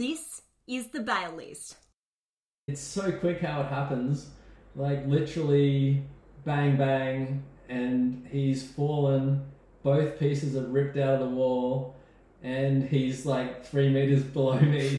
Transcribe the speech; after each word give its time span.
This 0.00 0.40
is 0.66 0.86
the 0.86 1.00
bail 1.00 1.34
list. 1.36 1.76
It's 2.68 2.80
so 2.80 3.12
quick 3.12 3.42
how 3.42 3.60
it 3.60 3.66
happens. 3.66 4.30
Like 4.74 5.06
literally 5.06 6.02
bang 6.46 6.78
bang 6.78 7.42
and 7.68 8.26
he's 8.32 8.66
fallen. 8.66 9.44
Both 9.82 10.18
pieces 10.18 10.56
are 10.56 10.66
ripped 10.66 10.96
out 10.96 11.20
of 11.20 11.20
the 11.20 11.36
wall 11.36 11.96
and 12.42 12.82
he's 12.82 13.26
like 13.26 13.62
three 13.66 13.90
meters 13.90 14.24
below 14.24 14.58
me. 14.58 14.96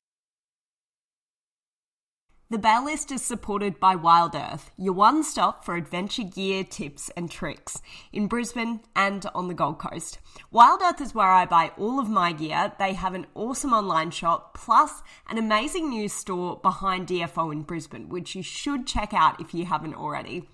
The 2.52 2.58
Bail 2.58 2.84
List 2.84 3.14
is 3.14 3.22
supported 3.22 3.80
by 3.80 3.96
Wild 3.96 4.36
Earth, 4.36 4.72
your 4.76 4.92
one 4.92 5.24
stop 5.24 5.64
for 5.64 5.78
adventure 5.78 6.26
gear, 6.26 6.66
tips, 6.66 7.10
and 7.16 7.32
tricks 7.32 7.82
in 8.12 8.28
Brisbane 8.28 8.82
and 8.94 9.26
on 9.34 9.48
the 9.48 9.54
Gold 9.54 9.80
Coast. 9.80 10.20
Wild 10.52 10.82
Earth 10.82 11.00
is 11.00 11.16
where 11.16 11.32
I 11.32 11.46
buy 11.46 11.72
all 11.78 11.98
of 11.98 12.10
my 12.10 12.34
gear. 12.34 12.74
They 12.78 12.92
have 12.92 13.14
an 13.14 13.28
awesome 13.36 13.72
online 13.72 14.12
shop 14.12 14.54
plus 14.54 15.02
an 15.30 15.38
amazing 15.38 15.88
new 15.88 16.09
store 16.09 16.59
behind 16.62 17.08
DFO 17.08 17.54
in 17.54 17.62
Brisbane, 17.62 18.09
which 18.09 18.36
you 18.36 18.44
should 18.44 18.86
check 18.86 19.14
out 19.14 19.40
if 19.40 19.54
you 19.54 19.64
haven't 19.64 19.95
already. 19.95 20.50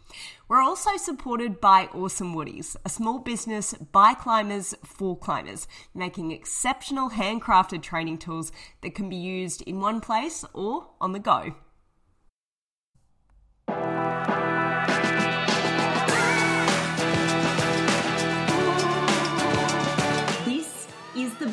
We're 0.47 0.61
also 0.61 0.97
supported 0.97 1.59
by 1.59 1.89
Awesome 1.95 2.35
Woodies, 2.35 2.75
a 2.85 2.89
small 2.89 3.17
business 3.17 3.73
by 3.73 4.13
climbers 4.13 4.75
for 4.83 5.17
climbers, 5.17 5.67
making 5.95 6.31
exceptional 6.31 7.09
handcrafted 7.09 7.81
training 7.81 8.19
tools 8.19 8.51
that 8.83 8.93
can 8.93 9.09
be 9.09 9.15
used 9.15 9.63
in 9.63 9.81
one 9.81 9.99
place 9.99 10.45
or 10.53 10.89
on 11.01 11.13
the 11.13 11.19
go. 11.19 11.55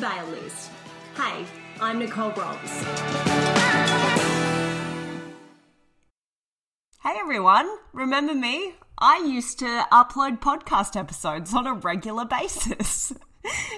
Bail 0.05 0.27
List. 0.27 0.69
Hey, 1.17 1.45
I'm 1.81 1.97
Nicole 1.97 2.29
Groms. 2.29 2.69
Hey 7.01 7.15
everyone, 7.19 7.67
remember 7.91 8.35
me? 8.35 8.75
I 8.99 9.23
used 9.25 9.57
to 9.59 9.87
upload 9.91 10.41
podcast 10.41 10.95
episodes 10.95 11.55
on 11.55 11.65
a 11.65 11.73
regular 11.73 12.25
basis. 12.25 13.13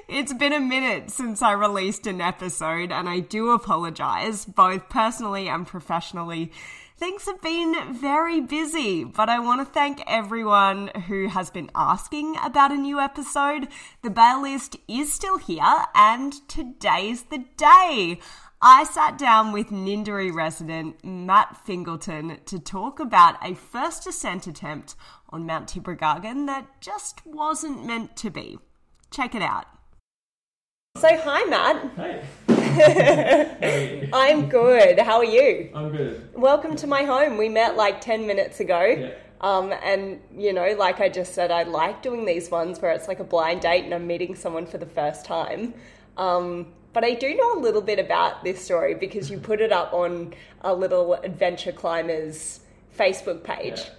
It's 0.08 0.32
been 0.32 0.54
a 0.54 0.62
minute 0.62 1.12
since 1.12 1.42
I 1.42 1.52
released 1.52 2.08
an 2.08 2.22
episode, 2.22 2.90
and 2.90 3.10
I 3.10 3.20
do 3.20 3.52
apologize, 3.52 4.46
both 4.46 4.88
personally 4.88 5.50
and 5.50 5.68
professionally. 5.68 6.54
Things 6.98 7.28
have 7.28 7.44
been 7.44 7.94
very 7.94 8.42
busy, 8.42 9.04
but 9.04 9.30
I 9.30 9.38
want 9.38 9.62
to 9.62 9.72
thank 9.72 10.02
everyone 10.08 10.88
who 11.08 11.28
has 11.28 11.52
been 11.52 11.70
asking 11.76 12.38
about 12.44 12.72
a 12.72 12.76
new 12.76 13.00
episode. 13.00 13.68
The 14.02 14.10
bail 14.10 14.42
list 14.42 14.78
is 14.88 15.14
still 15.14 15.38
here, 15.38 15.86
and 15.94 16.34
today's 16.48 17.26
the 17.26 17.46
day. 17.56 18.20
I 18.64 18.84
sat 18.84 19.20
down 19.20 19.52
with 19.52 19.68
Ninderry 19.68 20.34
resident 20.34 21.06
Matt 21.06 21.56
Fingleton 21.68 22.40
to 22.48 22.58
talk 22.58 23.00
about 23.00 23.36
a 23.48 23.54
first 23.54 24.08
ascent 24.08 24.48
attempt 24.48 24.96
on 25.30 25.46
Mount 25.46 25.70
Tibrogargan 25.70 26.48
that 26.48 26.82
just 26.82 27.24
wasn't 27.28 27.86
meant 27.86 28.18
to 28.18 28.32
be. 28.32 28.58
Check 29.12 29.36
it 29.36 29.44
out. 29.44 29.68
So, 30.98 31.16
hi, 31.16 31.44
Matt. 31.46 31.92
Hey. 31.96 32.57
How 32.78 32.84
are 32.84 33.80
you? 33.80 34.10
I'm 34.14 34.50
good. 34.50 35.00
How 35.00 35.18
are 35.18 35.26
you? 35.26 35.70
I'm 35.74 35.90
good. 35.90 36.30
Welcome 36.36 36.76
to 36.78 36.88
my 36.88 37.04
home. 37.04 37.38
We 37.38 37.50
met 37.50 37.76
like 37.76 38.02
10 38.02 38.28
minutes 38.28 38.60
ago. 38.60 38.84
Yeah. 38.86 39.10
Um, 39.42 39.74
and, 39.84 40.20
you 40.36 40.54
know, 40.54 40.76
like 40.78 41.00
I 41.00 41.10
just 41.10 41.34
said, 41.34 41.52
I 41.52 41.64
like 41.64 42.02
doing 42.02 42.26
these 42.26 42.50
ones 42.52 42.80
where 42.80 42.92
it's 42.92 43.08
like 43.08 43.20
a 43.20 43.24
blind 43.24 43.62
date 43.62 43.84
and 43.84 43.94
I'm 43.94 44.06
meeting 44.06 44.36
someone 44.36 44.66
for 44.66 44.78
the 44.78 44.86
first 44.86 45.26
time. 45.26 45.74
Um, 46.18 46.68
but 46.94 47.04
I 47.04 47.14
do 47.14 47.36
know 47.36 47.60
a 47.60 47.60
little 47.60 47.82
bit 47.82 48.00
about 48.00 48.44
this 48.44 48.64
story 48.64 48.96
because 48.96 49.30
you 49.30 49.38
put 49.38 49.62
it 49.62 49.72
up 49.72 49.94
on 49.94 50.34
a 50.62 50.74
little 50.74 51.14
adventure 51.16 51.72
climbers 51.72 52.60
Facebook 52.98 53.44
page. 53.44 53.78
Yeah. 53.78 53.90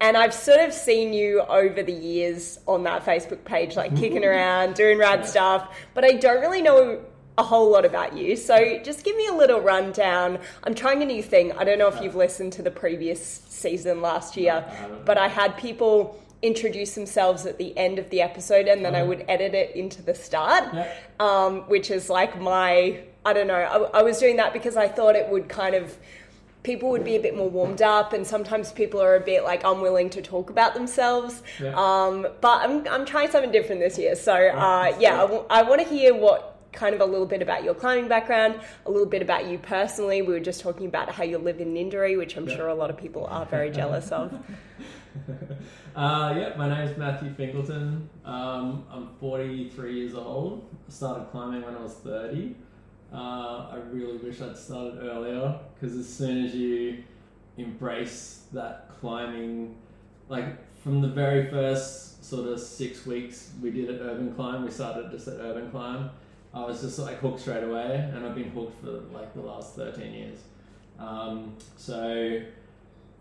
And 0.00 0.16
I've 0.16 0.34
sort 0.34 0.60
of 0.60 0.72
seen 0.72 1.12
you 1.12 1.40
over 1.42 1.82
the 1.82 1.92
years 1.92 2.58
on 2.66 2.82
that 2.84 3.04
Facebook 3.04 3.44
page, 3.44 3.76
like 3.76 3.96
kicking 3.96 4.24
around, 4.32 4.74
doing 4.74 4.98
rad 4.98 5.26
stuff, 5.26 5.74
but 5.94 6.04
I 6.04 6.12
don't 6.12 6.40
really 6.40 6.62
know 6.62 7.00
a 7.38 7.42
whole 7.42 7.70
lot 7.70 7.84
about 7.84 8.16
you. 8.16 8.34
So 8.36 8.78
just 8.82 9.04
give 9.04 9.14
me 9.16 9.26
a 9.26 9.32
little 9.34 9.60
rundown. 9.60 10.38
I'm 10.64 10.74
trying 10.74 11.02
a 11.02 11.06
new 11.06 11.22
thing. 11.22 11.52
I 11.52 11.64
don't 11.64 11.78
know 11.78 11.88
if 11.88 12.00
you've 12.02 12.14
listened 12.14 12.52
to 12.54 12.62
the 12.62 12.70
previous 12.70 13.20
season 13.48 14.00
last 14.00 14.36
year, 14.36 14.64
but 15.04 15.18
I 15.18 15.28
had 15.28 15.56
people 15.56 16.22
introduce 16.42 16.94
themselves 16.94 17.44
at 17.46 17.58
the 17.58 17.76
end 17.76 17.98
of 17.98 18.08
the 18.10 18.20
episode 18.22 18.66
and 18.68 18.84
then 18.84 18.94
I 18.94 19.02
would 19.02 19.24
edit 19.28 19.54
it 19.54 19.74
into 19.74 20.02
the 20.02 20.14
start, 20.14 20.64
um, 21.20 21.60
which 21.62 21.90
is 21.90 22.08
like 22.08 22.40
my, 22.40 23.00
I 23.24 23.32
don't 23.32 23.46
know, 23.48 23.54
I, 23.54 24.00
I 24.00 24.02
was 24.02 24.18
doing 24.18 24.36
that 24.36 24.52
because 24.52 24.76
I 24.76 24.88
thought 24.88 25.16
it 25.16 25.28
would 25.28 25.48
kind 25.48 25.74
of 25.74 25.96
people 26.62 26.90
would 26.90 27.04
be 27.04 27.14
a 27.16 27.20
bit 27.20 27.36
more 27.36 27.48
warmed 27.48 27.80
up 27.80 28.12
and 28.12 28.26
sometimes 28.26 28.72
people 28.72 29.00
are 29.00 29.14
a 29.14 29.20
bit 29.20 29.44
like 29.44 29.62
unwilling 29.64 30.10
to 30.10 30.20
talk 30.20 30.50
about 30.50 30.74
themselves 30.74 31.40
Yeah. 31.62 31.72
um, 31.76 32.26
but 32.40 32.68
I'm, 32.68 32.88
I'm 32.88 33.04
trying 33.06 33.30
something 33.30 33.52
different 33.52 33.80
this 33.80 33.96
year 33.96 34.16
so 34.16 34.32
uh, 34.34 34.92
yeah 34.98 35.22
I, 35.48 35.62
want 35.62 35.80
to 35.80 35.86
hear 35.86 36.12
what 36.12 36.55
kind 36.76 36.94
of 36.94 37.00
a 37.00 37.04
little 37.04 37.26
bit 37.26 37.42
about 37.42 37.64
your 37.64 37.74
climbing 37.74 38.06
background 38.06 38.60
a 38.84 38.90
little 38.90 39.06
bit 39.06 39.22
about 39.22 39.46
you 39.46 39.58
personally 39.58 40.22
we 40.22 40.32
were 40.32 40.40
just 40.40 40.60
talking 40.60 40.86
about 40.86 41.10
how 41.10 41.24
you 41.24 41.38
live 41.38 41.58
in 41.60 41.74
Ninderry 41.74 42.16
which 42.16 42.36
I'm 42.36 42.48
Yeah. 42.48 42.56
sure 42.56 42.68
a 42.68 42.74
lot 42.74 42.90
of 42.90 42.96
people 42.96 43.26
are 43.26 43.46
very 43.46 43.70
jealous 43.70 44.12
of 44.12 44.32
uh, 45.96 46.34
yeah, 46.36 46.52
my 46.58 46.68
name 46.68 46.86
is 46.86 46.98
Matthew 46.98 47.32
Fingleton. 47.32 48.06
Um, 48.26 48.84
I'm 48.90 49.08
43 49.18 49.94
years 49.98 50.14
old. 50.14 50.68
I 50.86 50.92
started 50.92 51.30
climbing 51.30 51.62
when 51.62 51.74
I 51.74 51.80
was 51.80 51.94
30. 51.94 52.54
Uh, 53.10 53.16
I 53.16 53.78
really 53.90 54.18
wish 54.18 54.42
I'd 54.42 54.58
started 54.58 54.98
earlier 55.02 55.58
because 55.74 55.96
as 55.96 56.06
soon 56.06 56.44
as 56.44 56.54
you 56.54 57.02
embrace 57.56 58.42
that 58.52 58.90
climbing, 59.00 59.76
like 60.28 60.44
from 60.82 61.00
the 61.00 61.08
very 61.08 61.48
first 61.48 62.22
sort 62.22 62.46
of 62.46 62.60
six 62.60 63.06
weeks 63.06 63.52
we 63.62 63.70
did 63.70 63.88
at 63.88 64.00
Urban 64.02 64.34
Climb, 64.34 64.64
we 64.64 64.70
started 64.70 65.10
just 65.10 65.28
at 65.28 65.40
Urban 65.40 65.70
Climb. 65.70 66.10
I 66.56 66.64
was 66.64 66.80
just 66.80 66.98
like 66.98 67.18
hooked 67.18 67.40
straight 67.40 67.64
away, 67.64 68.10
and 68.14 68.24
I've 68.24 68.34
been 68.34 68.50
hooked 68.50 68.82
for 68.82 68.90
like 69.12 69.34
the 69.34 69.42
last 69.42 69.76
13 69.76 70.12
years. 70.12 70.38
Um, 70.98 71.54
so 71.76 72.40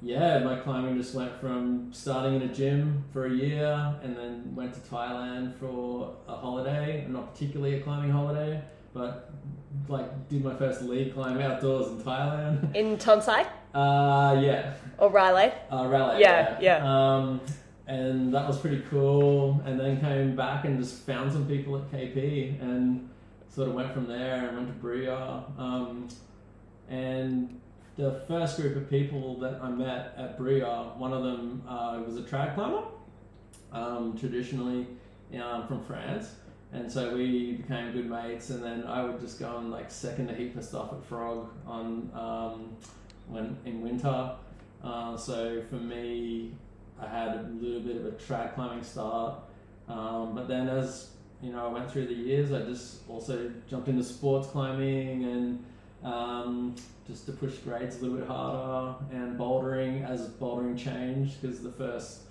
yeah, 0.02 0.40
my 0.40 0.56
climbing 0.56 0.96
just 0.96 1.14
went 1.14 1.40
from 1.42 1.92
starting 1.92 2.36
in 2.36 2.44
a 2.44 2.54
gym 2.54 3.04
for 3.12 3.26
a 3.26 3.32
year 3.32 3.96
and 4.02 4.16
then 4.16 4.56
went 4.56 4.74
to 4.76 4.80
Thailand 4.80 5.56
for 5.60 6.16
a 6.30 6.36
holiday, 6.36 7.06
not 7.10 7.34
particularly 7.34 7.76
a 7.76 7.82
climbing 7.82 8.12
holiday, 8.12 8.62
but 8.94 9.34
like 9.90 10.30
did 10.30 10.42
my 10.42 10.56
first 10.56 10.82
lead 10.84 11.14
climb 11.14 11.42
outdoors 11.42 11.88
in 11.88 11.98
Thailand. 12.02 12.74
in 12.82 12.98
Tonsai 12.98 13.46
Uh, 13.74 14.40
yeah, 14.42 14.76
or 14.98 15.10
Railay 15.10 15.54
uh, 15.70 15.86
rally. 15.88 16.22
Yeah, 16.22 16.58
yeah. 16.62 16.78
Um, 16.86 17.42
and 17.88 18.34
that 18.34 18.48
was 18.48 18.58
pretty 18.60 18.82
cool. 18.90 19.62
And 19.66 19.78
then 19.78 20.00
came 20.00 20.38
back 20.38 20.64
and 20.64 20.80
just 20.80 21.06
found 21.06 21.34
some 21.34 21.46
people 21.46 21.76
at 21.78 21.92
KP 21.92 22.62
and 22.62 23.10
sort 23.56 23.70
of 23.70 23.74
went 23.74 23.94
from 23.94 24.06
there 24.06 24.48
and 24.48 24.58
went 24.58 24.68
to 24.68 24.74
Bria. 24.74 25.46
Um, 25.58 26.10
and 26.90 27.62
the 27.96 28.22
first 28.28 28.60
group 28.60 28.76
of 28.76 28.90
people 28.90 29.40
that 29.40 29.62
I 29.62 29.70
met 29.70 30.14
at 30.18 30.38
Bria, 30.38 30.92
one 30.98 31.14
of 31.14 31.24
them 31.24 31.64
uh, 31.66 32.02
was 32.06 32.18
a 32.18 32.22
trad 32.22 32.54
climber, 32.54 32.84
um, 33.72 34.18
traditionally 34.20 34.88
um, 35.42 35.68
from 35.68 35.82
France. 35.86 36.36
And 36.74 36.92
so 36.92 37.16
we 37.16 37.54
became 37.54 37.94
good 37.94 38.10
mates, 38.10 38.50
and 38.50 38.62
then 38.62 38.84
I 38.84 39.06
would 39.06 39.22
just 39.22 39.40
go 39.40 39.58
and 39.58 39.72
like 39.72 39.90
second 39.90 40.30
a 40.30 40.34
heap 40.34 40.58
of 40.58 40.66
stuff 40.66 40.92
at 40.92 41.06
Frog 41.06 41.50
on 41.66 42.12
um, 42.14 42.76
when 43.30 43.56
in 43.64 43.82
winter. 43.82 44.32
Uh, 44.84 45.16
so 45.16 45.64
for 45.70 45.78
me, 45.78 46.54
I 47.02 47.08
had 47.08 47.30
a 47.30 47.50
little 47.62 47.80
bit 47.80 47.96
of 47.96 48.06
a 48.06 48.12
trad 48.12 48.56
climbing 48.56 48.84
start, 48.84 49.36
um, 49.88 50.36
but 50.36 50.50
then 50.50 50.68
as 50.68 51.15
you 51.46 51.52
know, 51.52 51.68
I 51.68 51.70
went 51.70 51.92
through 51.92 52.08
the 52.08 52.14
years. 52.14 52.52
I 52.52 52.62
just 52.62 53.08
also 53.08 53.52
jumped 53.70 53.88
into 53.88 54.04
sports 54.04 54.48
climbing 54.48 55.26
and 55.26 55.66
um, 56.04 56.76
just 57.08 57.28
to 57.28 57.34
push 57.34 57.58
grades 57.58 57.98
a 57.98 58.02
little 58.02 58.18
bit 58.18 58.28
harder 58.28 58.96
and 59.12 59.38
bouldering 59.38 60.10
as 60.10 60.28
bouldering 60.28 60.78
changed 60.78 61.40
because 61.40 61.62
the 61.62 61.72
first 61.72 62.22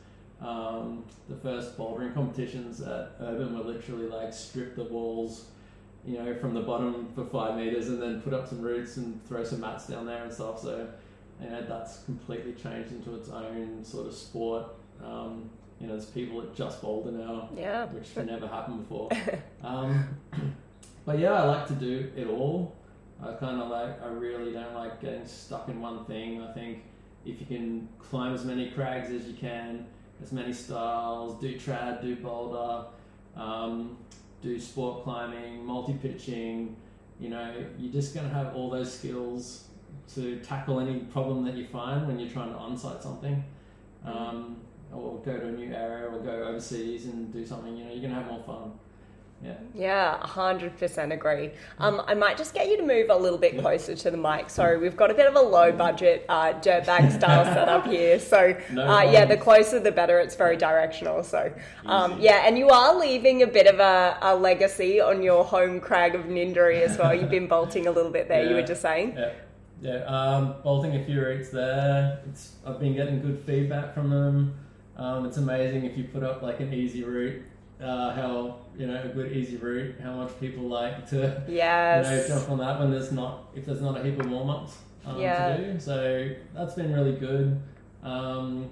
um, 0.41 1.05
the 1.29 1.37
first 1.37 1.79
bouldering 1.79 2.13
competitions 2.13 2.81
at 2.81 3.13
Urban 3.21 3.57
were 3.57 3.65
literally 3.65 4.09
like 4.09 4.33
strip 4.35 4.75
the 4.75 4.85
walls, 4.85 5.47
you 6.05 6.19
know, 6.19 6.35
from 6.35 6.53
the 6.53 6.61
bottom 6.61 7.09
for 7.15 7.25
five 7.25 7.57
meters 7.57 7.89
and 7.89 8.03
then 8.03 8.21
put 8.21 8.35
up 8.35 8.49
some 8.49 8.61
routes 8.61 8.97
and 8.97 9.25
throw 9.27 9.45
some 9.45 9.61
mats 9.61 9.87
down 9.87 10.07
there 10.07 10.25
and 10.25 10.33
stuff. 10.33 10.61
So, 10.61 10.89
you 11.41 11.49
know, 11.49 11.63
that's 11.63 12.03
completely 12.03 12.53
changed 12.53 12.91
into 12.91 13.15
its 13.15 13.29
own 13.29 13.85
sort 13.85 14.09
of 14.09 14.13
sport. 14.13 14.67
Um, 15.03 15.51
you 15.81 15.87
know, 15.87 15.95
there's 15.95 16.07
people 16.07 16.41
that 16.41 16.55
just 16.55 16.81
boulder 16.81 17.11
now 17.11 17.49
yeah 17.57 17.85
which 17.87 18.17
never 18.17 18.47
happened 18.47 18.89
before. 18.89 19.11
Um, 19.65 20.07
but 21.07 21.19
yeah, 21.19 21.33
I 21.33 21.45
like 21.45 21.67
to 21.69 21.73
do 21.73 22.11
it 22.15 22.27
all. 22.27 22.77
I 23.23 23.33
kind 23.33 23.63
of 23.63 23.71
like, 23.71 24.03
I 24.03 24.09
really 24.09 24.53
don't 24.53 24.75
like 24.75 25.01
getting 25.01 25.27
stuck 25.27 25.69
in 25.69 25.81
one 25.81 26.05
thing. 26.05 26.43
I 26.43 26.53
think 26.53 26.83
if 27.25 27.41
you 27.41 27.47
can 27.47 27.89
climb 27.99 28.35
as 28.35 28.45
many 28.45 28.71
crags 28.71 29.11
as 29.11 29.27
you 29.27 29.33
can, 29.33 29.87
as 30.23 30.33
many 30.33 30.53
styles, 30.53 31.41
do 31.41 31.59
trad, 31.59 32.03
do 32.03 32.17
boulder, 32.17 32.87
um, 33.37 33.97
do 34.43 34.61
sport 34.61 35.05
climbing, 35.05 35.65
multi 35.65 35.95
pitching, 35.95 36.77
you 37.19 37.31
know, 37.31 37.55
you're 37.79 37.93
just 37.93 38.15
going 38.15 38.29
to 38.29 38.35
have 38.35 38.55
all 38.55 38.71
those 38.71 38.93
skills 38.93 39.65
to 40.15 40.39
tackle 40.41 40.81
any 40.81 41.01
problem 41.01 41.45
that 41.45 41.55
you 41.55 41.67
find 41.67 42.07
when 42.07 42.19
you're 42.19 42.31
trying 42.31 42.53
to 42.53 42.59
on-site 42.59 43.03
something. 43.03 43.43
Um, 44.05 44.59
or 44.95 45.19
go 45.25 45.39
to 45.39 45.49
a 45.49 45.53
new 45.53 45.73
area 45.75 46.09
or 46.09 46.19
go 46.21 46.45
overseas 46.45 47.07
and 47.07 47.33
do 47.33 47.45
something, 47.45 47.77
you 47.77 47.85
know, 47.85 47.91
you're 47.91 48.01
going 48.01 48.15
to 48.15 48.17
have 48.17 48.27
more 48.27 48.43
fun. 48.45 48.73
Yeah. 49.45 49.53
Yeah, 49.75 50.19
100% 50.23 51.13
agree. 51.13 51.51
Um, 51.79 52.01
I 52.07 52.15
might 52.15 52.39
just 52.39 52.55
get 52.55 52.69
you 52.69 52.79
to 52.79 52.83
move 52.83 53.11
a 53.11 53.17
little 53.17 53.39
bit 53.39 53.59
closer 53.59 53.95
to 53.95 54.11
the 54.11 54.17
mic. 54.17 54.49
So 54.49 54.79
we've 54.79 54.97
got 54.97 55.11
a 55.11 55.15
bit 55.15 55.27
of 55.27 55.35
a 55.37 55.41
low 55.41 55.71
budget 55.71 56.25
uh, 56.31 56.55
dirtbag 56.55 57.13
style 57.13 57.45
setup 57.55 57.87
here. 57.87 58.19
So 58.19 58.57
No 58.73 58.89
uh, 58.89 59.03
yeah, 59.03 59.27
the 59.27 59.37
closer 59.37 59.81
the 59.81 59.93
better. 59.93 60.19
It's 60.19 60.35
very 60.35 60.57
directional. 60.57 61.23
So 61.25 61.53
um, 61.85 62.19
yeah, 62.21 62.47
and 62.47 62.57
you 62.57 62.71
are 62.71 62.99
leaving 62.99 63.43
a 63.43 63.47
bit 63.47 63.67
of 63.67 63.81
a, 63.81 64.17
a 64.23 64.35
legacy 64.35 65.01
on 65.01 65.23
your 65.23 65.45
home 65.45 65.79
crag 65.79 66.15
of 66.15 66.23
Ninderry 66.23 66.81
as 66.81 66.97
well. 66.97 67.15
You've 67.15 67.31
been 67.31 67.49
bolting 67.49 67.87
a 67.87 67.91
little 67.91 68.13
bit 68.13 68.29
there. 68.29 68.49
You 68.49 68.55
were 68.55 68.63
just 68.67 68.81
saying. 68.81 69.15
Yeah, 69.15 69.33
yeah. 69.83 70.05
Um, 70.05 70.55
bolting 70.63 70.97
a 70.97 71.05
few 71.05 71.21
routes 71.21 71.51
there. 71.51 72.21
It's 72.31 72.53
I've 72.65 72.81
been 72.81 72.95
getting 72.95 73.21
good 73.21 73.43
feedback 73.45 73.93
from 73.93 74.09
them. 74.09 74.55
Um, 74.97 75.27
it's 75.27 75.37
amazing 75.37 75.85
if 75.85 75.97
you 75.99 76.05
put 76.05 76.23
up 76.23 76.43
like 76.43 76.61
an 76.61 76.73
easy 76.73 77.03
route, 77.05 77.43
uh, 77.83 78.13
how 78.15 78.59
you 78.79 78.87
know 78.87 79.03
a 79.03 79.09
good 79.09 79.33
easy 79.33 79.57
route, 79.57 79.97
how 80.03 80.13
much 80.15 80.39
people 80.41 80.65
like 80.65 81.09
to 81.11 81.43
you 81.49 82.03
know 82.03 82.25
jump 82.29 82.49
on 82.51 82.59
that 82.59 82.79
when 82.79 82.91
there's 82.91 83.13
not 83.13 83.45
if 83.55 83.67
there's 83.67 83.81
not 83.83 83.99
a 84.01 84.05
heap 84.05 84.19
of 84.21 84.31
warm 84.31 84.51
ups 84.51 84.77
um, 85.05 85.21
Yeah. 85.21 85.57
to 85.57 85.73
do. 85.73 85.81
So 85.81 86.31
that's 86.55 86.75
been 86.75 86.93
really 86.93 87.17
good. 87.17 87.61
Um, 88.03 88.71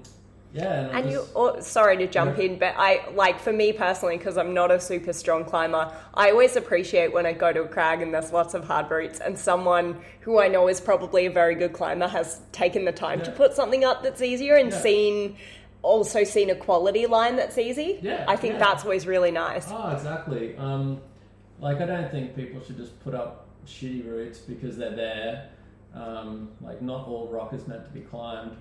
yeah, 0.55 0.81
and, 0.81 0.91
And 0.99 1.11
you, 1.11 1.25
oh, 1.35 1.61
sorry 1.61 1.97
to 1.97 2.07
jump 2.07 2.37
Yeah. 2.37 2.45
in, 2.45 2.59
but 2.59 2.75
I 2.77 3.09
like 3.15 3.41
for 3.41 3.55
me 3.55 3.73
personally, 3.73 4.19
because 4.19 4.37
I'm 4.37 4.53
not 4.53 4.71
a 4.71 4.79
super 4.79 5.15
strong 5.15 5.47
climber, 5.47 5.91
I 6.13 6.31
always 6.31 6.57
appreciate 6.57 7.11
when 7.11 7.25
I 7.25 7.33
go 7.33 7.55
to 7.55 7.63
a 7.63 7.69
crag 7.69 8.03
and 8.03 8.13
there's 8.13 8.33
lots 8.35 8.53
of 8.53 8.65
hard 8.65 8.91
routes, 8.91 9.19
and 9.19 9.39
someone 9.39 9.97
who 10.21 10.39
I 10.39 10.49
know 10.49 10.69
is 10.69 10.79
probably 10.79 11.25
a 11.25 11.31
very 11.31 11.55
good 11.55 11.73
climber 11.73 12.07
has 12.07 12.43
taken 12.53 12.85
the 12.85 12.93
time 12.93 13.23
to 13.23 13.31
put 13.31 13.55
something 13.55 13.83
up 13.83 14.03
that's 14.03 14.21
easier 14.21 14.57
and 14.57 14.71
Yeah. 14.71 14.79
seen 14.79 15.37
also 15.83 16.25
seen 16.25 16.51
a 16.51 16.55
quality 16.55 17.07
line 17.07 17.37
that's 17.37 17.59
easy. 17.59 17.99
Yeah, 18.03 18.25
I 18.27 18.37
think 18.37 18.55
yeah. 18.55 18.61
that's 18.61 18.85
always 18.85 19.07
really 19.07 19.31
nice. 19.31 19.67
Oh, 19.69 19.91
exactly. 19.91 20.57
Um, 20.57 21.01
like, 21.61 21.81
I 21.81 21.87
don't 21.87 22.11
think 22.11 22.35
people 22.35 22.61
should 22.63 22.77
just 22.77 22.99
put 23.05 23.15
up 23.15 23.49
shitty 23.67 24.07
routes 24.07 24.39
because 24.39 24.77
they're 24.77 24.97
there. 24.97 25.51
Um, 25.95 26.51
like, 26.61 26.83
not 26.83 27.07
all 27.07 27.29
rock 27.29 27.53
is 27.53 27.67
meant 27.69 27.85
to 27.85 27.91
be 27.91 28.01
climbed. 28.01 28.57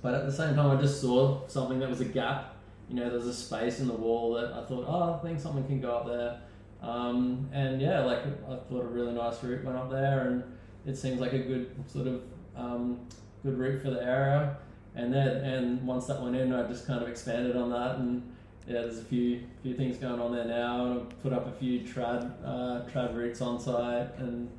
But 0.00 0.14
at 0.14 0.26
the 0.26 0.32
same 0.32 0.54
time, 0.54 0.76
I 0.76 0.80
just 0.80 1.00
saw 1.00 1.46
something 1.48 1.78
that 1.80 1.88
was 1.88 2.00
a 2.00 2.04
gap. 2.04 2.56
You 2.88 2.96
know, 2.96 3.10
there's 3.10 3.26
a 3.26 3.34
space 3.34 3.80
in 3.80 3.88
the 3.88 3.94
wall 3.94 4.34
that 4.34 4.52
I 4.52 4.64
thought, 4.64 4.84
oh, 4.86 5.14
I 5.14 5.26
think 5.26 5.40
someone 5.40 5.66
can 5.66 5.80
go 5.80 5.96
up 5.96 6.06
there. 6.06 6.40
Um, 6.82 7.48
and 7.52 7.80
yeah, 7.80 8.00
like, 8.04 8.20
I 8.20 8.56
thought 8.68 8.82
a 8.82 8.88
really 8.88 9.12
nice 9.12 9.42
route 9.42 9.64
went 9.64 9.78
up 9.78 9.90
there, 9.90 10.26
and 10.26 10.42
it 10.86 10.96
seems 10.96 11.20
like 11.20 11.32
a 11.32 11.38
good 11.38 11.74
sort 11.86 12.08
of 12.08 12.22
um, 12.56 13.00
good 13.44 13.58
route 13.58 13.82
for 13.82 13.90
the 13.90 14.02
area. 14.02 14.56
And 14.94 15.12
then, 15.12 15.28
and 15.28 15.86
once 15.86 16.06
that 16.06 16.20
went 16.20 16.36
in, 16.36 16.52
I 16.52 16.66
just 16.68 16.86
kind 16.86 17.02
of 17.02 17.08
expanded 17.08 17.56
on 17.56 17.70
that. 17.70 17.96
And 17.96 18.22
yeah, 18.66 18.82
there's 18.82 18.98
a 18.98 19.04
few 19.04 19.42
few 19.62 19.74
things 19.74 19.96
going 19.96 20.20
on 20.20 20.32
there 20.32 20.44
now, 20.44 20.86
and 20.86 21.00
I've 21.00 21.22
put 21.22 21.32
up 21.32 21.46
a 21.48 21.52
few 21.52 21.80
trad 21.80 22.32
uh, 22.44 22.82
trad 22.90 23.16
routes 23.16 23.40
on 23.40 23.58
site, 23.58 24.16
and 24.18 24.50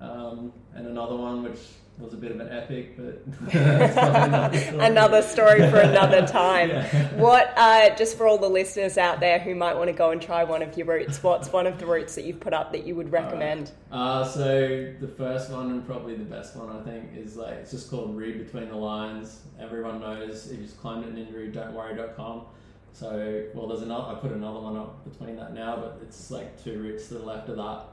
um, 0.00 0.52
and 0.74 0.86
another 0.86 1.16
one 1.16 1.42
which 1.42 1.60
was 2.00 2.14
a 2.14 2.16
bit 2.16 2.30
of 2.30 2.40
an 2.40 2.48
epic, 2.48 2.96
but 2.96 3.22
another 3.54 4.58
story. 4.58 4.84
Another 4.84 5.22
story 5.22 5.70
for 5.70 5.78
another 5.78 6.26
time. 6.26 6.70
Yeah. 6.70 7.14
What, 7.16 7.52
uh, 7.56 7.94
just 7.96 8.16
for 8.16 8.26
all 8.26 8.38
the 8.38 8.48
listeners 8.48 8.98
out 8.98 9.20
there 9.20 9.38
who 9.38 9.54
might 9.54 9.74
want 9.74 9.88
to 9.88 9.92
go 9.92 10.10
and 10.10 10.20
try 10.20 10.44
one 10.44 10.62
of 10.62 10.76
your 10.76 10.86
routes, 10.86 11.22
what's 11.22 11.52
one 11.52 11.66
of 11.66 11.78
the 11.78 11.86
routes 11.86 12.14
that 12.14 12.24
you've 12.24 12.40
put 12.40 12.52
up 12.52 12.72
that 12.72 12.86
you 12.86 12.94
would 12.94 13.12
recommend? 13.12 13.72
Uh, 13.92 14.24
so 14.24 14.92
the 15.00 15.08
first 15.08 15.50
one 15.50 15.70
and 15.70 15.86
probably 15.86 16.14
the 16.16 16.24
best 16.24 16.56
one 16.56 16.70
I 16.70 16.82
think 16.82 17.10
is 17.16 17.36
like 17.36 17.54
it's 17.54 17.70
just 17.70 17.90
called 17.90 18.16
Read 18.16 18.38
Between 18.38 18.68
the 18.68 18.76
Lines. 18.76 19.40
Everyone 19.58 20.00
knows 20.00 20.50
if 20.50 20.58
you've 20.60 20.80
climbed 20.80 21.04
it 21.04 21.18
in 21.18 21.34
read.worry.com. 21.34 22.46
So 22.92 23.46
well, 23.54 23.68
there's 23.68 23.82
another. 23.82 24.16
I 24.16 24.20
put 24.20 24.32
another 24.32 24.60
one 24.60 24.76
up 24.76 25.04
between 25.04 25.36
that 25.36 25.54
now, 25.54 25.76
but 25.76 26.00
it's 26.02 26.30
like 26.30 26.62
two 26.62 26.82
routes 26.82 27.08
to 27.08 27.14
the 27.14 27.24
left 27.24 27.48
of 27.48 27.56
that. 27.56 27.84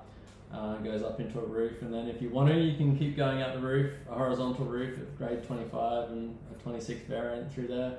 Uh, 0.54 0.76
goes 0.78 1.04
up 1.04 1.20
into 1.20 1.40
a 1.40 1.46
roof, 1.46 1.82
and 1.82 1.94
then 1.94 2.08
if 2.08 2.22
you 2.22 2.30
want 2.30 2.48
to, 2.50 2.58
you 2.58 2.78
can 2.78 2.98
keep 2.98 3.18
going 3.18 3.42
out 3.42 3.54
the 3.54 3.60
roof, 3.60 3.92
a 4.10 4.14
horizontal 4.14 4.66
roof 4.66 4.98
at 4.98 5.18
grade 5.18 5.44
25 5.44 6.10
and 6.10 6.38
a 6.56 6.64
26 6.64 7.02
variant 7.02 7.52
through 7.54 7.68
there. 7.68 7.98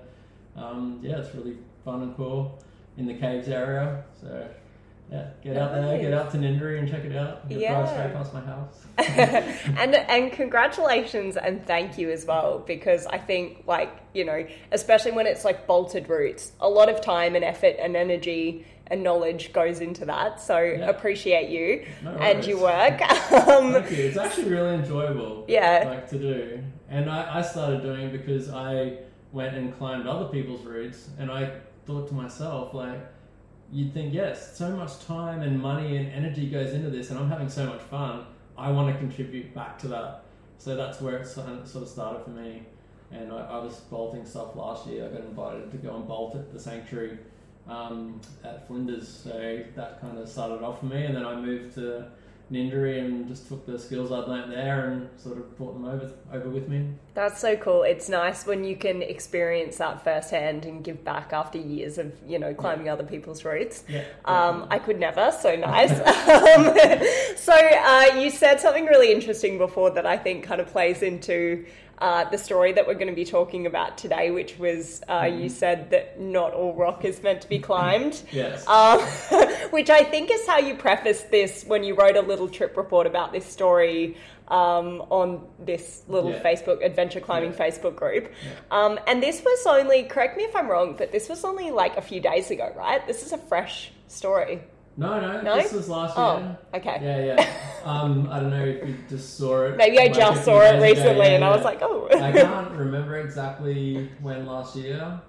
Um, 0.56 0.98
yeah, 1.02 1.18
it's 1.18 1.34
really 1.34 1.58
fun 1.84 2.02
and 2.02 2.16
cool 2.16 2.58
in 2.96 3.06
the 3.06 3.14
caves 3.14 3.48
area. 3.48 4.02
So 4.20 4.48
yeah, 5.10 5.28
get 5.42 5.56
out 5.56 5.72
there, 5.72 5.98
get 5.98 6.12
out 6.12 6.30
to 6.32 6.38
Ninderry 6.38 6.78
and 6.78 6.88
check 6.88 7.04
it 7.04 7.16
out. 7.16 7.42
You 7.48 7.60
Yeah. 7.60 7.80
drive 7.80 7.88
straight 7.90 8.12
past 8.12 8.34
my 8.34 8.40
house. 8.40 8.84
and 9.78 9.94
and 9.94 10.32
congratulations 10.32 11.36
and 11.38 11.64
thank 11.66 11.96
you 11.96 12.10
as 12.10 12.26
well 12.26 12.58
because 12.66 13.06
I 13.06 13.16
think 13.18 13.62
like 13.66 13.90
you 14.12 14.24
know 14.24 14.46
especially 14.72 15.12
when 15.12 15.26
it's 15.26 15.44
like 15.44 15.66
bolted 15.66 16.08
routes 16.08 16.52
a 16.60 16.68
lot 16.68 16.90
of 16.90 17.00
time 17.00 17.36
and 17.36 17.44
effort 17.44 17.76
and 17.78 17.96
energy 17.96 18.66
and 18.90 19.02
knowledge 19.02 19.52
goes 19.52 19.80
into 19.80 20.04
that 20.04 20.40
so 20.40 20.58
Yeah. 20.58 20.88
appreciate 20.88 21.48
you 21.50 21.86
No 22.02 22.10
and 22.12 22.44
your 22.44 22.58
work 22.60 23.00
um, 23.32 23.72
Thank 23.72 23.90
you. 23.90 24.04
It's 24.04 24.16
actually 24.16 24.48
really 24.50 24.74
enjoyable. 24.76 25.44
Yeah. 25.48 25.84
Like 25.86 26.08
to 26.10 26.18
do, 26.18 26.62
and 26.88 27.10
I, 27.10 27.38
I 27.38 27.42
started 27.42 27.82
doing 27.82 28.00
it 28.08 28.12
because 28.12 28.48
I 28.50 28.98
went 29.32 29.54
and 29.56 29.76
climbed 29.76 30.06
other 30.06 30.26
people's 30.28 30.64
routes, 30.64 31.08
and 31.18 31.30
I 31.30 31.50
thought 31.86 32.08
to 32.08 32.14
myself 32.14 32.72
like, 32.74 32.98
you'd 33.70 33.92
think 33.92 34.14
yes, 34.14 34.56
so 34.56 34.70
much 34.70 34.98
time 35.04 35.42
and 35.42 35.60
money 35.60 35.96
and 35.98 36.10
energy 36.12 36.48
goes 36.48 36.72
into 36.72 36.88
this, 36.90 37.10
and 37.10 37.18
I'm 37.18 37.28
having 37.28 37.48
so 37.50 37.66
much 37.66 37.82
fun. 37.82 38.24
I 38.56 38.70
want 38.70 38.92
to 38.92 38.98
contribute 38.98 39.54
back 39.54 39.78
to 39.80 39.88
that. 39.88 40.24
So 40.58 40.74
that's 40.74 41.00
where 41.00 41.18
it 41.18 41.26
sort 41.26 41.48
of 41.48 41.68
sort 41.68 41.84
of 41.84 41.90
started 41.90 42.24
for 42.24 42.30
me. 42.30 42.62
And 43.12 43.32
I, 43.32 43.36
I 43.36 43.58
was 43.58 43.76
bolting 43.90 44.24
stuff 44.24 44.56
last 44.56 44.86
year. 44.86 45.06
I 45.06 45.08
got 45.08 45.20
invited 45.20 45.70
to 45.70 45.76
go 45.78 45.94
and 45.96 46.06
bolt 46.08 46.34
at 46.34 46.52
the 46.52 46.58
sanctuary 46.58 47.18
um, 47.68 48.20
at 48.44 48.66
Flinders. 48.66 49.08
So 49.08 49.62
that 49.76 50.00
kind 50.00 50.18
of 50.18 50.28
started 50.28 50.62
off 50.62 50.80
for 50.80 50.86
me. 50.86 51.04
And 51.04 51.16
then 51.16 51.24
I 51.24 51.36
moved 51.36 51.74
to 51.74 52.10
Ninderry 52.50 52.98
and 53.04 53.28
just 53.28 53.46
took 53.48 53.66
the 53.66 53.78
skills 53.78 54.10
I'd 54.10 54.26
learnt 54.26 54.48
there 54.48 54.90
and 54.90 55.08
sort 55.18 55.36
of 55.36 55.56
brought 55.58 55.74
them 55.74 55.84
over 55.84 56.10
over 56.32 56.48
with 56.48 56.66
me. 56.68 56.88
that's 57.12 57.40
so 57.40 57.56
cool 57.56 57.82
it's 57.82 58.08
nice 58.08 58.46
when 58.46 58.64
you 58.64 58.74
can 58.74 59.02
experience 59.02 59.76
that 59.76 60.02
firsthand 60.02 60.64
and 60.64 60.82
give 60.82 61.04
back 61.04 61.32
after 61.34 61.58
years 61.58 61.98
of 61.98 62.12
you 62.26 62.38
know 62.38 62.54
climbing 62.54 62.88
other 62.88 63.04
people's 63.04 63.44
routes 63.44 63.84
Yeah. 63.88 64.04
Um, 64.24 64.66
I 64.70 64.78
could 64.78 64.98
never, 64.98 65.30
so 65.30 65.56
nice. 65.56 65.90
um, 66.00 66.74
so 67.36 67.52
uh, 67.52 68.18
you 68.18 68.30
said 68.30 68.60
something 68.60 68.86
really 68.86 69.12
interesting 69.12 69.58
before 69.58 69.90
that 69.90 70.06
I 70.06 70.16
think 70.16 70.44
kind 70.44 70.60
of 70.60 70.68
plays 70.68 71.02
into 71.02 71.66
uh, 72.00 72.24
the 72.30 72.38
story 72.38 72.72
that 72.72 72.86
we're 72.86 72.94
going 72.94 73.08
to 73.08 73.14
be 73.14 73.24
talking 73.24 73.66
about 73.66 73.98
today, 73.98 74.30
which 74.30 74.58
was 74.58 75.02
uh, 75.08 75.24
you 75.24 75.48
said 75.48 75.90
that 75.90 76.20
not 76.20 76.52
all 76.54 76.74
rock 76.74 77.04
is 77.04 77.22
meant 77.22 77.42
to 77.42 77.48
be 77.48 77.58
climbed. 77.58 78.22
yes. 78.32 78.66
Um, 78.66 79.00
which 79.70 79.90
I 79.90 80.04
think 80.04 80.30
is 80.30 80.46
how 80.46 80.58
you 80.58 80.74
prefaced 80.74 81.30
this 81.30 81.64
when 81.64 81.84
you 81.84 81.94
wrote 81.94 82.16
a 82.16 82.22
little 82.22 82.48
trip 82.48 82.76
report 82.76 83.06
about 83.06 83.32
this 83.32 83.44
story 83.44 84.16
um, 84.48 85.02
on 85.10 85.46
this 85.58 86.02
little 86.08 86.30
Yeah. 86.30 86.42
Facebook 86.42 86.84
adventure 86.84 87.20
climbing 87.20 87.52
Yeah. 87.52 87.58
Facebook 87.58 87.96
group. 87.96 88.32
Um, 88.70 88.98
and 89.06 89.22
this 89.22 89.42
was 89.44 89.66
only, 89.66 90.04
correct 90.04 90.36
me 90.36 90.44
if 90.44 90.54
I'm 90.56 90.68
wrong, 90.68 90.94
but 90.96 91.12
this 91.12 91.28
was 91.28 91.44
only 91.44 91.70
like 91.70 91.96
a 91.96 92.02
few 92.02 92.20
days 92.20 92.50
ago, 92.50 92.72
right? 92.76 93.06
This 93.06 93.24
is 93.24 93.32
a 93.32 93.38
fresh 93.38 93.90
story. 94.06 94.60
No, 94.98 95.20
no, 95.20 95.40
No? 95.42 95.56
This 95.56 95.72
was 95.72 95.88
last 95.88 96.14
Oh, 96.16 96.38
year. 96.38 96.58
okay. 96.74 96.98
Yeah, 97.00 97.36
yeah. 97.36 97.46
Um, 97.84 98.28
I 98.30 98.40
don't 98.40 98.50
know 98.50 98.64
if 98.64 98.86
you 98.86 98.96
just 99.08 99.38
saw 99.38 99.62
it. 99.66 99.76
Maybe 99.76 99.98
I 99.98 100.04
like, 100.04 100.14
just 100.14 100.44
saw 100.44 100.60
it 100.60 100.74
ago. 100.74 100.82
recently 100.82 101.26
Yeah, 101.26 101.34
and 101.36 101.44
I 101.44 101.50
was 101.54 101.64
like, 101.64 101.78
oh. 101.82 102.08
I 102.12 102.32
can't 102.32 102.72
remember 102.72 103.16
exactly 103.18 104.10
when 104.20 104.44
last 104.44 104.74
year. 104.76 105.20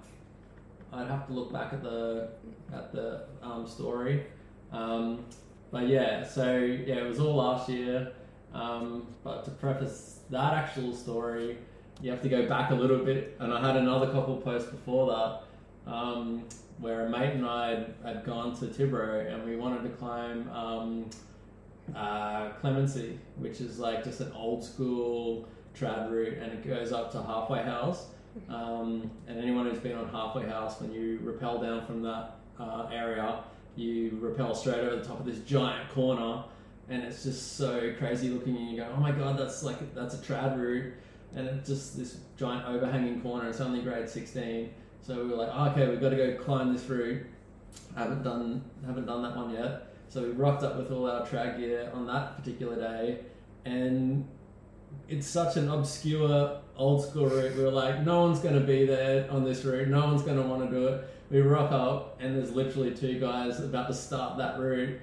I'd 0.92 1.06
have 1.06 1.26
to 1.28 1.32
look 1.32 1.52
back 1.52 1.72
at 1.72 1.82
the 1.84 2.30
at 2.72 2.92
the 2.92 3.22
um, 3.42 3.66
story. 3.66 4.26
Um, 4.72 5.24
but 5.70 5.86
yeah, 5.86 6.24
so 6.26 6.58
yeah, 6.58 6.96
it 6.96 7.06
was 7.08 7.20
all 7.20 7.36
last 7.36 7.68
year. 7.68 8.12
Um, 8.52 9.06
but 9.22 9.44
to 9.44 9.52
preface 9.52 10.20
that 10.30 10.52
actual 10.54 10.92
story, 10.92 11.58
you 12.02 12.10
have 12.10 12.22
to 12.22 12.28
go 12.28 12.48
back 12.48 12.72
a 12.72 12.74
little 12.74 12.98
bit. 13.04 13.36
And 13.38 13.52
I 13.54 13.64
had 13.64 13.76
another 13.76 14.10
couple 14.10 14.36
posts 14.38 14.68
before 14.68 15.06
that 15.12 15.42
um, 15.90 16.44
where 16.78 17.06
a 17.06 17.10
mate 17.10 17.34
and 17.34 17.46
I 17.46 17.70
had, 17.70 17.94
had 18.04 18.24
gone 18.24 18.54
to 18.60 18.66
Tibro 18.66 19.32
and 19.32 19.44
we 19.44 19.56
wanted 19.56 19.82
to 19.82 19.90
climb 19.90 20.48
um, 20.50 21.10
uh, 21.94 22.50
Clemency, 22.60 23.18
which 23.36 23.60
is 23.60 23.78
like 23.78 24.04
just 24.04 24.20
an 24.20 24.32
old 24.32 24.64
school 24.64 25.48
trad 25.74 26.10
route, 26.10 26.38
and 26.38 26.52
it 26.52 26.66
goes 26.66 26.92
up 26.92 27.12
to 27.12 27.22
Halfway 27.22 27.62
House. 27.62 28.06
Um, 28.48 29.10
and 29.26 29.38
anyone 29.38 29.66
who's 29.66 29.78
been 29.78 29.96
on 29.96 30.08
Halfway 30.08 30.46
House, 30.46 30.80
when 30.80 30.92
you 30.92 31.18
rappel 31.22 31.60
down 31.60 31.84
from 31.84 32.02
that 32.02 32.36
uh, 32.58 32.88
area, 32.92 33.40
you 33.76 34.18
rappel 34.20 34.54
straight 34.54 34.78
over 34.78 34.96
the 34.96 35.04
top 35.04 35.20
of 35.20 35.26
this 35.26 35.40
giant 35.40 35.88
corner, 35.90 36.44
and 36.88 37.02
it's 37.02 37.24
just 37.24 37.56
so 37.56 37.92
crazy 37.98 38.28
looking. 38.28 38.56
And 38.56 38.70
you 38.70 38.76
go, 38.78 38.88
"Oh 38.96 39.00
my 39.00 39.10
god, 39.10 39.38
that's 39.38 39.62
like 39.62 39.94
that's 39.94 40.14
a 40.14 40.18
trad 40.18 40.56
route," 40.56 40.92
and 41.34 41.46
it's 41.48 41.68
just 41.68 41.96
this 41.96 42.18
giant 42.36 42.66
overhanging 42.66 43.20
corner. 43.20 43.48
It's 43.48 43.60
only 43.60 43.80
grade 43.82 44.08
sixteen, 44.08 44.70
so 45.02 45.14
we 45.22 45.30
were 45.30 45.36
like, 45.36 45.50
oh, 45.52 45.70
"Okay, 45.70 45.88
we've 45.88 46.00
got 46.00 46.10
to 46.10 46.16
go 46.16 46.36
climb 46.42 46.72
this 46.72 46.84
route." 46.88 47.22
I 47.96 48.00
haven't 48.00 48.22
done 48.22 48.62
haven't 48.86 49.06
done 49.06 49.22
that 49.22 49.36
one 49.36 49.50
yet. 49.50 49.86
So 50.08 50.22
we 50.22 50.30
rocked 50.30 50.62
up 50.64 50.76
with 50.76 50.90
all 50.90 51.08
our 51.10 51.24
trad 51.26 51.58
gear 51.58 51.90
on 51.94 52.06
that 52.08 52.36
particular 52.36 52.76
day, 52.76 53.20
and 53.64 54.26
it's 55.08 55.26
such 55.26 55.56
an 55.56 55.68
obscure 55.70 56.58
old 56.76 57.04
school 57.04 57.26
route. 57.26 57.54
We 57.56 57.62
were 57.62 57.70
like, 57.70 58.04
no 58.04 58.22
one's 58.22 58.40
going 58.40 58.54
to 58.54 58.60
be 58.66 58.86
there 58.86 59.30
on 59.30 59.44
this 59.44 59.64
route. 59.64 59.88
No 59.88 60.00
one's 60.06 60.22
going 60.22 60.36
to 60.36 60.42
want 60.42 60.68
to 60.68 60.76
do 60.76 60.86
it. 60.88 61.08
We 61.30 61.40
rock 61.42 61.70
up, 61.70 62.18
and 62.20 62.36
there's 62.36 62.50
literally 62.52 62.92
two 62.92 63.20
guys 63.20 63.60
about 63.60 63.86
to 63.88 63.94
start 63.94 64.36
that 64.38 64.58
route. 64.58 64.98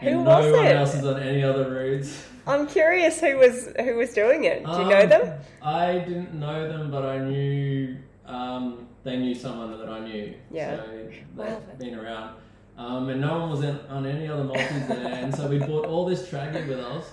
Who 0.00 0.06
and 0.08 0.26
was 0.26 0.46
no 0.46 0.52
one 0.58 0.66
it? 0.66 0.76
else 0.76 0.94
is 0.94 1.04
on 1.06 1.20
any 1.22 1.42
other 1.42 1.70
routes. 1.70 2.22
I'm 2.46 2.66
curious 2.66 3.20
who 3.20 3.36
was 3.38 3.68
who 3.78 3.96
was 3.96 4.12
doing 4.12 4.44
it. 4.44 4.64
Do 4.64 4.72
you 4.72 4.78
know 4.88 5.00
Um, 5.02 5.08
them? 5.08 5.40
I 5.62 5.98
didn't 6.00 6.34
know 6.34 6.68
them, 6.68 6.90
but 6.90 7.04
I 7.06 7.18
knew 7.18 7.96
um, 8.26 8.86
they 9.02 9.16
knew 9.18 9.34
someone 9.34 9.76
that 9.78 9.88
I 9.88 10.00
knew. 10.00 10.34
Yeah. 10.50 10.76
So 10.76 10.86
they've 10.92 11.24
Wow. 11.36 11.60
been 11.78 11.94
around. 11.94 12.36
Um, 12.78 13.08
and 13.10 13.20
no 13.20 13.38
one 13.40 13.50
was 13.50 13.62
in, 13.62 13.78
on 13.88 14.06
any 14.06 14.26
other 14.28 14.44
multis 14.44 14.86
there. 14.88 15.06
And 15.22 15.34
so 15.34 15.48
we 15.48 15.58
bought 15.58 15.86
all 15.86 16.06
this 16.06 16.26
trad 16.28 16.54
with 16.66 16.78
us, 16.80 17.04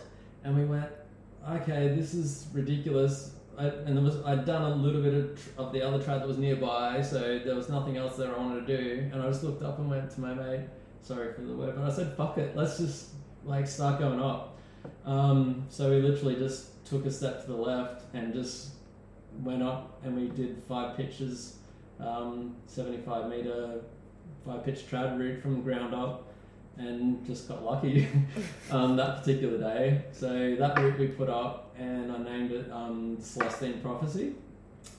and 0.43 0.55
we 0.57 0.65
went, 0.65 0.89
okay, 1.49 1.89
this 1.95 2.13
is 2.13 2.47
ridiculous. 2.53 3.33
I, 3.57 3.65
and 3.67 3.97
there 3.97 4.03
was 4.03 4.17
I'd 4.23 4.45
done 4.45 4.61
a 4.71 4.75
little 4.75 5.01
bit 5.01 5.13
of, 5.13 5.35
tr- 5.41 5.49
of 5.57 5.73
the 5.73 5.81
other 5.81 5.97
trad 5.97 6.19
that 6.19 6.27
was 6.27 6.37
nearby, 6.37 7.01
so 7.01 7.39
there 7.43 7.55
was 7.55 7.69
nothing 7.69 7.97
else 7.97 8.15
there 8.15 8.33
I 8.33 8.37
wanted 8.37 8.65
to 8.67 8.77
do. 8.77 9.09
And 9.11 9.21
I 9.21 9.27
just 9.27 9.43
looked 9.43 9.63
up 9.63 9.79
and 9.79 9.89
went 9.89 10.09
to 10.11 10.21
my 10.21 10.33
mate, 10.33 10.61
sorry 11.01 11.33
for 11.33 11.41
the 11.41 11.53
word, 11.55 11.75
but 11.75 11.83
I 11.83 11.93
said, 11.93 12.15
fuck 12.15 12.37
it, 12.37 12.55
let's 12.55 12.77
just 12.77 13.09
like 13.43 13.67
start 13.67 13.99
going 13.99 14.21
up. 14.21 14.57
Um, 15.05 15.65
so 15.69 15.89
we 15.89 16.01
literally 16.01 16.35
just 16.35 16.85
took 16.85 17.05
a 17.05 17.11
step 17.11 17.41
to 17.41 17.47
the 17.47 17.57
left 17.57 18.03
and 18.13 18.33
just 18.33 18.69
went 19.43 19.63
up 19.63 19.99
and 20.03 20.15
we 20.15 20.27
did 20.29 20.61
five 20.67 20.95
pitches, 20.95 21.56
um, 21.99 22.55
75 22.67 23.29
meter, 23.29 23.81
five 24.45 24.63
pitch 24.63 24.89
trad 24.89 25.17
route 25.17 25.41
from 25.41 25.61
ground 25.61 25.93
up 25.93 26.27
and 26.77 27.25
just 27.25 27.47
got 27.47 27.63
lucky 27.63 28.07
um, 28.71 28.95
that 28.95 29.19
particular 29.19 29.57
day. 29.57 30.03
So 30.11 30.55
that 30.55 30.77
route 30.77 30.99
we 30.99 31.07
put 31.07 31.29
up 31.29 31.75
and 31.77 32.11
I 32.11 32.17
named 32.19 32.51
it 32.51 32.71
um, 32.71 33.17
Celestine 33.19 33.81
Prophecy. 33.81 34.35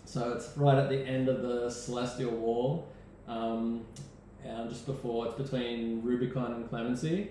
So 0.05 0.33
it's 0.33 0.57
right 0.57 0.79
at 0.79 0.89
the 0.89 0.99
end 0.99 1.29
of 1.29 1.43
the 1.43 1.71
Celestial 1.71 2.31
Wall, 2.31 2.89
um, 3.27 3.85
and 4.45 4.71
just 4.71 4.87
before 4.87 5.27
it's 5.27 5.35
between 5.35 6.03
Rubicon 6.03 6.53
and 6.55 6.69
Clemency. 6.69 7.31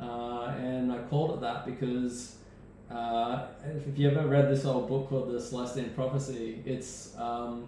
Uh, 0.00 0.54
and 0.58 0.92
I 0.92 0.98
called 1.04 1.34
it 1.34 1.40
that 1.40 1.64
because 1.64 2.36
uh, 2.90 3.46
if 3.86 3.98
you 3.98 4.10
ever 4.10 4.28
read 4.28 4.48
this 4.50 4.64
old 4.64 4.88
book 4.88 5.08
called 5.08 5.32
The 5.32 5.40
Celestine 5.40 5.90
Prophecy, 5.94 6.62
it's 6.64 7.16
um, 7.16 7.66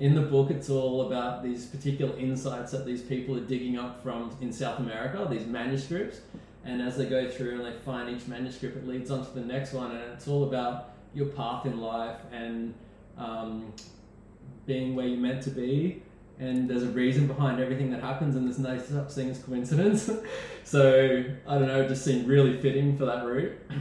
in 0.00 0.14
the 0.14 0.22
book. 0.22 0.50
It's 0.50 0.70
all 0.70 1.06
about 1.06 1.42
these 1.42 1.66
particular 1.66 2.16
insights 2.18 2.72
that 2.72 2.84
these 2.84 3.02
people 3.02 3.36
are 3.36 3.44
digging 3.44 3.78
up 3.78 4.02
from 4.02 4.36
in 4.40 4.52
South 4.52 4.78
America, 4.78 5.26
these 5.30 5.46
manuscripts. 5.46 6.20
And 6.64 6.80
as 6.80 6.96
they 6.96 7.06
go 7.06 7.28
through 7.28 7.56
and 7.56 7.64
they 7.64 7.78
find 7.80 8.08
each 8.08 8.28
manuscript, 8.28 8.76
it 8.76 8.86
leads 8.86 9.10
on 9.10 9.24
to 9.24 9.30
the 9.32 9.40
next 9.40 9.72
one, 9.72 9.90
and 9.90 10.12
it's 10.12 10.28
all 10.28 10.44
about 10.44 10.90
your 11.14 11.26
path 11.26 11.66
in 11.66 11.80
life 11.80 12.18
and 12.32 12.74
um, 13.18 13.72
being 14.66 14.94
where 14.94 15.06
you're 15.06 15.18
meant 15.18 15.42
to 15.44 15.50
be. 15.50 16.02
And 16.38 16.68
there's 16.68 16.82
a 16.82 16.88
reason 16.88 17.26
behind 17.26 17.60
everything 17.60 17.90
that 17.90 18.00
happens, 18.00 18.36
and 18.36 18.46
there's 18.46 18.58
no 18.58 18.78
such 18.78 19.12
thing 19.12 19.30
as 19.30 19.38
coincidence. 19.40 20.10
so 20.64 21.24
I 21.46 21.58
don't 21.58 21.68
know, 21.68 21.82
it 21.82 21.88
just 21.88 22.04
seemed 22.04 22.26
really 22.26 22.60
fitting 22.60 22.96
for 22.96 23.04
that 23.06 23.24
route. 23.24 23.58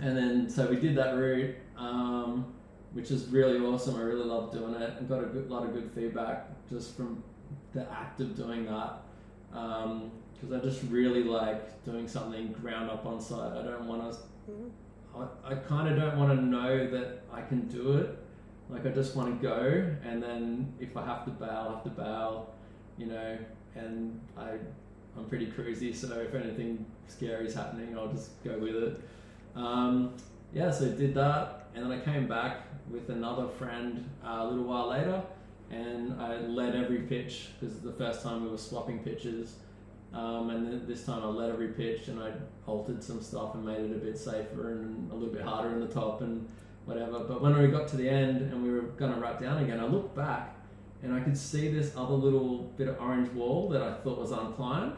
And 0.00 0.16
then 0.16 0.48
so 0.48 0.66
we 0.68 0.76
did 0.76 0.96
that 0.96 1.18
route, 1.18 1.54
um, 1.76 2.46
which 2.92 3.10
is 3.10 3.26
really 3.26 3.58
awesome. 3.58 3.96
I 3.96 4.00
really 4.00 4.24
love 4.24 4.52
doing 4.52 4.74
it, 4.74 4.94
and 4.98 5.08
got 5.08 5.22
a 5.22 5.26
good, 5.26 5.50
lot 5.50 5.64
of 5.64 5.72
good 5.72 5.90
feedback 5.94 6.48
just 6.68 6.96
from 6.96 7.22
the 7.74 7.90
act 7.90 8.20
of 8.20 8.36
doing 8.36 8.66
that. 8.66 9.02
Because 9.50 10.52
I 10.52 10.58
just 10.58 10.82
really 10.90 11.24
like 11.24 11.84
doing 11.84 12.08
something 12.08 12.52
ground 12.52 12.90
up 12.90 13.06
on 13.06 13.20
site. 13.20 13.52
I 13.52 13.62
don't 13.62 13.86
want 13.86 14.12
to. 14.12 14.18
I, 15.16 15.52
I 15.52 15.54
kind 15.54 15.88
of 15.88 15.98
don't 15.98 16.18
want 16.18 16.38
to 16.38 16.44
know 16.44 16.90
that 16.90 17.22
I 17.32 17.42
can 17.42 17.68
do 17.68 17.98
it. 17.98 18.18
Like 18.70 18.86
I 18.86 18.90
just 18.90 19.14
want 19.14 19.40
to 19.40 19.46
go, 19.46 19.86
and 20.04 20.22
then 20.22 20.72
if 20.80 20.96
I 20.96 21.04
have 21.04 21.24
to 21.26 21.30
bail, 21.30 21.66
I 21.68 21.74
have 21.74 21.84
to 21.84 21.90
bail, 21.90 22.54
you 22.96 23.06
know. 23.06 23.38
And 23.74 24.20
I, 24.36 24.50
I'm 25.16 25.24
pretty 25.28 25.46
cruisy, 25.46 25.94
so 25.94 26.20
if 26.20 26.34
anything 26.34 26.84
scary 27.08 27.46
is 27.46 27.54
happening, 27.54 27.96
I'll 27.96 28.12
just 28.12 28.42
go 28.44 28.58
with 28.58 28.76
it. 28.76 29.00
Um, 29.54 30.14
yeah, 30.54 30.70
so 30.70 30.86
I 30.86 30.90
did 30.90 31.14
that, 31.14 31.68
and 31.74 31.84
then 31.84 31.92
I 31.92 32.02
came 32.02 32.26
back 32.26 32.62
with 32.92 33.08
another 33.08 33.48
friend 33.48 34.08
uh, 34.24 34.38
a 34.40 34.46
little 34.46 34.64
while 34.64 34.88
later, 34.88 35.22
and 35.70 36.20
I 36.20 36.36
led 36.40 36.76
every 36.76 37.00
pitch 37.00 37.48
because 37.58 37.80
the 37.80 37.92
first 37.92 38.22
time 38.22 38.44
we 38.44 38.50
were 38.50 38.58
swapping 38.58 38.98
pitches. 38.98 39.56
Um, 40.12 40.50
and 40.50 40.66
then 40.66 40.86
this 40.86 41.06
time 41.06 41.22
I 41.22 41.26
led 41.26 41.50
every 41.50 41.68
pitch 41.68 42.08
and 42.08 42.20
I 42.20 42.32
altered 42.66 43.02
some 43.02 43.22
stuff 43.22 43.54
and 43.54 43.64
made 43.64 43.80
it 43.80 43.92
a 43.92 43.98
bit 43.98 44.18
safer 44.18 44.72
and 44.72 45.10
a 45.10 45.14
little 45.14 45.32
bit 45.32 45.42
harder 45.42 45.72
in 45.72 45.80
the 45.80 45.86
top 45.86 46.20
and 46.20 46.46
whatever. 46.84 47.20
But 47.20 47.40
when 47.40 47.58
we 47.58 47.68
got 47.68 47.88
to 47.88 47.96
the 47.96 48.10
end 48.10 48.42
and 48.52 48.62
we 48.62 48.70
were 48.70 48.82
going 48.82 49.14
to 49.14 49.18
wrap 49.18 49.40
down 49.40 49.62
again, 49.64 49.80
I 49.80 49.86
looked 49.86 50.14
back 50.14 50.54
and 51.02 51.14
I 51.14 51.20
could 51.20 51.36
see 51.36 51.68
this 51.68 51.94
other 51.96 52.12
little 52.12 52.70
bit 52.76 52.88
of 52.88 53.00
orange 53.00 53.32
wall 53.32 53.70
that 53.70 53.82
I 53.82 53.94
thought 53.94 54.18
was 54.18 54.32
unclimbed. 54.32 54.96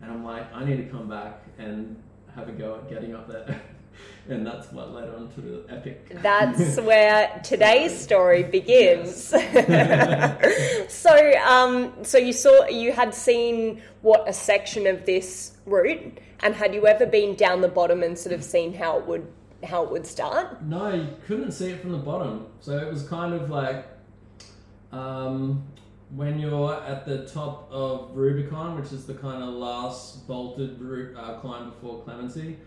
And 0.00 0.10
I'm 0.10 0.24
like, 0.24 0.50
I 0.54 0.64
need 0.64 0.78
to 0.78 0.84
come 0.84 1.10
back 1.10 1.42
and 1.58 2.02
have 2.34 2.48
a 2.48 2.52
go 2.52 2.76
at 2.76 2.88
getting 2.88 3.14
up 3.14 3.28
there. 3.28 3.60
and 4.28 4.46
that's 4.46 4.70
what 4.72 4.92
led 4.92 5.08
on 5.10 5.30
to 5.32 5.40
the 5.40 5.64
epic. 5.68 6.08
That's 6.22 6.80
where 6.80 7.40
today's 7.44 7.96
story 7.98 8.42
begins. 8.42 9.18
so, 10.88 11.32
um, 11.46 11.92
so 12.02 12.18
you 12.18 12.32
saw 12.32 12.66
you 12.66 12.92
had 12.92 13.14
seen 13.14 13.82
what 14.02 14.28
a 14.28 14.32
section 14.32 14.86
of 14.86 15.04
this 15.04 15.56
route, 15.66 16.18
and 16.40 16.54
had 16.54 16.74
you 16.74 16.86
ever 16.86 17.06
been 17.06 17.34
down 17.34 17.60
the 17.60 17.68
bottom 17.68 18.02
and 18.02 18.18
sort 18.18 18.34
of 18.34 18.42
seen 18.42 18.74
how 18.74 18.98
it 18.98 19.06
would 19.06 19.26
how 19.64 19.84
it 19.84 19.90
would 19.90 20.06
start? 20.06 20.62
No, 20.62 20.92
you 20.94 21.08
couldn't 21.26 21.52
see 21.52 21.70
it 21.70 21.80
from 21.80 21.92
the 21.92 21.98
bottom. 21.98 22.46
So 22.60 22.76
it 22.76 22.90
was 22.90 23.06
kind 23.08 23.34
of 23.34 23.50
like 23.50 23.86
um, 24.92 25.64
when 26.14 26.38
you're 26.38 26.74
at 26.74 27.04
the 27.04 27.26
top 27.26 27.68
of 27.70 28.10
Rubicon, 28.14 28.80
which 28.80 28.92
is 28.92 29.06
the 29.06 29.14
kind 29.14 29.42
of 29.42 29.50
last 29.50 30.26
bolted 30.26 30.80
route 30.80 31.16
uh, 31.16 31.38
climb 31.40 31.70
before 31.70 32.02
Clemency. 32.02 32.58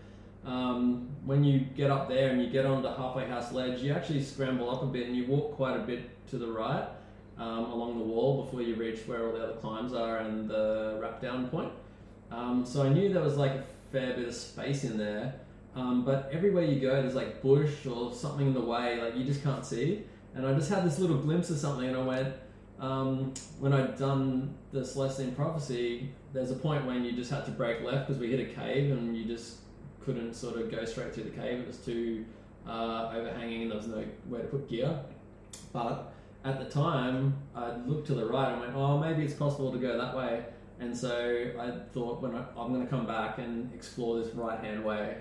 Um, 0.48 1.10
when 1.26 1.44
you 1.44 1.60
get 1.60 1.90
up 1.90 2.08
there 2.08 2.30
and 2.30 2.42
you 2.42 2.48
get 2.48 2.64
onto 2.64 2.88
Halfway 2.88 3.26
House 3.28 3.52
Ledge, 3.52 3.82
you 3.82 3.92
actually 3.92 4.22
scramble 4.22 4.70
up 4.70 4.82
a 4.82 4.86
bit 4.86 5.06
and 5.06 5.14
you 5.14 5.26
walk 5.26 5.54
quite 5.56 5.76
a 5.76 5.80
bit 5.80 6.08
to 6.30 6.38
the 6.38 6.50
right 6.50 6.88
um, 7.36 7.66
along 7.66 7.98
the 7.98 8.04
wall 8.04 8.44
before 8.44 8.62
you 8.62 8.74
reach 8.74 9.00
where 9.06 9.26
all 9.26 9.32
the 9.32 9.44
other 9.44 9.56
climbs 9.60 9.92
are 9.92 10.18
and 10.18 10.48
the 10.48 10.98
wrap 11.02 11.20
down 11.20 11.48
point. 11.48 11.70
Um, 12.30 12.64
so 12.64 12.82
I 12.82 12.88
knew 12.88 13.12
there 13.12 13.22
was 13.22 13.36
like 13.36 13.52
a 13.52 13.64
fair 13.92 14.14
bit 14.14 14.26
of 14.26 14.34
space 14.34 14.84
in 14.84 14.96
there. 14.96 15.34
Um, 15.76 16.06
but 16.06 16.30
everywhere 16.32 16.64
you 16.64 16.80
go, 16.80 17.02
there's 17.02 17.14
like 17.14 17.42
bush 17.42 17.84
or 17.84 18.14
something 18.14 18.46
in 18.46 18.54
the 18.54 18.60
way, 18.60 18.98
like 19.02 19.16
you 19.16 19.24
just 19.24 19.42
can't 19.44 19.66
see. 19.66 20.04
And 20.34 20.46
I 20.46 20.54
just 20.54 20.70
had 20.70 20.82
this 20.82 20.98
little 20.98 21.18
glimpse 21.18 21.50
of 21.50 21.58
something, 21.58 21.88
and 21.88 21.96
I 21.96 22.02
went, 22.02 22.34
um, 22.80 23.34
when 23.60 23.74
I'd 23.74 23.98
done 23.98 24.54
the 24.72 24.80
Celestine 24.80 25.34
Prophecy, 25.34 26.10
there's 26.32 26.50
a 26.50 26.54
point 26.54 26.86
when 26.86 27.04
you 27.04 27.12
just 27.12 27.30
had 27.30 27.44
to 27.44 27.50
break 27.50 27.82
left 27.82 28.06
because 28.06 28.18
we 28.18 28.30
hit 28.30 28.40
a 28.40 28.54
cave 28.54 28.90
and 28.90 29.14
you 29.16 29.24
just 29.24 29.58
couldn't 30.08 30.32
sort 30.32 30.56
of 30.56 30.70
go 30.70 30.86
straight 30.86 31.12
through 31.12 31.24
the 31.24 31.30
cave. 31.30 31.60
It 31.60 31.66
was 31.66 31.76
too 31.76 32.24
uh, 32.66 33.12
overhanging 33.14 33.62
and 33.62 33.70
there 33.70 33.76
was 33.76 33.88
no 33.88 34.02
way 34.26 34.40
to 34.40 34.46
put 34.46 34.66
gear. 34.66 34.98
But 35.70 36.14
at 36.46 36.58
the 36.58 36.64
time, 36.64 37.36
I 37.54 37.76
looked 37.76 38.06
to 38.06 38.14
the 38.14 38.24
right 38.24 38.52
and 38.52 38.60
went, 38.62 38.74
oh, 38.74 38.98
maybe 38.98 39.22
it's 39.22 39.34
possible 39.34 39.70
to 39.70 39.76
go 39.76 39.98
that 39.98 40.16
way. 40.16 40.44
And 40.80 40.96
so 40.96 41.50
I 41.60 41.72
thought, 41.92 42.22
when 42.22 42.34
I, 42.34 42.42
I'm 42.56 42.72
going 42.72 42.80
to 42.80 42.86
come 42.86 43.04
back 43.04 43.36
and 43.36 43.70
explore 43.74 44.18
this 44.18 44.34
right 44.34 44.58
hand 44.60 44.82
way 44.82 45.18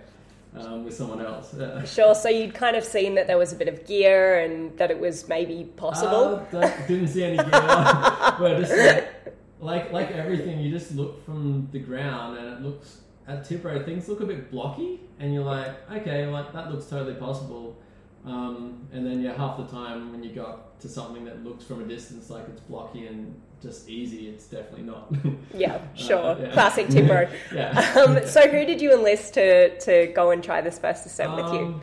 um, 0.56 0.86
with 0.86 0.96
someone 0.96 1.20
else. 1.20 1.54
Yeah. 1.58 1.84
Sure. 1.84 2.16
So 2.16 2.30
you'd 2.30 2.54
kind 2.54 2.78
of 2.78 2.86
seen 2.86 3.16
that 3.16 3.28
there 3.28 3.38
was 3.38 3.52
a 3.52 3.58
bit 3.58 3.68
of 3.68 3.86
gear 3.86 4.40
and 4.40 4.78
that 4.78 4.90
it 4.90 5.00
was 5.00 5.28
maybe 5.28 5.66
possible. 5.76 6.48
Uh, 6.54 6.72
didn't 6.88 7.10
see 7.10 7.26
any 7.26 7.36
gear. 7.36 7.50
but 7.52 8.58
just 8.60 8.72
like, 8.72 9.12
like 9.60 9.92
like 9.92 10.12
everything, 10.12 10.62
you 10.62 10.72
just 10.72 10.94
look 10.94 11.26
from 11.26 11.68
the 11.74 11.80
ground 11.80 12.38
and 12.38 12.48
it 12.48 12.62
looks 12.62 13.02
at 13.28 13.44
Tibro 13.44 13.84
things 13.84 14.08
look 14.08 14.22
a 14.22 14.26
bit 14.26 14.52
blocky, 14.52 15.02
and 15.20 15.34
you're 15.34 15.44
like, 15.44 15.90
okay, 15.92 16.26
like 16.28 16.54
that 16.54 16.72
looks 16.72 16.86
totally 16.86 17.16
possible. 17.16 17.78
Um, 18.26 18.88
and 18.92 19.06
then 19.06 19.22
yeah, 19.22 19.34
half 19.36 19.58
the 19.58 19.66
time 19.66 20.12
when 20.12 20.24
you 20.24 20.32
got 20.32 20.80
to 20.82 20.90
something 20.90 21.26
that 21.26 21.44
looks 21.44 21.66
from 21.66 21.82
a 21.82 21.86
distance 21.86 22.30
like 22.30 22.48
it's 22.50 22.62
blocky 22.62 23.08
and 23.08 23.40
just 23.62 23.90
easy, 23.90 24.28
it's 24.28 24.46
definitely 24.46 24.84
not. 24.84 25.12
yeah, 25.54 25.80
sure. 25.96 26.18
Uh, 26.18 26.40
yeah. 26.40 26.52
Classic 26.52 26.88
Tibro. 26.90 27.32
yeah. 27.54 27.94
um, 28.06 28.26
so 28.28 28.48
who 28.48 28.66
did 28.66 28.82
you 28.82 28.94
enlist 28.94 29.34
to 29.36 29.78
to 29.80 30.08
go 30.14 30.32
and 30.32 30.44
try 30.44 30.62
this 30.62 30.80
first 30.80 31.06
ascent 31.06 31.36
with 31.36 31.54
you? 31.54 31.60
Um, 31.60 31.82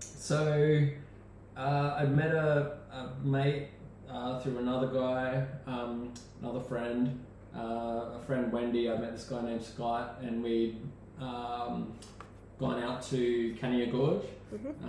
So 0.00 0.86
uh, 1.56 1.94
I 1.98 2.04
met 2.06 2.34
a, 2.34 2.78
a 2.92 3.26
mate 3.26 3.68
uh, 4.10 4.40
through 4.40 4.58
another 4.58 4.88
guy, 4.88 5.44
um, 5.66 6.12
another 6.40 6.60
friend, 6.60 7.20
uh, 7.56 8.18
a 8.18 8.20
friend 8.26 8.52
Wendy. 8.52 8.90
I 8.90 8.96
met 8.96 9.12
this 9.12 9.24
guy 9.24 9.42
named 9.42 9.62
Scott, 9.62 10.18
and 10.22 10.42
we'd 10.42 10.76
um, 11.20 11.92
gone 12.58 12.82
out 12.82 13.02
to 13.10 13.54
Cania 13.60 13.90
Gorge. 13.90 14.22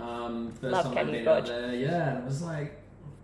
Um, 0.00 0.52
first 0.52 0.62
Mm-hmm. 0.62 0.70
Love 0.72 0.84
time 0.84 0.98
I'd 0.98 1.12
been 1.12 1.24
Gorge. 1.24 1.38
out 1.44 1.46
there, 1.46 1.74
yeah. 1.74 2.08
And 2.10 2.18
it 2.18 2.24
was 2.24 2.42
like, 2.42 2.80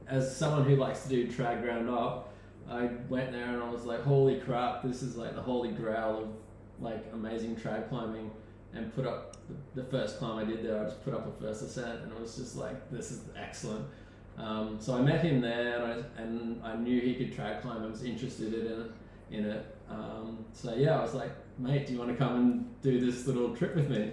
as 0.08 0.36
someone 0.36 0.64
who 0.64 0.76
likes 0.76 1.02
to 1.04 1.08
do 1.08 1.26
trad 1.28 1.62
ground 1.62 1.88
up, 1.88 2.32
I 2.70 2.88
went 3.08 3.32
there 3.32 3.44
and 3.46 3.62
I 3.62 3.70
was 3.70 3.84
like, 3.84 4.02
holy 4.02 4.38
crap, 4.40 4.82
this 4.82 5.02
is 5.02 5.16
like 5.16 5.34
the 5.34 5.42
holy 5.42 5.70
grail 5.70 6.22
of 6.22 6.28
like 6.82 7.04
amazing 7.12 7.56
trad 7.56 7.88
climbing 7.88 8.30
and 8.74 8.94
put 8.94 9.06
up 9.06 9.36
the, 9.74 9.82
the 9.82 9.88
first 9.90 10.18
climb 10.18 10.38
I 10.38 10.44
did 10.44 10.64
there. 10.64 10.80
I 10.80 10.84
just 10.84 11.04
put 11.04 11.12
up 11.14 11.26
a 11.26 11.40
first 11.42 11.62
ascent, 11.62 12.02
and 12.02 12.12
it 12.12 12.20
was 12.20 12.36
just 12.36 12.56
like 12.56 12.90
this 12.90 13.10
is 13.10 13.22
excellent. 13.36 13.84
Um, 14.38 14.78
so 14.80 14.94
I 14.96 15.02
met 15.02 15.22
him 15.22 15.40
there, 15.40 15.82
and 15.84 16.04
I, 16.18 16.22
and 16.22 16.64
I 16.64 16.76
knew 16.76 17.00
he 17.00 17.14
could 17.14 17.36
trad 17.36 17.60
climb. 17.60 17.82
I 17.82 17.86
was 17.86 18.02
interested 18.02 18.54
in 18.54 18.66
it. 18.66 18.90
In 19.32 19.46
it. 19.46 19.76
Um, 19.88 20.44
so 20.52 20.74
yeah, 20.74 20.98
I 20.98 21.02
was 21.02 21.14
like, 21.14 21.30
mate, 21.58 21.86
do 21.86 21.94
you 21.94 21.98
want 21.98 22.10
to 22.10 22.16
come 22.16 22.36
and 22.36 22.82
do 22.82 23.00
this 23.00 23.26
little 23.26 23.56
trip 23.56 23.74
with 23.74 23.90
me? 23.90 24.12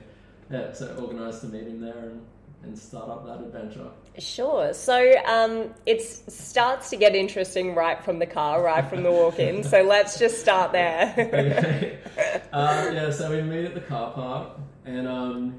Yeah, 0.49 0.71
so 0.71 0.95
organised 0.99 1.41
to 1.41 1.47
meet 1.47 1.67
him 1.67 1.81
there 1.81 1.97
and, 1.97 2.25
and 2.63 2.77
start 2.77 3.09
up 3.09 3.25
that 3.25 3.39
adventure. 3.39 3.87
Sure. 4.17 4.73
So 4.73 5.13
um, 5.25 5.73
it 5.85 6.01
starts 6.01 6.89
to 6.89 6.95
get 6.95 7.15
interesting 7.15 7.75
right 7.75 8.03
from 8.03 8.19
the 8.19 8.25
car, 8.25 8.63
right 8.63 8.87
from 8.89 9.03
the 9.03 9.11
walk 9.11 9.39
in. 9.39 9.63
so 9.63 9.81
let's 9.83 10.17
just 10.17 10.39
start 10.39 10.71
there. 10.71 11.13
okay. 11.17 11.99
Uh, 12.51 12.89
yeah, 12.91 13.11
so 13.11 13.29
we 13.29 13.43
meet 13.43 13.63
at 13.63 13.75
the 13.75 13.79
car 13.79 14.11
park, 14.11 14.57
and 14.83 15.07
um, 15.07 15.55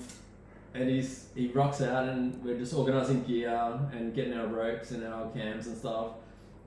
and 0.74 0.90
he's 0.90 1.28
he 1.36 1.46
rocks 1.48 1.80
out, 1.80 2.08
and 2.08 2.42
we're 2.42 2.58
just 2.58 2.74
organising 2.74 3.22
gear 3.22 3.80
and 3.92 4.12
getting 4.12 4.34
our 4.34 4.48
ropes 4.48 4.90
and 4.90 5.06
our 5.06 5.30
cams 5.30 5.68
and 5.68 5.76
stuff. 5.76 6.08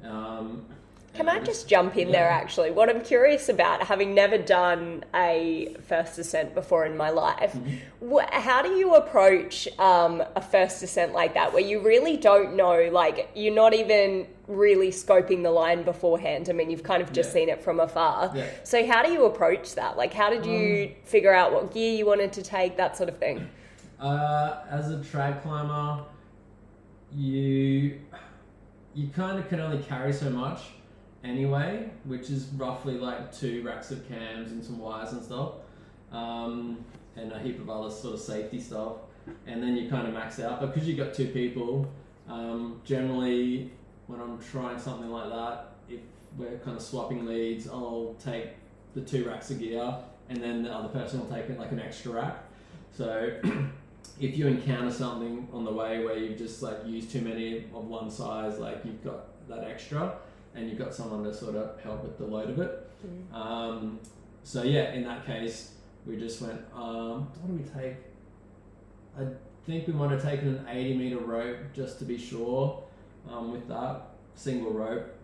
Um, 0.01 0.65
can 1.13 1.29
I 1.29 1.39
just 1.39 1.67
jump 1.67 1.95
in 1.95 2.07
yeah. 2.07 2.13
there 2.13 2.29
actually? 2.29 2.71
What 2.71 2.89
I'm 2.89 3.01
curious 3.01 3.47
about, 3.47 3.83
having 3.83 4.15
never 4.15 4.37
done 4.37 5.05
a 5.13 5.75
first 5.87 6.17
ascent 6.17 6.55
before 6.55 6.85
in 6.85 6.97
my 6.97 7.11
life, 7.11 7.53
mm-hmm. 7.53 8.17
how 8.31 8.63
do 8.63 8.69
you 8.69 8.95
approach 8.95 9.67
um, 9.77 10.23
a 10.35 10.41
first 10.41 10.81
ascent 10.81 11.13
like 11.13 11.35
that 11.35 11.53
where 11.53 11.61
you 11.61 11.79
really 11.79 12.17
don't 12.17 12.55
know, 12.55 12.89
like, 12.91 13.29
you're 13.35 13.53
not 13.53 13.75
even 13.75 14.27
really 14.47 14.89
scoping 14.89 15.43
the 15.43 15.51
line 15.51 15.83
beforehand? 15.83 16.49
I 16.49 16.53
mean, 16.53 16.71
you've 16.71 16.83
kind 16.83 17.03
of 17.03 17.13
just 17.13 17.29
yeah. 17.29 17.33
seen 17.33 17.49
it 17.49 17.61
from 17.61 17.79
afar. 17.79 18.31
Yeah. 18.33 18.47
So, 18.63 18.85
how 18.85 19.03
do 19.03 19.11
you 19.11 19.25
approach 19.25 19.75
that? 19.75 19.95
Like, 19.95 20.13
how 20.13 20.31
did 20.31 20.45
you 20.45 20.87
um, 20.87 20.95
figure 21.03 21.33
out 21.33 21.53
what 21.53 21.73
gear 21.73 21.95
you 21.95 22.07
wanted 22.07 22.33
to 22.33 22.41
take, 22.41 22.75
that 22.77 22.97
sort 22.97 23.09
of 23.09 23.17
thing? 23.19 23.47
Uh, 23.99 24.61
as 24.69 24.89
a 24.91 24.97
trad 24.97 25.41
climber, 25.43 26.03
you 27.15 27.99
you 28.95 29.07
kind 29.09 29.39
of 29.39 29.47
can 29.49 29.59
only 29.59 29.81
carry 29.83 30.13
so 30.13 30.29
much 30.29 30.59
anyway, 31.23 31.89
which 32.05 32.29
is 32.29 32.47
roughly 32.55 32.95
like 32.95 33.31
two 33.31 33.63
racks 33.63 33.91
of 33.91 34.07
cams 34.07 34.51
and 34.51 34.63
some 34.63 34.79
wires 34.79 35.13
and 35.13 35.23
stuff, 35.23 35.53
um, 36.11 36.83
and 37.15 37.31
a 37.31 37.39
heap 37.39 37.59
of 37.59 37.69
other 37.69 37.89
sort 37.89 38.15
of 38.15 38.19
safety 38.19 38.59
stuff. 38.59 38.97
And 39.47 39.63
then 39.63 39.77
you 39.77 39.89
kind 39.89 40.05
of 40.07 40.13
max 40.13 40.39
out. 40.39 40.59
But 40.59 40.73
because 40.73 40.87
you've 40.87 40.97
got 40.97 41.13
two 41.13 41.27
people, 41.27 41.89
um, 42.27 42.81
generally 42.83 43.71
when 44.07 44.19
I'm 44.19 44.37
trying 44.39 44.79
something 44.79 45.09
like 45.09 45.29
that, 45.29 45.75
if 45.89 46.01
we're 46.37 46.57
kind 46.59 46.75
of 46.75 46.83
swapping 46.83 47.25
leads, 47.25 47.67
I'll 47.67 48.15
take 48.23 48.49
the 48.93 49.01
two 49.01 49.25
racks 49.25 49.49
of 49.49 49.59
gear 49.59 49.95
and 50.29 50.41
then 50.41 50.63
the 50.63 50.73
other 50.73 50.89
person 50.89 51.19
will 51.19 51.27
take 51.27 51.49
it 51.49 51.59
like 51.59 51.71
an 51.71 51.79
extra 51.79 52.11
rack. 52.11 52.43
So 52.91 53.31
if 54.19 54.37
you 54.37 54.47
encounter 54.47 54.91
something 54.91 55.47
on 55.51 55.65
the 55.65 55.71
way 55.71 56.03
where 56.03 56.17
you've 56.17 56.37
just 56.37 56.61
like 56.61 56.77
used 56.85 57.11
too 57.11 57.21
many 57.21 57.65
of 57.73 57.87
one 57.87 58.09
size, 58.09 58.59
like 58.59 58.81
you've 58.83 59.03
got 59.03 59.47
that 59.47 59.63
extra, 59.63 60.15
and 60.55 60.69
you've 60.69 60.79
got 60.79 60.93
someone 60.93 61.23
to 61.23 61.33
sort 61.33 61.55
of 61.55 61.79
help 61.81 62.03
with 62.03 62.17
the 62.17 62.25
load 62.25 62.49
of 62.49 62.59
it. 62.59 62.91
Mm. 63.05 63.35
Um, 63.35 63.99
so 64.43 64.63
yeah, 64.63 64.93
in 64.93 65.03
that 65.05 65.25
case, 65.25 65.73
we 66.05 66.17
just 66.17 66.41
went. 66.41 66.61
Um, 66.73 67.27
what 67.41 67.47
do 67.47 67.53
we 67.53 67.81
take? 67.81 67.97
I 69.17 69.27
think 69.65 69.87
we 69.87 69.93
might 69.93 70.11
have 70.11 70.21
taken 70.21 70.49
an 70.49 70.65
80 70.67 70.97
meter 70.97 71.19
rope 71.19 71.57
just 71.73 71.99
to 71.99 72.05
be 72.05 72.17
sure 72.17 72.83
um, 73.29 73.51
with 73.51 73.67
that 73.67 74.01
single 74.35 74.71
rope. 74.71 75.15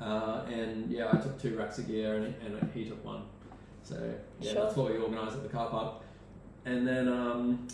Uh, 0.00 0.44
and 0.48 0.90
yeah, 0.90 1.08
I 1.12 1.16
took 1.16 1.40
two 1.40 1.56
racks 1.56 1.78
of 1.78 1.86
gear 1.86 2.16
and, 2.16 2.34
and 2.44 2.70
he 2.74 2.84
took 2.84 3.04
one. 3.04 3.22
So 3.84 4.14
yeah, 4.40 4.52
sure. 4.52 4.62
that's 4.62 4.76
what 4.76 4.92
we 4.92 4.98
organised 4.98 5.36
at 5.36 5.42
the 5.42 5.48
car 5.48 5.70
park. 5.70 6.02
And 6.64 6.86
then 6.86 7.08
um, 7.08 7.68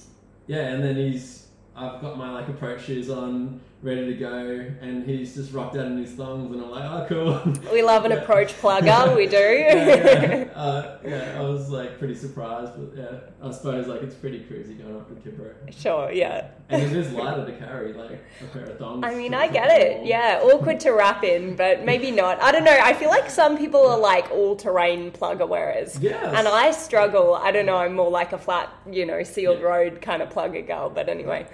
yeah, 0.46 0.68
and 0.68 0.82
then 0.82 0.96
he's 0.96 1.46
I've 1.74 2.00
got 2.00 2.18
my 2.18 2.30
like 2.30 2.48
approach 2.48 2.84
shoes 2.84 3.10
on 3.10 3.60
ready 3.80 4.06
to 4.06 4.14
go, 4.14 4.66
and 4.80 5.04
he's 5.04 5.34
just 5.34 5.52
rocked 5.52 5.76
out 5.76 5.86
in 5.86 5.98
his 5.98 6.12
thongs, 6.12 6.52
and 6.52 6.62
I'm 6.62 6.70
like, 6.70 6.84
oh, 6.84 7.06
cool. 7.08 7.54
We 7.72 7.82
love 7.82 8.04
an 8.04 8.10
yeah. 8.10 8.18
approach 8.18 8.52
plugger, 8.60 9.14
we 9.14 9.26
do. 9.26 9.36
yeah, 9.36 9.74
yeah. 9.74 10.44
Uh, 10.58 10.98
yeah, 11.06 11.36
I 11.38 11.42
was 11.42 11.70
like 11.70 11.98
pretty 11.98 12.16
surprised, 12.16 12.72
but 12.76 12.98
yeah, 12.98 13.18
I 13.40 13.52
suppose 13.52 13.86
like 13.86 14.02
it's 14.02 14.16
pretty 14.16 14.40
crazy 14.40 14.74
going 14.74 14.96
up 14.96 15.08
with 15.08 15.24
Tibro. 15.24 15.52
Sure, 15.72 16.10
yeah. 16.10 16.48
And 16.68 16.82
it 16.82 16.92
is 16.92 17.12
lighter 17.12 17.46
to 17.46 17.52
carry, 17.52 17.92
like 17.92 18.18
a 18.42 18.44
pair 18.46 18.64
of 18.64 18.78
thongs. 18.78 19.04
I 19.04 19.14
mean, 19.14 19.34
I 19.34 19.46
get 19.46 19.70
it. 19.80 20.04
Yeah, 20.04 20.40
awkward 20.42 20.80
to 20.80 20.90
wrap 20.90 21.22
in, 21.22 21.54
but 21.54 21.84
maybe 21.84 22.10
not. 22.10 22.42
I 22.42 22.50
don't 22.50 22.64
know. 22.64 22.76
I 22.76 22.92
feel 22.92 23.08
like 23.08 23.30
some 23.30 23.56
people 23.56 23.86
are 23.86 23.98
like 23.98 24.30
all 24.32 24.56
terrain 24.56 25.12
plugger 25.12 25.48
wearers. 25.48 25.96
Yes. 26.00 26.34
And 26.36 26.48
I 26.48 26.72
struggle. 26.72 27.34
I 27.34 27.52
don't 27.52 27.66
know. 27.66 27.76
I'm 27.76 27.94
more 27.94 28.10
like 28.10 28.32
a 28.32 28.38
flat, 28.38 28.70
you 28.90 29.06
know, 29.06 29.22
sealed 29.22 29.62
road 29.62 30.02
kind 30.02 30.22
of 30.22 30.30
plugger 30.30 30.66
girl. 30.66 30.90
But 30.90 31.08
anyway. 31.08 31.46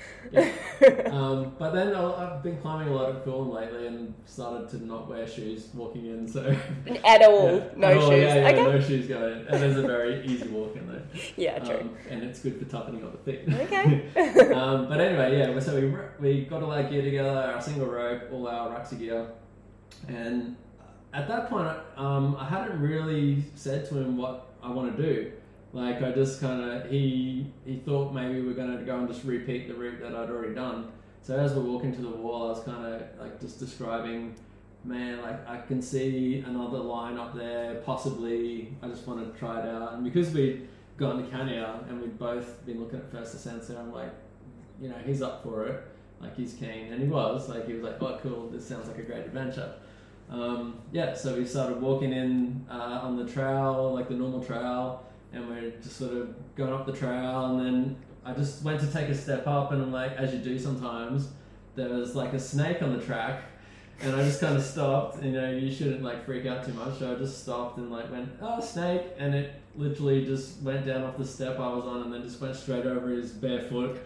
Um, 1.11 1.55
but 1.59 1.73
then 1.73 1.95
I'll 1.95 2.14
I've 2.19 2.43
been 2.43 2.59
climbing 2.59 2.89
a 2.89 2.95
lot 2.95 3.11
of 3.11 3.25
Coolum 3.25 3.53
lately 3.53 3.87
and 3.87 4.15
started 4.27 4.69
to 4.71 4.85
not 4.85 5.09
wear 5.09 5.27
shoes 5.27 5.69
walking 5.75 6.07
in. 6.07 6.29
So 6.29 6.57
at 7.05 7.23
all, 7.23 7.57
yeah. 7.57 7.65
no 7.77 7.89
at 7.89 8.01
shoes. 8.01 8.11
yeah, 8.11 8.35
yeah, 8.35 8.49
okay. 8.49 8.63
no 8.63 8.81
shoes 8.81 9.07
going 9.07 9.41
in, 9.41 9.47
and 9.49 9.63
there's 9.63 9.77
a 9.77 9.83
very 9.83 10.25
easy 10.27 10.49
walk 10.49 10.77
in 10.77 10.87
there. 10.89 11.03
Yeah, 11.37 11.59
true. 11.59 11.81
Um, 11.81 11.97
and 12.11 12.23
it's 12.23 12.41
good 12.41 12.59
for 12.59 12.65
toughening 12.65 13.05
up 13.05 13.25
the 13.25 13.33
feet. 13.33 13.55
Okay. 13.55 14.53
um, 14.53 14.89
but 14.89 15.01
anyway, 15.01 15.39
yeah. 15.39 15.59
So 15.61 15.81
we 15.81 15.95
we 16.21 16.45
got 16.45 16.63
all 16.63 16.73
our 16.73 16.85
gear 16.85 17.03
together, 17.03 17.53
our 17.55 17.61
single 17.61 17.87
rope, 17.87 18.23
all 18.33 18.49
our 18.49 18.71
racks 18.71 18.93
of 18.93 18.99
gear, 18.99 19.29
and 20.09 20.57
at 21.13 21.29
that 21.29 21.49
point, 21.49 21.77
um, 21.97 22.37
I 22.39 22.45
hadn't 22.45 22.81
really 22.81 23.45
said 23.55 23.89
to 23.89 23.99
him 23.99 24.17
what 24.17 24.49
I 24.63 24.71
want 24.71 24.97
to 24.97 25.03
do. 25.03 25.33
Like 25.73 26.03
I 26.03 26.13
just 26.13 26.41
kind 26.41 26.61
of 26.63 26.91
he 26.91 27.53
he 27.65 27.77
thought 27.79 28.15
maybe 28.15 28.41
we 28.41 28.51
are 28.51 28.55
going 28.55 28.79
to 28.79 28.85
go 28.85 28.97
and 28.97 29.09
just 29.09 29.25
repeat 29.25 29.67
the 29.67 29.75
route 29.75 30.01
that 30.01 30.15
I'd 30.15 30.31
already 30.31 30.55
done. 30.55 30.93
So 31.25 31.39
as 31.39 31.55
we're 31.55 31.63
walking 31.63 31.95
to 31.95 32.03
the 32.03 32.11
wall, 32.11 32.49
I 32.49 32.51
was 32.51 32.63
kind 32.65 32.85
of 32.85 33.03
like 33.19 33.41
just 33.41 33.59
describing, 33.59 34.35
man, 34.85 35.23
like 35.23 35.49
I 35.49 35.57
can 35.57 35.81
see 35.81 36.45
another 36.47 36.77
line 36.77 37.17
up 37.17 37.35
there. 37.35 37.77
Possibly, 37.77 38.77
I 38.83 38.89
just 38.89 39.07
want 39.07 39.33
to 39.33 39.39
try 39.39 39.61
it 39.61 39.67
out. 39.67 39.95
And 39.95 40.05
because 40.05 40.35
we'd 40.35 40.69
gone 40.99 41.25
to 41.25 41.35
Cania 41.35 41.89
and 41.89 42.03
we'd 42.03 42.19
both 42.19 42.67
been 42.67 42.79
looking 42.79 42.99
at 42.99 43.11
first 43.11 43.35
ascent, 43.35 43.65
so 43.65 43.75
I'm 43.79 43.91
like, 43.91 44.13
you 44.79 44.91
know, 44.91 44.99
he's 45.07 45.23
up 45.23 45.43
for 45.43 45.65
it. 45.65 45.83
Like 46.21 46.37
he's 46.37 46.53
keen, 46.53 46.93
and 46.93 47.01
he 47.01 47.09
was. 47.09 47.49
Like 47.49 47.67
he 47.67 47.73
was 47.73 47.85
like, 47.85 48.03
oh, 48.03 48.19
cool. 48.23 48.51
This 48.51 48.69
sounds 48.69 48.87
like 48.87 48.99
a 48.99 49.03
great 49.03 49.25
adventure. 49.25 49.73
Um, 50.29 50.79
yeah, 50.93 51.15
so 51.15 51.37
we 51.37 51.47
started 51.47 51.81
walking 51.81 52.13
in 52.13 52.67
uh, 52.71 53.01
on 53.03 53.17
the 53.17 53.33
trail, 53.33 53.95
like 53.95 54.09
the 54.11 54.15
normal 54.15 54.45
trail, 54.45 55.07
and 55.33 55.49
we're 55.49 55.71
just 55.71 55.97
sort 55.97 56.13
of 56.13 56.55
going 56.55 56.75
up 56.75 56.85
the 56.85 56.93
trail, 56.93 57.47
and 57.47 57.61
then 57.61 57.97
I 58.25 58.33
just 58.33 58.63
went 58.63 58.81
to 58.81 58.87
take 58.87 59.09
a 59.09 59.15
step 59.15 59.47
up, 59.47 59.73
and 59.73 59.83
I'm 59.83 59.93
like, 59.93 60.13
as 60.13 60.33
you 60.33 60.39
do 60.39 60.59
sometimes, 60.59 61.29
there 61.75 61.91
was 61.91 62.15
like 62.15 62.33
a 62.33 62.41
snake 62.41 62.83
on 62.83 62.97
the 62.97 63.05
track, 63.05 63.43
and 64.01 64.17
I 64.17 64.23
just 64.23 64.41
kind 64.41 64.57
of 64.57 64.63
stopped. 64.63 65.23
You 65.23 65.33
know, 65.33 65.51
you 65.51 65.71
shouldn't 65.71 66.03
like 66.03 66.25
freak 66.25 66.47
out 66.47 66.65
too 66.65 66.73
much, 66.73 66.99
so 66.99 67.13
I 67.13 67.19
just 67.19 67.43
stopped 67.43 67.77
and 67.77 67.91
like 67.91 68.11
went, 68.11 68.31
oh, 68.41 68.61
snake, 68.61 69.03
and 69.19 69.35
it 69.35 69.61
literally 69.77 70.25
just 70.25 70.63
went 70.63 70.87
down 70.87 71.03
off 71.03 71.19
the 71.19 71.27
step 71.27 71.59
I 71.59 71.69
was 71.75 71.85
on, 71.85 72.05
and 72.05 72.15
then 72.15 72.23
just 72.23 72.41
went 72.41 72.57
straight 72.57 72.87
over 72.87 73.11
his 73.11 73.31
bare 73.31 73.61
foot. 73.63 74.01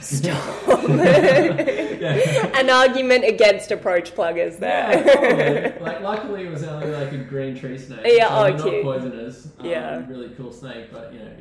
Stop. 0.00 0.68
yeah. 0.88 2.58
An 2.58 2.70
argument 2.70 3.24
against 3.24 3.72
approach 3.72 4.14
pluggers 4.14 4.58
there. 4.58 5.76
Yeah, 5.76 5.82
like 5.82 6.02
luckily 6.02 6.46
it 6.46 6.50
was 6.50 6.62
only 6.62 6.92
like 6.92 7.10
a 7.10 7.18
green 7.18 7.58
tree 7.58 7.78
snake. 7.78 8.00
Yeah, 8.04 8.28
so 8.28 8.34
oh, 8.34 8.48
not 8.50 8.62
cute. 8.62 8.84
poisonous. 8.84 9.48
Um, 9.58 9.66
yeah, 9.66 10.06
really 10.06 10.28
cool 10.36 10.52
snake, 10.52 10.92
but 10.92 11.12
you 11.12 11.18
know 11.18 11.32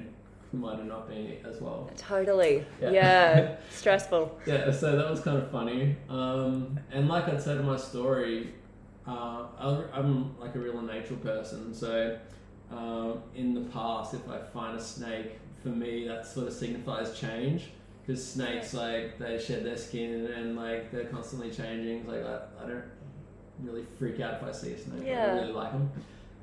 might 0.55 0.77
have 0.77 0.87
not 0.87 1.07
been 1.07 1.37
as 1.45 1.61
well. 1.61 1.89
Totally. 1.97 2.65
Yeah. 2.81 2.91
yeah. 2.91 3.55
Stressful. 3.69 4.39
Yeah, 4.45 4.71
so 4.71 4.95
that 4.95 5.09
was 5.09 5.21
kind 5.21 5.37
of 5.37 5.51
funny. 5.51 5.95
Um, 6.09 6.79
and 6.91 7.07
like 7.07 7.27
I 7.27 7.37
said 7.37 7.57
in 7.57 7.65
my 7.65 7.77
story, 7.77 8.53
uh, 9.07 9.45
I'm 9.59 10.37
like 10.39 10.55
a 10.55 10.59
real 10.59 10.81
nature 10.81 11.15
person. 11.15 11.73
So 11.73 12.17
uh, 12.71 13.13
in 13.35 13.53
the 13.53 13.69
past, 13.71 14.13
if 14.13 14.27
I 14.29 14.39
find 14.39 14.77
a 14.77 14.81
snake, 14.81 15.39
for 15.61 15.69
me 15.69 16.07
that 16.07 16.27
sort 16.27 16.47
of 16.47 16.53
signifies 16.53 17.17
change. 17.17 17.71
Because 18.05 18.25
snakes, 18.25 18.75
like, 18.75 19.17
they 19.17 19.39
shed 19.39 19.65
their 19.65 19.77
skin 19.77 20.13
and, 20.13 20.27
and 20.27 20.55
like 20.55 20.91
they're 20.91 21.05
constantly 21.05 21.49
changing. 21.49 22.05
like, 22.05 22.23
I, 22.23 22.41
I 22.63 22.67
don't 22.67 22.83
really 23.63 23.83
freak 23.97 24.19
out 24.19 24.35
if 24.35 24.43
I 24.43 24.51
see 24.51 24.73
a 24.73 24.77
snake. 24.77 25.03
Yeah. 25.03 25.25
I 25.25 25.39
really 25.39 25.53
like 25.53 25.71
them. 25.71 25.91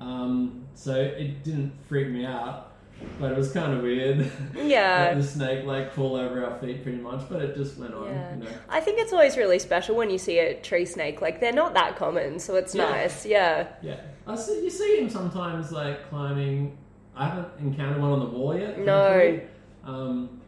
Um, 0.01 0.67
so 0.75 0.95
it 0.97 1.45
didn't 1.45 1.73
freak 1.89 2.09
me 2.09 2.25
out 2.25 2.72
but 3.19 3.33
it 3.33 3.37
was 3.37 3.53
kind 3.53 3.73
of 3.73 3.83
weird. 3.83 4.31
Yeah, 4.55 5.15
the 5.15 5.23
snake 5.23 5.65
like 5.65 5.93
crawl 5.93 6.17
over 6.17 6.45
our 6.45 6.59
feet 6.59 6.83
pretty 6.83 6.99
much, 6.99 7.29
but 7.29 7.43
it 7.43 7.57
just 7.57 7.79
went 7.79 7.95
on. 7.95 8.07
Yeah. 8.07 8.35
You 8.35 8.45
know? 8.45 8.51
I 8.69 8.81
think 8.81 9.01
it's 9.01 9.13
always 9.13 9.37
really 9.37 9.59
special 9.59 9.97
when 9.97 10.11
you 10.11 10.19
see 10.19 10.39
a 10.39 10.55
tree 10.61 10.85
snake. 10.85 11.21
Like 11.21 11.41
they're 11.41 11.53
not 11.53 11.75
that 11.75 11.97
common, 11.97 12.39
so 12.39 12.57
it's 12.57 12.75
yeah. 12.75 12.91
nice. 12.91 13.27
Yeah. 13.27 13.69
Yeah, 13.83 14.01
I 14.27 14.37
see. 14.37 14.63
You 14.63 14.71
see 14.71 14.99
him 14.99 15.11
sometimes 15.11 15.73
like 15.73 16.09
climbing. 16.09 16.79
I 17.15 17.29
haven't 17.29 17.49
encountered 17.61 18.01
one 18.01 18.13
on 18.13 18.21
the 18.21 18.27
wall 18.27 18.57
yet. 18.57 18.79
No. 18.79 19.41
Um, 19.85 20.42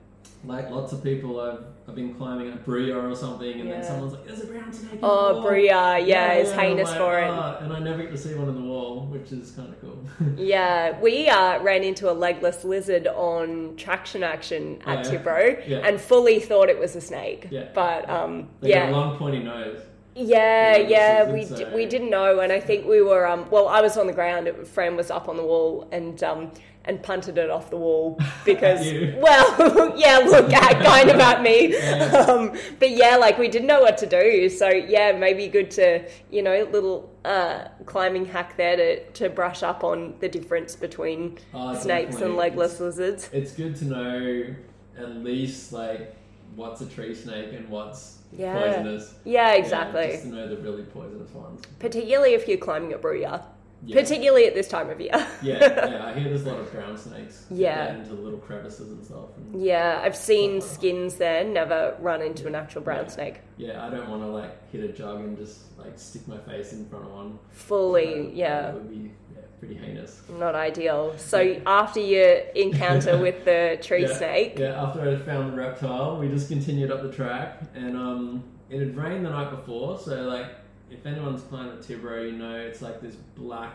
like 0.47 0.71
lots 0.71 0.93
of 0.93 1.03
people 1.03 1.41
I've, 1.41 1.65
I've 1.89 1.95
been 1.95 2.15
climbing 2.15 2.49
at 2.53 2.65
Bria 2.65 2.97
or 2.97 3.15
something, 3.15 3.61
and 3.61 3.69
Yeah. 3.69 3.77
then 3.81 3.85
someone's 3.85 4.13
like, 4.13 4.27
"There's 4.27 4.43
a 4.43 4.47
brown 4.47 4.73
snake." 4.73 4.93
in 4.95 4.99
Oh. 5.03 5.43
Bria, 5.43 5.99
yeah, 5.99 6.35
is 6.35 6.53
I'm 6.53 6.59
heinous 6.59 6.91
like, 6.91 6.99
for 6.99 7.19
it. 7.19 7.29
"Ah," 7.31 7.59
and 7.61 7.73
I 7.73 7.79
never 7.79 8.03
get 8.03 8.11
to 8.13 8.19
see 8.19 8.35
one 8.35 8.49
in 8.49 8.55
the 8.55 8.61
wall, 8.69 9.07
which 9.11 9.33
is 9.33 9.51
kind 9.53 9.69
of 9.69 9.81
cool. 9.81 9.99
Yeah, 10.37 10.99
we 11.01 11.29
uh, 11.29 11.63
ran 11.63 11.83
into 11.83 12.11
a 12.11 12.13
legless 12.13 12.65
lizard 12.65 13.07
on 13.07 13.75
traction 13.77 14.23
action 14.23 14.79
at 14.87 15.07
Oh, 15.07 15.13
yeah? 15.13 15.19
Tibro 15.19 15.69
Yeah. 15.69 15.79
and 15.79 16.01
fully 16.01 16.39
thought 16.41 16.69
it 16.69 16.79
was 16.79 16.95
a 16.97 17.01
snake. 17.01 17.49
Yeah. 17.51 17.69
But 17.75 18.09
um, 18.09 18.49
They 18.61 18.71
yeah, 18.71 18.91
long 18.91 19.17
pointy 19.19 19.39
nose. 19.43 19.79
yeah, 20.15 20.77
Yeah, 20.77 20.89
yeah, 21.27 21.33
we 21.33 21.45
d- 21.45 21.67
we 21.75 21.87
didn't 21.87 22.11
know, 22.11 22.41
and 22.41 22.53
I 22.53 22.61
think 22.61 22.87
we 22.87 23.03
were 23.03 23.27
um, 23.27 23.49
well, 23.51 23.69
I 23.69 23.81
was 23.81 23.97
on 23.97 24.07
the 24.07 24.13
ground, 24.13 24.47
a 24.49 24.65
friend 24.65 24.97
was 24.97 25.11
up 25.11 25.29
on 25.29 25.37
the 25.37 25.45
wall, 25.45 25.89
and 25.93 26.23
um, 26.23 26.51
and 26.87 27.03
punted 27.03 27.38
it 27.38 27.49
off 27.51 27.70
the 27.70 27.77
wall 27.77 28.18
because 28.44 28.81
well, 29.16 29.92
yeah, 29.99 30.18
look, 30.18 30.53
at, 30.53 30.83
kind 30.85 31.11
of 31.11 31.18
at 31.20 31.42
me, 31.42 31.73
Yeah. 31.73 32.27
um, 32.29 32.57
but 32.79 32.90
yeah, 32.90 33.16
like 33.16 33.38
we 33.38 33.49
didn't 33.49 33.66
know 33.68 33.81
what 33.81 33.97
to 33.99 34.07
do, 34.07 34.49
so 34.49 34.68
yeah, 34.68 35.12
maybe 35.12 35.49
good 35.49 35.70
to 35.73 36.07
you 36.31 36.42
know 36.42 36.64
little 36.70 37.11
uh, 37.25 37.68
climbing 37.87 38.25
hack 38.27 38.57
there 38.57 38.77
to 38.77 39.05
to 39.12 39.31
brush 39.31 39.62
up 39.62 39.83
on 39.85 40.14
the 40.20 40.29
difference 40.29 40.77
between 40.77 41.38
Oh, 41.55 41.75
snakes 41.75 42.12
definitely. 42.12 42.27
and 42.27 42.37
legless 42.37 42.75
It's- 42.75 42.81
lizards. 42.99 43.31
It's 43.33 43.53
good 43.53 43.77
to 43.77 43.85
know 43.87 44.55
at 44.99 45.16
least 45.16 45.73
like 45.73 46.14
what's 46.55 46.81
a 46.83 46.87
tree 46.87 47.14
snake 47.14 47.53
and 47.53 47.68
what's 47.68 48.18
Yeah. 48.37 48.59
poisonous. 48.59 49.14
Yeah, 49.25 49.53
Yeah, 49.55 49.59
exactly. 49.62 50.07
just 50.12 50.23
to 50.25 50.29
know 50.29 50.49
the 50.49 50.57
really 50.59 50.83
poisonous 50.85 51.31
ones. 51.33 51.62
Particularly 51.79 52.35
if 52.35 52.47
you're 52.47 52.59
climbing 52.59 52.92
a 52.92 52.99
Brouillard. 52.99 53.42
Yeah. 53.87 54.01
Particularly 54.01 54.47
at 54.47 54.55
this 54.55 54.66
time 54.68 54.88
of 54.88 54.99
year. 55.01 55.11
yeah, 55.42 55.59
yeah, 55.90 56.07
I 56.07 56.12
hear 56.18 56.29
there's 56.31 56.47
a 56.47 56.49
lot 56.51 56.59
of 56.61 56.70
ground 56.70 56.99
snakes. 56.99 57.44
Yeah. 57.51 57.87
get 57.88 57.97
into 58.01 58.14
little 58.14 58.38
crevices 58.38 58.90
and 58.92 59.05
stuff. 59.05 59.37
And 59.37 59.62
Yeah, 59.62 60.01
I've 60.03 60.16
seen 60.16 60.61
skins 60.62 61.16
there, 61.16 61.44
never 61.44 61.94
run 62.01 62.23
into 62.23 62.47
an 62.47 62.55
actual 62.55 62.81
brown 62.81 63.05
Yeah. 63.05 63.11
snake. 63.11 63.40
yeah, 63.59 63.87
I 63.87 63.90
don't 63.90 64.09
want 64.09 64.23
to 64.23 64.29
like 64.29 64.70
hit 64.73 64.83
a 64.85 64.88
jug 64.88 65.20
and 65.20 65.37
just 65.37 65.77
like 65.79 65.99
stick 65.99 66.27
my 66.27 66.38
face 66.38 66.73
in 66.73 66.87
front 66.88 67.05
of 67.05 67.12
one. 67.12 67.38
Fully, 67.51 68.23
That- 68.29 68.35
yeah, 68.35 68.62
that 68.62 68.75
would 68.75 68.88
be 68.90 69.11
yeah, 69.35 69.40
pretty 69.59 69.75
heinous. 69.75 70.23
not 70.38 70.55
ideal. 70.55 71.14
So 71.18 71.61
after 71.66 72.01
your 72.01 72.31
encounter 72.55 73.18
with 73.27 73.44
the 73.44 73.79
tree 73.83 74.07
snake, 74.07 74.59
Yeah, 74.59 74.83
after 74.83 75.03
I 75.03 75.16
found 75.16 75.53
the 75.53 75.57
reptile, 75.57 76.16
we 76.18 76.29
just 76.29 76.49
continued 76.49 76.90
up 76.90 77.03
the 77.03 77.12
track, 77.12 77.61
and 77.75 77.97
um, 77.97 78.44
it 78.70 78.79
had 78.79 78.97
rained 78.97 79.27
the 79.27 79.31
night 79.31 79.51
before, 79.51 79.99
so 79.99 80.23
like 80.23 80.47
if 80.95 81.07
anyone's 81.07 81.43
climbed 81.43 81.71
at 81.71 81.81
Tibro, 81.81 82.31
you 82.31 82.37
know 82.37 82.55
it's 82.55 82.83
like 82.83 83.01
this 83.01 83.17
black 83.37 83.75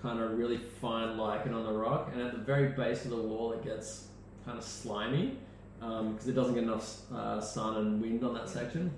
kind 0.00 0.20
of 0.20 0.38
really 0.38 0.58
fine 0.58 1.16
lichen 1.16 1.54
on 1.54 1.64
the 1.64 1.72
rock, 1.72 2.10
and 2.12 2.22
at 2.22 2.32
the 2.32 2.38
very 2.38 2.68
base 2.68 3.04
of 3.04 3.10
the 3.10 3.16
wall, 3.16 3.52
it 3.52 3.64
gets 3.64 4.08
kind 4.44 4.58
of 4.58 4.64
slimy 4.64 5.38
because 5.80 6.28
it 6.28 6.34
doesn't 6.34 6.54
get 6.54 6.62
enough 6.62 7.10
uh, 7.12 7.40
sun 7.40 7.76
and 7.76 8.00
wind 8.00 8.24
on 8.24 8.34
that 8.34 8.48
section. 8.48 8.90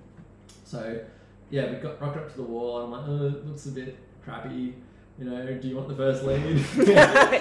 So 0.64 1.00
yeah, 1.50 1.70
we 1.70 1.76
got 1.76 2.00
rocked 2.00 2.16
up 2.16 2.30
to 2.30 2.36
the 2.36 2.42
wall, 2.42 2.84
and 2.84 2.94
I'm 2.94 3.00
like, 3.00 3.08
oh, 3.08 3.26
it 3.38 3.46
looks 3.46 3.66
a 3.66 3.70
bit 3.70 3.96
crappy. 4.24 4.74
You 5.18 5.24
know, 5.24 5.54
do 5.54 5.68
you 5.68 5.76
want 5.76 5.88
the 5.88 5.96
first 5.96 6.24
lead? 6.24 6.42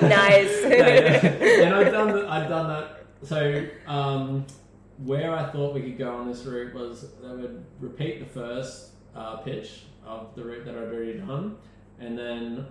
nice. 0.02 0.64
and 0.64 1.76
I've 1.76 1.92
done 1.92 2.14
that. 2.14 2.30
I've 2.30 2.50
done 2.50 2.68
that. 2.70 3.06
So 3.24 3.66
um, 3.88 4.46
where 5.00 5.34
I 5.34 5.52
thought 5.52 5.74
we 5.74 5.82
could 5.82 5.98
go 5.98 6.16
on 6.16 6.28
this 6.28 6.44
route 6.46 6.74
was 6.74 7.08
they 7.22 7.28
would 7.28 7.66
repeat 7.82 8.20
the 8.20 8.26
first 8.26 8.92
uh, 9.16 9.38
pitch 9.38 9.82
of 10.06 10.36
the 10.36 10.44
route 10.44 10.66
that 10.66 10.76
I'd 10.76 10.94
already 10.94 11.14
done, 11.20 11.58
and 12.00 12.18
then 12.18 12.68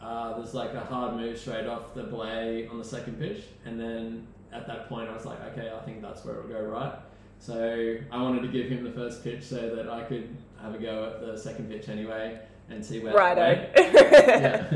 uh, 0.00 0.36
there's 0.36 0.54
like 0.54 0.74
a 0.74 0.80
hard 0.80 1.16
move 1.16 1.38
straight 1.38 1.66
off 1.66 1.94
the 1.94 2.04
belay 2.04 2.66
on 2.68 2.78
the 2.78 2.84
second 2.84 3.18
pitch, 3.18 3.44
and 3.64 3.78
then 3.78 4.26
at 4.52 4.66
that 4.66 4.88
point 4.88 5.08
I 5.08 5.14
was 5.14 5.24
like, 5.24 5.40
okay, 5.52 5.70
I 5.74 5.84
think 5.84 6.02
that's 6.02 6.24
where 6.24 6.36
it'll 6.36 6.48
go 6.48 6.62
right. 6.62 6.94
So 7.38 7.96
I 8.10 8.22
wanted 8.22 8.42
to 8.42 8.48
give 8.48 8.68
him 8.68 8.84
the 8.84 8.92
first 8.92 9.22
pitch 9.22 9.42
so 9.42 9.74
that 9.76 9.88
I 9.88 10.02
could 10.04 10.36
have 10.62 10.74
a 10.74 10.78
go 10.78 11.04
at 11.04 11.20
the 11.20 11.38
second 11.38 11.68
pitch 11.70 11.88
anyway 11.88 12.40
and 12.68 12.84
see 12.84 13.00
where 13.00 13.14
Righto. 13.14 13.68
yeah. 13.76 14.70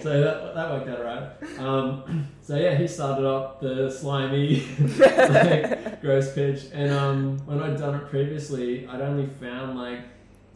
So 0.00 0.20
that, 0.20 0.54
that 0.54 0.70
worked 0.70 0.88
out 0.88 1.04
right. 1.04 1.58
Um, 1.58 2.28
so 2.42 2.56
yeah, 2.56 2.76
he 2.76 2.86
started 2.86 3.26
up 3.26 3.60
the 3.60 3.90
slimy, 3.90 4.66
like, 4.98 6.00
gross 6.00 6.32
pitch, 6.32 6.66
and 6.72 6.92
um, 6.92 7.38
when 7.46 7.60
I'd 7.60 7.78
done 7.78 7.94
it 7.96 8.08
previously, 8.08 8.86
I'd 8.86 9.00
only 9.00 9.26
found 9.26 9.78
like 9.78 10.00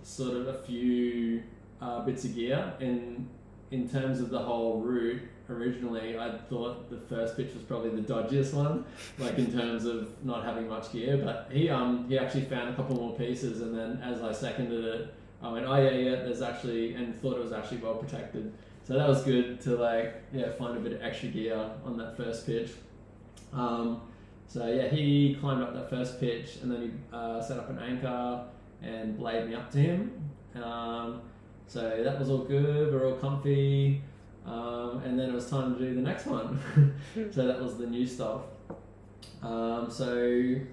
sort 0.07 0.37
of 0.37 0.47
a 0.47 0.55
few 0.55 1.43
uh, 1.81 2.01
bits 2.01 2.25
of 2.25 2.35
gear. 2.35 2.73
In 2.81 3.29
in 3.73 3.89
terms 3.89 4.21
of 4.21 4.31
the 4.31 4.39
whole 4.39 4.81
route, 4.81 5.23
originally 5.51 6.17
I 6.17 6.39
thought 6.49 6.89
the 6.89 6.99
first 6.99 7.37
pitch 7.37 7.53
was 7.53 7.65
probably 7.65 7.91
the 7.91 8.13
dodgiest 8.13 8.55
one, 8.55 8.85
like 9.19 9.37
in 9.39 9.53
terms 9.53 9.85
of 9.85 10.25
not 10.25 10.45
having 10.45 10.69
much 10.69 10.93
gear. 10.93 11.17
But 11.17 11.49
he 11.51 11.69
um 11.69 12.09
he 12.09 12.19
actually 12.19 12.45
found 12.45 12.69
a 12.71 12.77
couple 12.77 12.95
more 12.97 13.17
pieces, 13.17 13.61
and 13.63 13.77
then 13.77 14.01
as 14.03 14.23
I 14.23 14.33
seconded 14.33 14.85
it. 14.85 15.15
I 15.43 15.53
went, 15.53 15.67
oh 15.67 15.77
yeah, 15.77 15.91
yeah. 15.91 16.17
There's 16.25 16.41
actually, 16.41 16.95
and 16.95 17.15
thought 17.21 17.37
it 17.37 17.43
was 17.43 17.53
actually 17.53 17.77
well 17.79 17.97
protected. 17.97 18.55
So 18.85 18.95
that 18.95 19.07
was 19.07 19.23
good 19.23 19.61
to 19.63 19.77
like, 19.77 20.23
yeah, 20.33 20.51
find 20.53 20.77
a 20.79 20.81
bit 20.81 20.93
of 20.93 21.03
extra 21.03 21.29
gear 21.29 21.71
on 21.85 21.99
that 21.99 22.17
first 22.17 22.47
pitch. 22.47 22.71
Um, 23.53 24.01
so 24.49 24.67
yeah, 24.67 24.89
he 24.89 25.37
climbed 25.39 25.63
up 25.63 25.75
that 25.75 25.91
first 25.91 26.19
pitch, 26.19 26.57
and 26.63 26.73
then 26.73 26.81
he 26.83 26.91
uh, 27.13 27.43
set 27.43 27.59
up 27.59 27.69
an 27.69 27.79
anchor 27.81 28.45
and 28.87 29.19
blayed 29.19 29.49
me 29.49 29.55
up 29.55 29.71
to 29.73 29.79
him. 29.79 30.13
Um, 30.55 31.23
so 31.67 32.03
that 32.03 32.19
was 32.19 32.31
all 32.31 32.45
good. 32.45 32.93
We're 32.93 33.07
all 33.07 33.17
comfy, 33.17 34.03
um, 34.47 35.03
and 35.05 35.19
then 35.19 35.31
it 35.31 35.35
was 35.35 35.51
time 35.51 35.75
to 35.75 35.81
do 35.81 35.95
the 35.95 36.01
next 36.01 36.27
one. 36.27 36.61
so 37.33 37.47
that 37.47 37.61
was 37.61 37.77
the 37.77 37.87
new 37.87 38.07
stuff. 38.07 38.43
Um, 39.43 39.91
so 39.91 40.15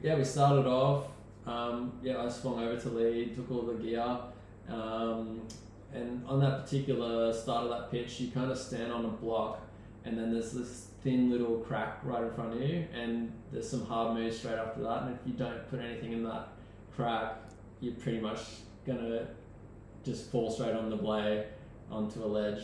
yeah, 0.02 0.15
we 0.15 0.23
started 0.23 0.67
off. 0.67 1.08
Um, 1.45 1.93
yeah, 2.02 2.23
I 2.23 2.30
swung 2.30 2.63
over 2.63 2.80
to 2.80 2.89
lead, 2.89 3.36
took 3.36 3.52
all 3.52 3.63
the 3.63 3.73
gear. 3.73 4.17
Um, 4.69 5.41
and 5.93 6.26
on 6.26 6.39
that 6.39 6.63
particular 6.63 7.34
start 7.34 7.65
of 7.65 7.69
that 7.69 7.91
pitch, 7.91 8.19
you 8.19 8.32
kind 8.32 8.52
of 8.52 8.58
stand 8.58 8.91
on 8.91 9.06
a 9.06 9.10
block, 9.10 9.62
and 10.06 10.17
then 10.17 10.32
there's 10.32 10.52
this 10.52 10.88
thin 11.04 11.30
little 11.30 11.58
crack 11.58 11.99
right 12.04 12.23
in 12.23 12.34
front 12.34 12.54
of 12.54 12.62
you, 12.62 12.86
and 12.93 13.32
there's 13.52 13.69
some 13.69 13.86
hard 13.86 14.15
moves 14.15 14.39
straight 14.39 14.56
after 14.58 14.82
that. 14.82 15.04
And 15.04 15.15
if 15.15 15.19
you 15.26 15.34
don't 15.34 15.69
put 15.69 15.80
anything 15.82 16.13
in 16.13 16.23
that 16.23 16.47
crack, 16.95 17.36
you're 17.84 17.93
pretty 17.96 18.19
much 18.19 18.39
gonna 18.88 19.28
just 20.06 20.32
fall 20.32 20.50
straight 20.50 20.74
on 20.74 20.89
the 20.89 20.96
blade 20.96 21.46
onto 21.91 22.24
a 22.24 22.26
ledge. 22.26 22.63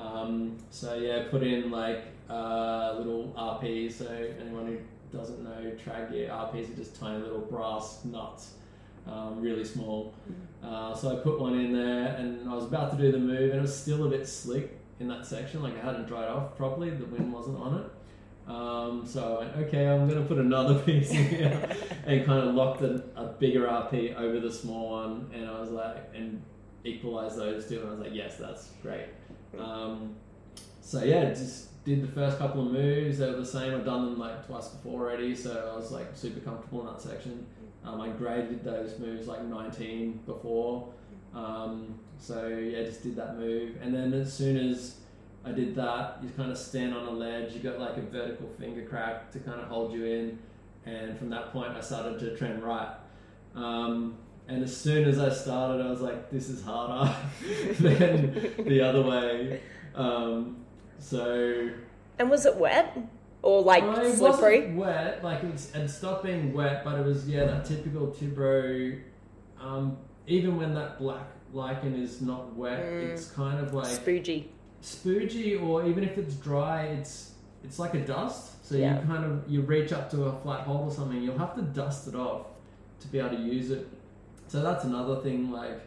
Um, 0.00 0.56
so 0.70 0.94
yeah, 0.94 1.24
put 1.30 1.42
in 1.42 1.70
like 1.70 2.04
uh, 2.30 2.94
little 2.96 3.34
RPs. 3.36 3.92
So 3.92 4.06
anyone 4.40 4.66
who 4.66 5.16
doesn't 5.16 5.44
know 5.44 5.72
trad 5.72 6.10
gear, 6.10 6.30
RPs 6.30 6.72
are 6.72 6.76
just 6.76 6.98
tiny 6.98 7.22
little 7.22 7.40
brass 7.40 8.04
nuts, 8.04 8.54
um, 9.06 9.40
really 9.40 9.64
small. 9.64 10.14
Uh, 10.62 10.94
so 10.94 11.12
I 11.12 11.22
put 11.22 11.38
one 11.38 11.58
in 11.58 11.72
there, 11.72 12.16
and 12.16 12.48
I 12.48 12.54
was 12.54 12.64
about 12.64 12.90
to 12.92 12.96
do 12.96 13.12
the 13.12 13.18
move, 13.18 13.50
and 13.50 13.58
it 13.58 13.62
was 13.62 13.78
still 13.78 14.06
a 14.06 14.08
bit 14.08 14.26
slick 14.26 14.78
in 14.98 15.08
that 15.08 15.26
section. 15.26 15.62
Like 15.62 15.76
I 15.76 15.84
hadn't 15.84 16.06
dried 16.06 16.28
off 16.28 16.56
properly; 16.56 16.88
the 16.88 17.04
wind 17.04 17.32
wasn't 17.32 17.58
on 17.58 17.80
it. 17.80 17.90
Um, 18.46 19.06
so 19.06 19.36
I 19.36 19.44
went, 19.44 19.56
okay, 19.68 19.88
I'm 19.88 20.08
going 20.08 20.20
to 20.20 20.28
put 20.28 20.38
another 20.38 20.78
piece 20.86 21.10
in 21.10 21.24
here, 21.24 21.68
and 22.06 22.24
kind 22.26 22.46
of 22.48 22.54
locked 22.54 22.82
a, 22.82 23.02
a 23.16 23.26
bigger 23.38 23.66
RP 23.66 24.14
over 24.16 24.40
the 24.40 24.52
small 24.52 24.90
one, 24.90 25.30
and 25.32 25.48
I 25.48 25.60
was 25.60 25.70
like, 25.70 26.10
and 26.14 26.42
equalize 26.84 27.36
those 27.36 27.66
two, 27.68 27.80
and 27.80 27.88
I 27.88 27.90
was 27.90 28.00
like, 28.00 28.14
yes, 28.14 28.36
that's 28.36 28.70
great. 28.82 29.06
Um, 29.58 30.16
so 30.80 31.02
yeah, 31.02 31.30
just 31.30 31.84
did 31.84 32.02
the 32.02 32.12
first 32.12 32.38
couple 32.38 32.66
of 32.66 32.72
moves. 32.72 33.18
They 33.18 33.30
were 33.30 33.36
the 33.36 33.46
same. 33.46 33.74
I'd 33.74 33.84
done 33.84 34.04
them 34.04 34.18
like 34.18 34.46
twice 34.46 34.68
before 34.68 35.02
already, 35.02 35.34
so 35.34 35.70
I 35.72 35.76
was 35.76 35.90
like 35.90 36.08
super 36.14 36.40
comfortable 36.40 36.80
in 36.80 36.86
that 36.86 37.00
section. 37.00 37.46
Um, 37.84 38.00
I 38.00 38.08
graded 38.08 38.64
those 38.64 38.98
moves 38.98 39.26
like 39.26 39.44
19 39.44 40.20
before. 40.26 40.92
Um, 41.34 41.98
so 42.18 42.48
yeah, 42.48 42.82
just 42.84 43.02
did 43.02 43.16
that 43.16 43.38
move, 43.38 43.76
and 43.82 43.94
then 43.94 44.12
as 44.12 44.32
soon 44.32 44.56
as 44.56 44.96
I 45.46 45.52
did 45.52 45.74
that, 45.74 46.18
you 46.22 46.30
kind 46.30 46.50
of 46.50 46.56
stand 46.58 46.94
on 46.94 47.06
a 47.06 47.10
ledge. 47.10 47.52
You 47.52 47.60
got 47.60 47.78
like 47.78 47.96
a 47.96 48.00
vertical 48.02 48.48
finger 48.58 48.82
crack 48.82 49.30
to 49.32 49.38
kind 49.40 49.60
of 49.60 49.68
hold 49.68 49.92
you 49.92 50.04
in, 50.04 50.38
and 50.86 51.18
from 51.18 51.28
that 51.30 51.52
point, 51.52 51.72
I 51.76 51.80
started 51.80 52.18
to 52.20 52.36
trend 52.36 52.62
right. 52.62 52.88
Um, 53.54 54.16
and 54.48 54.62
as 54.62 54.76
soon 54.76 55.06
as 55.08 55.18
I 55.18 55.30
started, 55.30 55.84
I 55.84 55.90
was 55.90 56.00
like, 56.00 56.30
"This 56.30 56.48
is 56.48 56.62
harder 56.62 57.14
than 57.78 58.54
the 58.64 58.80
other 58.80 59.02
way." 59.02 59.60
Um, 59.94 60.64
so 60.98 61.70
and 62.18 62.30
was 62.30 62.46
it 62.46 62.56
wet 62.56 62.96
or 63.42 63.62
like 63.62 63.82
well, 63.82 64.12
slippery? 64.14 64.72
wet, 64.72 65.22
like 65.22 65.42
it 65.44 65.52
was, 65.52 65.74
it 65.74 65.88
stopped 65.88 66.24
being 66.24 66.52
wet, 66.52 66.84
but 66.84 66.98
it 66.98 67.04
was 67.04 67.28
yeah 67.28 67.44
that 67.44 67.64
typical 67.64 68.08
Tibro. 68.08 68.98
Um, 69.60 69.96
even 70.26 70.56
when 70.56 70.74
that 70.74 70.98
black 70.98 71.26
lichen 71.52 71.94
is 71.94 72.20
not 72.22 72.54
wet, 72.54 72.80
Mm. 72.82 73.10
it's 73.10 73.30
kind 73.30 73.60
of 73.60 73.72
like 73.74 73.86
Spoogy. 73.86 74.46
Spoogy, 74.84 75.60
or 75.60 75.86
even 75.86 76.04
if 76.04 76.18
it's 76.18 76.34
dry, 76.34 76.82
it's 76.86 77.32
it's 77.64 77.78
like 77.78 77.94
a 77.94 78.00
dust. 78.00 78.62
So 78.64 78.76
Yeah. 78.76 79.00
you 79.00 79.06
kind 79.06 79.24
of 79.24 79.48
you 79.48 79.62
reach 79.62 79.92
up 79.92 80.10
to 80.10 80.24
a 80.24 80.32
flat 80.42 80.60
hole 80.60 80.84
or 80.84 80.90
something, 80.90 81.22
you'll 81.22 81.38
have 81.38 81.54
to 81.56 81.62
dust 81.62 82.06
it 82.08 82.14
off 82.14 82.46
to 83.00 83.08
be 83.08 83.18
able 83.18 83.30
to 83.30 83.42
use 83.42 83.70
it. 83.70 83.88
So 84.48 84.62
that's 84.62 84.84
another 84.84 85.16
thing. 85.22 85.50
Like 85.50 85.80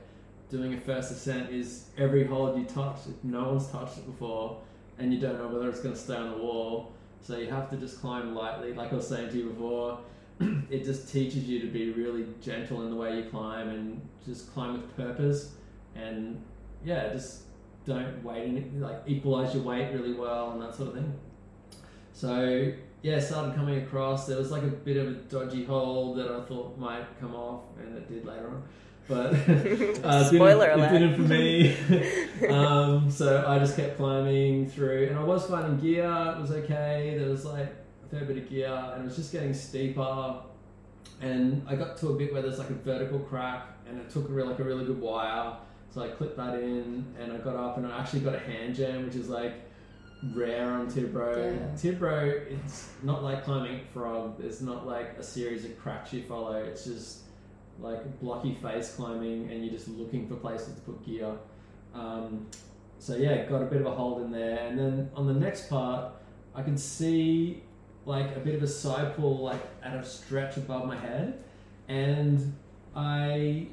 doing 0.49 0.73
a 0.73 0.79
first 0.79 1.11
ascent 1.11 1.51
is 1.51 1.89
every 1.97 2.25
hold 2.25 2.57
you 2.57 2.65
touch, 2.65 2.97
if 3.07 3.23
no 3.23 3.49
one's 3.49 3.67
touched 3.67 3.97
it 3.99 4.05
before, 4.07 4.57
and 4.97 5.13
you 5.13 5.19
don't 5.19 5.37
know 5.37 5.47
whether 5.47 5.69
it's 5.69 5.81
going 5.81 5.93
to 5.93 6.01
stay 6.01 6.15
on 6.15 6.31
the 6.31 6.37
wall. 6.37 6.91
So 7.21 7.37
you 7.37 7.49
have 7.49 7.69
to 7.71 7.77
just 7.77 7.99
climb 8.01 8.33
lightly. 8.33 8.73
Like 8.73 8.91
I 8.91 8.95
was 8.95 9.07
saying 9.07 9.29
to 9.31 9.37
you 9.37 9.49
before, 9.49 9.99
it 10.39 10.83
just 10.85 11.11
teaches 11.11 11.43
you 11.43 11.59
to 11.59 11.67
be 11.67 11.91
really 11.91 12.25
gentle 12.41 12.81
in 12.83 12.89
the 12.89 12.95
way 12.95 13.17
you 13.17 13.25
climb 13.29 13.69
and 13.69 14.01
just 14.25 14.51
climb 14.53 14.73
with 14.73 14.95
purpose 14.95 15.51
and 15.95 16.41
yeah, 16.85 17.09
just 17.11 17.41
don't 17.87 18.23
weight 18.23 18.47
any, 18.47 18.69
like 18.79 19.01
equalize 19.07 19.53
your 19.55 19.63
weight 19.63 19.91
really 19.93 20.13
well 20.13 20.51
and 20.51 20.61
that 20.61 20.75
sort 20.75 20.89
of 20.89 20.95
thing. 20.95 21.13
So 22.13 22.73
yeah, 23.01 23.19
started 23.19 23.55
coming 23.55 23.83
across. 23.83 24.27
There 24.27 24.37
was 24.37 24.51
like 24.51 24.63
a 24.63 24.67
bit 24.67 24.97
of 24.97 25.07
a 25.07 25.11
dodgy 25.13 25.63
hole 25.63 26.13
that 26.15 26.29
I 26.29 26.41
thought 26.41 26.77
might 26.77 27.05
come 27.19 27.35
off, 27.35 27.63
and 27.79 27.97
it 27.97 28.09
did 28.09 28.25
later 28.25 28.47
on. 28.47 28.63
But 29.07 29.33
uh, 30.03 30.23
Spoiler 30.27 30.67
didn't, 30.67 30.79
alert. 30.79 30.93
it 30.93 30.99
didn't 30.99 31.15
for 31.15 32.47
me. 32.47 32.49
um, 32.49 33.09
so 33.09 33.45
I 33.47 33.59
just 33.59 33.77
kept 33.77 33.97
climbing 33.97 34.69
through, 34.69 35.07
and 35.07 35.17
I 35.17 35.23
was 35.23 35.45
finding 35.45 35.79
gear. 35.79 36.33
It 36.37 36.41
was 36.41 36.51
okay. 36.51 37.15
There 37.17 37.29
was 37.29 37.45
like 37.45 37.73
a 38.05 38.09
fair 38.09 38.25
bit 38.25 38.37
of 38.37 38.49
gear, 38.49 38.91
and 38.93 39.03
it 39.03 39.05
was 39.05 39.15
just 39.15 39.31
getting 39.31 39.53
steeper. 39.53 40.41
And 41.21 41.65
I 41.67 41.75
got 41.75 41.97
to 41.97 42.09
a 42.09 42.13
bit 42.13 42.33
where 42.33 42.41
there's 42.41 42.59
like 42.59 42.69
a 42.69 42.75
vertical 42.75 43.19
crack, 43.19 43.67
and 43.87 43.99
it 43.99 44.09
took 44.09 44.27
a 44.27 44.31
like 44.31 44.59
a 44.59 44.63
really 44.63 44.85
good 44.85 44.99
wire. 44.99 45.55
So 45.89 46.01
I 46.01 46.09
clipped 46.09 46.37
that 46.37 46.55
in, 46.55 47.05
and 47.19 47.31
I 47.31 47.37
got 47.37 47.55
up, 47.55 47.77
and 47.77 47.87
I 47.87 47.99
actually 47.99 48.19
got 48.19 48.35
a 48.35 48.39
hand 48.39 48.75
jam, 48.75 49.05
which 49.05 49.15
is 49.15 49.29
like 49.29 49.53
rare 50.33 50.71
on 50.71 50.87
Tibro. 50.87 51.55
Yeah. 51.55 51.91
Tibro, 51.91 52.51
it's 52.51 52.89
not 53.03 53.23
like 53.23 53.43
climbing 53.45 53.81
frog. 53.93 54.39
There's 54.39 54.61
not 54.61 54.85
like 54.85 55.15
a 55.17 55.23
series 55.23 55.65
of 55.65 55.77
cracks 55.79 56.13
you 56.13 56.23
follow. 56.23 56.55
It's 56.55 56.85
just 56.85 57.21
like 57.79 58.19
blocky 58.19 58.55
face 58.55 58.93
climbing, 58.95 59.49
and 59.51 59.63
you're 59.63 59.73
just 59.73 59.87
looking 59.87 60.27
for 60.27 60.35
places 60.35 60.75
to 60.75 60.81
put 60.81 61.05
gear. 61.05 61.33
Um, 61.93 62.47
so 62.99 63.15
yeah, 63.15 63.45
got 63.45 63.61
a 63.61 63.65
bit 63.65 63.81
of 63.81 63.87
a 63.87 63.91
hold 63.91 64.21
in 64.23 64.31
there, 64.31 64.67
and 64.67 64.77
then 64.77 65.09
on 65.15 65.27
the 65.27 65.33
next 65.33 65.69
part, 65.69 66.13
I 66.53 66.63
could 66.63 66.79
see 66.79 67.63
like 68.05 68.35
a 68.35 68.39
bit 68.39 68.55
of 68.55 68.63
a 68.63 68.67
side 68.67 69.15
pull, 69.15 69.39
like 69.39 69.61
at 69.83 69.95
a 69.95 70.03
stretch 70.03 70.57
above 70.57 70.85
my 70.85 70.97
head, 70.97 71.43
and 71.87 72.55
I. 72.95 73.67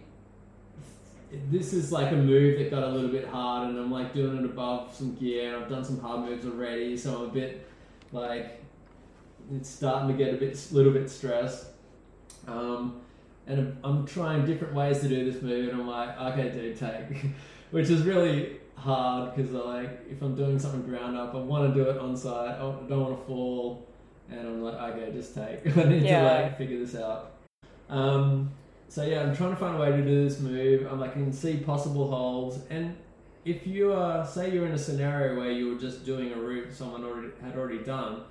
This 1.50 1.72
is 1.72 1.92
like 1.92 2.12
a 2.12 2.16
move 2.16 2.58
that 2.58 2.70
got 2.70 2.82
a 2.84 2.88
little 2.88 3.10
bit 3.10 3.26
hard, 3.28 3.68
and 3.70 3.78
I'm 3.78 3.90
like 3.90 4.12
doing 4.14 4.38
it 4.38 4.44
above 4.44 4.94
some 4.94 5.14
gear, 5.14 5.54
and 5.54 5.64
I've 5.64 5.70
done 5.70 5.84
some 5.84 6.00
hard 6.00 6.28
moves 6.28 6.46
already, 6.46 6.96
so 6.96 7.16
I'm 7.18 7.24
a 7.24 7.32
bit 7.32 7.66
like 8.12 8.62
it's 9.54 9.68
starting 9.68 10.08
to 10.08 10.14
get 10.24 10.32
a 10.34 10.36
bit, 10.36 10.58
little 10.72 10.92
bit 10.92 11.10
stressed. 11.10 11.66
Um, 12.48 13.00
and 13.46 13.58
I'm- 13.60 13.78
I'm 13.84 14.06
trying 14.06 14.46
different 14.46 14.74
ways 14.74 15.00
to 15.00 15.08
do 15.08 15.30
this 15.30 15.42
move, 15.42 15.68
and 15.68 15.80
I'm 15.80 15.86
like, 15.86 16.18
okay, 16.18 16.50
dude, 16.50 16.78
take, 16.78 17.26
which 17.70 17.90
is 17.90 18.02
really 18.02 18.60
hard 18.76 19.34
because 19.34 19.52
like 19.52 20.00
if 20.10 20.20
I'm 20.22 20.34
doing 20.34 20.58
something 20.58 20.82
ground 20.82 21.16
up, 21.16 21.34
I 21.34 21.38
want 21.38 21.72
to 21.72 21.84
do 21.84 21.88
it 21.90 21.98
on 21.98 22.16
side. 22.16 22.56
I 22.56 22.58
don't 22.60 22.88
want 22.90 23.18
to 23.20 23.26
fall, 23.26 23.86
and 24.30 24.40
I'm 24.40 24.62
like, 24.62 24.74
okay, 24.94 25.12
just 25.12 25.34
take. 25.34 25.66
I 25.76 25.84
need 25.84 26.02
Yeah. 26.04 26.20
to 26.38 26.42
like 26.44 26.58
figure 26.58 26.78
this 26.78 26.94
out. 26.96 27.32
Um, 27.88 28.50
so 28.94 29.04
yeah, 29.04 29.22
I'm 29.22 29.34
trying 29.34 29.50
to 29.50 29.56
find 29.56 29.74
a 29.74 29.80
way 29.80 29.90
to 29.90 30.04
do 30.04 30.28
this 30.28 30.38
move. 30.38 30.86
I'm 30.88 31.00
like, 31.00 31.10
I 31.10 31.14
can 31.14 31.32
see 31.32 31.56
possible 31.56 32.08
holes, 32.08 32.60
and 32.70 32.96
if 33.44 33.66
you 33.66 33.92
are, 33.92 34.24
say, 34.24 34.52
you're 34.52 34.66
in 34.66 34.70
a 34.72 34.78
scenario 34.78 35.36
where 35.36 35.50
you 35.50 35.74
were 35.74 35.80
just 35.80 36.06
doing 36.06 36.30
a 36.30 36.36
route 36.36 36.72
someone 36.72 37.02
already 37.02 37.30
had 37.42 37.56
already 37.56 37.82
done, 37.82 38.22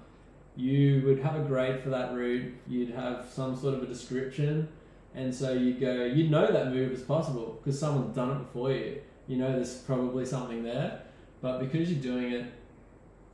you 0.55 1.03
would 1.05 1.19
have 1.19 1.35
a 1.35 1.43
grade 1.43 1.83
for 1.83 1.89
that 1.89 2.13
route. 2.13 2.53
You'd 2.65 2.91
have 2.91 3.27
some 3.29 3.57
sort 3.57 3.73
of 3.73 3.83
a 3.83 3.87
description, 3.87 4.69
and 5.13 5.35
so 5.35 5.51
you 5.51 5.73
go, 5.73 6.05
you 6.05 6.29
know 6.29 6.49
that 6.49 6.69
move 6.69 6.93
is 6.93 7.01
possible 7.01 7.59
because 7.61 7.77
someone's 7.77 8.15
done 8.15 8.31
it 8.31 8.39
before 8.39 8.71
you. 8.71 9.01
You 9.27 9.39
know 9.39 9.51
there's 9.51 9.75
probably 9.79 10.25
something 10.25 10.63
there, 10.63 11.01
but 11.41 11.59
because 11.59 11.91
you're 11.91 12.01
doing 12.01 12.31
it 12.31 12.45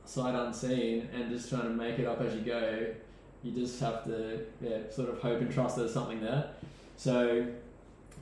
sight 0.04 0.34
unseen 0.34 1.08
and 1.14 1.30
just 1.30 1.48
trying 1.48 1.62
to 1.62 1.70
make 1.70 2.00
it 2.00 2.06
up 2.06 2.20
as 2.22 2.34
you 2.34 2.40
go, 2.40 2.86
you 3.44 3.52
just 3.52 3.78
have 3.78 4.02
to 4.06 4.46
yeah 4.60 4.78
sort 4.90 5.08
of 5.08 5.20
hope 5.20 5.40
and 5.40 5.52
trust 5.52 5.76
there's 5.76 5.94
something 5.94 6.20
there. 6.20 6.50
So 7.00 7.46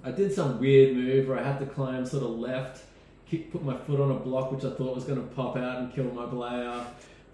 I 0.05 0.13
did 0.13 0.33
some 0.33 0.61
weird 0.61 0.95
move 0.95 1.27
where 1.27 1.37
I 1.37 1.43
had 1.43 1.59
to 1.59 1.67
climb 1.67 2.07
sort 2.07 2.23
of 2.23 2.31
left, 2.39 2.85
kick, 3.29 3.51
put 3.51 3.65
my 3.65 3.77
foot 3.77 3.99
on 3.99 4.13
a 4.13 4.15
block 4.15 4.53
which 4.53 4.63
I 4.63 4.71
thought 4.71 4.95
was 4.95 5.03
going 5.03 5.21
to 5.21 5.27
pop 5.35 5.57
out 5.57 5.79
and 5.79 5.93
kill 5.93 6.05
my 6.05 6.27
belayer 6.27 6.87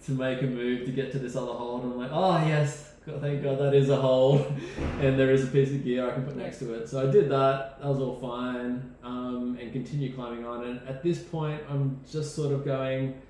to 0.07 0.13
make 0.13 0.41
a 0.41 0.47
move 0.47 0.87
to 0.87 0.91
get 0.91 1.13
to 1.13 1.19
this 1.19 1.37
other 1.37 1.53
hole. 1.53 1.83
And 1.83 1.93
I'm 1.93 1.99
like, 1.99 2.11
oh 2.15 2.39
yes, 2.47 2.93
God, 3.05 3.21
thank 3.21 3.43
God 3.43 3.59
that 3.59 3.75
is 3.75 3.91
a 3.91 3.97
hole, 3.97 4.47
and 5.01 5.19
there 5.19 5.31
is 5.33 5.45
a 5.45 5.49
piece 5.49 5.69
of 5.69 5.85
gear 5.85 6.11
I 6.11 6.15
can 6.15 6.25
put 6.25 6.35
next 6.35 6.61
to 6.61 6.73
it. 6.73 6.89
So 6.89 7.07
I 7.07 7.13
did 7.13 7.29
that. 7.29 7.79
That 7.79 7.89
was 7.89 7.99
all 7.99 8.19
fine, 8.19 8.95
um, 9.03 9.59
and 9.61 9.71
continue 9.71 10.15
climbing 10.15 10.47
on. 10.47 10.65
And 10.65 10.89
at 10.89 11.03
this 11.03 11.19
point, 11.19 11.61
I'm 11.69 12.01
just 12.11 12.35
sort 12.35 12.55
of 12.55 12.65
going. 12.65 13.21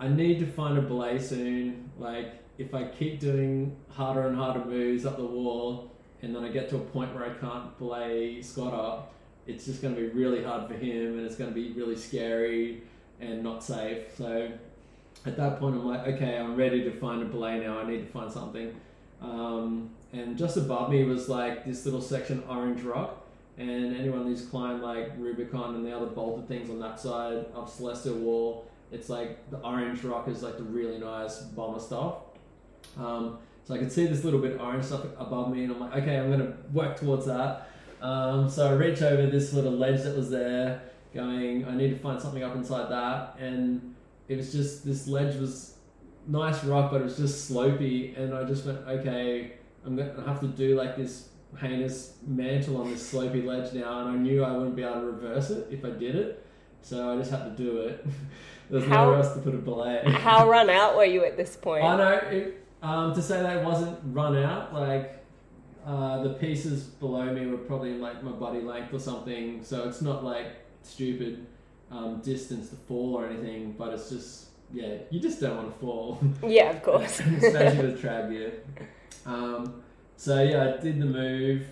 I 0.00 0.08
need 0.08 0.40
to 0.40 0.46
find 0.46 0.76
a 0.78 0.82
belay 0.82 1.20
soon. 1.20 1.92
Like 1.96 2.42
if 2.58 2.74
I 2.74 2.88
keep 2.88 3.20
doing 3.20 3.76
harder 3.90 4.26
and 4.26 4.36
harder 4.36 4.64
moves 4.64 5.06
up 5.06 5.16
the 5.16 5.24
wall, 5.24 5.92
and 6.22 6.34
then 6.34 6.44
I 6.44 6.48
get 6.48 6.68
to 6.70 6.76
a 6.76 6.80
point 6.80 7.14
where 7.14 7.24
I 7.24 7.34
can't 7.34 7.76
belay 7.78 8.42
Scott 8.42 8.72
up, 8.72 9.14
it's 9.46 9.64
just 9.64 9.82
going 9.82 9.94
to 9.94 10.00
be 10.00 10.08
really 10.08 10.42
hard 10.42 10.66
for 10.68 10.74
him, 10.74 11.18
and 11.18 11.26
it's 11.26 11.36
going 11.36 11.50
to 11.50 11.54
be 11.54 11.72
really 11.72 11.96
scary 11.96 12.82
and 13.20 13.42
not 13.42 13.62
safe. 13.62 14.16
So 14.16 14.50
at 15.24 15.36
that 15.36 15.60
point, 15.60 15.76
I'm 15.76 15.86
like, 15.86 16.06
okay, 16.06 16.36
I'm 16.36 16.56
ready 16.56 16.82
to 16.84 16.90
find 16.90 17.22
a 17.22 17.26
belay 17.26 17.60
now. 17.60 17.78
I 17.78 17.88
need 17.88 18.06
to 18.06 18.12
find 18.12 18.30
something. 18.30 18.74
Um, 19.20 19.90
and 20.12 20.36
just 20.36 20.56
above 20.56 20.90
me 20.90 21.04
was 21.04 21.28
like 21.28 21.64
this 21.64 21.84
little 21.84 22.02
section 22.02 22.42
orange 22.48 22.82
rock. 22.82 23.22
And 23.58 23.96
anyone 23.96 24.24
who's 24.24 24.44
climbed 24.44 24.82
like 24.82 25.12
Rubicon 25.16 25.76
and 25.76 25.86
the 25.86 25.96
other 25.96 26.06
bolted 26.06 26.46
things 26.46 26.68
on 26.68 26.78
that 26.80 27.00
side 27.00 27.46
of 27.54 27.70
Celestial 27.70 28.16
Wall, 28.16 28.66
it's 28.92 29.08
like 29.08 29.50
the 29.50 29.58
orange 29.58 30.04
rock 30.04 30.28
is 30.28 30.42
like 30.42 30.58
the 30.58 30.62
really 30.62 30.98
nice 30.98 31.38
bomber 31.38 31.80
stuff. 31.80 32.16
Um, 32.98 33.38
so 33.66 33.74
I 33.74 33.78
could 33.78 33.90
see 33.90 34.06
this 34.06 34.22
little 34.22 34.38
bit 34.40 34.52
of 34.52 34.60
orange 34.60 34.84
stuff 34.84 35.04
above 35.18 35.52
me, 35.52 35.64
and 35.64 35.72
I'm 35.72 35.80
like, 35.80 35.96
okay, 35.96 36.18
I'm 36.18 36.30
gonna 36.30 36.54
work 36.72 36.98
towards 36.98 37.26
that. 37.26 37.68
Um, 38.00 38.48
so 38.48 38.68
I 38.68 38.72
reach 38.72 39.02
over 39.02 39.26
this 39.28 39.52
little 39.52 39.72
ledge 39.72 40.02
that 40.04 40.16
was 40.16 40.30
there, 40.30 40.82
going, 41.12 41.66
I 41.66 41.74
need 41.74 41.90
to 41.90 41.98
find 41.98 42.20
something 42.20 42.44
up 42.44 42.54
inside 42.54 42.90
that, 42.90 43.36
and 43.40 43.94
it 44.28 44.36
was 44.36 44.52
just 44.52 44.84
this 44.84 45.08
ledge 45.08 45.34
was 45.40 45.74
nice 46.28 46.62
rock, 46.62 46.92
but 46.92 47.00
it 47.00 47.04
was 47.04 47.16
just 47.16 47.50
slopey, 47.50 48.16
and 48.16 48.32
I 48.34 48.44
just 48.44 48.64
went, 48.66 48.78
okay, 48.86 49.54
I'm 49.84 49.96
gonna 49.96 50.22
have 50.24 50.40
to 50.40 50.46
do 50.48 50.76
like 50.76 50.96
this 50.96 51.30
heinous 51.58 52.14
mantle 52.24 52.76
on 52.76 52.92
this 52.92 53.12
slopey 53.12 53.44
ledge 53.44 53.72
now, 53.72 54.00
and 54.06 54.10
I 54.10 54.16
knew 54.16 54.44
I 54.44 54.52
wouldn't 54.52 54.76
be 54.76 54.84
able 54.84 55.00
to 55.00 55.06
reverse 55.06 55.50
it 55.50 55.66
if 55.72 55.84
I 55.84 55.90
did 55.90 56.14
it, 56.14 56.46
so 56.82 57.12
I 57.12 57.16
just 57.16 57.32
had 57.32 57.56
to 57.56 57.62
do 57.62 57.78
it. 57.78 58.06
There's 58.70 58.84
How- 58.86 59.06
nowhere 59.06 59.18
else 59.18 59.32
to 59.34 59.40
put 59.40 59.54
a 59.54 59.58
belay. 59.58 60.02
How 60.06 60.48
run 60.50 60.70
out 60.70 60.96
were 60.96 61.04
you 61.04 61.24
at 61.24 61.36
this 61.36 61.56
point? 61.56 61.84
I 61.84 61.96
know. 61.96 62.12
It, 62.28 62.65
um, 62.82 63.14
to 63.14 63.22
say 63.22 63.42
that 63.42 63.58
it 63.58 63.64
wasn't 63.64 63.98
run 64.04 64.36
out, 64.36 64.74
like 64.74 65.24
uh, 65.86 66.22
the 66.22 66.30
pieces 66.30 66.84
below 66.84 67.32
me 67.32 67.46
were 67.46 67.58
probably 67.58 67.94
like 67.94 68.22
my 68.22 68.32
body 68.32 68.60
length 68.60 68.92
or 68.92 68.98
something, 68.98 69.62
so 69.62 69.88
it's 69.88 70.02
not 70.02 70.24
like 70.24 70.46
stupid 70.82 71.46
um, 71.90 72.20
distance 72.20 72.70
to 72.70 72.76
fall 72.76 73.14
or 73.14 73.26
anything, 73.26 73.74
but 73.78 73.92
it's 73.94 74.10
just 74.10 74.46
yeah, 74.72 74.94
you 75.10 75.20
just 75.20 75.40
don't 75.40 75.56
want 75.56 75.72
to 75.72 75.78
fall, 75.78 76.20
Yeah, 76.42 76.70
of 76.70 76.82
course. 76.82 77.20
especially 77.42 77.86
with 77.86 78.02
trad 78.02 78.30
gear. 78.30 78.52
Um, 79.24 79.82
so 80.16 80.42
yeah, 80.42 80.74
I 80.74 80.82
did 80.82 81.00
the 81.00 81.06
move, 81.06 81.66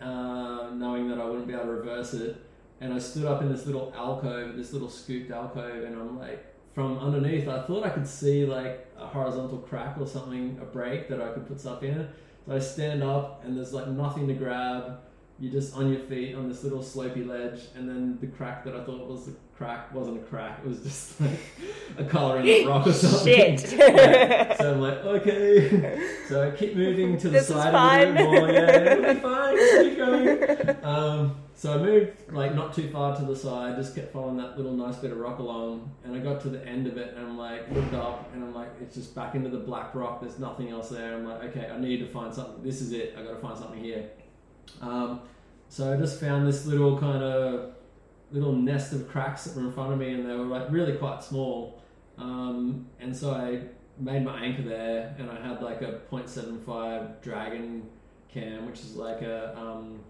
uh, 0.00 0.70
knowing 0.72 1.08
that 1.08 1.18
I 1.18 1.24
wouldn't 1.24 1.46
be 1.48 1.54
able 1.54 1.64
to 1.64 1.70
reverse 1.70 2.14
it, 2.14 2.36
and 2.80 2.92
I 2.94 2.98
stood 2.98 3.24
up 3.24 3.42
in 3.42 3.50
this 3.50 3.66
little 3.66 3.92
alcove, 3.96 4.56
this 4.56 4.72
little 4.72 4.90
scooped 4.90 5.30
alcove, 5.30 5.84
and 5.84 5.96
I'm 5.96 6.18
like, 6.18 6.44
from 6.76 6.98
underneath, 6.98 7.48
I 7.48 7.62
thought 7.62 7.84
I 7.84 7.88
could 7.88 8.06
see 8.06 8.44
like 8.44 8.86
a 8.98 9.06
horizontal 9.06 9.56
crack 9.56 9.96
or 9.98 10.06
something, 10.06 10.58
a 10.60 10.66
break 10.66 11.08
that 11.08 11.22
I 11.22 11.30
could 11.32 11.48
put 11.48 11.58
stuff 11.58 11.82
in. 11.82 12.06
So 12.44 12.54
I 12.54 12.58
stand 12.58 13.02
up, 13.02 13.42
and 13.42 13.56
there's 13.56 13.72
like 13.72 13.88
nothing 13.88 14.28
to 14.28 14.34
grab. 14.34 14.98
You're 15.40 15.52
just 15.52 15.74
on 15.74 15.90
your 15.90 16.02
feet 16.02 16.34
on 16.34 16.50
this 16.50 16.62
little 16.64 16.80
slopey 16.80 17.26
ledge, 17.26 17.60
and 17.74 17.88
then 17.88 18.18
the 18.20 18.26
crack 18.26 18.62
that 18.66 18.76
I 18.76 18.84
thought 18.84 19.08
was 19.08 19.26
a 19.26 19.32
crack 19.56 19.92
wasn't 19.94 20.18
a 20.18 20.24
crack. 20.24 20.60
It 20.64 20.68
was 20.68 20.80
just 20.82 21.20
like 21.20 21.38
a 21.98 22.04
color 22.04 22.40
in 22.40 22.46
the 22.46 22.66
rock 22.68 22.86
or 22.86 22.92
something. 22.92 23.58
Shit. 23.58 23.72
Yeah. 23.76 24.56
So 24.56 24.72
I'm 24.74 24.80
like, 24.80 24.98
okay. 24.98 26.08
So 26.28 26.48
I 26.48 26.50
keep 26.56 26.76
moving 26.76 27.16
to 27.18 27.28
the 27.28 27.38
This 27.38 27.48
side 27.48 28.08
a 28.08 28.10
little 28.10 28.32
bit 28.32 28.40
more. 28.40 28.52
Yeah, 28.52 28.92
it'll 28.92 29.14
be 29.14 29.20
fine. 29.20 29.84
Keep 29.84 29.98
going. 29.98 30.84
Um, 30.84 31.36
so 31.54 31.74
I 31.74 31.78
moved 31.78 32.32
like 32.32 32.54
not 32.54 32.74
too 32.74 32.90
far 32.90 33.16
to 33.16 33.24
the 33.24 33.34
side, 33.34 33.76
just 33.76 33.94
kept 33.94 34.12
following 34.12 34.36
that 34.36 34.56
little 34.58 34.72
nice 34.74 34.96
bit 34.96 35.10
of 35.10 35.18
rock 35.18 35.38
along, 35.38 35.90
and 36.04 36.14
I 36.14 36.18
got 36.18 36.40
to 36.42 36.50
the 36.50 36.64
end 36.66 36.86
of 36.86 36.98
it, 36.98 37.14
and 37.16 37.26
I'm 37.26 37.38
like, 37.38 37.70
looked 37.72 37.94
up, 37.94 38.30
and 38.34 38.44
I'm 38.44 38.54
like, 38.54 38.68
it's 38.80 38.94
just 38.94 39.14
back 39.14 39.34
into 39.34 39.48
the 39.48 39.58
black 39.58 39.94
rock. 39.94 40.20
There's 40.20 40.38
nothing 40.38 40.68
else 40.68 40.90
there. 40.90 41.14
I'm 41.14 41.26
like, 41.26 41.44
okay, 41.44 41.70
I 41.72 41.78
need 41.78 41.98
to 42.00 42.08
find 42.08 42.34
something. 42.34 42.62
This 42.62 42.82
is 42.82 42.92
it. 42.92 43.14
I 43.18 43.22
got 43.22 43.30
to 43.30 43.38
find 43.38 43.56
something 43.58 43.82
here. 43.82 44.10
Um, 44.82 45.20
so 45.68 45.92
I 45.92 45.96
just 45.96 46.20
found 46.20 46.46
this 46.46 46.66
little 46.66 46.98
kind 46.98 47.22
of 47.22 47.75
little 48.30 48.52
nest 48.52 48.92
of 48.92 49.08
cracks 49.08 49.44
that 49.44 49.56
were 49.56 49.66
in 49.66 49.72
front 49.72 49.92
of 49.92 49.98
me, 49.98 50.12
and 50.12 50.28
they 50.28 50.34
were 50.34 50.44
like 50.44 50.70
really 50.70 50.94
quite 50.96 51.22
small. 51.22 51.82
Um, 52.18 52.86
and 53.00 53.14
so 53.16 53.32
I 53.32 53.60
made 53.98 54.24
my 54.24 54.44
anchor 54.44 54.62
there, 54.62 55.14
and 55.18 55.30
I 55.30 55.40
had 55.40 55.62
like 55.62 55.82
a 55.82 56.00
0.75 56.10 57.22
Dragon 57.22 57.86
cam, 58.28 58.66
which 58.66 58.80
is 58.80 58.96
like 58.96 59.22
a, 59.22 59.56
um, 59.58 60.00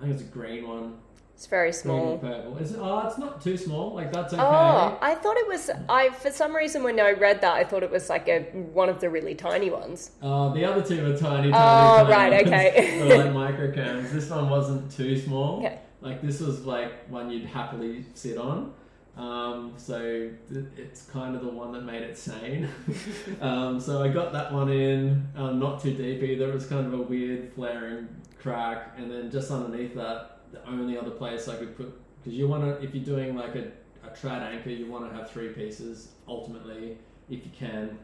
I 0.00 0.04
think 0.04 0.14
it's 0.14 0.22
a 0.22 0.26
green 0.26 0.68
one. 0.68 0.98
It's 1.34 1.46
very 1.46 1.72
small. 1.72 2.18
purple. 2.18 2.56
It's, 2.58 2.74
oh, 2.78 3.08
it's 3.08 3.18
not 3.18 3.40
too 3.42 3.56
small. 3.56 3.92
Like 3.92 4.12
that's 4.12 4.32
okay. 4.32 4.40
Oh, 4.40 4.96
I 5.02 5.16
thought 5.16 5.36
it 5.36 5.48
was. 5.48 5.68
I 5.88 6.10
for 6.10 6.30
some 6.30 6.54
reason 6.54 6.84
when 6.84 7.00
I 7.00 7.10
read 7.10 7.40
that, 7.40 7.54
I 7.54 7.64
thought 7.64 7.82
it 7.82 7.90
was 7.90 8.08
like 8.08 8.28
a 8.28 8.42
one 8.52 8.88
of 8.88 9.00
the 9.00 9.10
really 9.10 9.34
tiny 9.34 9.68
ones. 9.68 10.12
Uh, 10.22 10.54
the 10.54 10.64
other 10.64 10.80
two 10.80 11.04
are 11.04 11.16
tiny, 11.18 11.50
tiny. 11.50 11.52
Oh, 11.52 12.08
tiny 12.08 12.10
right, 12.10 12.32
ones. 12.32 12.46
okay. 12.46 13.18
Like 13.18 13.56
microcams. 13.56 14.12
This 14.12 14.30
one 14.30 14.48
wasn't 14.48 14.92
too 14.92 15.18
small. 15.18 15.58
Okay. 15.58 15.80
Like 16.04 16.20
this 16.20 16.40
was 16.40 16.66
like 16.66 17.08
one 17.08 17.30
you'd 17.30 17.46
happily 17.46 18.04
sit 18.14 18.36
on. 18.36 18.74
Um, 19.16 19.72
so 19.76 20.30
th- 20.52 20.66
it's 20.76 21.06
kind 21.06 21.34
of 21.34 21.42
the 21.42 21.48
one 21.48 21.72
that 21.72 21.82
made 21.82 22.02
it 22.02 22.18
sane. 22.18 22.68
um, 23.40 23.80
so 23.80 24.02
I 24.02 24.08
got 24.08 24.32
that 24.32 24.52
one 24.52 24.70
in, 24.70 25.26
um, 25.36 25.58
not 25.58 25.80
too 25.80 25.94
deep 25.94 26.22
either. 26.22 26.50
It 26.50 26.54
was 26.54 26.66
kind 26.66 26.86
of 26.86 26.92
a 26.92 27.02
weird 27.02 27.52
flaring 27.54 28.08
crack, 28.38 28.94
and 28.98 29.10
then 29.10 29.30
just 29.30 29.50
underneath 29.50 29.94
that, 29.94 30.40
the 30.52 30.68
only 30.68 30.98
other 30.98 31.10
place 31.10 31.48
I 31.48 31.56
could 31.56 31.76
put 31.76 31.92
because 32.18 32.36
you 32.38 32.48
want 32.48 32.64
to 32.64 32.84
if 32.84 32.94
you're 32.94 33.04
doing 33.04 33.34
like 33.34 33.54
a, 33.54 33.68
a 34.04 34.10
trad 34.10 34.42
anchor, 34.42 34.70
you 34.70 34.90
want 34.90 35.10
to 35.10 35.16
have 35.16 35.30
three 35.30 35.48
pieces 35.48 36.08
ultimately 36.28 36.98
if 37.30 37.44
you 37.44 37.50
can. 37.58 37.98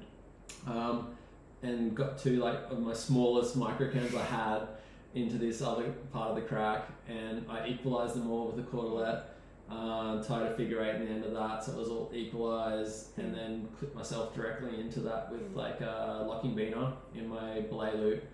Um, 0.66 1.16
and 1.62 1.94
got 1.94 2.18
two 2.18 2.36
like 2.36 2.58
of 2.70 2.80
my 2.80 2.94
smallest 2.94 3.58
microcams 3.58 4.14
I 4.16 4.24
had 4.24 4.68
into 5.14 5.38
this 5.38 5.60
other 5.62 5.90
part 6.12 6.30
of 6.30 6.36
the 6.36 6.42
crack, 6.42 6.88
and 7.08 7.44
I 7.48 7.66
equalized 7.66 8.14
them 8.14 8.30
all 8.30 8.46
with 8.50 8.64
a 8.64 8.68
cordelette. 8.68 9.22
Uh, 9.70 10.20
tied 10.24 10.42
a 10.42 10.56
figure 10.56 10.82
eight 10.82 10.96
in 10.96 11.04
the 11.04 11.10
end 11.12 11.24
of 11.24 11.32
that, 11.32 11.62
so 11.62 11.70
it 11.70 11.78
was 11.78 11.88
all 11.88 12.10
equalized, 12.12 13.16
and 13.18 13.32
then 13.32 13.68
clipped 13.78 13.94
myself 13.94 14.34
directly 14.34 14.80
into 14.80 14.98
that 14.98 15.30
with 15.30 15.54
like 15.54 15.80
a 15.80 16.24
locking 16.26 16.56
beaner 16.56 16.92
in 17.14 17.28
my 17.28 17.60
belay 17.60 17.94
loop, 17.94 18.24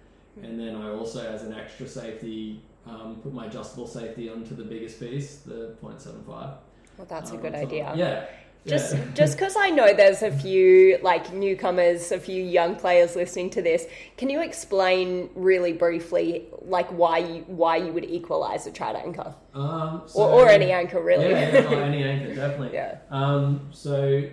and 0.43 0.59
then 0.59 0.75
I 0.77 0.91
also, 0.91 1.27
as 1.27 1.43
an 1.43 1.53
extra 1.53 1.87
safety, 1.87 2.63
um, 2.87 3.21
put 3.23 3.35
my 3.35 3.47
adjustable 3.47 3.87
safety 3.87 4.31
onto 4.31 4.55
the 4.55 4.65
biggest 4.65 5.01
piece, 5.01 5.37
the 5.39 5.77
0.75. 5.83 6.27
Well, 6.27 7.07
that's 7.07 7.31
a 7.31 7.35
um, 7.35 7.41
good 7.41 7.55
idea. 7.55 7.93
Yeah. 7.95 8.27
Just 8.67 8.95
yeah. 8.95 9.05
just 9.15 9.37
because 9.37 9.55
I 9.57 9.71
know 9.71 9.95
there's 9.95 10.23
a 10.23 10.31
few 10.31 10.99
like 11.01 11.33
newcomers, 11.33 12.11
a 12.11 12.19
few 12.19 12.43
young 12.43 12.75
players 12.75 13.15
listening 13.15 13.51
to 13.51 13.63
this, 13.63 13.87
can 14.17 14.29
you 14.29 14.43
explain 14.43 15.31
really 15.37 15.73
briefly 15.73 16.47
like 16.63 16.89
why 16.89 17.19
you 17.19 17.45
why 17.47 17.77
you 17.77 17.93
would 17.93 18.05
equalize 18.05 18.67
a 18.67 18.73
trad 18.73 18.97
anchor 18.97 19.35
um, 19.55 20.03
or, 20.03 20.09
so- 20.09 20.29
or 20.31 20.49
any 20.49 20.73
anchor 20.73 21.01
really? 21.01 21.31
Yeah, 21.31 21.71
yeah, 21.71 21.77
any 21.77 22.03
anchor, 22.03 22.35
definitely. 22.35 22.75
Yeah. 22.75 22.99
Um, 23.11 23.69
so 23.71 24.29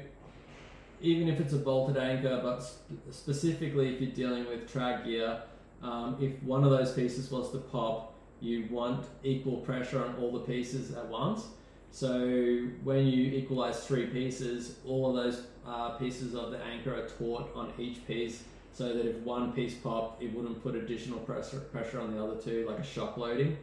even 1.02 1.28
if 1.28 1.40
it's 1.40 1.54
a 1.54 1.58
bolted 1.58 1.98
anchor, 1.98 2.40
but 2.42 2.60
sp- 2.66 3.12
specifically 3.12 3.94
if 3.94 4.02
you're 4.02 4.12
dealing 4.12 4.48
with 4.48 4.72
trad 4.72 5.06
gear, 5.06 5.42
um, 5.84 6.18
if 6.20 6.42
one 6.44 6.64
of 6.64 6.72
those 6.72 6.92
pieces 6.94 7.30
was 7.30 7.52
to 7.52 7.58
pop, 7.60 8.16
you 8.40 8.68
want 8.72 9.06
equal 9.24 9.58
pressure 9.58 10.04
on 10.04 10.16
all 10.16 10.32
the 10.32 10.40
pieces 10.40 10.92
at 10.96 11.06
once. 11.08 11.46
So 11.94 12.66
when 12.84 13.06
you 13.06 13.32
equalize 13.34 13.86
three 13.86 14.08
pieces, 14.08 14.78
all 14.84 15.16
of 15.16 15.24
those 15.24 15.44
uh, 15.64 15.92
pieces 15.92 16.34
of 16.34 16.50
the 16.50 16.58
anchor 16.64 16.96
are 16.96 17.08
taut 17.08 17.52
on 17.54 17.72
each 17.78 18.06
piece, 18.08 18.42
so 18.74 18.92
that 18.92 19.06
if 19.06 19.18
one 19.18 19.54
piece 19.54 19.76
popped, 19.76 20.24
it 20.24 20.34
wouldn't 20.34 20.64
put 20.64 20.74
additional 20.74 21.20
pressure 21.20 21.60
pressure 21.60 22.02
on 22.02 22.16
the 22.16 22.22
other 22.22 22.42
two, 22.42 22.66
like 22.68 22.80
a 22.80 22.84
shock 22.84 23.16
loading. 23.18 23.56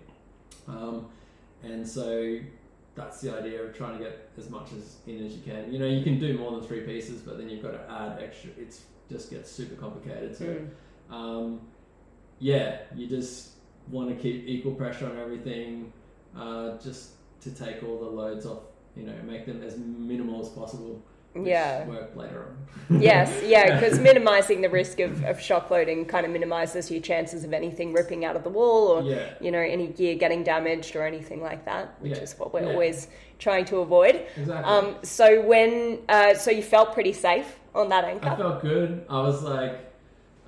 Um, 0.69 1.09
and 1.65 1.87
so 1.87 2.39
that's 2.95 3.21
the 3.21 3.37
idea 3.37 3.65
of 3.65 3.77
trying 3.77 3.99
to 3.99 4.05
get 4.05 4.31
as 4.39 4.49
much 4.49 4.69
as 4.79 4.99
in 5.09 5.27
as 5.27 5.33
you 5.35 5.43
can. 5.43 5.73
You 5.73 5.81
know, 5.81 5.89
you 5.89 6.05
can 6.05 6.21
do 6.21 6.39
more 6.39 6.53
than 6.53 6.63
three 6.63 6.83
pieces, 6.83 7.23
but 7.23 7.37
then 7.37 7.49
you've 7.51 7.65
got 7.65 7.73
to 7.73 7.91
add 7.91 8.23
extra. 8.23 8.51
It 8.51 8.79
just 9.11 9.29
gets 9.31 9.51
super 9.51 9.75
complicated. 9.75 10.37
So, 10.37 10.45
Mm. 10.45 11.13
um, 11.13 11.61
yeah, 12.39 12.83
you 12.95 13.09
just 13.09 13.55
want 13.91 14.09
to 14.09 14.15
keep 14.15 14.47
equal 14.47 14.75
pressure 14.77 15.07
on 15.07 15.19
everything, 15.19 15.93
uh, 16.37 16.79
just 16.79 17.15
to 17.43 17.51
take 17.51 17.83
all 17.83 17.99
the 17.99 18.07
loads 18.07 18.47
off. 18.47 18.63
You 18.97 19.05
know, 19.05 19.15
make 19.25 19.47
them 19.47 19.63
as 19.63 19.79
minimal 19.79 20.43
as 20.43 20.49
possible. 20.49 21.03
Yeah. 21.35 21.87
work 21.87 22.17
later 22.17 22.47
on. 22.49 23.01
Yes, 23.01 23.43
yeah, 23.45 23.75
because 23.79 24.01
minimizing 24.01 24.63
the 24.63 24.69
risk 24.69 24.99
of, 24.99 25.23
of 25.25 25.41
shock 25.41 25.71
loading 25.71 26.05
kind 26.05 26.27
of 26.27 26.33
minimizes 26.33 26.91
your 26.91 27.01
chances 27.01 27.45
of 27.45 27.53
anything 27.53 27.93
ripping 27.93 28.25
out 28.25 28.35
of 28.35 28.43
the 28.43 28.51
wall 28.51 28.89
or 28.89 29.03
yeah. 29.05 29.35
you 29.41 29.53
know 29.53 29.61
any 29.61 29.87
gear 29.87 30.17
getting 30.17 30.43
damaged 30.43 30.97
or 30.97 31.07
anything 31.07 31.41
like 31.41 31.65
that, 31.67 31.95
which 32.01 32.17
Yeah, 32.17 32.23
is 32.25 32.35
what 32.37 32.53
we're 32.53 32.63
yeah. 32.65 32.71
always 32.73 33.07
trying 33.39 33.65
to 33.67 33.77
avoid. 33.79 34.27
Exactly. 34.37 34.65
Um, 34.65 34.97
so 35.05 35.41
when 35.43 36.01
uh, 36.09 36.35
so 36.35 36.51
you 36.51 36.63
felt 36.65 36.93
pretty 36.95 37.13
safe 37.13 37.61
on 37.77 37.89
that 37.91 38.05
anchor? 38.05 38.29
I 38.29 38.37
felt 38.37 38.61
good. 38.61 39.05
I 39.09 39.21
was 39.23 39.43
like, 39.45 39.79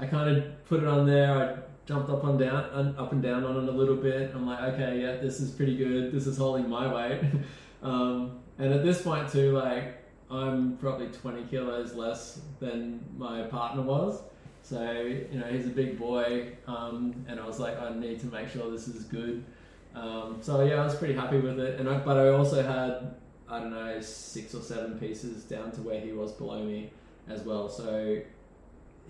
I 0.01 0.07
kind 0.07 0.37
of 0.37 0.65
put 0.67 0.83
it 0.83 0.89
on 0.89 1.07
there. 1.07 1.33
I 1.33 1.72
jumped 1.87 2.11
up 2.11 2.25
on 2.25 2.38
down, 2.38 2.95
up 2.97 3.12
and 3.12 3.23
down 3.23 3.45
on 3.45 3.57
it 3.57 3.68
a 3.68 3.73
little 3.73 3.97
bit. 3.97 4.33
I'm 4.35 4.47
like, 4.47 4.61
okay, 4.75 5.01
yeah, 5.01 5.16
this 5.16 5.40
is 5.40 5.51
pretty 5.51 5.77
good. 5.77 6.12
This 6.12 6.27
is 6.27 6.37
holding 6.37 6.68
my 6.68 6.92
weight. 6.92 7.23
um, 7.83 8.40
and 8.59 8.73
at 8.73 8.83
this 8.85 9.03
point 9.03 9.31
too, 9.31 9.53
like, 9.53 9.99
I'm 10.31 10.77
probably 10.79 11.09
20 11.09 11.45
kilos 11.45 11.95
less 11.95 12.40
than 12.61 13.05
my 13.16 13.42
partner 13.42 13.83
was. 13.83 14.21
So 14.62 15.03
you 15.03 15.38
know, 15.38 15.47
he's 15.47 15.66
a 15.66 15.71
big 15.71 15.99
boy, 15.99 16.53
um, 16.66 17.25
and 17.29 17.40
I 17.40 17.47
was 17.47 17.59
like, 17.59 17.79
I 17.81 17.92
need 17.95 18.21
to 18.21 18.27
make 18.27 18.49
sure 18.49 18.71
this 18.71 18.87
is 18.87 19.03
good. 19.05 19.45
Um, 19.95 20.38
so 20.40 20.64
yeah, 20.64 20.81
I 20.81 20.85
was 20.85 20.95
pretty 20.95 21.14
happy 21.14 21.38
with 21.38 21.59
it. 21.59 21.81
And 21.81 21.88
I, 21.88 21.99
but 21.99 22.16
I 22.16 22.29
also 22.29 22.62
had 22.62 23.16
I 23.49 23.59
don't 23.59 23.71
know 23.71 24.01
six 24.01 24.55
or 24.55 24.62
seven 24.62 24.99
pieces 24.99 25.45
down 25.45 25.73
to 25.73 25.83
where 25.83 26.01
he 26.01 26.12
was 26.12 26.33
below 26.33 26.62
me 26.62 26.90
as 27.29 27.42
well. 27.42 27.68
So 27.68 28.21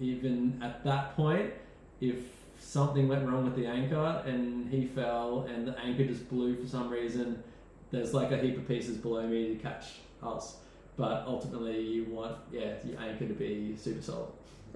even 0.00 0.58
at 0.62 0.82
that 0.84 1.14
point, 1.14 1.52
if 2.00 2.16
something 2.62 3.08
went 3.08 3.26
wrong 3.28 3.44
with 3.44 3.56
the 3.56 3.66
anchor 3.66 4.22
and 4.26 4.70
he 4.70 4.86
fell 4.86 5.46
and 5.48 5.66
the 5.66 5.78
anchor 5.78 6.04
just 6.04 6.28
blew 6.30 6.56
for 6.56 6.66
some 6.68 6.88
reason, 6.88 7.42
there's 7.90 8.14
like 8.14 8.30
a 8.32 8.38
heap 8.38 8.56
of 8.56 8.66
pieces 8.66 8.96
below 8.96 9.26
me 9.26 9.48
to 9.48 9.56
catch 9.56 9.84
us. 10.22 10.56
But 10.96 11.24
ultimately, 11.26 11.80
you 11.80 12.04
want 12.04 12.36
yeah 12.52 12.74
your 12.84 13.00
anchor 13.00 13.26
to 13.26 13.34
be 13.34 13.74
super 13.76 14.02
solid. 14.02 14.28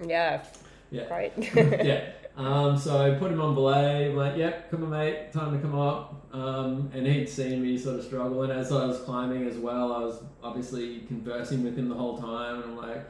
Yeah, 0.05 0.43
Yeah. 0.91 1.07
great. 1.07 1.31
yeah. 1.55 2.09
Um, 2.35 2.77
so 2.77 2.99
I 2.99 3.17
put 3.17 3.31
him 3.31 3.41
on 3.41 3.55
belay. 3.55 4.09
I'm 4.09 4.15
like, 4.15 4.37
yep, 4.37 4.69
come 4.69 4.83
on, 4.83 4.91
mate, 4.91 5.31
time 5.33 5.53
to 5.55 5.59
come 5.59 5.77
up. 5.77 6.27
Um, 6.33 6.91
and 6.93 7.07
he'd 7.07 7.27
seen 7.27 7.63
me 7.63 7.77
sort 7.79 7.97
of 7.99 8.05
struggle. 8.05 8.43
And 8.43 8.51
as 8.51 8.71
I 8.71 8.85
was 8.85 8.99
climbing 8.99 9.47
as 9.47 9.57
well, 9.57 9.91
I 9.91 9.99
was 10.01 10.21
obviously 10.43 10.99
conversing 11.07 11.63
with 11.63 11.75
him 11.75 11.89
the 11.89 11.95
whole 11.95 12.19
time. 12.19 12.61
And 12.61 12.63
I'm 12.65 12.77
like, 12.77 13.03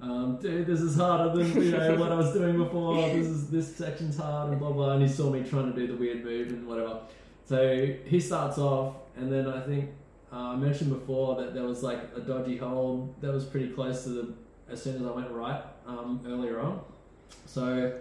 um, 0.00 0.38
dude, 0.40 0.66
this 0.66 0.80
is 0.80 0.96
harder 0.96 1.36
than 1.36 1.62
you 1.62 1.70
know 1.70 1.96
what 1.96 2.12
I 2.12 2.16
was 2.16 2.32
doing 2.32 2.56
before. 2.58 2.96
This 3.16 3.26
is 3.26 3.50
this 3.50 3.76
section's 3.76 4.16
hard 4.16 4.50
and 4.50 4.58
blah 4.58 4.72
blah. 4.72 4.92
And 4.92 5.02
he 5.02 5.08
saw 5.08 5.30
me 5.30 5.42
trying 5.42 5.72
to 5.72 5.78
do 5.78 5.86
the 5.86 5.96
weird 5.96 6.24
move 6.24 6.48
and 6.48 6.66
whatever. 6.66 7.00
So 7.46 7.94
he 8.04 8.20
starts 8.20 8.58
off, 8.58 8.96
and 9.16 9.32
then 9.32 9.46
I 9.48 9.60
think 9.60 9.90
uh, 10.32 10.36
I 10.36 10.56
mentioned 10.56 10.90
before 10.90 11.36
that 11.36 11.54
there 11.54 11.62
was 11.62 11.82
like 11.82 12.00
a 12.14 12.20
dodgy 12.20 12.56
hole 12.56 13.14
that 13.20 13.32
was 13.32 13.44
pretty 13.44 13.68
close 13.68 14.04
to 14.04 14.10
the 14.10 14.34
as 14.68 14.82
soon 14.82 14.96
as 14.96 15.02
I 15.02 15.10
went 15.12 15.30
right 15.30 15.62
um, 15.86 16.20
earlier 16.26 16.60
on. 16.60 16.80
So 17.46 17.98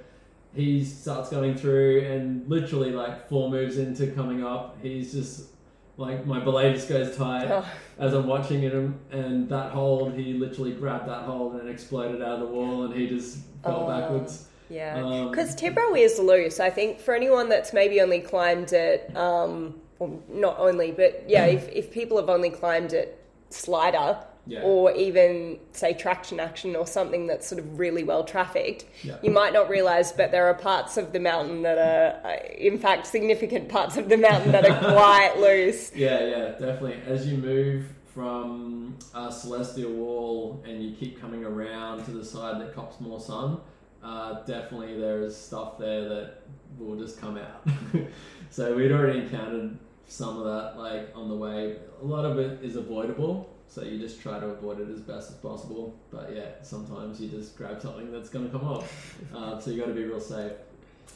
he 0.54 0.84
starts 0.84 1.30
going 1.30 1.56
through, 1.56 2.02
and 2.02 2.50
literally 2.50 2.92
like 2.92 3.30
four 3.30 3.50
moves 3.50 3.78
into 3.78 4.08
coming 4.08 4.44
up, 4.44 4.78
he's 4.82 5.14
just 5.14 5.50
like 5.98 6.26
my 6.26 6.40
belay 6.40 6.74
just 6.74 6.90
goes 6.90 7.16
tight 7.16 7.48
Oh, 7.50 7.66
as 8.00 8.14
I'm 8.14 8.28
watching 8.28 8.62
him, 8.62 9.00
and 9.12 9.48
that 9.50 9.72
hold 9.72 10.14
he 10.14 10.34
literally 10.34 10.74
grabbed 10.74 11.08
that 11.08 11.24
hold 11.24 11.56
and 11.56 11.68
it 11.68 11.72
exploded 11.72 12.22
out 12.22 12.34
of 12.34 12.40
the 12.42 12.48
wall, 12.48 12.84
and 12.84 12.94
he 12.94 13.08
just 13.08 13.40
fell 13.64 13.86
Oh. 13.86 13.88
backwards. 13.88 14.48
yeah, 14.70 15.02
Um, 15.04 15.30
because 15.30 15.56
Tibro 15.56 15.98
is 15.98 16.20
loose. 16.20 16.60
I 16.60 16.70
think 16.70 17.00
for 17.00 17.14
anyone 17.14 17.50
that's 17.50 17.72
maybe 17.72 18.02
only 18.02 18.20
climbed 18.20 18.74
it, 18.74 19.16
um, 19.16 19.80
well, 20.00 20.20
not 20.28 20.58
only, 20.60 20.92
but 20.92 21.24
yeah, 21.30 21.46
if, 21.58 21.70
if 21.70 21.92
people 21.92 22.18
have 22.18 22.30
only 22.30 22.50
climbed 22.50 22.92
it 22.94 23.22
slider 23.50 24.18
yeah, 24.48 24.62
or 24.62 24.92
even 24.94 25.60
say 25.72 25.94
traction 25.94 26.40
action 26.40 26.76
or 26.76 26.86
something 26.86 27.28
that's 27.28 27.48
sort 27.48 27.60
of 27.60 27.80
really 27.80 28.04
well 28.04 28.24
trafficked, 28.24 28.86
yeah, 29.04 29.18
you 29.22 29.32
might 29.32 29.54
not 29.54 29.70
realize, 29.70 30.12
but 30.12 30.32
there 30.32 30.48
are 30.48 30.54
parts 30.54 30.98
of 30.98 31.14
the 31.14 31.20
mountain 31.20 31.62
that 31.64 31.78
are, 31.78 32.30
uh, 32.30 32.38
in 32.58 32.78
fact, 32.78 33.08
significant 33.08 33.70
parts 33.70 33.98
of 33.98 34.10
the 34.10 34.18
mountain 34.18 34.52
that 34.52 34.66
are 34.70 34.80
quite 34.94 35.36
loose. 35.40 35.92
yeah, 35.96 36.26
yeah, 36.26 36.50
definitely. 36.52 37.00
As 37.06 37.28
you 37.28 37.38
move 37.38 37.86
from 38.14 38.98
uh, 39.14 39.30
Celestial 39.30 39.92
Wall 39.92 40.64
and 40.66 40.82
you 40.82 40.96
keep 40.96 41.20
coming 41.20 41.44
around 41.44 42.06
to 42.06 42.12
the 42.12 42.24
side 42.24 42.62
that 42.62 42.74
cops 42.74 43.02
more 43.02 43.20
sun, 43.20 43.60
uh, 44.04 44.44
definitely 44.44 45.00
there 45.00 45.22
is 45.22 45.36
stuff 45.36 45.78
there 45.78 46.08
that 46.08 46.42
will 46.78 46.96
just 46.96 47.20
come 47.20 47.38
out. 47.38 47.68
so 48.50 48.76
we'd 48.76 48.92
already 48.92 49.20
encountered 49.20 49.78
some 50.08 50.38
of 50.38 50.46
that 50.46 50.80
like 50.80 51.10
on 51.16 51.28
the 51.28 51.36
way. 51.36 51.78
A 52.02 52.06
lot 52.06 52.24
of 52.26 52.38
it 52.38 52.64
is 52.64 52.76
avoidable, 52.76 53.50
so 53.68 53.82
you 53.84 53.99
just 53.99 54.22
try 54.22 54.39
to 54.39 54.47
avoid 54.47 54.80
it 54.80 54.89
as 54.89 55.01
best 55.01 55.32
as 55.32 55.36
possible. 55.38 55.95
But 56.11 56.32
yeah, 56.36 56.61
sometimes 56.61 57.20
you 57.20 57.28
just 57.30 57.57
grab 57.57 57.82
something 57.82 58.11
that's 58.11 58.30
going 58.30 58.45
to 58.45 58.51
come 58.51 58.68
off. 58.68 59.18
Uh, 59.36 59.59
so 59.59 59.72
you 59.72 59.80
got 59.80 59.88
to 59.88 59.93
be 59.93 60.03
real 60.03 60.20
safe. 60.20 60.53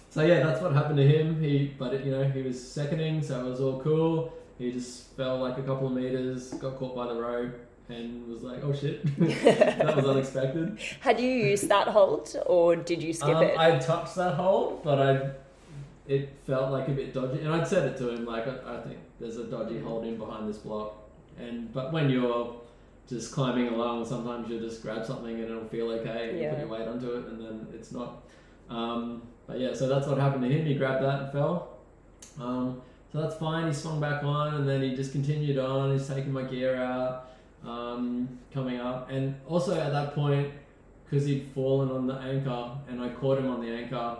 So 0.10 0.24
yeah, 0.26 0.44
that's 0.44 0.62
what 0.62 0.74
happened 0.74 0.98
to 0.98 1.08
him. 1.08 1.42
He, 1.42 1.74
but 1.78 1.94
it, 1.94 2.06
you 2.06 2.12
know, 2.12 2.24
he 2.24 2.42
was 2.42 2.62
seconding, 2.62 3.22
so 3.24 3.46
it 3.46 3.50
was 3.50 3.62
all 3.62 3.80
cool. 3.82 4.34
He 4.58 4.72
just 4.72 5.16
fell 5.16 5.40
like 5.40 5.58
a 5.58 5.64
couple 5.64 5.88
of 5.88 5.94
meters, 5.94 6.50
got 6.56 6.76
caught 6.78 6.96
by 6.96 7.08
the 7.08 7.20
rope, 7.22 7.56
and 7.88 8.28
was 8.28 8.44
like, 8.44 8.62
"Oh 8.64 8.74
shit, 8.74 9.04
that 9.20 9.96
was 9.96 10.06
unexpected." 10.06 10.78
Had 11.00 11.20
you 11.20 11.30
used 11.30 11.70
that 11.70 11.88
hold 11.88 12.36
or 12.46 12.76
did 12.76 13.02
you 13.02 13.14
skip 13.14 13.30
Um, 13.36 13.44
it? 13.44 13.58
I 13.58 13.78
touched 13.80 14.16
that 14.16 14.36
hold, 14.36 14.84
but 14.84 15.00
I 15.00 15.30
it 16.08 16.34
felt 16.48 16.72
like 16.72 16.88
a 16.88 16.92
bit 16.92 17.14
dodgy, 17.14 17.40
and 17.40 17.50
I'd 17.50 17.68
said 17.68 17.88
it 17.88 17.98
to 18.00 18.10
him 18.10 18.26
like 18.26 18.48
I, 18.48 18.78
I 18.80 18.82
think 18.82 18.98
there's 19.20 19.38
a 19.38 19.46
dodgy 19.46 19.80
hold 19.80 20.06
in 20.06 20.18
behind 20.18 20.50
this 20.50 20.58
block, 20.58 20.99
and 21.40 21.74
but 21.74 21.92
when 21.92 22.10
you're 22.10 22.56
just 23.08 23.32
climbing 23.32 23.68
along, 23.70 24.06
sometimes 24.06 24.50
you 24.50 24.60
just 24.60 24.82
grab 24.82 25.06
something 25.06 25.34
and 25.34 25.46
it'll 25.46 25.66
feel 25.66 25.90
okay, 25.92 26.30
and 26.30 26.40
you 26.40 26.50
put 26.50 26.60
your 26.60 26.68
weight 26.68 26.88
onto 26.88 27.12
it, 27.14 27.26
and 27.28 27.42
then 27.42 27.68
it's 27.74 27.92
not. 27.92 28.24
Um, 28.70 29.24
but 29.48 29.60
yeah, 29.60 29.74
so 29.74 29.88
that's 29.88 30.06
what 30.08 30.18
happened 30.18 30.44
to 30.44 30.50
him. 30.50 30.66
He 30.66 30.76
grabbed 30.76 31.04
that 31.04 31.24
and 31.24 31.32
fell. 31.32 31.78
Um, 32.40 32.82
so 33.12 33.22
that's 33.22 33.36
fine. 33.36 33.68
He 33.68 33.74
swung 33.74 34.00
back 34.00 34.24
on, 34.24 34.54
and 34.54 34.70
then 34.70 34.84
he 34.84 34.96
just 34.96 35.12
continued 35.12 35.58
on. 35.58 35.92
He's 35.92 36.08
taking 36.08 36.32
my 36.32 36.44
gear 36.44 36.76
out, 36.76 37.32
um, 37.66 38.38
coming 38.54 38.80
up, 38.80 39.10
and 39.10 39.36
also 39.48 39.80
at 39.80 39.92
that 39.92 40.14
point, 40.14 40.54
because 41.06 41.26
he'd 41.26 41.48
fallen 41.56 41.90
on 41.90 42.06
the 42.06 42.14
anchor, 42.14 42.78
and 42.88 43.02
I 43.02 43.10
caught 43.10 43.40
him 43.40 43.50
on 43.50 43.62
the 43.62 43.72
anchor, 43.72 44.18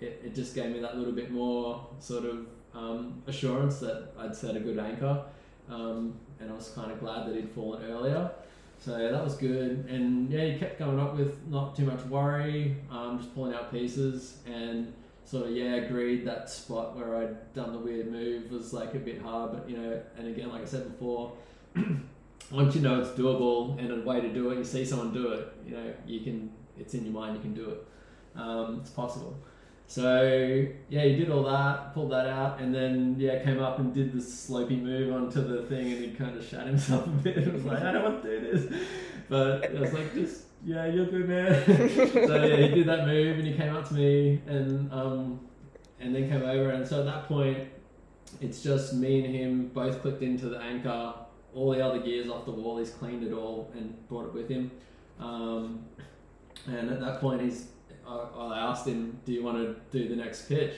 it, 0.00 0.22
it 0.24 0.34
just 0.34 0.54
gave 0.54 0.72
me 0.72 0.80
that 0.80 0.96
little 0.96 1.12
bit 1.12 1.30
more 1.30 1.86
sort 1.98 2.24
of 2.24 2.46
um, 2.74 3.22
assurance 3.26 3.78
that 3.80 4.12
I'd 4.18 4.34
set 4.34 4.56
a 4.56 4.60
good 4.60 4.78
anchor, 4.78 5.22
um, 5.68 6.14
and 6.40 6.50
I 6.50 6.54
was 6.54 6.70
kind 6.70 6.90
of 6.90 7.00
glad 7.00 7.28
that 7.28 7.34
he'd 7.34 7.50
fallen 7.50 7.84
earlier. 7.84 8.30
So 8.78 8.96
that 8.96 9.22
was 9.22 9.36
good, 9.36 9.84
and 9.90 10.30
yeah, 10.30 10.46
he 10.46 10.58
kept 10.58 10.78
going 10.78 10.98
up 10.98 11.14
with 11.14 11.46
not 11.48 11.76
too 11.76 11.84
much 11.84 12.02
worry, 12.06 12.76
um, 12.90 13.18
just 13.18 13.34
pulling 13.34 13.52
out 13.52 13.70
pieces, 13.70 14.38
and 14.46 14.94
sort 15.26 15.48
of 15.48 15.52
yeah, 15.52 15.74
agreed 15.74 16.26
that 16.26 16.48
spot 16.48 16.96
where 16.96 17.16
I'd 17.16 17.52
done 17.52 17.72
the 17.72 17.78
weird 17.78 18.10
move 18.10 18.50
was 18.50 18.72
like 18.72 18.94
a 18.94 18.98
bit 18.98 19.20
hard, 19.20 19.52
but 19.52 19.68
you 19.68 19.76
know, 19.76 20.00
and 20.16 20.28
again, 20.28 20.48
like 20.48 20.62
I 20.62 20.64
said 20.64 20.90
before, 20.90 21.32
once 22.50 22.74
you 22.74 22.80
know 22.80 23.00
it's 23.00 23.10
doable 23.10 23.78
and 23.78 23.92
a 23.92 24.00
way 24.04 24.22
to 24.22 24.32
do 24.32 24.50
it, 24.50 24.56
you 24.56 24.64
see 24.64 24.86
someone 24.86 25.12
do 25.12 25.32
it, 25.32 25.52
you 25.66 25.76
know, 25.76 25.92
you 26.06 26.20
can, 26.20 26.50
it's 26.78 26.94
in 26.94 27.04
your 27.04 27.12
mind, 27.12 27.36
you 27.36 27.42
can 27.42 27.52
do 27.52 27.68
it, 27.70 27.86
um, 28.34 28.78
it's 28.80 28.90
possible. 28.90 29.36
So 29.90 30.68
yeah, 30.88 31.02
he 31.02 31.16
did 31.16 31.30
all 31.30 31.42
that, 31.42 31.94
pulled 31.94 32.12
that 32.12 32.28
out, 32.28 32.60
and 32.60 32.72
then 32.72 33.16
yeah, 33.18 33.42
came 33.42 33.58
up 33.58 33.80
and 33.80 33.92
did 33.92 34.12
the 34.12 34.20
slopey 34.20 34.80
move 34.80 35.12
onto 35.12 35.42
the 35.42 35.64
thing, 35.64 35.90
and 35.90 36.04
he 36.04 36.10
kind 36.12 36.36
of 36.36 36.46
shat 36.46 36.68
himself 36.68 37.08
a 37.08 37.10
bit. 37.10 37.38
It 37.48 37.52
was 37.52 37.64
like 37.64 37.82
I 37.82 37.90
don't 37.90 38.04
want 38.04 38.22
to 38.22 38.40
do 38.40 38.52
this, 38.52 38.72
but 39.28 39.68
I 39.68 39.80
was 39.80 39.92
like, 39.92 40.14
just 40.14 40.44
yeah, 40.64 40.86
you're 40.86 41.06
good, 41.06 41.28
man. 41.28 41.64
so 42.28 42.44
yeah, 42.44 42.68
he 42.68 42.68
did 42.68 42.86
that 42.86 43.04
move, 43.04 43.38
and 43.38 43.48
he 43.48 43.52
came 43.52 43.74
up 43.74 43.88
to 43.88 43.94
me, 43.94 44.40
and 44.46 44.92
um, 44.92 45.40
and 45.98 46.14
then 46.14 46.28
came 46.28 46.44
over, 46.44 46.70
and 46.70 46.86
so 46.86 47.00
at 47.00 47.06
that 47.06 47.26
point, 47.26 47.68
it's 48.40 48.62
just 48.62 48.94
me 48.94 49.24
and 49.24 49.34
him 49.34 49.66
both 49.74 50.02
clicked 50.02 50.22
into 50.22 50.50
the 50.50 50.60
anchor. 50.60 51.14
All 51.52 51.72
the 51.72 51.84
other 51.84 51.98
gears 51.98 52.28
off 52.28 52.44
the 52.44 52.52
wall, 52.52 52.78
he's 52.78 52.90
cleaned 52.90 53.24
it 53.24 53.32
all 53.32 53.72
and 53.74 54.08
brought 54.08 54.26
it 54.26 54.34
with 54.34 54.48
him. 54.48 54.70
Um, 55.18 55.84
and 56.68 56.90
at 56.90 57.00
that 57.00 57.20
point, 57.20 57.42
he's 57.42 57.66
I 58.36 58.58
asked 58.58 58.86
him, 58.86 59.18
"Do 59.24 59.32
you 59.32 59.42
want 59.42 59.58
to 59.58 59.76
do 59.90 60.08
the 60.08 60.16
next 60.16 60.48
pitch?" 60.48 60.74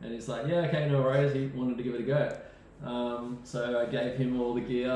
And 0.00 0.12
he's 0.12 0.28
like, 0.28 0.46
"Yeah, 0.46 0.66
okay, 0.66 0.88
no 0.88 1.02
worries." 1.02 1.32
He 1.32 1.46
wanted 1.46 1.76
to 1.78 1.82
give 1.82 1.94
it 1.94 2.00
a 2.00 2.04
go. 2.04 2.38
Um, 2.84 3.38
so 3.44 3.80
I 3.80 3.90
gave 3.90 4.16
him 4.16 4.40
all 4.40 4.54
the 4.54 4.60
gear, 4.60 4.90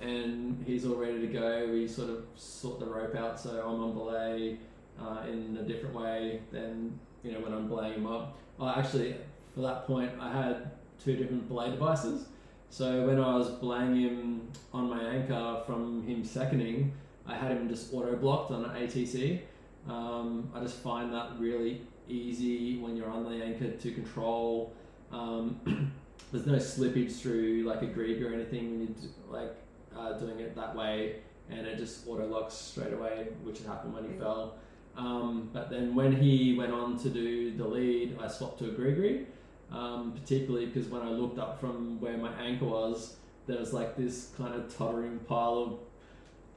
and 0.00 0.62
he's 0.66 0.86
all 0.86 0.94
ready 0.94 1.20
to 1.20 1.26
go. 1.26 1.68
We 1.72 1.88
sort 1.88 2.10
of 2.10 2.24
sort 2.36 2.78
the 2.78 2.86
rope 2.86 3.16
out, 3.16 3.40
so 3.40 3.50
I'm 3.50 3.82
on 3.82 3.94
belay 3.94 4.58
uh, 5.00 5.26
in 5.28 5.58
a 5.60 5.64
different 5.64 5.94
way 5.94 6.40
than 6.52 6.98
you 7.22 7.32
know 7.32 7.40
when 7.40 7.52
I'm 7.52 7.68
belaying 7.68 7.94
him 7.94 8.06
up. 8.06 8.38
Oh, 8.60 8.68
actually, 8.68 9.16
for 9.54 9.62
that 9.62 9.86
point, 9.86 10.12
I 10.20 10.30
had 10.30 10.70
two 11.02 11.16
different 11.16 11.48
belay 11.48 11.70
devices. 11.70 12.26
So 12.70 13.06
when 13.06 13.20
I 13.20 13.36
was 13.36 13.50
belaying 13.50 13.96
him 13.96 14.48
on 14.72 14.88
my 14.88 15.02
anchor 15.02 15.62
from 15.66 16.06
him 16.06 16.24
seconding, 16.24 16.92
I 17.26 17.34
had 17.34 17.52
him 17.52 17.68
just 17.68 17.92
auto 17.92 18.16
blocked 18.16 18.50
on 18.50 18.64
an 18.64 18.70
ATC. 18.70 19.42
Um, 19.88 20.50
I 20.54 20.60
just 20.60 20.76
find 20.76 21.12
that 21.12 21.38
really 21.38 21.82
easy 22.08 22.78
when 22.78 22.96
you're 22.96 23.10
on 23.10 23.24
the 23.24 23.44
anchor 23.44 23.70
to 23.70 23.92
control. 23.92 24.72
Um, 25.12 25.92
there's 26.32 26.46
no 26.46 26.54
slippage 26.54 27.20
through 27.20 27.64
like 27.64 27.82
a 27.82 27.86
grig 27.86 28.22
or 28.22 28.32
anything 28.32 28.78
when 28.78 28.96
you're 29.00 29.40
like 29.40 29.54
uh, 29.96 30.12
doing 30.18 30.40
it 30.40 30.54
that 30.56 30.74
way, 30.74 31.16
and 31.50 31.66
it 31.66 31.78
just 31.78 32.06
auto 32.06 32.26
locks 32.26 32.54
straight 32.54 32.92
away, 32.92 33.28
which 33.42 33.58
had 33.58 33.66
happened 33.66 33.94
when 33.94 34.04
he 34.04 34.18
fell. 34.18 34.56
Um, 34.96 35.50
but 35.52 35.70
then 35.70 35.94
when 35.94 36.14
he 36.14 36.56
went 36.56 36.72
on 36.72 36.98
to 36.98 37.08
do 37.08 37.56
the 37.56 37.66
lead, 37.66 38.16
I 38.20 38.28
swapped 38.28 38.58
to 38.60 38.66
a 38.66 38.72
Grigri, 38.72 39.26
um, 39.72 40.12
particularly 40.12 40.66
because 40.66 40.88
when 40.88 41.02
I 41.02 41.10
looked 41.10 41.38
up 41.38 41.60
from 41.60 42.00
where 42.00 42.16
my 42.16 42.32
anchor 42.40 42.66
was, 42.66 43.16
there 43.46 43.58
was 43.58 43.72
like 43.72 43.96
this 43.96 44.30
kind 44.36 44.54
of 44.54 44.74
tottering 44.74 45.18
pile 45.20 45.58
of 45.58 45.78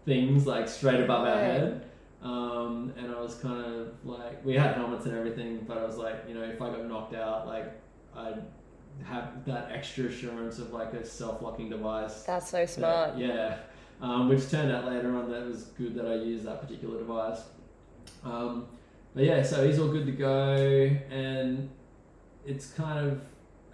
things 0.05 0.45
like 0.45 0.67
straight 0.67 1.01
above 1.01 1.27
our 1.27 1.39
head. 1.39 1.89
Um, 2.21 2.93
and 2.97 3.11
I 3.13 3.19
was 3.19 3.35
kind 3.35 3.63
of 3.63 3.89
like, 4.03 4.43
we 4.43 4.55
had 4.55 4.75
helmets 4.75 5.05
and 5.05 5.15
everything, 5.15 5.63
but 5.67 5.77
I 5.77 5.85
was 5.85 5.97
like, 5.97 6.23
you 6.27 6.33
know, 6.33 6.41
if 6.41 6.61
I 6.61 6.69
got 6.69 6.85
knocked 6.87 7.13
out, 7.15 7.45
like, 7.47 7.71
I'd 8.15 8.41
have 9.03 9.45
that 9.45 9.69
extra 9.71 10.05
assurance 10.05 10.57
of 10.57 10.73
like 10.73 10.93
a 10.93 11.05
self 11.05 11.41
locking 11.43 11.69
device. 11.69 12.23
That's 12.23 12.49
so 12.49 12.65
smart. 12.65 13.15
that- 13.15 13.19
yeah. 13.19 13.57
Um, 14.01 14.29
which 14.29 14.49
turned 14.51 14.71
out 14.71 14.85
later 14.85 15.15
on 15.15 15.29
that 15.29 15.43
it 15.43 15.47
was 15.47 15.63
good 15.77 15.95
that 15.95 16.05
I 16.07 16.15
used 16.15 16.45
that 16.45 16.61
particular 16.61 16.99
device. 16.99 17.39
Um, 18.23 18.67
but 19.15 19.23
yeah, 19.23 19.41
so 19.41 19.65
he's 19.67 19.79
all 19.79 19.87
good 19.87 20.05
to 20.05 20.11
go, 20.11 20.53
and 21.09 21.67
it's 22.45 22.67
kind 22.73 23.07
of 23.07 23.21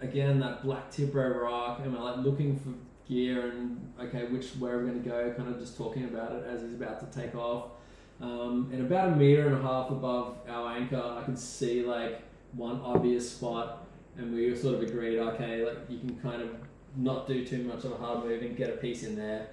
again 0.00 0.38
that 0.40 0.62
black 0.62 0.90
Tibro 0.90 1.42
rock, 1.42 1.80
and 1.82 1.92
we're 1.92 2.00
like 2.02 2.18
looking 2.24 2.58
for 2.58 2.70
gear 3.06 3.50
and 3.50 3.92
okay, 4.00 4.24
which 4.26 4.52
where 4.52 4.78
we're 4.78 4.84
going 4.86 5.02
to 5.02 5.06
go, 5.08 5.30
kind 5.36 5.48
of 5.50 5.58
just 5.58 5.76
talking 5.76 6.04
about 6.04 6.32
it 6.32 6.44
as 6.46 6.62
he's 6.62 6.72
about 6.74 7.00
to 7.00 7.20
take 7.20 7.34
off. 7.34 7.72
Um, 8.20 8.70
and 8.72 8.80
about 8.80 9.12
a 9.12 9.16
meter 9.16 9.46
and 9.46 9.56
a 9.56 9.62
half 9.62 9.90
above 9.90 10.36
our 10.48 10.72
anchor, 10.76 11.02
I 11.02 11.22
could 11.24 11.38
see 11.38 11.82
like 11.82 12.22
one 12.52 12.80
obvious 12.82 13.30
spot, 13.30 13.86
and 14.16 14.32
we 14.32 14.54
sort 14.56 14.76
of 14.76 14.82
agreed, 14.82 15.18
okay, 15.18 15.64
like 15.64 15.78
you 15.88 15.98
can 15.98 16.16
kind 16.20 16.40
of 16.40 16.50
not 16.96 17.26
do 17.26 17.44
too 17.44 17.64
much 17.64 17.84
of 17.84 17.92
a 17.92 17.96
hard 17.96 18.24
move 18.24 18.42
and 18.42 18.56
get 18.56 18.70
a 18.70 18.76
piece 18.76 19.02
in 19.02 19.16
there. 19.16 19.48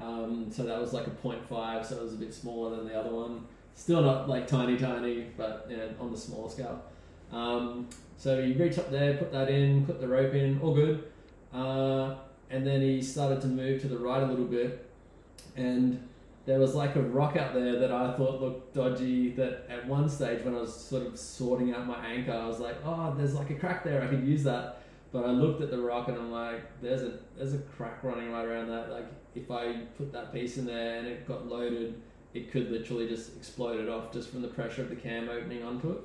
Um, 0.00 0.50
so 0.50 0.64
that 0.64 0.80
was 0.80 0.92
like 0.92 1.06
a 1.06 1.10
0.5, 1.10 1.84
so 1.84 1.96
it 1.96 2.02
was 2.02 2.14
a 2.14 2.16
bit 2.16 2.34
smaller 2.34 2.76
than 2.76 2.86
the 2.86 2.98
other 2.98 3.10
one. 3.10 3.46
Still 3.74 4.02
not 4.02 4.28
like 4.28 4.46
tiny, 4.46 4.78
tiny, 4.78 5.26
but 5.36 5.66
you 5.68 5.76
know, 5.76 5.88
on 6.00 6.10
the 6.10 6.18
smaller 6.18 6.50
scale. 6.50 6.82
Um, 7.32 7.88
so 8.16 8.38
you 8.38 8.54
reach 8.54 8.78
up 8.78 8.90
there, 8.90 9.16
put 9.16 9.32
that 9.32 9.50
in, 9.50 9.84
put 9.84 10.00
the 10.00 10.08
rope 10.08 10.34
in, 10.34 10.58
all 10.60 10.74
good. 10.74 11.04
Uh, 11.52 12.14
and 12.50 12.66
then 12.66 12.80
he 12.80 13.02
started 13.02 13.40
to 13.42 13.46
move 13.46 13.80
to 13.82 13.88
the 13.88 13.98
right 13.98 14.22
a 14.22 14.26
little 14.26 14.44
bit, 14.44 14.88
and 15.56 16.06
there 16.46 16.60
was 16.60 16.74
like 16.74 16.94
a 16.94 17.02
rock 17.02 17.36
out 17.36 17.54
there 17.54 17.78
that 17.80 17.90
I 17.92 18.16
thought 18.16 18.40
looked 18.40 18.72
dodgy. 18.72 19.32
That 19.32 19.66
at 19.68 19.86
one 19.86 20.08
stage, 20.08 20.44
when 20.44 20.54
I 20.54 20.60
was 20.60 20.74
sort 20.74 21.04
of 21.04 21.18
sorting 21.18 21.74
out 21.74 21.86
my 21.86 22.06
anchor, 22.06 22.32
I 22.32 22.46
was 22.46 22.60
like, 22.60 22.76
"Oh, 22.84 23.12
there's 23.18 23.34
like 23.34 23.50
a 23.50 23.54
crack 23.54 23.84
there. 23.84 24.02
I 24.02 24.06
could 24.06 24.24
use 24.24 24.44
that." 24.44 24.82
But 25.12 25.24
I 25.24 25.30
looked 25.30 25.60
at 25.60 25.70
the 25.70 25.78
rock 25.78 26.08
and 26.08 26.16
I'm 26.16 26.30
like, 26.30 26.80
"There's 26.80 27.02
a 27.02 27.18
there's 27.36 27.54
a 27.54 27.58
crack 27.58 28.02
running 28.04 28.30
right 28.30 28.44
around 28.44 28.68
that. 28.68 28.90
Like, 28.90 29.06
if 29.34 29.50
I 29.50 29.74
put 29.98 30.12
that 30.12 30.32
piece 30.32 30.56
in 30.56 30.66
there 30.66 30.98
and 30.98 31.08
it 31.08 31.26
got 31.26 31.48
loaded, 31.48 32.00
it 32.32 32.52
could 32.52 32.70
literally 32.70 33.08
just 33.08 33.36
explode 33.36 33.80
it 33.80 33.88
off 33.88 34.12
just 34.12 34.30
from 34.30 34.42
the 34.42 34.48
pressure 34.48 34.82
of 34.82 34.88
the 34.88 34.96
cam 34.96 35.28
opening 35.28 35.64
onto 35.64 35.90
it." 35.90 35.98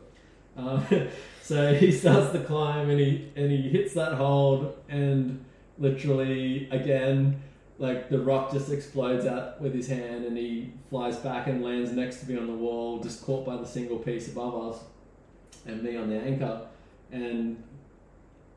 Um, 0.58 0.86
so 1.44 1.76
he 1.76 1.92
starts 1.92 2.32
to 2.34 2.40
climb 2.44 2.90
and 2.90 3.00
he 3.00 3.32
and 3.36 3.52
he 3.52 3.70
hits 3.70 3.94
that 3.94 4.14
hold 4.14 4.76
and 4.90 5.46
literally 5.78 6.68
again 6.72 7.42
like 7.82 8.10
the 8.10 8.20
rock 8.20 8.52
just 8.52 8.72
explodes 8.72 9.26
out 9.26 9.60
with 9.60 9.74
his 9.74 9.88
hand 9.88 10.24
and 10.24 10.38
he 10.38 10.72
flies 10.92 11.18
back 11.18 11.48
and 11.48 11.64
lands 11.64 11.92
next 11.92 12.18
to 12.18 12.30
me 12.30 12.38
on 12.38 12.46
the 12.46 12.54
wall 12.54 13.00
just 13.00 13.26
caught 13.26 13.44
by 13.44 13.58
the 13.58 13.66
single 13.66 13.98
piece 13.98 14.32
above 14.32 14.72
us 14.72 14.84
and 15.66 15.82
me 15.82 15.98
on 15.98 16.08
the 16.08 16.16
anchor. 16.16 16.62
And 17.12 17.62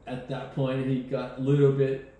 at 0.06 0.28
that 0.28 0.54
point 0.54 0.86
he 0.86 1.00
got 1.00 1.38
a 1.38 1.40
little 1.40 1.72
bit 1.72 2.12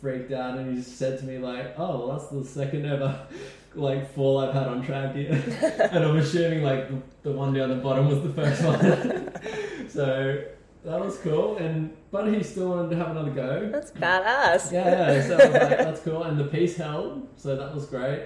freaked 0.00 0.30
out 0.30 0.56
and 0.56 0.70
he 0.70 0.80
just 0.80 0.96
said 0.96 1.18
to 1.18 1.24
me 1.24 1.38
like 1.38 1.74
oh 1.78 2.06
well 2.06 2.16
that's 2.16 2.28
the 2.30 2.44
second 2.44 2.86
ever 2.86 3.26
like 3.74 4.14
fall 4.14 4.38
I've 4.38 4.54
had 4.54 4.68
on 4.68 4.84
track 4.84 5.16
here. 5.16 5.32
And 5.90 6.04
I'm 6.04 6.16
assuming 6.16 6.62
like 6.62 6.88
the, 6.88 7.02
the 7.28 7.32
one 7.32 7.52
down 7.52 7.70
the 7.70 7.74
bottom 7.74 8.08
was 8.08 8.22
the 8.22 8.32
first 8.40 8.62
one. 8.62 9.32
So 9.88 10.44
that 10.84 11.00
was 11.00 11.16
cool 11.18 11.56
and 11.58 11.96
but 12.10 12.26
he 12.32 12.42
still 12.42 12.70
wanted 12.70 12.90
to 12.90 12.96
have 12.96 13.10
another 13.10 13.30
go 13.30 13.70
That's 13.72 13.92
badass. 13.92 14.72
yeah, 14.72 15.12
yeah. 15.12 15.26
So 15.26 15.34
I 15.34 15.44
was 15.46 15.52
like, 15.54 15.78
that's 15.78 16.00
cool. 16.00 16.22
And 16.24 16.38
the 16.38 16.44
piece 16.44 16.76
held, 16.76 17.28
so 17.36 17.56
that 17.56 17.74
was 17.74 17.86
great. 17.86 18.24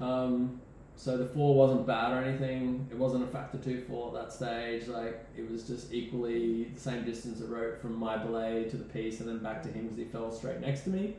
Um, 0.00 0.60
so 0.98 1.18
the 1.18 1.26
fall 1.26 1.54
wasn't 1.54 1.86
bad 1.86 2.12
or 2.12 2.22
anything. 2.24 2.88
It 2.90 2.96
wasn't 2.96 3.24
a 3.24 3.26
factor 3.26 3.58
two 3.58 3.82
fall 3.82 4.16
at 4.16 4.22
that 4.24 4.32
stage. 4.32 4.86
Like 4.88 5.26
it 5.36 5.50
was 5.50 5.64
just 5.66 5.92
equally 5.92 6.64
the 6.64 6.80
same 6.80 7.04
distance 7.04 7.40
of 7.40 7.50
rope 7.50 7.80
from 7.82 7.94
my 7.96 8.16
belay 8.16 8.64
to 8.70 8.76
the 8.76 8.84
piece, 8.84 9.20
and 9.20 9.28
then 9.28 9.38
back 9.42 9.62
to 9.64 9.68
him 9.68 9.82
because 9.84 9.98
he 9.98 10.04
fell 10.04 10.32
straight 10.32 10.60
next 10.60 10.82
to 10.82 10.90
me. 10.90 11.16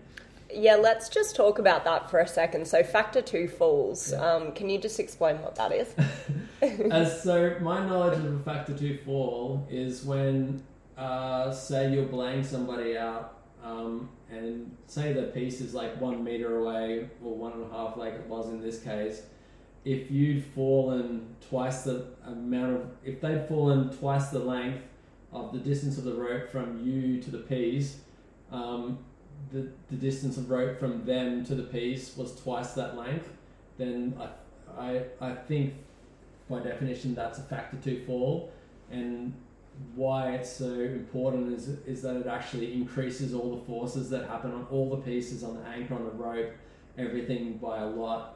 Yeah, 0.51 0.75
let's 0.77 1.09
just 1.09 1.35
talk 1.35 1.59
about 1.59 1.83
that 1.83 2.09
for 2.09 2.19
a 2.19 2.27
second. 2.27 2.67
So, 2.67 2.81
factor 2.81 3.21
two 3.21 3.47
falls. 3.49 4.11
Yeah. 4.13 4.33
Um, 4.33 4.53
can 4.53 4.69
you 4.69 4.79
just 4.79 4.99
explain 4.99 5.41
what 5.41 5.55
that 5.55 5.71
is? 5.73 5.93
As 6.91 7.21
so, 7.21 7.57
my 7.59 7.85
knowledge 7.85 8.17
of 8.17 8.33
a 8.33 8.39
factor 8.43 8.75
two 8.75 8.97
fall 9.05 9.67
is 9.69 10.05
when, 10.05 10.63
uh, 10.97 11.51
say, 11.51 11.93
you're 11.93 12.05
belaying 12.05 12.43
somebody 12.43 12.97
out, 12.97 13.39
um, 13.63 14.09
and 14.31 14.75
say 14.87 15.13
the 15.13 15.23
piece 15.23 15.61
is 15.61 15.73
like 15.73 15.99
one 16.01 16.23
meter 16.23 16.57
away 16.57 17.09
or 17.23 17.35
one 17.35 17.53
and 17.53 17.63
a 17.63 17.69
half, 17.69 17.97
like 17.97 18.13
it 18.13 18.25
was 18.27 18.49
in 18.49 18.61
this 18.61 18.81
case. 18.81 19.21
If 19.85 20.11
you'd 20.11 20.43
fallen 20.43 21.35
twice 21.49 21.83
the 21.83 22.07
amount 22.25 22.75
of, 22.75 22.89
if 23.05 23.21
they'd 23.21 23.47
fallen 23.47 23.95
twice 23.97 24.29
the 24.29 24.39
length 24.39 24.83
of 25.31 25.53
the 25.53 25.59
distance 25.59 25.97
of 25.97 26.03
the 26.03 26.13
rope 26.13 26.49
from 26.49 26.85
you 26.85 27.21
to 27.21 27.31
the 27.31 27.37
piece, 27.39 27.99
um, 28.51 28.99
the, 29.51 29.69
the 29.89 29.95
distance 29.95 30.37
of 30.37 30.49
rope 30.49 30.79
from 30.79 31.05
them 31.05 31.45
to 31.45 31.55
the 31.55 31.63
piece 31.63 32.17
was 32.17 32.35
twice 32.35 32.73
that 32.73 32.97
length, 32.97 33.29
then 33.77 34.19
I, 34.19 34.81
I, 34.81 35.03
I 35.21 35.35
think 35.35 35.75
by 36.49 36.59
definition 36.59 37.13
that's 37.15 37.39
a 37.39 37.43
factor 37.43 37.77
two 37.77 38.03
fall. 38.05 38.51
And 38.89 39.33
why 39.95 40.31
it's 40.31 40.51
so 40.51 40.71
important 40.71 41.53
is, 41.53 41.67
is 41.85 42.01
that 42.03 42.15
it 42.15 42.27
actually 42.27 42.73
increases 42.73 43.33
all 43.33 43.55
the 43.55 43.65
forces 43.65 44.09
that 44.09 44.27
happen 44.27 44.51
on 44.51 44.67
all 44.71 44.89
the 44.89 44.97
pieces 44.97 45.43
on 45.43 45.55
the 45.55 45.67
anchor, 45.69 45.95
on 45.95 46.05
the 46.05 46.11
rope, 46.11 46.51
everything 46.97 47.57
by 47.57 47.79
a 47.79 47.87
lot. 47.87 48.35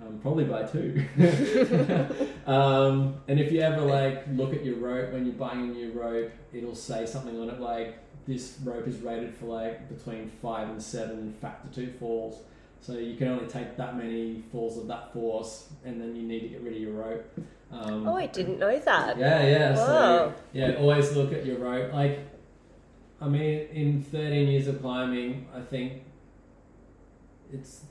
Um, 0.00 0.18
probably 0.20 0.44
by 0.44 0.62
two. 0.62 1.04
um, 2.46 3.20
and 3.28 3.38
if 3.38 3.52
you 3.52 3.60
ever 3.60 3.82
like 3.82 4.24
look 4.32 4.54
at 4.54 4.64
your 4.64 4.76
rope 4.76 5.12
when 5.12 5.26
you're 5.26 5.34
buying 5.34 5.60
a 5.60 5.72
new 5.72 5.92
rope, 5.92 6.32
it'll 6.54 6.74
say 6.74 7.04
something 7.04 7.38
on 7.38 7.50
it 7.50 7.60
like 7.60 7.98
this 8.26 8.56
rope 8.64 8.86
is 8.88 8.98
rated 9.00 9.34
for 9.34 9.46
like 9.46 9.88
between 9.88 10.30
five 10.40 10.70
and 10.70 10.82
seven 10.82 11.34
factor 11.40 11.68
two 11.74 11.92
falls. 11.98 12.40
So 12.80 12.94
you 12.94 13.16
can 13.16 13.28
only 13.28 13.46
take 13.46 13.76
that 13.76 13.96
many 13.96 14.42
falls 14.52 14.78
of 14.78 14.86
that 14.86 15.12
force, 15.12 15.68
and 15.84 16.00
then 16.00 16.16
you 16.16 16.22
need 16.22 16.40
to 16.40 16.48
get 16.48 16.62
rid 16.62 16.74
of 16.74 16.80
your 16.80 16.92
rope. 16.92 17.38
Um, 17.72 18.08
oh, 18.08 18.16
I 18.16 18.26
didn't 18.26 18.58
know 18.58 18.78
that. 18.78 19.18
Yeah, 19.18 19.46
yeah. 19.46 19.76
Wow. 19.76 19.86
So 19.86 20.34
yeah, 20.52 20.74
always 20.74 21.12
look 21.14 21.32
at 21.32 21.46
your 21.46 21.58
rope. 21.58 21.92
Like, 21.92 22.18
I 23.20 23.28
mean, 23.28 23.68
in 23.72 24.02
13 24.02 24.48
years 24.48 24.66
of 24.66 24.80
climbing, 24.80 25.46
I 25.54 25.60
think 25.60 26.02
it's 27.52 27.82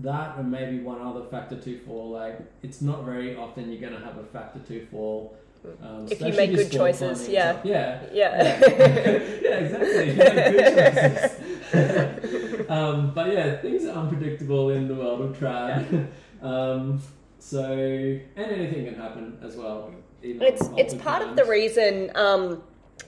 that 0.00 0.36
and 0.38 0.50
maybe 0.50 0.80
one 0.80 1.00
other 1.00 1.24
factor 1.24 1.56
two 1.56 1.80
fall. 1.86 2.10
Like, 2.10 2.40
it's 2.62 2.80
not 2.82 3.04
very 3.04 3.36
often 3.36 3.70
you're 3.70 3.80
going 3.80 3.98
to 3.98 4.04
have 4.04 4.18
a 4.18 4.24
factor 4.24 4.60
two 4.60 4.86
fall. 4.90 5.36
Um, 5.80 6.08
If 6.10 6.20
you 6.20 6.32
make 6.32 6.54
good 6.54 6.72
choices, 6.72 7.18
climbing 7.18 7.34
yeah. 7.34 7.52
stuff. 7.52 7.64
Yeah. 7.64 8.02
Yeah. 8.12 8.60
yeah, 9.42 9.58
exactly. 9.58 10.10
You 10.10 10.16
make 10.16 10.34
good 10.34 11.30
choices. 11.72 12.70
um, 12.70 13.12
but 13.14 13.32
yeah, 13.32 13.56
things 13.56 13.84
are 13.86 13.96
unpredictable 13.96 14.70
in 14.70 14.88
the 14.88 14.94
world 14.94 15.20
of 15.22 15.38
trad. 15.38 16.08
Um, 16.42 17.00
so, 17.42 17.72
and 17.72 18.22
anything 18.36 18.84
can 18.84 18.94
happen 18.94 19.36
as 19.42 19.56
well. 19.56 19.92
It's 20.22 20.68
it's 20.76 20.94
part 20.94 21.22
of 21.22 21.34
the 21.34 21.44
reason 21.44 22.12
um, 22.14 22.62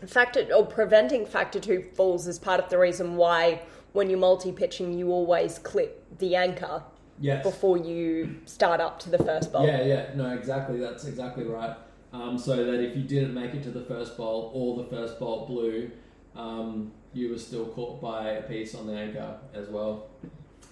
factor 0.06 0.48
or 0.52 0.66
preventing 0.66 1.24
factor 1.24 1.60
two 1.60 1.84
falls 1.94 2.26
is 2.26 2.38
part 2.38 2.58
of 2.60 2.68
the 2.68 2.76
reason 2.76 3.16
why 3.16 3.62
when 3.92 4.10
you're 4.10 4.18
multi 4.18 4.50
pitching 4.50 4.92
you 4.92 5.10
always 5.10 5.58
clip 5.60 6.04
the 6.18 6.34
anchor 6.34 6.82
Yes. 7.20 7.44
before 7.44 7.78
you 7.78 8.40
start 8.44 8.80
up 8.80 8.98
to 9.00 9.10
the 9.10 9.18
first 9.18 9.52
bolt. 9.52 9.68
Yeah, 9.68 9.82
yeah, 9.84 10.06
no, 10.16 10.36
exactly. 10.36 10.80
That's 10.80 11.04
exactly 11.04 11.44
right. 11.44 11.76
Um, 12.12 12.36
so 12.36 12.56
that 12.56 12.80
if 12.80 12.96
you 12.96 13.04
didn't 13.04 13.34
make 13.34 13.54
it 13.54 13.62
to 13.62 13.70
the 13.70 13.82
first 13.84 14.16
bolt 14.16 14.50
or 14.52 14.82
the 14.82 14.90
first 14.90 15.20
bolt 15.20 15.46
blew, 15.46 15.92
um, 16.34 16.90
you 17.12 17.30
were 17.30 17.38
still 17.38 17.66
caught 17.66 18.02
by 18.02 18.30
a 18.30 18.42
piece 18.42 18.74
on 18.74 18.88
the 18.88 18.94
anchor 18.94 19.36
as 19.54 19.68
well. 19.68 20.08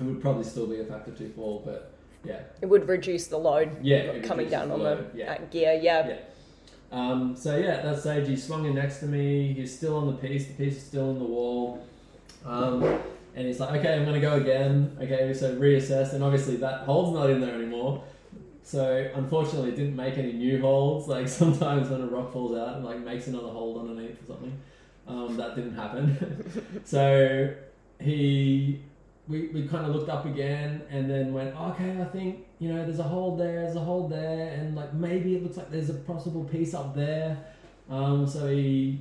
It 0.01 0.03
would 0.03 0.21
probably 0.21 0.43
still 0.43 0.67
be 0.67 0.81
a 0.81 0.85
factor 0.85 1.13
two 1.13 1.29
fall, 1.29 1.63
but 1.65 1.95
yeah, 2.25 2.41
It 2.61 2.67
would 2.67 2.89
reduce 2.89 3.27
the 3.27 3.39
load 3.39 3.77
yeah, 3.83 4.21
coming 4.21 4.49
down 4.49 4.71
on 4.71 4.81
load, 4.81 5.13
the 5.13 5.19
yeah. 5.19 5.33
uh, 5.33 5.39
gear. 5.51 5.79
Yeah. 5.81 6.09
Yeah. 6.09 6.17
Um, 6.93 7.35
so 7.37 7.57
yeah, 7.57 7.77
at 7.77 7.83
that 7.85 8.01
stage 8.01 8.29
he 8.29 8.37
swung 8.37 8.67
in 8.67 8.75
next 8.75 8.99
to 9.01 9.07
me. 9.07 9.53
He's 9.55 9.75
still 9.77 9.97
on 9.97 10.07
the 10.07 10.13
piece. 10.13 10.47
The 10.47 10.55
piece 10.55 10.77
is 10.77 10.83
still 10.85 11.11
in 11.11 11.19
the 11.19 11.25
wall. 11.25 11.87
Um, 12.45 12.83
and 13.35 13.47
he's 13.47 13.61
like, 13.61 13.79
okay, 13.81 13.95
I'm 13.95 14.05
going 14.05 14.15
to 14.15 14.21
go 14.21 14.35
again. 14.35 14.97
Okay, 15.01 15.33
so 15.33 15.57
reassess. 15.57 16.13
And 16.13 16.23
obviously 16.23 16.57
that 16.57 16.83
hole's 16.83 17.15
not 17.15 17.31
in 17.31 17.41
there 17.41 17.55
anymore. 17.55 18.05
So 18.63 19.11
unfortunately, 19.15 19.71
it 19.71 19.77
didn't 19.77 19.97
make 19.97 20.19
any 20.19 20.33
new 20.33 20.61
holes. 20.61 21.09
Like 21.09 21.29
sometimes 21.43 21.89
when 21.89 22.03
a 22.03 22.07
rock 22.07 22.33
falls 22.33 22.57
out, 22.57 22.79
it 22.79 22.85
like 22.85 23.01
makes 23.01 23.27
another 23.27 23.49
hole 23.49 23.81
underneath 23.81 24.23
or 24.23 24.27
something. 24.27 24.61
Um, 25.09 25.37
that 25.37 25.57
didn't 25.57 25.75
happen. 25.75 26.83
so 26.85 27.55
he, 28.01 28.81
we, 29.29 29.49
we 29.49 29.67
kind 29.69 29.87
of 29.87 29.95
looked 29.95 30.09
up 30.09 30.27
again 30.27 30.83
and 30.91 31.09
then 31.09 31.33
went, 31.33 31.55
okay, 31.55 32.01
I 32.01 32.05
think 32.07 32.45
you 32.59 32.73
know 32.73 32.85
there's 32.85 32.99
a 32.99 33.05
hole 33.05 33.37
there, 33.37 33.63
there's 33.63 33.77
a 33.77 33.81
hole 33.81 34.09
there, 34.09 34.53
and 34.55 34.75
like 34.75 34.93
maybe 34.95 35.37
it 35.37 35.43
looks 35.43 35.57
like 35.57 35.71
there's 35.71 35.91
a 35.91 35.95
possible 35.95 36.45
piece 36.45 36.75
up 36.75 36.95
there. 36.95 37.39
Um, 37.89 38.27
so 38.27 38.49
he, 38.49 39.01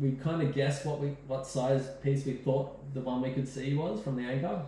we 0.00 0.12
kind 0.12 0.42
of 0.42 0.54
guessed 0.54 0.84
what 0.84 1.00
we 1.00 1.08
what 1.26 1.46
size 1.46 1.88
piece 2.02 2.26
we 2.26 2.32
thought 2.32 2.94
the 2.94 3.00
one 3.00 3.22
we 3.22 3.30
could 3.32 3.48
see 3.48 3.74
was 3.74 4.02
from 4.02 4.16
the 4.16 4.22
anchor, 4.22 4.62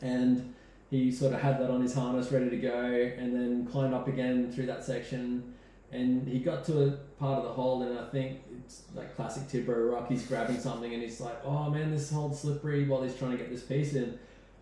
and 0.00 0.54
he 0.90 1.10
sort 1.10 1.32
of 1.34 1.40
had 1.40 1.58
that 1.60 1.70
on 1.70 1.80
his 1.80 1.94
harness 1.94 2.32
ready 2.32 2.50
to 2.50 2.56
go, 2.56 2.84
and 3.18 3.34
then 3.34 3.66
climbed 3.66 3.94
up 3.94 4.08
again 4.08 4.50
through 4.52 4.66
that 4.66 4.84
section, 4.84 5.54
and 5.92 6.26
he 6.26 6.38
got 6.38 6.64
to 6.64 6.86
a 6.86 6.90
part 7.20 7.38
of 7.38 7.44
the 7.44 7.50
hold, 7.50 7.82
and 7.82 7.98
I 7.98 8.08
think 8.08 8.40
it's 8.58 8.82
like 8.94 9.14
classic 9.14 9.44
Tibro 9.44 9.92
rock. 9.92 10.08
He's 10.08 10.26
grabbing 10.26 10.58
something, 10.58 10.92
and 10.92 11.02
he's 11.02 11.20
like, 11.20 11.38
"Oh 11.44 11.70
man, 11.70 11.90
this 11.90 12.10
hold's 12.10 12.40
slippery," 12.40 12.88
while 12.88 13.02
he's 13.02 13.14
trying 13.14 13.32
to 13.32 13.36
get 13.36 13.50
this 13.50 13.62
piece 13.62 13.94
in, 13.94 14.18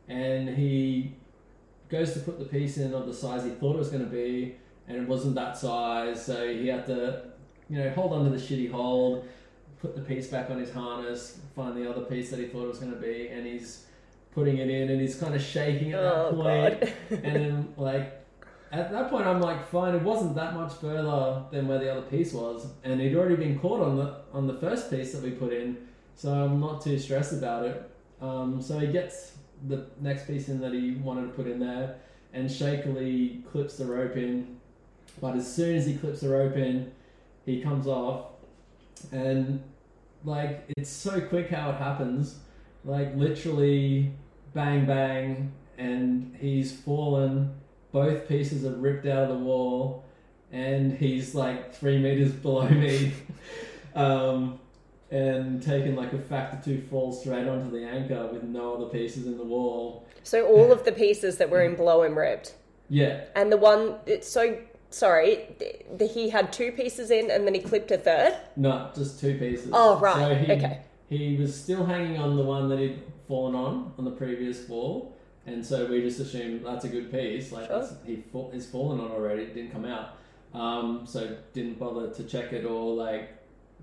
and 0.09 0.49
he 0.49 1.15
goes 1.89 2.13
to 2.15 2.21
put 2.21 2.39
the 2.39 2.45
piece 2.45 2.79
in 2.79 2.93
of 2.93 3.07
the 3.07 3.15
size 3.15 3.45
he 3.45 3.51
thought 3.51 3.77
it 3.77 3.79
was 3.79 3.91
going 3.91 4.05
to 4.05 4.11
be, 4.11 4.57
and 4.89 4.97
it 4.97 5.09
wasn't 5.09 5.35
that 5.37 5.57
size, 5.57 6.25
so 6.25 6.53
he 6.53 6.69
had 6.69 6.87
to, 6.87 7.23
you 7.69 7.79
know, 7.79 7.91
hold 7.91 8.13
onto 8.13 8.31
the 8.31 8.37
shitty 8.37 8.71
hold, 8.71 9.29
put 9.81 9.95
the 9.95 10.03
piece 10.03 10.29
back 10.29 10.51
on 10.51 10.59
his 10.59 10.73
harness, 10.73 11.41
find 11.55 11.77
the 11.77 11.89
other 11.89 12.03
piece 12.03 12.31
that 12.31 12.39
he 12.39 12.47
thought 12.47 12.65
it 12.65 12.69
was 12.69 12.79
going 12.79 12.93
to 12.93 12.99
be, 12.99 13.29
and 13.29 13.47
he's 13.47 13.87
putting 14.33 14.59
it 14.59 14.69
in, 14.69 14.91
and 14.91 15.01
he's 15.01 15.17
kind 15.17 15.35
of 15.35 15.43
shaking 15.43 15.93
at 15.93 16.01
that 16.01 16.15
Oh 16.15 16.33
point, 16.33 16.95
and 17.11 17.37
then 17.37 17.75
like 17.77 18.20
at 18.73 18.93
that 18.93 19.11
point 19.11 19.27
I'm 19.27 19.41
like, 19.41 19.69
fine, 19.69 19.95
it 19.95 20.03
wasn't 20.03 20.35
that 20.37 20.55
much 20.55 20.73
further 20.75 21.43
than 21.51 21.67
where 21.67 21.79
the 21.79 21.91
other 21.91 22.03
piece 22.03 22.33
was, 22.33 22.67
and 22.85 23.01
he'd 23.01 23.17
already 23.17 23.37
been 23.37 23.59
caught 23.59 23.81
on 23.81 23.97
the 23.97 24.17
on 24.33 24.47
the 24.47 24.55
first 24.55 24.91
piece 24.91 25.13
that 25.13 25.23
we 25.23 25.33
put 25.33 25.53
in, 25.53 25.77
so 26.15 26.33
I'm 26.33 26.61
not 26.61 26.83
too 26.83 26.99
stressed 26.99 27.33
about 27.33 27.67
it. 27.67 27.91
Um, 28.21 28.63
so 28.63 28.79
he 28.79 28.87
gets 28.87 29.33
the 29.67 29.87
next 30.01 30.27
piece 30.27 30.49
in 30.49 30.61
that 30.61 30.73
he 30.73 30.93
wanted 30.93 31.23
to 31.23 31.33
put 31.33 31.47
in 31.47 31.59
there, 31.59 31.97
and 32.33 32.51
shakily 32.51 33.43
clips 33.51 33.77
the 33.77 33.87
rope 33.87 34.17
in. 34.17 34.59
But 35.21 35.37
as 35.37 35.53
soon 35.53 35.77
as 35.77 35.87
he 35.87 35.97
clips 35.97 36.21
the 36.21 36.29
rope 36.29 36.57
in, 36.57 36.93
he 37.45 37.61
comes 37.61 37.87
off, 37.87 38.27
and 39.11 39.63
like 40.25 40.65
it's 40.77 40.91
so 40.91 41.21
quick 41.21 41.51
how 41.51 41.71
it 41.71 41.77
happens. 41.77 42.39
Like 42.85 43.17
literally, 43.17 44.13
bang 44.55 44.87
bang, 44.87 45.53
and 45.77 46.37
he's 46.41 46.73
fallen. 46.73 47.55
Both 47.93 48.29
pieces 48.29 48.65
are 48.65 48.77
ripped 48.77 49.07
out 49.07 49.25
of 49.25 49.29
the 49.31 49.45
wall, 49.45 50.05
and 50.53 50.93
he's 50.93 51.35
like 51.35 51.75
three 51.75 51.99
meters 51.99 52.33
below 52.33 52.69
me. 52.69 53.13
um, 53.95 54.59
and 55.11 55.61
taken 55.63 55.97
like 55.97 56.13
a 56.13 56.19
factor 56.19 56.61
two 56.65 56.87
fall 56.89 57.13
straight 57.13 57.49
onto 57.49 57.71
the 57.71 57.85
anchor 57.85 58.29
with 58.33 58.45
no 58.45 58.75
other 58.77 58.87
pieces 58.87 59.27
in 59.27 59.37
the 59.37 59.45
wall. 59.45 60.07
So 60.23 60.47
all 60.47 60.71
of 60.71 60.85
the 60.85 60.93
pieces 60.93 61.39
that 61.39 61.51
were 61.51 61.63
in 61.63 61.75
below 61.75 62.03
him 62.03 62.17
ripped, 62.17 62.55
Yeah, 62.89 63.25
and 63.35 63.51
the 63.51 63.57
one 63.57 63.97
it's 64.07 64.29
so 64.29 64.59
sorry, 64.91 65.49
the, 65.97 66.07
he 66.07 66.29
had 66.31 66.53
two 66.53 66.73
pieces 66.73 67.11
in, 67.11 67.31
and 67.31 67.47
then 67.47 67.55
he 67.55 67.61
clipped 67.61 67.91
a 67.91 67.99
third. 67.99 68.37
no, 68.57 68.91
just 68.95 69.21
two 69.21 69.37
pieces. 69.39 69.71
Oh 69.73 69.99
right, 69.99 70.17
So 70.17 70.35
he, 70.35 70.53
okay. 70.53 70.81
He 71.09 71.37
was 71.37 71.61
still 71.61 71.85
hanging 71.85 72.19
on 72.19 72.37
the 72.37 72.45
one 72.45 72.69
that 72.69 72.79
he'd 72.79 73.03
fallen 73.27 73.57
on 73.57 73.93
on 73.99 74.05
the 74.05 74.13
previous 74.13 74.65
fall, 74.65 75.17
and 75.47 75.65
so 75.65 75.87
we 75.87 76.01
just 76.03 76.21
assumed 76.21 76.65
that's 76.65 76.85
a 76.85 76.89
good 76.89 77.11
piece. 77.11 77.53
Like 77.53 77.67
Sure. 77.69 77.81
that's, 77.81 77.95
he 78.07 78.17
fall, 78.33 78.51
he's 78.53 78.67
fallen 78.67 79.01
on 79.01 79.11
already. 79.11 79.43
It 79.43 79.55
didn't 79.55 79.73
come 79.73 79.85
out, 79.85 80.17
um, 80.55 81.05
so 81.07 81.37
didn't 81.53 81.79
bother 81.79 82.09
to 82.11 82.25
check 82.25 82.53
it 82.53 82.65
or 82.65 82.95
like 82.95 83.31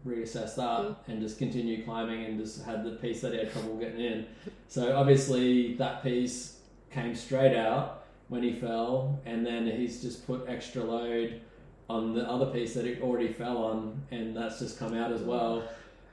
reassess 0.06 0.56
that, 0.56 0.82
Mm. 0.82 0.96
and 1.08 1.22
just 1.22 1.38
continue 1.38 1.84
climbing 1.84 2.24
and 2.26 2.40
just 2.40 2.64
had 2.64 2.84
the 2.84 2.92
piece 2.92 3.22
that 3.22 3.34
he 3.34 3.40
had 3.40 3.52
trouble 3.52 3.76
getting 3.78 4.00
in. 4.00 4.26
So 4.68 4.96
obviously 4.96 5.74
that 5.76 6.04
piece 6.04 6.60
came 6.92 7.16
straight 7.16 7.56
out 7.58 8.06
when 8.30 8.44
he 8.44 8.54
fell, 8.54 9.20
and 9.26 9.46
then 9.46 9.68
he's 9.68 10.02
just 10.02 10.26
put 10.28 10.46
extra 10.48 10.84
load 10.84 11.42
on 11.90 12.14
the 12.14 12.30
other 12.30 12.46
piece 12.48 12.74
that 12.74 12.86
it 12.86 13.02
already 13.02 13.32
fell 13.32 13.58
on, 13.58 14.02
and 14.12 14.36
that's 14.36 14.60
just 14.60 14.78
come 14.78 14.94
out 14.94 15.12
as 15.12 15.22
well. 15.22 15.64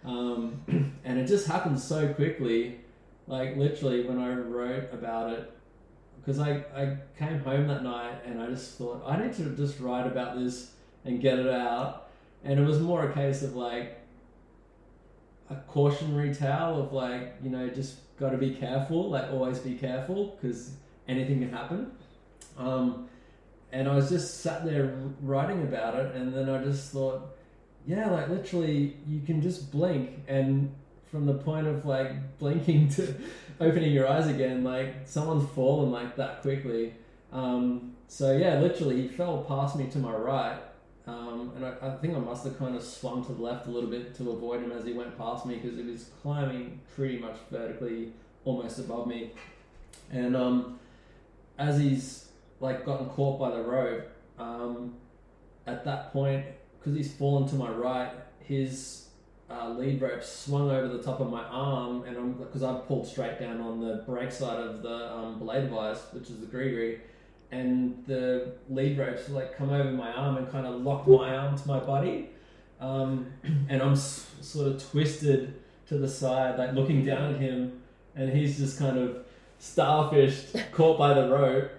Um, 0.04 0.62
and 1.04 1.18
it 1.18 1.26
just 1.26 1.46
happened 1.46 1.78
so 1.80 2.12
quickly, 2.14 2.80
like 3.26 3.56
literally 3.56 4.06
when 4.06 4.18
I 4.18 4.34
wrote 4.34 4.92
about 4.92 5.32
it, 5.32 5.52
because 6.20 6.40
I, 6.40 6.64
I 6.74 6.96
came 7.18 7.40
home 7.40 7.66
that 7.68 7.82
night 7.82 8.24
and 8.24 8.40
I 8.40 8.46
just 8.46 8.76
thought 8.78 9.02
I 9.06 9.20
need 9.20 9.34
to 9.34 9.44
just 9.56 9.80
write 9.80 10.06
about 10.06 10.38
this 10.38 10.72
and 11.04 11.20
get 11.20 11.38
it 11.38 11.48
out, 11.48 12.08
and 12.42 12.58
it 12.58 12.62
was 12.62 12.80
more 12.80 13.08
a 13.08 13.12
case 13.12 13.42
of 13.42 13.54
like 13.56 14.00
a 15.50 15.56
cautionary 15.68 16.34
tale 16.34 16.80
of 16.80 16.92
like 16.92 17.36
you 17.42 17.50
know 17.50 17.68
just 17.68 17.96
got 18.18 18.30
to 18.30 18.38
be 18.38 18.54
careful, 18.54 19.10
like 19.10 19.30
always 19.32 19.58
be 19.58 19.74
careful 19.74 20.38
because 20.40 20.72
anything 21.08 21.40
can 21.40 21.50
happen. 21.50 21.90
Um, 22.56 23.08
and 23.72 23.88
I 23.88 23.96
was 23.96 24.08
just 24.08 24.40
sat 24.40 24.64
there 24.64 24.96
writing 25.20 25.62
about 25.62 25.96
it, 25.96 26.14
and 26.14 26.32
then 26.32 26.48
I 26.48 26.62
just 26.62 26.92
thought, 26.92 27.34
yeah, 27.86 28.08
like 28.08 28.28
literally, 28.28 28.96
you 29.06 29.20
can 29.20 29.42
just 29.42 29.72
blink, 29.72 30.20
and 30.28 30.72
from 31.14 31.26
the 31.26 31.34
point 31.34 31.64
of 31.64 31.86
like 31.86 32.10
blinking 32.40 32.88
to 32.88 33.14
opening 33.60 33.92
your 33.92 34.08
eyes 34.08 34.26
again, 34.26 34.64
like 34.64 34.92
someone's 35.04 35.48
fallen 35.50 35.92
like 35.92 36.16
that 36.16 36.42
quickly. 36.42 36.92
Um, 37.32 37.94
so 38.08 38.36
yeah, 38.36 38.58
literally, 38.58 39.02
he 39.02 39.06
fell 39.06 39.44
past 39.44 39.76
me 39.76 39.86
to 39.92 39.98
my 39.98 40.12
right, 40.12 40.58
Um, 41.06 41.52
and 41.54 41.64
I, 41.64 41.74
I 41.80 41.90
think 41.98 42.16
I 42.16 42.18
must 42.18 42.44
have 42.44 42.58
kind 42.58 42.74
of 42.74 42.82
swung 42.82 43.24
to 43.26 43.32
the 43.32 43.40
left 43.40 43.68
a 43.68 43.70
little 43.70 43.88
bit 43.88 44.16
to 44.16 44.32
avoid 44.32 44.64
him 44.64 44.72
as 44.72 44.84
he 44.84 44.92
went 44.92 45.16
past 45.16 45.46
me 45.46 45.54
because 45.54 45.78
he 45.78 45.84
was 45.84 46.10
climbing 46.20 46.80
pretty 46.96 47.18
much 47.18 47.36
vertically, 47.48 48.12
almost 48.44 48.80
above 48.80 49.06
me. 49.06 49.30
And 50.10 50.34
um, 50.34 50.80
as 51.58 51.78
he's 51.78 52.28
like 52.58 52.84
gotten 52.84 53.06
caught 53.10 53.38
by 53.38 53.50
the 53.50 53.62
rope, 53.62 54.10
um, 54.40 54.94
at 55.64 55.84
that 55.84 56.12
point, 56.12 56.44
because 56.80 56.96
he's 56.96 57.12
fallen 57.14 57.48
to 57.50 57.54
my 57.54 57.70
right, 57.70 58.10
his 58.40 59.03
uh, 59.50 59.70
lead 59.70 60.00
rope 60.00 60.22
swung 60.22 60.70
over 60.70 60.88
the 60.88 61.02
top 61.02 61.20
of 61.20 61.30
my 61.30 61.44
arm, 61.44 62.04
and 62.04 62.16
I'm 62.16 62.32
because 62.32 62.62
I 62.62 62.74
pulled 62.74 63.06
straight 63.06 63.38
down 63.38 63.60
on 63.60 63.80
the 63.80 64.02
brake 64.06 64.32
side 64.32 64.58
of 64.58 64.82
the 64.82 65.12
um, 65.12 65.38
belay 65.38 65.62
device, 65.62 66.00
which 66.12 66.30
is 66.30 66.40
the 66.40 66.46
gree 66.46 66.98
and 67.54 68.02
the 68.06 68.52
lead 68.68 68.98
ropes 68.98 69.28
like 69.28 69.56
come 69.56 69.70
over 69.70 69.90
my 69.90 70.12
arm 70.12 70.36
and 70.36 70.50
kind 70.50 70.66
of 70.66 70.80
lock 70.82 71.06
my 71.06 71.36
arm 71.36 71.56
to 71.56 71.68
my 71.68 71.78
body, 71.78 72.30
um, 72.80 73.26
and 73.68 73.80
I'm 73.82 73.92
s- 73.92 74.26
sort 74.40 74.68
of 74.68 74.90
twisted 74.90 75.54
to 75.88 75.98
the 75.98 76.08
side, 76.08 76.58
like 76.58 76.72
looking 76.72 77.04
down 77.04 77.34
at 77.34 77.40
him, 77.40 77.80
and 78.16 78.32
he's 78.32 78.58
just 78.58 78.78
kind 78.78 78.98
of 78.98 79.24
starfished, 79.60 80.70
caught 80.72 80.98
by 80.98 81.14
the 81.14 81.28
rope. 81.28 81.70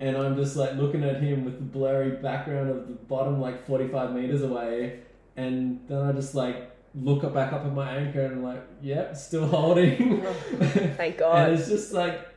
And 0.00 0.16
I'm 0.16 0.34
just 0.34 0.56
like 0.56 0.76
looking 0.76 1.04
at 1.04 1.22
him 1.22 1.44
with 1.44 1.58
the 1.58 1.64
blurry 1.64 2.12
background 2.12 2.70
of 2.70 2.88
the 2.88 2.94
bottom, 2.94 3.38
like 3.38 3.66
45 3.66 4.14
meters 4.14 4.40
away. 4.42 5.00
And 5.36 5.80
then 5.88 6.00
I 6.00 6.12
just 6.12 6.34
like 6.34 6.69
look 6.94 7.24
up 7.24 7.34
back 7.34 7.52
up 7.52 7.64
at 7.64 7.72
my 7.72 7.96
anchor 7.96 8.24
and 8.24 8.42
like, 8.42 8.62
yep, 8.82 9.16
still 9.16 9.46
holding. 9.46 10.22
Thank 10.96 11.18
God. 11.18 11.48
and 11.50 11.58
it's 11.58 11.68
just 11.68 11.92
like 11.92 12.28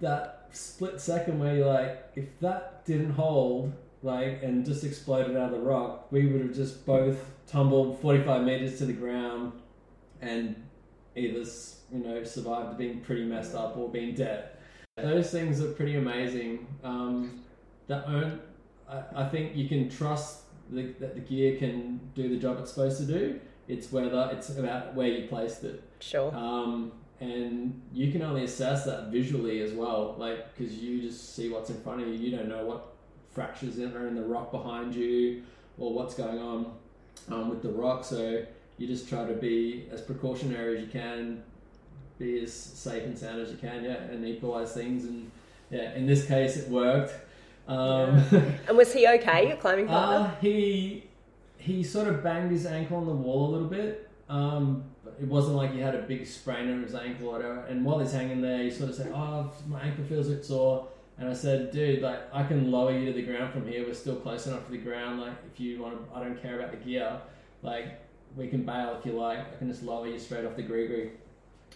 that 0.00 0.48
split 0.52 1.00
second 1.00 1.38
where 1.38 1.56
you're 1.56 1.66
like, 1.66 2.10
if 2.14 2.38
that 2.40 2.84
didn't 2.84 3.12
hold, 3.12 3.72
like, 4.02 4.42
and 4.42 4.64
just 4.64 4.84
exploded 4.84 5.36
out 5.36 5.52
of 5.52 5.60
the 5.60 5.66
rock, 5.66 6.10
we 6.10 6.26
would 6.26 6.40
have 6.40 6.54
just 6.54 6.86
both 6.86 7.18
tumbled 7.46 8.00
45 8.00 8.44
meters 8.44 8.78
to 8.78 8.86
the 8.86 8.92
ground 8.92 9.52
and 10.20 10.54
either, 11.16 11.48
you 11.92 11.98
know, 11.98 12.22
survived 12.24 12.78
being 12.78 13.00
pretty 13.00 13.24
messed 13.24 13.54
up 13.54 13.76
or 13.76 13.88
being 13.88 14.14
dead. 14.14 14.50
Those 14.96 15.30
things 15.30 15.60
are 15.60 15.70
pretty 15.72 15.96
amazing. 15.96 16.66
Um, 16.84 17.42
that 17.88 18.06
own, 18.06 18.40
I, 18.88 19.02
I 19.16 19.28
think 19.28 19.56
you 19.56 19.68
can 19.68 19.88
trust 19.88 20.42
the, 20.70 20.94
that 21.00 21.14
the 21.14 21.20
gear 21.20 21.58
can 21.58 22.00
do 22.14 22.28
the 22.28 22.36
job 22.36 22.58
it's 22.60 22.70
supposed 22.70 22.98
to 22.98 23.06
do. 23.06 23.40
It's 23.70 23.92
whether 23.92 24.30
it's 24.32 24.50
about 24.58 24.94
where 24.94 25.08
you 25.08 25.28
placed 25.28 25.64
it. 25.64 25.82
Sure. 26.00 26.34
Um, 26.34 26.92
and 27.20 27.80
you 27.92 28.10
can 28.10 28.22
only 28.22 28.44
assess 28.44 28.84
that 28.86 29.08
visually 29.08 29.60
as 29.62 29.72
well, 29.72 30.14
like 30.18 30.56
because 30.56 30.74
you 30.74 31.02
just 31.02 31.34
see 31.36 31.50
what's 31.50 31.70
in 31.70 31.80
front 31.82 32.00
of 32.00 32.08
you. 32.08 32.14
You 32.14 32.36
don't 32.36 32.48
know 32.48 32.64
what 32.64 32.94
fractures 33.32 33.78
are 33.78 34.08
in 34.08 34.14
the 34.14 34.22
rock 34.22 34.50
behind 34.50 34.94
you 34.94 35.42
or 35.78 35.92
what's 35.92 36.14
going 36.14 36.38
on 36.38 36.72
um, 37.30 37.48
with 37.50 37.62
the 37.62 37.68
rock. 37.70 38.04
So 38.04 38.44
you 38.78 38.86
just 38.86 39.08
try 39.08 39.26
to 39.26 39.34
be 39.34 39.86
as 39.92 40.00
precautionary 40.00 40.78
as 40.78 40.82
you 40.82 40.88
can, 40.90 41.42
be 42.18 42.42
as 42.42 42.52
safe 42.52 43.04
and 43.04 43.16
sound 43.16 43.40
as 43.40 43.50
you 43.50 43.58
can, 43.58 43.84
yeah, 43.84 43.96
and 44.10 44.26
equalize 44.26 44.72
things. 44.72 45.04
And 45.04 45.30
yeah, 45.70 45.94
in 45.94 46.06
this 46.06 46.26
case, 46.26 46.56
it 46.56 46.68
worked. 46.68 47.12
Um, 47.68 48.24
And 48.66 48.76
was 48.76 48.92
he 48.92 49.06
okay, 49.06 49.48
your 49.48 49.56
climbing 49.58 49.86
partner? 49.94 50.28
uh, 50.28 50.40
he 50.40 51.04
he 51.60 51.82
sort 51.82 52.08
of 52.08 52.22
banged 52.22 52.50
his 52.50 52.64
ankle 52.64 52.96
on 52.96 53.06
the 53.06 53.12
wall 53.12 53.50
a 53.50 53.52
little 53.52 53.68
bit. 53.68 54.08
Um, 54.30 54.84
it 55.20 55.28
wasn't 55.28 55.56
like 55.56 55.72
he 55.72 55.80
had 55.80 55.94
a 55.94 56.02
big 56.02 56.26
sprain 56.26 56.70
on 56.70 56.82
his 56.82 56.94
ankle 56.94 57.28
or 57.28 57.32
whatever. 57.32 57.60
And 57.66 57.84
while 57.84 57.98
he's 57.98 58.12
hanging 58.12 58.40
there, 58.40 58.62
he 58.62 58.70
sort 58.70 58.88
of 58.88 58.96
said, 58.96 59.12
"Oh, 59.14 59.52
my 59.68 59.82
ankle 59.82 60.04
feels 60.04 60.28
a 60.28 60.32
bit 60.36 60.44
sore." 60.44 60.88
And 61.18 61.28
I 61.28 61.34
said, 61.34 61.70
"Dude, 61.70 62.00
like 62.00 62.20
I 62.32 62.44
can 62.44 62.70
lower 62.70 62.96
you 62.96 63.04
to 63.06 63.12
the 63.12 63.22
ground 63.22 63.52
from 63.52 63.66
here. 63.66 63.84
We're 63.86 63.92
still 63.92 64.16
close 64.16 64.46
enough 64.46 64.64
to 64.66 64.72
the 64.72 64.78
ground. 64.78 65.20
Like 65.20 65.34
if 65.52 65.60
you 65.60 65.82
want 65.82 65.98
to, 65.98 66.16
I 66.16 66.24
don't 66.24 66.40
care 66.40 66.58
about 66.58 66.70
the 66.70 66.78
gear. 66.78 67.20
Like 67.62 68.00
we 68.36 68.48
can 68.48 68.64
bail 68.64 68.96
if 68.98 69.04
you 69.04 69.12
like. 69.12 69.40
I 69.40 69.56
can 69.58 69.68
just 69.68 69.82
lower 69.82 70.06
you 70.06 70.18
straight 70.18 70.46
off 70.46 70.56
the 70.56 70.62
gree 70.62 71.10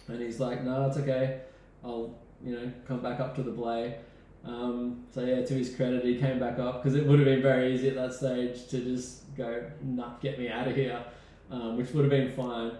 And 0.07 0.19
he's 0.19 0.39
like, 0.39 0.63
"No, 0.63 0.87
it's 0.87 0.97
okay. 0.97 1.41
I'll 1.83 2.15
you 2.43 2.55
know 2.55 2.71
come 2.87 3.01
back 3.01 3.19
up 3.19 3.35
to 3.35 3.43
the 3.43 3.51
belay." 3.51 3.99
Um, 4.43 5.03
so 5.11 5.21
yeah, 5.21 5.43
to 5.43 5.53
his 5.53 5.75
credit, 5.75 6.03
he 6.03 6.17
came 6.17 6.39
back 6.39 6.57
up 6.57 6.81
because 6.81 6.97
it 6.97 7.05
would 7.05 7.19
have 7.19 7.25
been 7.25 7.41
very 7.41 7.73
easy 7.73 7.89
at 7.89 7.95
that 7.95 8.13
stage 8.13 8.67
to 8.67 8.79
just 8.79 9.24
go, 9.37 9.63
"Nah, 9.81 10.17
get 10.19 10.39
me 10.39 10.49
out 10.49 10.67
of 10.67 10.75
here," 10.75 11.03
um, 11.51 11.77
which 11.77 11.91
would 11.91 12.05
have 12.05 12.11
been 12.11 12.31
fine. 12.31 12.71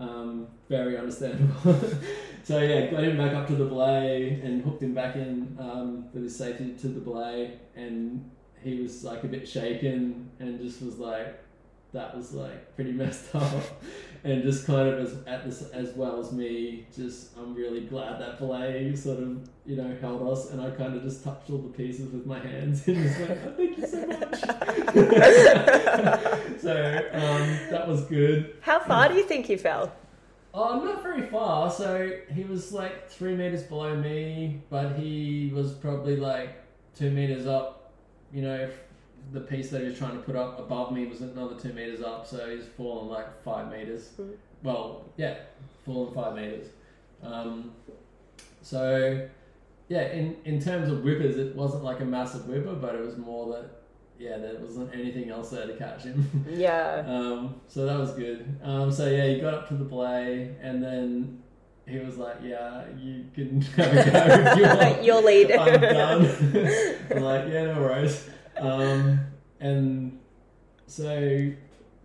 Um, 0.00 0.46
very 0.68 0.96
understandable. 0.96 1.80
so 2.44 2.60
yeah, 2.60 2.86
got 2.86 3.02
him 3.02 3.16
back 3.16 3.34
up 3.34 3.46
to 3.48 3.56
the 3.56 3.64
belay 3.64 4.40
and 4.44 4.62
hooked 4.62 4.82
him 4.82 4.94
back 4.94 5.16
in 5.16 5.56
um, 5.58 6.04
with 6.12 6.22
his 6.22 6.36
safety 6.36 6.74
to 6.80 6.88
the 6.88 7.00
belay, 7.00 7.58
and 7.74 8.30
he 8.62 8.80
was 8.80 9.04
like 9.04 9.24
a 9.24 9.28
bit 9.28 9.48
shaken 9.48 10.30
and 10.38 10.60
just 10.60 10.82
was 10.82 10.98
like, 10.98 11.38
"That 11.92 12.16
was 12.16 12.32
like 12.32 12.74
pretty 12.74 12.92
messed 13.02 13.34
up." 13.34 13.62
and 14.24 14.42
just 14.42 14.66
kind 14.66 14.88
of 14.88 14.98
as 14.98 15.16
at 15.26 15.44
this 15.44 15.62
as 15.70 15.94
well 15.94 16.20
as 16.20 16.32
me, 16.32 16.86
just 16.94 17.36
I'm 17.36 17.54
really 17.54 17.82
glad 17.82 18.20
that 18.20 18.38
belay 18.38 18.94
sort 18.96 19.20
of 19.20 19.48
you 19.64 19.76
know 19.76 19.96
held 20.00 20.28
us, 20.30 20.50
and 20.50 20.60
I 20.60 20.70
kind 20.70 20.96
of 20.96 21.02
just 21.02 21.22
touched 21.22 21.50
all 21.50 21.58
the 21.58 21.68
pieces 21.68 22.12
with 22.12 22.26
my 22.26 22.38
hands 22.38 22.86
and 22.88 22.96
just 22.96 23.20
went, 23.20 23.38
"Oh, 23.46 23.52
"Thank 23.56 23.78
you 23.78 23.86
so 23.86 24.06
much." 24.06 24.40
so 26.60 27.10
um, 27.12 27.58
that 27.70 27.84
was 27.86 28.04
good. 28.06 28.56
How 28.60 28.80
far 28.80 29.08
do 29.08 29.14
you 29.14 29.24
think 29.24 29.46
he 29.46 29.56
fell? 29.56 29.92
Oh, 30.52 30.82
not 30.82 31.02
very 31.02 31.22
far. 31.22 31.70
So 31.70 32.10
he 32.32 32.44
was 32.44 32.72
like 32.72 33.08
three 33.08 33.36
meters 33.36 33.62
below 33.62 33.94
me, 33.94 34.62
but 34.70 34.94
he 34.94 35.52
was 35.54 35.72
probably 35.72 36.16
like 36.16 36.56
two 36.96 37.10
meters 37.10 37.46
up. 37.46 37.92
You 38.32 38.42
know, 38.42 38.70
the 39.32 39.40
piece 39.40 39.70
that 39.70 39.80
he 39.82 39.88
was 39.88 39.98
trying 39.98 40.12
to 40.16 40.22
put 40.22 40.36
up 40.36 40.58
above 40.58 40.92
me 40.92 41.06
was 41.06 41.20
another 41.20 41.54
two 41.56 41.72
meters 41.72 42.00
up, 42.02 42.26
so 42.26 42.48
he's 42.54 42.64
fallen 42.76 43.08
like 43.08 43.42
five 43.42 43.70
meters. 43.70 44.10
Mhm. 44.18 44.32
Well, 44.62 45.04
yeah, 45.16 45.36
fallen 45.84 46.14
five 46.14 46.34
meters. 46.34 46.68
Um, 47.22 47.72
so 48.62 49.28
yeah, 49.88 50.08
in 50.12 50.36
in 50.44 50.60
terms 50.60 50.90
of 50.90 50.98
whippers, 51.02 51.36
it 51.38 51.54
wasn't 51.54 51.84
like 51.84 52.00
a 52.00 52.04
massive 52.04 52.46
whipper, 52.48 52.74
but 52.74 52.94
it 52.94 53.00
was 53.04 53.16
more 53.16 53.52
that 53.54 53.70
yeah, 54.18 54.36
there 54.38 54.54
wasn't 54.58 54.92
anything 54.94 55.30
else 55.30 55.50
there 55.50 55.66
to 55.66 55.74
catch 55.76 56.02
him. 56.04 56.44
Yeah. 56.50 57.04
Um, 57.06 57.60
so 57.68 57.86
that 57.86 57.98
was 57.98 58.12
good. 58.14 58.58
Um, 58.62 58.90
so 58.90 59.08
yeah, 59.08 59.26
he 59.26 59.40
got 59.40 59.54
up 59.54 59.68
to 59.68 59.74
the 59.74 59.84
play, 59.84 60.54
and 60.60 60.82
then 60.82 61.42
he 61.86 61.98
was 62.00 62.18
like, 62.18 62.36
"Yeah, 62.42 62.84
you 62.98 63.24
can 63.34 63.60
have 63.76 63.92
a 63.92 64.10
go 64.10 64.50
if 64.50 64.56
you 64.58 64.62
want. 64.90 65.04
Your 65.04 65.22
lead. 65.22 65.52
I'm 65.52 65.80
done." 65.80 66.26
I'm 67.10 67.22
like, 67.22 67.44
"Yeah, 67.48 67.66
no 67.72 67.80
worries." 67.80 68.28
Um, 68.60 69.20
and 69.60 70.18
so 70.86 71.50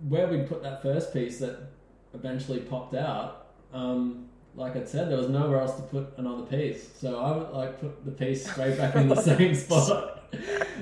where 0.07 0.27
we 0.27 0.39
put 0.39 0.63
that 0.63 0.81
first 0.81 1.13
piece 1.13 1.39
that 1.39 1.71
eventually 2.13 2.59
popped 2.59 2.95
out, 2.95 3.47
um, 3.73 4.29
like 4.55 4.75
I 4.75 4.83
said, 4.83 5.09
there 5.09 5.17
was 5.17 5.29
nowhere 5.29 5.61
else 5.61 5.75
to 5.75 5.81
put 5.83 6.13
another 6.17 6.43
piece. 6.43 6.89
So 6.99 7.19
I 7.19 7.35
would 7.35 7.49
like 7.49 7.79
put 7.79 8.05
the 8.05 8.11
piece 8.11 8.49
straight 8.49 8.77
back 8.77 8.95
in 8.95 9.07
the 9.07 9.15
same 9.21 9.55
spot. 9.55 10.23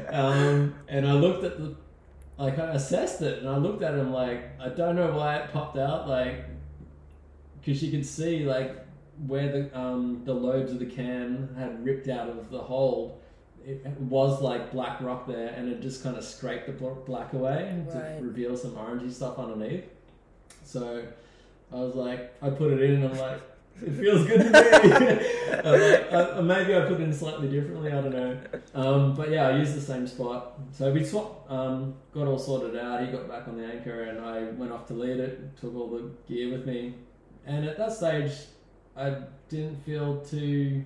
Um, 0.09 0.75
and 0.87 1.07
I 1.07 1.13
looked 1.13 1.43
at 1.43 1.57
the, 1.57 1.75
like 2.37 2.59
I 2.59 2.73
assessed 2.73 3.21
it, 3.21 3.39
and 3.39 3.49
I 3.49 3.57
looked 3.57 3.83
at 3.83 3.93
him 3.93 4.11
like 4.11 4.59
I 4.59 4.69
don't 4.69 4.95
know 4.95 5.13
why 5.13 5.37
it 5.37 5.53
popped 5.53 5.77
out, 5.77 6.07
like 6.07 6.45
because 7.59 7.83
you 7.83 7.91
could 7.91 8.05
see 8.05 8.45
like 8.45 8.75
where 9.27 9.51
the 9.51 9.79
um, 9.79 10.23
the 10.25 10.33
lobes 10.33 10.71
of 10.71 10.79
the 10.79 10.85
cam 10.85 11.53
had 11.57 11.85
ripped 11.85 12.07
out 12.07 12.29
of 12.29 12.49
the 12.49 12.59
hold. 12.59 13.20
It 13.65 13.85
was 13.99 14.41
like 14.41 14.71
black 14.71 15.01
rock 15.01 15.27
there, 15.27 15.49
and 15.49 15.69
it 15.69 15.81
just 15.81 16.03
kind 16.03 16.17
of 16.17 16.23
scraped 16.23 16.67
the 16.67 16.73
black 16.73 17.33
away 17.33 17.83
Right. 17.87 18.17
to 18.17 18.23
reveal 18.23 18.57
some 18.57 18.71
orangey 18.71 19.11
stuff 19.11 19.37
underneath. 19.37 19.85
So 20.63 21.03
I 21.71 21.75
was 21.75 21.95
like, 21.95 22.33
I 22.41 22.49
put 22.49 22.71
it 22.73 22.81
in, 22.81 23.03
and 23.03 23.13
I'm 23.13 23.17
like, 23.17 23.41
it 23.81 23.91
feels 23.91 24.27
good 24.27 24.39
to 24.39 24.49
me. 24.49 25.27
Like, 25.51 26.11
uh, 26.11 26.41
maybe 26.41 26.75
I 26.75 26.81
put 26.81 26.99
it 26.99 27.01
in 27.01 27.13
slightly 27.13 27.47
differently. 27.49 27.91
I 27.91 28.01
don't 28.01 28.11
know. 28.11 28.37
Um, 28.73 29.13
but 29.15 29.29
yeah, 29.29 29.47
I 29.49 29.57
used 29.57 29.75
the 29.75 29.81
same 29.81 30.07
spot. 30.07 30.53
So 30.71 30.91
we 30.91 31.03
swapped, 31.05 31.51
um, 31.51 31.93
got 32.13 32.25
all 32.27 32.39
sorted 32.39 32.75
out. 32.77 33.05
He 33.05 33.11
got 33.11 33.27
back 33.27 33.47
on 33.47 33.57
the 33.57 33.65
anchor, 33.65 34.03
and 34.05 34.19
I 34.21 34.43
went 34.51 34.71
off 34.71 34.87
to 34.87 34.93
lead 34.93 35.19
it. 35.19 35.55
Took 35.59 35.75
all 35.75 35.87
the 35.89 36.09
gear 36.27 36.51
with 36.51 36.65
me, 36.65 36.95
and 37.45 37.65
at 37.67 37.77
that 37.77 37.91
stage, 37.93 38.31
I 38.97 39.15
didn't 39.49 39.83
feel 39.85 40.21
too. 40.21 40.83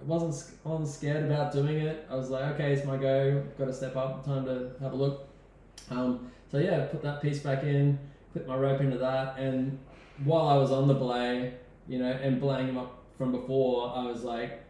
I 0.00 0.04
wasn't 0.04 0.56
I 0.64 0.68
wasn't 0.68 0.88
scared 0.88 1.30
about 1.30 1.52
doing 1.52 1.78
it. 1.78 2.06
I 2.10 2.16
was 2.16 2.30
like, 2.30 2.44
okay, 2.54 2.72
it's 2.72 2.86
my 2.86 2.96
go. 2.96 3.42
Got 3.58 3.66
to 3.66 3.72
step 3.74 3.96
up. 3.96 4.24
Time 4.24 4.44
to 4.46 4.72
have 4.80 4.92
a 4.92 4.96
look. 4.96 5.28
Um, 5.90 6.30
so 6.50 6.58
yeah, 6.58 6.86
put 6.86 7.02
that 7.02 7.20
piece 7.22 7.40
back 7.40 7.62
in. 7.64 7.98
clip 8.32 8.46
my 8.46 8.56
rope 8.56 8.80
into 8.80 8.98
that, 8.98 9.38
and 9.38 9.78
while 10.24 10.48
I 10.48 10.56
was 10.56 10.70
on 10.70 10.88
the 10.88 10.94
belay, 10.94 11.54
you 11.88 11.98
know, 11.98 12.10
and 12.10 12.40
belaying 12.40 12.68
him 12.68 12.78
up 12.78 13.02
from 13.18 13.32
before, 13.32 13.92
I 13.94 14.04
was 14.04 14.22
like, 14.22 14.62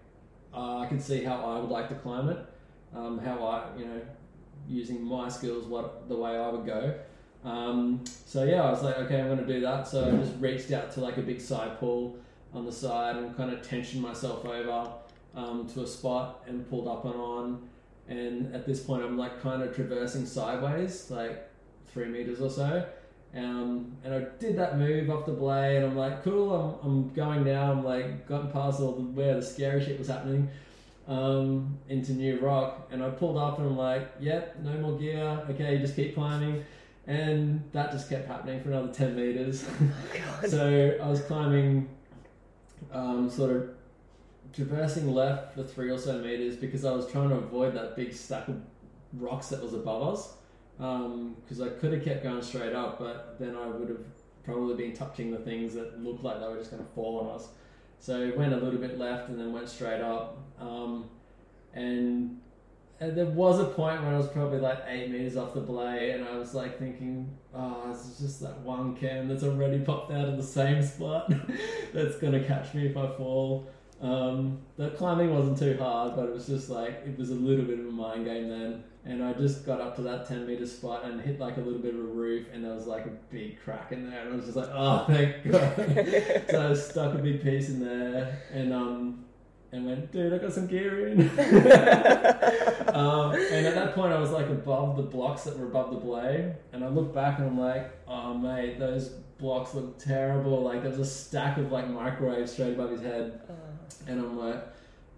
uh, 0.55 0.79
I 0.79 0.87
could 0.87 1.03
see 1.03 1.25
how 1.25 1.37
I 1.37 1.59
would 1.61 1.71
like 1.71 1.89
to 1.91 1.95
climb 1.97 2.29
it, 2.29 2.39
um, 2.95 3.19
how 3.19 3.45
I, 3.45 3.79
you 3.79 3.87
know, 3.87 4.01
using 4.69 5.03
my 5.03 5.29
skills, 5.29 5.67
what 5.67 6.09
the 6.09 6.17
way 6.17 6.37
I 6.37 6.49
would 6.49 6.67
go. 6.67 6.95
Um, 7.45 8.05
so 8.07 8.45
yeah, 8.45 8.63
I 8.63 8.71
was 8.71 8.83
like, 8.83 8.99
okay, 8.99 9.21
I'm 9.21 9.27
going 9.27 9.39
to 9.39 9.47
do 9.47 9.61
that. 9.61 9.89
So 9.89 10.07
I 10.07 10.11
just 10.25 10.39
reached 10.39 10.73
out 10.73 10.91
to 10.93 11.01
like 11.01 11.17
a 11.17 11.23
big 11.23 11.41
side 11.41 11.79
pull 11.79 12.17
on 12.53 12.67
the 12.67 12.73
side 12.73 13.17
and 13.17 13.37
kind 13.37 13.53
of 13.53 13.67
tensioned 13.67 14.03
myself 14.03 14.45
over 14.45 14.93
um, 15.35 15.69
to 15.75 15.83
a 15.83 15.87
spot 15.87 16.43
and 16.47 16.69
pulled 16.69 16.89
up 16.89 17.05
and 17.05 17.15
on. 17.15 17.69
And 18.09 18.55
at 18.55 18.67
this 18.67 18.81
point, 18.81 19.05
I'm 19.05 19.17
like 19.17 19.41
kind 19.41 19.63
of 19.63 19.75
traversing 19.75 20.27
sideways, 20.27 21.11
like 21.11 21.49
three 21.93 22.07
meters 22.07 22.41
or 22.41 22.51
so. 22.51 22.87
Um, 23.35 23.97
and 24.03 24.13
I 24.13 24.27
did 24.41 24.57
that 24.59 24.77
move 24.77 25.09
off 25.09 25.25
the 25.25 25.33
belay, 25.33 25.77
and 25.77 25.87
I'm 25.87 25.97
like, 25.97 26.25
cool, 26.25 26.81
I'm, 26.83 26.89
I'm 26.91 27.15
going 27.15 27.45
now. 27.45 27.71
I'm 27.71 27.85
like, 27.85 28.27
gotten 28.27 28.51
past 28.51 28.81
all 28.81 28.93
the, 28.93 29.03
where 29.03 29.37
the 29.37 29.43
scary 29.43 29.85
shit 29.85 29.99
was 29.99 30.09
happening 30.09 30.49
um, 31.11 31.79
into 31.89 32.13
New 32.13 32.39
Rock, 32.39 32.89
and 32.91 33.03
I 33.03 33.11
pulled 33.11 33.37
up 33.37 33.59
and 33.59 33.69
I'm 33.69 33.77
like, 33.77 34.09
yep, 34.21 34.57
no 34.63 34.73
more 34.79 34.99
gear. 34.99 35.45
Okay, 35.51 35.79
just 35.79 35.97
keep 35.97 36.15
climbing. 36.15 36.65
And 37.07 37.63
that 37.73 37.91
just 37.91 38.09
kept 38.09 38.29
happening 38.29 38.63
for 38.63 38.71
another 38.71 38.93
10 38.93 39.17
meters. 39.17 39.67
so 40.49 40.99
I 41.03 41.09
was 41.09 41.21
climbing, 41.23 41.89
um, 42.93 43.29
sort 43.29 43.51
of 43.51 43.71
traversing 44.53 45.13
left 45.13 45.55
for 45.55 45.63
three 45.63 45.91
or 45.91 45.99
so 45.99 46.19
meters 46.19 46.57
because 46.57 46.85
I 46.85 46.93
was 46.93 47.11
trying 47.11 47.29
to 47.31 47.37
avoid 47.37 47.75
that 47.75 47.97
big 47.97 48.13
stack 48.13 48.49
of 48.49 48.61
rocks 49.13 49.49
that 49.49 49.63
was 49.63 49.75
above 49.75 50.15
us. 50.15 50.35
Because 50.79 51.61
I 51.61 51.69
could 51.69 51.93
have 51.93 52.05
kept 52.05 52.23
going 52.23 52.43
straight 52.43 52.73
up, 52.73 52.99
but 52.99 53.37
then 53.39 53.55
I 53.55 53.67
would 53.67 53.89
have 53.91 54.05
probably 54.45 54.75
been 54.75 54.97
touching 54.97 55.31
the 55.31 55.39
things 55.39 55.75
that 55.75 56.03
looked 56.03 56.25
like 56.25 56.41
they 56.41 56.49
were 56.49 56.57
just 56.57 56.71
going 56.71 56.83
to 56.83 56.91
fall 56.93 57.21
on 57.21 57.35
us. 57.35 57.49
So 57.99 58.33
went 58.35 58.55
a 58.55 58.57
little 58.57 58.81
bit 58.81 58.99
left 58.99 59.29
and 59.29 59.39
then 59.39 59.53
went 59.53 59.69
straight 59.69 60.01
up. 60.01 60.39
Um, 60.59 61.11
and, 61.75 62.41
and 62.99 63.17
there 63.17 63.27
was 63.27 63.61
a 63.61 63.67
point 63.67 64.03
when 64.03 64.15
I 64.15 64.17
was 64.17 64.29
probably 64.29 64.59
like 64.59 64.79
eight 64.89 65.11
meters 65.11 65.37
off 65.37 65.53
the 65.53 65.61
belay, 65.61 66.13
and 66.13 66.27
I 66.27 66.37
was 66.37 66.55
like 66.55 66.79
thinking, 66.79 67.31
oh, 67.55 67.91
is 67.93 68.19
just 68.19 68.41
that 68.41 68.59
one 68.61 68.97
cam 68.97 69.29
that's 69.29 69.43
already 69.43 69.81
popped 69.81 70.13
out 70.13 70.29
of 70.29 70.39
the 70.39 70.43
same 70.43 70.83
spot 70.83 71.31
that's 71.93 72.17
going 72.17 72.33
to 72.33 72.43
catch 72.43 72.73
me 72.73 72.87
if 72.87 72.97
I 72.97 73.07
fall. 73.17 73.69
Um, 74.01 74.61
the 74.77 74.91
climbing 74.91 75.35
wasn't 75.35 75.59
too 75.59 75.77
hard, 75.79 76.17
but 76.17 76.27
it 76.27 76.33
was 76.33 76.47
just 76.47 76.71
like, 76.71 77.03
it 77.07 77.19
was 77.19 77.31
a 77.31 77.35
little 77.35 77.65
bit 77.65 77.79
of 77.79 77.87
a 77.87 77.93
mind 77.93 78.25
game 78.25 78.49
then. 78.49 78.85
And 79.05 79.25
I 79.25 79.33
just 79.33 79.65
got 79.65 79.81
up 79.81 79.97
to 79.97 80.03
that 80.03 80.27
10 80.29 80.47
meter 80.47 80.67
spot 80.67 81.05
and 81.05 81.21
hit 81.21 81.41
like 81.41 81.57
a 81.57 81.61
little 81.61 81.79
bit 81.81 81.95
of 81.95 82.01
a 82.01 82.05
roof, 82.05 82.47
and 82.53 82.65
there 82.65 82.73
was 82.73 82.87
like 82.87 83.07
a 83.07 83.13
big 83.31 83.61
crack 83.63 83.93
in 83.93 84.11
there. 84.11 84.21
And 84.21 84.33
I 84.33 84.37
was 84.37 84.45
just 84.45 84.57
like, 84.57 84.71
oh, 84.73 85.05
thank 85.07 85.43
God. 85.51 86.47
so 86.51 86.71
I 86.71 86.75
stuck 86.91 87.15
a 87.15 87.19
big 87.19 87.43
piece 87.43 87.69
in 87.69 87.81
there 87.81 88.39
and, 88.53 88.73
um, 88.73 89.25
and 89.73 89.87
went, 89.87 90.11
dude, 90.13 90.33
I 90.33 90.39
got 90.39 90.53
some 90.53 90.67
gear 90.67 91.09
in. 91.09 91.21
um, 92.89 93.33
and 93.33 93.67
at 93.67 93.75
that 93.75 93.93
point, 93.95 94.13
I 94.13 94.19
was 94.19 94.31
like 94.31 94.49
above 94.49 94.97
the 94.97 95.03
blocks 95.03 95.45
that 95.45 95.59
were 95.59 95.67
above 95.67 95.91
the 95.93 95.99
belay. 95.99 96.55
And 96.73 96.85
I 96.85 96.89
look 96.89 97.15
back 97.15 97.39
and 97.39 97.49
I'm 97.49 97.59
like, 97.59 97.91
oh, 98.09 98.35
mate, 98.35 98.79
those 98.79 99.11
blocks 99.39 99.75
look 99.75 99.99
terrible. 99.99 100.63
Like, 100.63 100.83
there's 100.83 100.99
a 100.99 101.05
stack 101.05 101.57
of 101.59 101.71
like 101.71 101.89
microwaves 101.89 102.53
straight 102.53 102.73
above 102.75 102.91
his 102.91 103.03
head. 103.03 103.41
And 104.07 104.21
I'm 104.21 104.39
like, 104.39 104.63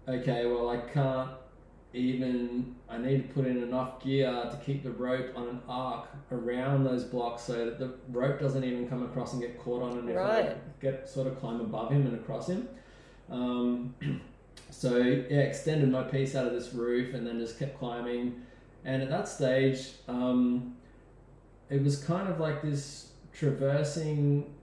okay, 0.07 0.45
well, 0.45 0.69
I 0.69 0.77
can't 0.77 1.31
even, 1.93 2.75
I 2.89 2.97
need 2.97 3.27
to 3.27 3.33
put 3.33 3.45
in 3.45 3.61
enough 3.61 4.03
gear 4.03 4.31
to 4.31 4.57
keep 4.65 4.83
the 4.83 4.91
rope 4.91 5.31
on 5.35 5.47
an 5.47 5.61
arc 5.67 6.07
around 6.31 6.83
those 6.83 7.03
blocks 7.03 7.43
so 7.43 7.65
that 7.65 7.77
the 7.79 7.93
rope 8.09 8.39
doesn't 8.39 8.63
even 8.63 8.87
come 8.87 9.03
across 9.03 9.33
and 9.33 9.41
get 9.41 9.59
caught 9.59 9.83
on 9.83 9.99
and 9.99 10.09
if 10.09 10.17
I 10.17 10.19
Right. 10.19 10.79
get 10.81 11.07
sort 11.07 11.27
of 11.27 11.39
climb 11.39 11.61
above 11.61 11.91
him 11.91 12.07
and 12.07 12.15
across 12.15 12.47
him. 12.49 12.67
Um, 13.29 13.93
so 14.71 14.97
yeah, 14.97 15.39
extended 15.41 15.89
my 15.89 16.03
piece 16.03 16.35
out 16.35 16.47
of 16.47 16.53
this 16.53 16.73
roof 16.73 17.13
and 17.13 17.25
then 17.27 17.39
just 17.39 17.59
kept 17.59 17.77
climbing. 17.77 18.41
And 18.85 19.01
at 19.03 19.09
that 19.09 19.27
stage, 19.27 19.91
um, 20.07 20.75
it 21.69 21.81
was 21.81 22.03
kind 22.03 22.27
of 22.27 22.39
like 22.39 22.61
this 22.61 23.11
traversing 23.33 24.53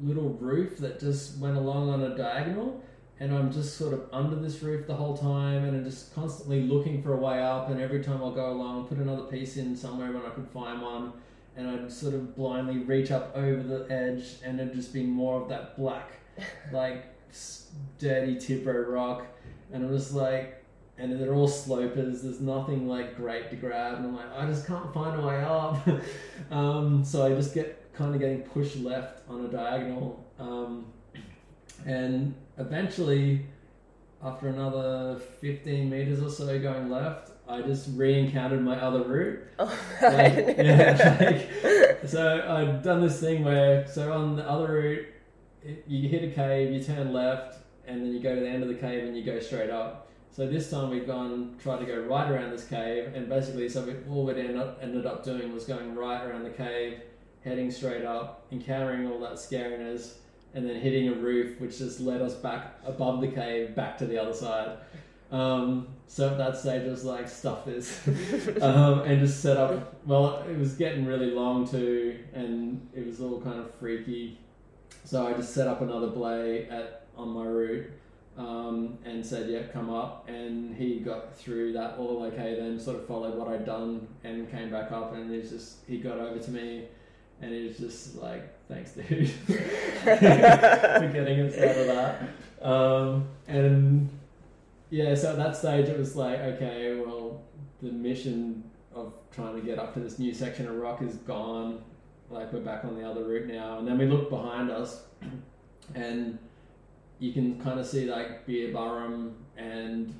little 0.00 0.30
roof 0.30 0.78
that 0.78 0.98
just 1.00 1.38
went 1.38 1.56
along 1.56 1.90
on 1.90 2.02
a 2.02 2.16
diagonal. 2.16 2.82
And 3.20 3.34
I'm 3.34 3.52
just 3.52 3.76
sort 3.76 3.92
of 3.94 4.08
under 4.12 4.36
this 4.36 4.62
roof 4.62 4.86
the 4.86 4.94
whole 4.94 5.16
time, 5.16 5.64
and 5.64 5.76
I'm 5.76 5.84
just 5.84 6.14
constantly 6.14 6.62
looking 6.62 7.02
for 7.02 7.14
a 7.14 7.16
way 7.16 7.42
up. 7.42 7.68
And 7.68 7.80
every 7.80 8.02
time 8.02 8.22
I'll 8.22 8.30
go 8.30 8.52
along, 8.52 8.86
put 8.86 8.98
another 8.98 9.24
piece 9.24 9.56
in 9.56 9.74
somewhere 9.74 10.12
when 10.12 10.24
I 10.24 10.30
could 10.30 10.48
find 10.48 10.80
one, 10.80 11.12
and 11.56 11.68
I'd 11.68 11.92
sort 11.92 12.14
of 12.14 12.36
blindly 12.36 12.78
reach 12.78 13.10
up 13.10 13.32
over 13.34 13.62
the 13.62 13.92
edge, 13.92 14.36
and 14.44 14.60
it'd 14.60 14.74
just 14.74 14.92
be 14.92 15.02
more 15.02 15.42
of 15.42 15.48
that 15.48 15.76
black, 15.76 16.12
like 16.72 17.06
dirty 17.98 18.36
Tibro 18.36 18.88
rock. 18.88 19.26
And 19.72 19.84
I'm 19.84 19.96
just 19.96 20.14
like, 20.14 20.64
and 20.98 21.20
they're 21.20 21.34
all 21.34 21.48
slopers. 21.48 22.22
There's 22.22 22.40
nothing 22.40 22.88
like 22.88 23.16
great 23.16 23.50
to 23.50 23.56
grab, 23.56 23.96
and 23.96 24.06
I'm 24.06 24.16
like, 24.16 24.32
I 24.32 24.46
just 24.46 24.66
can't 24.66 24.92
find 24.92 25.20
a 25.20 25.26
way 25.26 25.42
up. 25.42 25.88
um, 26.50 27.04
so 27.04 27.26
I 27.26 27.30
just 27.30 27.54
get 27.54 27.92
kind 27.94 28.14
of 28.14 28.20
getting 28.20 28.42
pushed 28.42 28.76
left 28.76 29.28
on 29.28 29.44
a 29.44 29.48
diagonal, 29.48 30.24
um, 30.38 30.86
and 31.86 32.34
eventually, 32.58 33.46
after 34.22 34.48
another 34.48 35.20
15 35.40 35.88
meters 35.88 36.22
or 36.22 36.30
so 36.30 36.58
going 36.58 36.90
left, 36.90 37.30
I 37.48 37.62
just 37.62 37.88
re-encountered 37.94 38.62
my 38.62 38.78
other 38.80 39.02
route. 39.02 39.40
Oh, 39.58 39.64
Like, 40.02 40.56
yeah, 40.58 41.16
like, 42.00 42.06
so 42.06 42.44
I'd 42.46 42.82
done 42.82 43.00
this 43.00 43.20
thing 43.20 43.44
where, 43.44 43.86
so 43.86 44.12
on 44.12 44.36
the 44.36 44.48
other 44.48 44.72
route, 44.72 45.06
it, 45.64 45.84
you 45.86 46.08
hit 46.08 46.24
a 46.24 46.34
cave, 46.34 46.72
you 46.72 46.82
turn 46.82 47.12
left, 47.12 47.58
and 47.86 48.02
then 48.02 48.12
you 48.12 48.20
go 48.20 48.34
to 48.34 48.40
the 48.40 48.48
end 48.48 48.62
of 48.62 48.68
the 48.68 48.74
cave 48.74 49.04
and 49.04 49.16
you 49.16 49.24
go 49.24 49.40
straight 49.40 49.70
up. 49.70 50.08
So 50.30 50.46
this 50.46 50.70
time 50.70 50.90
we'd 50.90 51.06
gone, 51.06 51.56
tried 51.60 51.80
to 51.80 51.86
go 51.86 51.98
right 52.00 52.30
around 52.30 52.50
this 52.50 52.64
cave, 52.64 53.12
and 53.14 53.28
basically, 53.28 53.68
so 53.68 53.82
we, 53.82 53.94
all 54.10 54.24
we 54.24 54.32
ended 54.34 54.56
up, 54.56 54.78
ended 54.82 55.06
up 55.06 55.24
doing 55.24 55.52
was 55.52 55.64
going 55.64 55.94
right 55.94 56.22
around 56.24 56.44
the 56.44 56.50
cave, 56.50 57.00
heading 57.42 57.70
straight 57.70 58.04
up, 58.04 58.46
encountering 58.52 59.10
all 59.10 59.18
that 59.20 59.32
scariness, 59.32 60.14
and 60.54 60.68
then 60.68 60.80
hitting 60.80 61.08
a 61.08 61.14
roof, 61.14 61.60
which 61.60 61.78
just 61.78 62.00
led 62.00 62.22
us 62.22 62.34
back 62.34 62.78
above 62.84 63.20
the 63.20 63.28
cave, 63.28 63.74
back 63.74 63.98
to 63.98 64.06
the 64.06 64.20
other 64.20 64.32
side. 64.32 64.78
Um, 65.30 65.88
so 66.06 66.30
at 66.30 66.38
that 66.38 66.56
stage, 66.56 66.86
I 66.86 66.90
was 66.90 67.04
like, 67.04 67.28
stuff 67.28 67.66
this. 67.66 68.06
um, 68.62 69.00
and 69.00 69.20
just 69.20 69.42
set 69.42 69.56
up. 69.56 69.94
Well, 70.06 70.42
it 70.48 70.58
was 70.58 70.74
getting 70.74 71.04
really 71.04 71.30
long 71.30 71.68
too, 71.68 72.18
and 72.32 72.88
it 72.94 73.06
was 73.06 73.20
all 73.20 73.40
kind 73.40 73.60
of 73.60 73.74
freaky. 73.74 74.38
So 75.04 75.26
I 75.26 75.34
just 75.34 75.52
set 75.54 75.68
up 75.68 75.80
another 75.80 76.08
belay 76.08 76.66
at 76.68 77.06
on 77.16 77.30
my 77.30 77.44
route, 77.44 77.90
um, 78.38 78.98
and 79.04 79.24
said, 79.24 79.50
"Yeah, 79.50 79.64
come 79.64 79.90
up." 79.90 80.28
And 80.28 80.74
he 80.74 81.00
got 81.00 81.36
through 81.36 81.74
that 81.74 81.98
all 81.98 82.22
okay. 82.24 82.56
Then 82.58 82.78
sort 82.78 82.96
of 82.96 83.06
followed 83.06 83.34
what 83.34 83.48
I'd 83.48 83.66
done 83.66 84.08
and 84.24 84.50
came 84.50 84.70
back 84.70 84.92
up, 84.92 85.14
and 85.14 85.30
he's 85.30 85.50
just 85.50 85.78
he 85.86 85.98
got 85.98 86.18
over 86.18 86.38
to 86.38 86.50
me, 86.50 86.86
and 87.42 87.52
he 87.52 87.64
was 87.64 87.76
just 87.76 88.16
like, 88.16 88.48
"Thanks, 88.68 88.92
dude, 88.92 89.30
for 89.30 91.10
getting 91.12 91.40
us 91.40 91.56
out 91.58 91.76
of 91.76 91.86
that." 91.86 92.28
Um, 92.62 93.28
and 93.46 94.08
yeah, 94.90 95.14
so 95.14 95.30
at 95.30 95.36
that 95.36 95.56
stage 95.56 95.88
it 95.88 95.98
was 95.98 96.16
like, 96.16 96.38
okay, 96.40 97.00
well, 97.00 97.42
the 97.82 97.90
mission 97.92 98.64
of 98.94 99.12
trying 99.30 99.54
to 99.54 99.60
get 99.60 99.78
up 99.78 99.94
to 99.94 100.00
this 100.00 100.18
new 100.18 100.34
section 100.34 100.66
of 100.66 100.76
rock 100.76 101.02
is 101.02 101.16
gone. 101.16 101.82
Like 102.30 102.52
we're 102.52 102.60
back 102.60 102.84
on 102.84 102.94
the 102.94 103.08
other 103.08 103.24
route 103.24 103.46
now, 103.46 103.78
and 103.78 103.88
then 103.88 103.96
we 103.96 104.06
look 104.06 104.28
behind 104.28 104.70
us, 104.70 105.02
and 105.94 106.38
you 107.18 107.32
can 107.32 107.60
kind 107.62 107.80
of 107.80 107.86
see 107.86 108.04
like 108.04 108.46
Beerburrum 108.46 109.32
and 109.56 110.14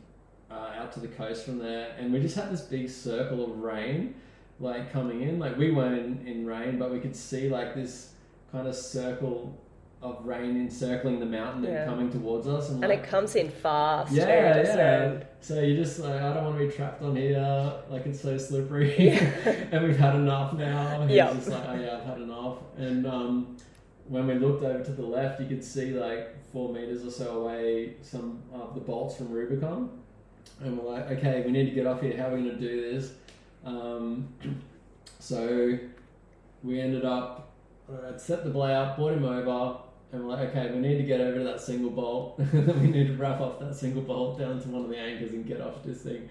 uh, 0.50 0.72
out 0.76 0.92
to 0.92 1.00
the 1.00 1.08
coast 1.08 1.44
from 1.44 1.58
there, 1.58 1.94
and 1.98 2.12
we 2.12 2.20
just 2.20 2.36
had 2.36 2.50
this 2.50 2.62
big 2.62 2.88
circle 2.88 3.44
of 3.44 3.58
rain, 3.58 4.14
like 4.58 4.90
coming 4.92 5.22
in. 5.22 5.38
Like 5.38 5.56
we 5.58 5.70
weren't 5.70 5.98
in, 5.98 6.26
in 6.26 6.46
rain, 6.46 6.78
but 6.78 6.90
we 6.90 6.98
could 6.98 7.14
see 7.14 7.48
like 7.48 7.74
this 7.74 8.14
kind 8.52 8.66
of 8.66 8.74
circle 8.74 9.58
of 10.00 10.24
rain 10.24 10.56
encircling 10.56 11.18
the 11.18 11.26
mountain 11.26 11.64
Yeah. 11.64 11.82
and 11.82 11.90
coming 11.90 12.10
towards 12.10 12.46
us, 12.46 12.68
and, 12.70 12.82
And 12.84 12.90
like, 12.90 13.00
it 13.00 13.06
comes 13.08 13.34
in 13.34 13.48
fast. 13.50 14.12
yeah, 14.12 14.52
too, 14.62 14.66
so- 14.66 14.76
yeah. 14.76 15.24
So 15.40 15.60
you're 15.60 15.76
just 15.76 15.98
like, 15.98 16.20
I 16.20 16.34
don't 16.34 16.44
want 16.44 16.58
to 16.58 16.66
be 16.66 16.72
trapped 16.72 17.02
on 17.02 17.16
here. 17.16 17.72
Like 17.90 18.06
it's 18.06 18.20
so 18.20 18.38
slippery, 18.38 18.96
and 19.72 19.84
we've 19.84 19.96
had 19.98 20.14
enough 20.14 20.54
now. 20.54 21.04
He's 21.06 21.16
Yeah. 21.16 21.32
just 21.32 21.48
like, 21.48 21.64
oh 21.68 21.74
yeah, 21.74 21.96
I've 21.98 22.04
had 22.04 22.18
enough. 22.20 22.58
And 22.76 23.06
um, 23.06 23.56
when 24.08 24.26
we 24.28 24.34
looked 24.34 24.62
over 24.64 24.82
to 24.84 24.92
the 24.92 25.02
left, 25.04 25.40
you 25.40 25.46
could 25.48 25.64
see 25.64 25.92
like 25.92 26.28
four 26.52 26.72
meters 26.72 27.04
or 27.04 27.10
so 27.10 27.40
away 27.42 27.94
some 28.02 28.40
of 28.52 28.74
the 28.74 28.80
bolts 28.80 29.16
from 29.16 29.30
Rubicon, 29.32 29.90
and 30.60 30.78
we're 30.78 30.92
like, 30.92 31.10
okay, 31.10 31.42
we 31.44 31.50
need 31.52 31.64
to 31.66 31.72
get 31.72 31.86
off 31.88 32.00
here. 32.02 32.16
How 32.16 32.28
are 32.28 32.36
we 32.36 32.42
going 32.42 32.56
to 32.56 32.60
do 32.60 32.92
this? 32.92 33.12
Um, 33.64 34.28
so 35.18 35.76
we 36.62 36.80
ended 36.80 37.04
up. 37.04 37.47
I'd 38.08 38.20
set 38.20 38.44
the 38.44 38.50
belay 38.50 38.74
up, 38.74 38.96
brought 38.96 39.14
him 39.14 39.24
over, 39.24 39.78
and 40.12 40.24
we're 40.24 40.34
like, 40.34 40.50
okay, 40.50 40.70
we 40.70 40.78
need 40.78 40.98
to 40.98 41.04
get 41.04 41.20
over 41.20 41.38
to 41.38 41.44
that 41.44 41.60
single 41.60 41.90
bolt. 41.90 42.36
then 42.38 42.80
we 42.82 42.88
need 42.88 43.08
to 43.08 43.16
rap 43.16 43.40
off 43.40 43.58
that 43.60 43.74
single 43.74 44.02
bolt 44.02 44.38
down 44.38 44.60
to 44.60 44.68
one 44.68 44.84
of 44.84 44.90
the 44.90 44.96
anchors 44.96 45.32
and 45.32 45.46
get 45.46 45.60
off 45.60 45.82
this 45.84 46.02
thing. 46.02 46.28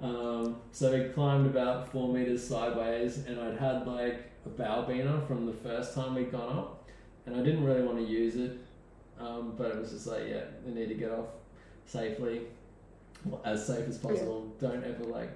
Um, 0.00 0.56
so 0.70 0.92
we 0.92 1.08
climbed 1.10 1.46
about 1.46 1.90
four 1.90 2.12
meters 2.12 2.46
sideways, 2.46 3.18
and 3.26 3.40
I'd 3.40 3.58
had 3.58 3.86
like 3.86 4.30
a 4.46 4.48
bail 4.48 4.86
beaner 4.88 5.26
from 5.26 5.46
the 5.46 5.52
first 5.52 5.94
time 5.94 6.14
we'd 6.14 6.30
gone 6.30 6.56
up, 6.56 6.88
and 7.26 7.36
I 7.36 7.42
didn't 7.42 7.64
really 7.64 7.82
want 7.82 7.98
to 7.98 8.04
use 8.04 8.36
it, 8.36 8.58
um, 9.18 9.54
but 9.56 9.72
it 9.72 9.78
was 9.78 9.90
just 9.90 10.06
like, 10.06 10.22
yeah, 10.28 10.44
we 10.64 10.72
need 10.72 10.88
to 10.88 10.94
get 10.94 11.10
off 11.10 11.26
safely, 11.86 12.42
well, 13.24 13.40
as 13.44 13.66
safe 13.66 13.88
as 13.88 13.98
possible. 13.98 14.52
Don't 14.60 14.84
ever 14.84 15.04
like 15.04 15.30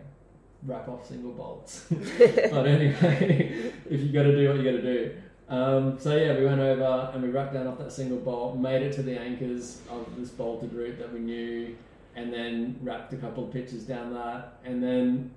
rap 0.65 0.89
off 0.89 1.09
single 1.09 1.33
bolts. 1.33 1.87
but 1.91 2.67
anyway, 2.67 3.73
if 3.91 4.01
you 4.01 4.13
got 4.13 4.23
to 4.23 4.37
do 4.37 4.49
what 4.49 4.59
you 4.59 4.65
got 4.65 4.77
to 4.77 4.83
do. 4.83 5.17
Um, 5.49 5.99
so 5.99 6.17
yeah, 6.17 6.39
we 6.39 6.47
went 6.47 6.61
over 6.61 7.11
and 7.13 7.23
we 7.23 7.29
rapped 7.29 7.53
down 7.55 7.67
off 7.67 7.79
that 7.79 7.93
single 7.93 8.19
bolt, 8.19 8.57
made 8.57 8.83
it 8.83 8.93
to 8.95 9.03
the 9.03 9.19
anchors 9.19 9.81
of 9.91 10.07
this 10.19 10.31
bolted 10.31 10.73
route 10.73 10.99
that 10.99 11.13
we 11.13 11.21
knew, 11.21 11.77
and 12.17 12.33
then 12.33 12.79
rapped 12.83 13.13
a 13.13 13.17
couple 13.17 13.45
of 13.45 13.53
pitches 13.53 13.85
down 13.85 14.15
that, 14.15 14.55
and 14.65 14.83
then 14.83 15.31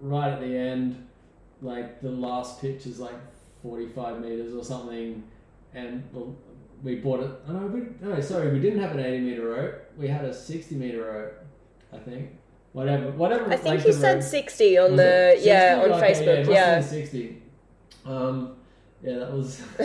right 0.00 0.32
at 0.32 0.40
the 0.40 0.56
end, 0.56 1.06
like 1.62 2.00
the 2.02 2.10
last 2.10 2.60
pitch 2.60 2.86
is 2.86 2.98
like 2.98 3.14
45 3.62 4.20
meters 4.20 4.54
or 4.54 4.64
something, 4.64 5.22
and 5.74 6.02
well, 6.12 6.34
we 6.82 6.96
bought 6.96 7.20
it. 7.20 7.30
Oh, 7.48 7.52
no, 7.52 7.66
we, 7.68 7.82
no, 8.00 8.20
sorry, 8.20 8.52
we 8.52 8.58
didn't 8.58 8.80
have 8.80 8.92
an 8.92 9.00
80 9.00 9.20
meter 9.20 9.48
rope. 9.48 9.74
We 9.96 10.08
had 10.08 10.24
a 10.24 10.34
60 10.34 10.74
meter 10.74 11.04
rope, 11.04 11.44
I 11.92 11.98
think. 11.98 12.30
Whatever, 12.72 13.10
whatever. 13.12 13.50
I 13.52 13.56
think 13.56 13.86
you 13.86 13.92
said 13.92 14.14
rope. 14.16 14.22
60 14.24 14.78
on 14.78 14.90
Was 14.92 14.98
the, 14.98 15.04
it 15.04 15.34
60? 15.34 15.48
yeah, 15.48 15.80
on 15.82 15.92
Okay, 15.92 16.12
Facebook, 16.12 16.48
yeah. 16.52 16.74
been 16.80 16.88
60. 16.88 17.42
Um, 18.04 18.56
yeah, 19.02 19.18
that 19.18 19.32
was. 19.32 19.60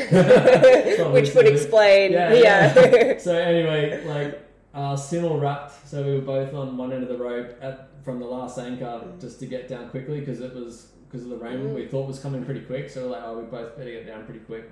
Which 1.14 1.34
would 1.34 1.48
explain, 1.48 2.12
Yeah, 2.14 2.34
yeah. 2.34 2.74
yeah. 2.94 3.18
so 3.20 3.36
anyway, 3.36 4.04
like 4.06 4.42
uh, 4.74 4.96
simul 4.96 5.40
rapped, 5.40 5.88
so 5.88 6.04
we 6.04 6.16
were 6.16 6.22
both 6.22 6.54
on 6.54 6.78
one 6.78 6.92
end 6.94 7.04
of 7.04 7.10
the 7.10 7.18
rope 7.18 7.58
at, 7.62 7.90
from 8.04 8.20
the 8.20 8.26
last 8.26 8.58
anchor 8.60 9.02
just 9.20 9.40
to 9.40 9.46
get 9.48 9.68
down 9.68 9.90
quickly 9.90 10.20
because 10.20 10.40
it 10.40 10.54
was 10.54 10.92
because 11.10 11.24
of 11.24 11.30
the 11.30 11.38
rain 11.38 11.60
Mm. 11.60 11.74
we 11.74 11.88
thought 11.88 12.08
was 12.08 12.20
coming 12.20 12.44
pretty 12.46 12.62
quick. 12.62 12.90
So 12.90 13.04
we're 13.04 13.12
like, 13.14 13.24
oh, 13.26 13.40
we 13.40 13.46
both 13.46 13.78
better 13.78 13.90
get 13.92 14.06
down 14.08 14.26
pretty 14.26 14.42
quick. 14.42 14.70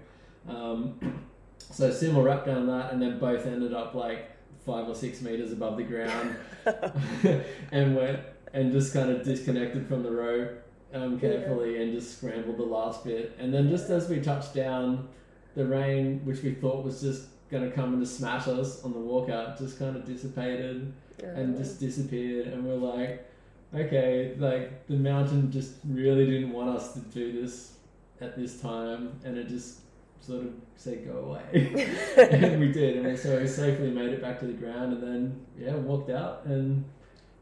Um, 0.47 1.23
so 1.57 1.89
simul 1.91 2.21
rapped 2.23 2.45
down 2.45 2.67
that, 2.67 2.91
and 2.93 3.01
then 3.01 3.17
both 3.19 3.45
ended 3.45 3.73
up 3.73 3.95
like 3.95 4.31
five 4.65 4.87
or 4.87 4.95
six 4.95 5.21
meters 5.21 5.51
above 5.51 5.77
the 5.77 5.83
ground, 5.83 6.35
and 7.71 7.95
went 7.95 8.19
and 8.53 8.71
just 8.71 8.93
kind 8.93 9.09
of 9.09 9.23
disconnected 9.23 9.87
from 9.87 10.03
the 10.03 10.11
rope 10.11 10.61
um, 10.95 11.19
carefully 11.19 11.81
and 11.81 11.93
just 11.93 12.17
scrambled 12.17 12.57
the 12.57 12.63
last 12.63 13.03
bit. 13.03 13.35
And 13.39 13.53
then 13.53 13.69
just 13.69 13.89
as 13.89 14.09
we 14.09 14.21
touched 14.21 14.53
down, 14.53 15.07
the 15.55 15.65
rain, 15.65 16.21
which 16.25 16.41
we 16.41 16.53
thought 16.53 16.83
was 16.83 17.01
just 17.01 17.27
going 17.49 17.69
to 17.69 17.75
come 17.75 17.93
and 17.93 18.01
just 18.01 18.17
smash 18.17 18.47
us 18.47 18.83
on 18.83 18.93
the 18.93 18.99
walkout, 18.99 19.57
just 19.57 19.77
kind 19.79 19.95
of 19.95 20.05
dissipated 20.05 20.93
and 21.21 21.57
just 21.57 21.79
disappeared. 21.79 22.47
And 22.47 22.65
we're 22.65 22.75
like, 22.75 23.29
okay, 23.73 24.35
like 24.37 24.87
the 24.87 24.95
mountain 24.95 25.51
just 25.51 25.73
really 25.87 26.25
didn't 26.25 26.51
want 26.51 26.75
us 26.75 26.93
to 26.93 26.99
do 26.99 27.41
this 27.41 27.73
at 28.21 28.37
this 28.37 28.61
time, 28.61 29.19
and 29.25 29.37
it 29.37 29.49
just 29.49 29.79
sort 30.21 30.43
of 30.43 30.53
said 30.75 31.05
go 31.05 31.17
away. 31.19 31.87
and 32.17 32.59
we 32.59 32.71
did, 32.71 33.05
and 33.05 33.17
so 33.17 33.39
we 33.39 33.47
safely 33.47 33.91
made 33.91 34.09
it 34.09 34.21
back 34.21 34.39
to 34.39 34.45
the 34.45 34.53
ground, 34.53 34.93
and 34.93 35.03
then 35.03 35.45
yeah, 35.57 35.75
walked 35.75 36.09
out 36.09 36.45
and. 36.45 36.85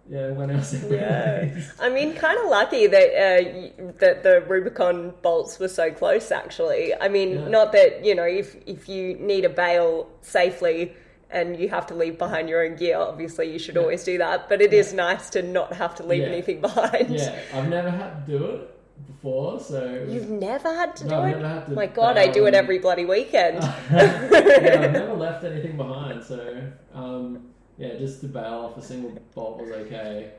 Yeah, 0.10 0.34
our 0.38 0.62
separate 0.62 0.91
Yeah. 0.99 1.62
I 1.80 1.89
mean, 1.89 2.14
kind 2.14 2.38
of 2.39 2.47
lucky 2.49 2.88
that 2.88 3.10
uh, 3.10 3.91
that 3.99 4.24
the 4.24 4.41
Rubicon 4.41 5.14
bolts 5.22 5.60
were 5.60 5.70
so 5.70 5.91
close. 5.91 6.32
Actually, 6.32 6.93
I 6.95 7.08
mean, 7.08 7.32
Yeah. 7.32 7.47
not 7.47 7.72
that 7.72 8.04
you 8.04 8.14
know, 8.14 8.26
if 8.26 8.56
if 8.66 8.89
you 8.89 9.16
need 9.16 9.45
a 9.45 9.49
bail 9.49 10.10
safely 10.22 10.93
and 11.32 11.58
you 11.60 11.70
have 11.70 11.88
to 11.88 11.95
leave 11.95 12.18
behind 12.18 12.49
your 12.49 12.64
own 12.66 12.76
gear, 12.76 12.97
obviously 12.97 13.51
you 13.51 13.58
should 13.58 13.76
Yeah. 13.76 13.82
always 13.82 14.04
do 14.04 14.18
that. 14.18 14.49
But 14.49 14.62
it 14.62 14.74
is 14.74 14.91
Yeah. 14.91 14.97
nice 14.97 15.30
to 15.32 15.41
not 15.41 15.74
have 15.74 15.95
to 15.95 16.04
leave 16.04 16.24
anything 16.24 16.60
behind. 16.62 17.10
Yeah, 17.10 17.34
I've 17.54 17.70
never 17.70 17.89
had 17.89 18.26
to 18.26 18.38
do 18.38 18.45
it 18.45 18.70
before, 19.08 19.60
so 19.60 20.06
You've 20.08 20.30
never 20.30 20.72
had 20.76 20.95
to 20.97 21.06
No, 21.06 21.10
do 21.10 21.16
I've 21.16 21.30
it. 21.38 21.41
never 21.41 21.47
had 21.47 21.66
to 21.68 21.72
My 21.72 21.88
God, 21.88 22.18
I 22.18 22.28
do 22.28 22.45
it 22.45 22.54
every 22.54 22.78
bloody 22.78 23.06
weekend. 23.06 23.64
yeah, 23.91 24.82
I've 24.84 24.91
never 24.91 25.14
left 25.28 25.43
anything 25.45 25.78
behind, 25.78 26.24
so 26.24 26.56
um, 26.93 27.47
yeah, 27.78 27.95
just 27.95 28.21
to 28.21 28.28
bail 28.28 28.69
off 28.71 28.78
a 28.78 28.82
single 28.82 29.11
bolt 29.34 29.59
was 29.59 29.71
okay. 29.71 30.32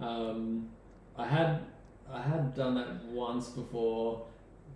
Um, 0.00 0.68
I 1.16 1.26
had 1.26 1.60
I 2.12 2.20
had 2.20 2.54
done 2.54 2.74
that 2.74 3.04
once 3.06 3.48
before 3.50 4.26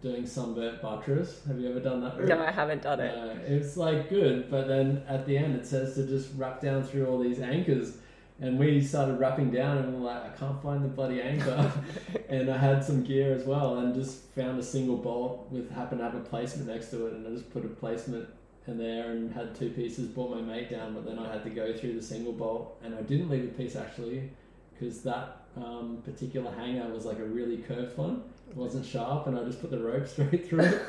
doing 0.00 0.26
sunburnt 0.26 0.82
buttress. 0.82 1.40
Have 1.46 1.58
you 1.58 1.68
ever 1.70 1.80
done 1.80 2.00
that? 2.02 2.18
route? 2.18 2.28
no, 2.28 2.42
I 2.42 2.50
haven't 2.50 2.82
done 2.82 3.00
it. 3.00 3.16
Uh, 3.16 3.34
it's 3.46 3.76
like 3.76 4.08
good, 4.08 4.50
but 4.50 4.68
then 4.68 5.02
at 5.08 5.26
the 5.26 5.36
end 5.36 5.56
it 5.56 5.66
says 5.66 5.94
to 5.94 6.06
just 6.06 6.28
rap 6.36 6.60
down 6.60 6.84
through 6.84 7.06
all 7.06 7.18
these 7.18 7.40
anchors. 7.40 7.96
And 8.40 8.58
we 8.58 8.80
started 8.80 9.20
rapping 9.20 9.52
down, 9.52 9.78
and 9.78 9.94
we're 9.94 10.10
like, 10.10 10.24
I 10.24 10.28
can't 10.36 10.60
find 10.60 10.84
the 10.84 10.88
bloody 10.88 11.22
anchor. 11.22 11.72
and 12.28 12.50
I 12.50 12.58
had 12.58 12.84
some 12.84 13.04
gear 13.04 13.32
as 13.32 13.44
well, 13.44 13.78
and 13.78 13.94
just 13.94 14.24
found 14.34 14.58
a 14.58 14.62
single 14.62 14.96
bolt 14.96 15.46
with 15.52 15.70
happened 15.70 16.00
to 16.00 16.04
have 16.04 16.16
a 16.16 16.20
placement 16.20 16.68
next 16.68 16.90
to 16.90 17.06
it, 17.06 17.12
and 17.12 17.26
I 17.26 17.30
just 17.30 17.48
put 17.50 17.64
a 17.64 17.68
placement 17.68 18.28
in 18.66 18.78
there 18.78 19.10
and 19.10 19.32
had 19.32 19.54
two 19.54 19.70
pieces. 19.70 20.08
Brought 20.08 20.30
my 20.34 20.40
mate 20.40 20.70
down, 20.70 20.94
but 20.94 21.04
then 21.04 21.18
I 21.18 21.30
had 21.32 21.44
to 21.44 21.50
go 21.50 21.72
through 21.76 21.94
the 21.94 22.02
single 22.02 22.32
bolt, 22.32 22.78
and 22.82 22.94
I 22.94 23.02
didn't 23.02 23.28
leave 23.30 23.44
a 23.44 23.48
piece 23.48 23.76
actually, 23.76 24.30
because 24.72 25.02
that 25.02 25.42
um, 25.56 26.02
particular 26.04 26.50
hanger 26.52 26.88
was 26.92 27.04
like 27.04 27.18
a 27.18 27.24
really 27.24 27.58
curved 27.58 27.96
one. 27.96 28.22
It 28.50 28.56
wasn't 28.56 28.84
sharp, 28.86 29.26
and 29.26 29.38
I 29.38 29.44
just 29.44 29.60
put 29.60 29.70
the 29.70 29.78
rope 29.78 30.06
straight 30.14 30.48
through 30.48 30.60
it. 30.64 30.82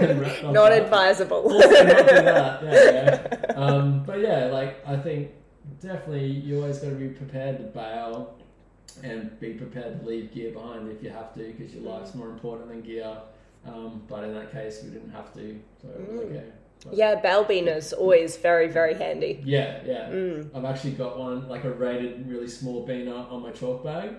and 0.00 0.52
Not 0.52 0.72
advisable. 0.72 1.52
also 1.52 1.68
not 1.68 2.08
do 2.08 2.14
that. 2.14 2.62
Yeah, 2.62 3.36
yeah. 3.48 3.52
Um, 3.54 4.02
but 4.04 4.20
yeah, 4.20 4.46
like 4.46 4.86
I 4.86 4.96
think 4.96 5.30
definitely 5.80 6.26
you 6.26 6.56
always 6.62 6.78
got 6.78 6.90
to 6.90 6.94
be 6.96 7.08
prepared 7.08 7.58
to 7.58 7.64
bail 7.64 8.36
and 9.04 9.38
be 9.38 9.50
prepared 9.54 10.00
to 10.00 10.06
leave 10.06 10.32
gear 10.32 10.50
behind 10.52 10.90
if 10.90 11.02
you 11.02 11.10
have 11.10 11.32
to 11.34 11.40
because 11.44 11.72
your 11.74 11.84
life's 11.84 12.14
more 12.14 12.28
important 12.28 12.68
than 12.68 12.80
gear. 12.82 13.16
Um, 13.66 14.02
but 14.08 14.24
in 14.24 14.34
that 14.34 14.50
case, 14.50 14.80
we 14.82 14.90
didn't 14.90 15.10
have 15.12 15.32
to, 15.34 15.60
so 15.82 15.88
Mm. 15.88 16.18
okay. 16.30 16.44
Yeah, 16.92 17.16
bail 17.16 17.44
beaners 17.44 17.92
always 17.96 18.36
very 18.36 18.68
very 18.68 18.94
handy. 18.94 19.40
yeah, 19.44 19.80
yeah. 19.84 20.08
Mm. 20.10 20.54
I've 20.54 20.64
actually 20.64 20.92
got 20.92 21.18
one 21.18 21.48
like 21.48 21.64
a 21.64 21.70
rated, 21.72 22.28
really 22.28 22.48
small 22.48 22.86
beaner 22.86 23.30
on 23.30 23.42
my 23.42 23.50
chalk 23.52 23.84
bag. 23.84 24.10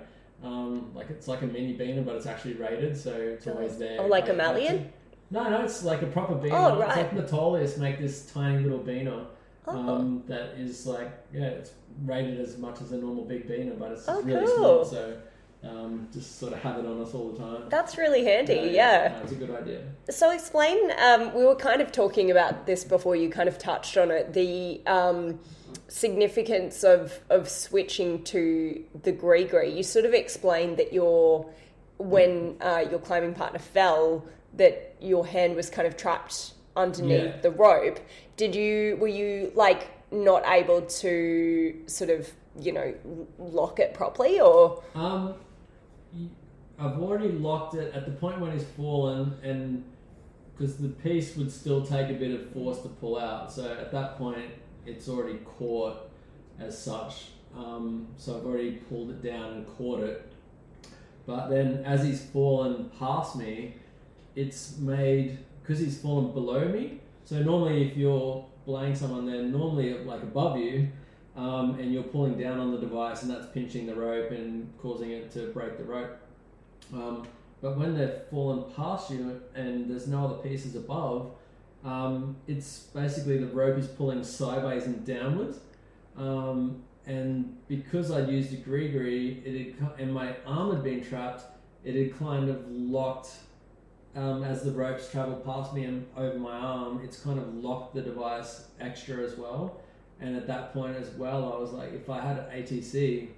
Um, 0.44 0.92
like 0.96 1.10
it's 1.10 1.28
like 1.28 1.42
a 1.44 1.48
mini 1.48 1.78
beaner, 1.78 2.04
but 2.06 2.16
it's 2.16 2.26
actually 2.26 2.54
rated, 2.54 2.98
so 2.98 3.12
it's 3.14 3.48
always 3.48 3.78
there. 3.78 3.98
Oh, 4.02 4.08
like 4.08 4.28
a. 4.30 4.34
Maillon? 4.34 4.92
No, 5.30 5.50
no, 5.50 5.62
it's 5.64 5.84
like 5.84 6.02
a 6.02 6.08
proper 6.08 6.36
beaner. 6.36 6.54
Oh, 6.54 6.80
It's 6.80 6.96
right. 6.96 6.98
like 6.98 7.12
Metolius 7.28 7.78
make 7.78 8.00
this 8.00 8.26
tiny 8.32 8.64
little 8.64 8.80
beaner 8.80 9.26
Oh. 9.68 9.78
um, 9.78 10.24
that 10.28 10.56
is 10.58 10.88
like 10.88 11.12
yeah, 11.32 11.46
it's 11.46 11.72
rated 12.04 12.40
as 12.40 12.58
much 12.58 12.82
as 12.82 12.92
a 12.92 12.98
normal 12.98 13.24
big 13.26 13.48
beaner, 13.48 13.78
but 13.78 13.92
it's 13.92 14.06
Oh, 14.08 14.22
really 14.24 14.46
cool. 14.48 14.84
small. 14.84 14.86
So 14.86 15.18
um, 15.64 16.08
just 16.12 16.40
sort 16.40 16.54
of 16.54 16.60
have 16.60 16.80
it 16.80 16.86
on 16.86 17.02
us 17.02 17.14
all 17.14 17.30
the 17.32 17.38
time. 17.38 17.64
That's 17.70 17.98
really 17.98 18.24
handy. 18.26 18.72
yeah. 18.74 19.14
no, 19.18 19.24
it's 19.24 19.32
a 19.32 19.36
good 19.36 19.52
idea. 19.52 19.82
So 20.10 20.32
explain. 20.32 20.92
Um, 21.00 21.34
we 21.34 21.46
were 21.46 21.56
kind 21.56 21.82
of 21.82 21.92
talking 21.92 22.32
about 22.32 22.66
this 22.66 22.84
before 22.84 23.16
you 23.16 23.30
kind 23.30 23.48
of 23.48 23.58
touched 23.58 23.98
on 23.98 24.10
it. 24.12 24.34
The 24.34 24.82
um, 24.88 25.40
significance 25.88 26.84
of 26.84 27.20
of 27.30 27.48
switching 27.50 28.24
to 28.24 28.84
the 29.04 29.12
gree 29.12 29.48
You 29.76 29.84
sort 29.84 30.06
of 30.06 30.14
explained 30.14 30.78
that 30.78 30.94
your 30.94 31.50
when 31.98 32.56
uh, 32.62 32.84
your 32.90 33.00
climbing 33.00 33.34
partner 33.36 33.60
fell, 33.60 34.26
that 34.56 34.96
your 35.00 35.26
hand 35.28 35.56
was 35.56 35.70
kind 35.70 35.88
of 35.88 35.96
trapped 35.96 36.54
underneath 36.76 37.36
Yeah. 37.36 37.42
the 37.42 37.52
rope. 37.52 38.00
Did 38.38 38.56
you? 38.56 38.98
Were 39.00 39.08
you 39.08 39.52
like 39.54 39.90
not 40.12 40.44
able 40.48 40.82
to 40.82 41.76
sort 41.86 42.10
of 42.10 42.30
you 42.60 42.72
know 42.72 42.94
lock 43.38 43.80
it 43.80 43.94
properly 43.94 44.40
or? 44.42 44.82
I've 46.80 47.00
already 47.00 47.32
locked 47.32 47.76
it 47.76 47.94
at 47.94 48.06
the 48.06 48.12
point 48.12 48.40
when 48.40 48.52
he's 48.52 48.64
fallen, 48.64 49.38
and 49.44 49.84
because 50.58 50.78
the 50.78 50.90
piece 50.90 51.36
would 51.38 51.52
still 51.52 51.86
take 51.86 52.10
a 52.10 52.14
bit 52.14 52.40
of 52.40 52.52
force 52.52 52.82
to 52.82 52.90
pull 52.90 53.20
out. 53.20 53.52
So 53.52 53.72
at 53.72 53.92
that 53.92 54.18
point, 54.18 54.52
it's 54.86 55.08
already 55.08 55.40
caught 55.40 56.10
as 56.60 56.82
such. 56.82 57.28
Um, 57.56 58.08
so 58.18 58.38
I've 58.38 58.46
already 58.46 58.74
pulled 58.74 59.10
it 59.10 59.22
down 59.22 59.54
and 59.54 59.78
caught 59.78 60.02
it. 60.02 60.32
But 61.26 61.50
then, 61.50 61.84
as 61.86 62.04
he's 62.04 62.24
fallen 62.26 62.90
past 62.98 63.36
me, 63.36 63.76
it's 64.36 64.78
made 64.78 65.40
because 65.62 65.80
he's 65.80 66.00
fallen 66.00 66.32
below 66.32 66.68
me. 66.68 67.00
So 67.26 67.42
normally, 67.42 67.90
if 67.90 67.98
you're 67.98 68.46
belaying 68.66 68.96
someone, 68.96 69.26
they're 69.26 69.44
normally 69.44 69.94
like 70.04 70.24
above 70.24 70.58
you, 70.58 70.90
um, 71.36 71.80
and 71.80 71.94
you're 71.94 72.04
pulling 72.04 72.38
down 72.38 72.60
on 72.60 72.72
the 72.72 72.78
device, 72.78 73.22
and 73.24 73.32
that's 73.32 73.48
pinching 73.54 73.86
the 73.86 73.96
rope 73.96 74.32
and 74.32 74.72
causing 74.82 75.12
it 75.12 75.32
to 75.32 75.48
break 75.48 75.78
the 75.78 75.84
rope. 75.84 76.18
Um, 76.94 77.28
but 77.62 77.78
when 77.78 77.98
they've 77.98 78.22
fallen 78.30 78.64
past 78.76 79.12
you 79.12 79.42
and 79.56 79.90
there's 79.90 80.08
no 80.08 80.26
other 80.26 80.36
pieces 80.36 80.76
above, 80.76 81.32
um, 81.86 82.36
it's 82.48 82.80
basically 82.94 83.38
the 83.38 83.48
rope 83.48 83.78
is 83.78 83.88
pulling 83.88 84.24
sideways 84.24 84.86
and 84.86 85.06
downwards. 85.06 85.60
Um, 86.18 86.84
and 87.06 87.58
because 87.68 88.12
I'd 88.12 88.30
used 88.30 88.54
a 88.54 88.58
gree 88.58 89.42
it 89.46 89.76
had, 89.80 90.00
and 90.00 90.14
my 90.14 90.36
arm 90.46 90.74
had 90.74 90.84
been 90.84 91.04
trapped, 91.04 91.44
it 91.84 91.96
had 91.96 92.20
kind 92.20 92.50
of 92.50 92.70
locked 92.70 93.30
um, 94.16 94.44
as 94.44 94.64
the 94.64 94.72
ropes 94.72 95.10
traveled 95.10 95.44
past 95.46 95.74
me 95.74 95.86
and 95.86 96.06
over 96.16 96.38
my 96.38 96.56
arm. 96.56 97.02
It's 97.04 97.20
kind 97.20 97.40
of 97.40 97.56
locked 97.56 97.96
the 97.96 98.02
device 98.02 98.66
extra 98.80 99.24
as 99.24 99.36
well. 99.38 99.82
And 100.22 100.38
at 100.38 100.48
that 100.48 100.72
point 100.72 100.96
as 100.96 101.10
well, 101.16 101.52
I 101.52 101.60
was 101.60 101.72
like, 101.72 101.94
if 101.94 102.10
I 102.10 102.22
had 102.22 102.38
an 102.38 102.46
ATC, 102.54 103.30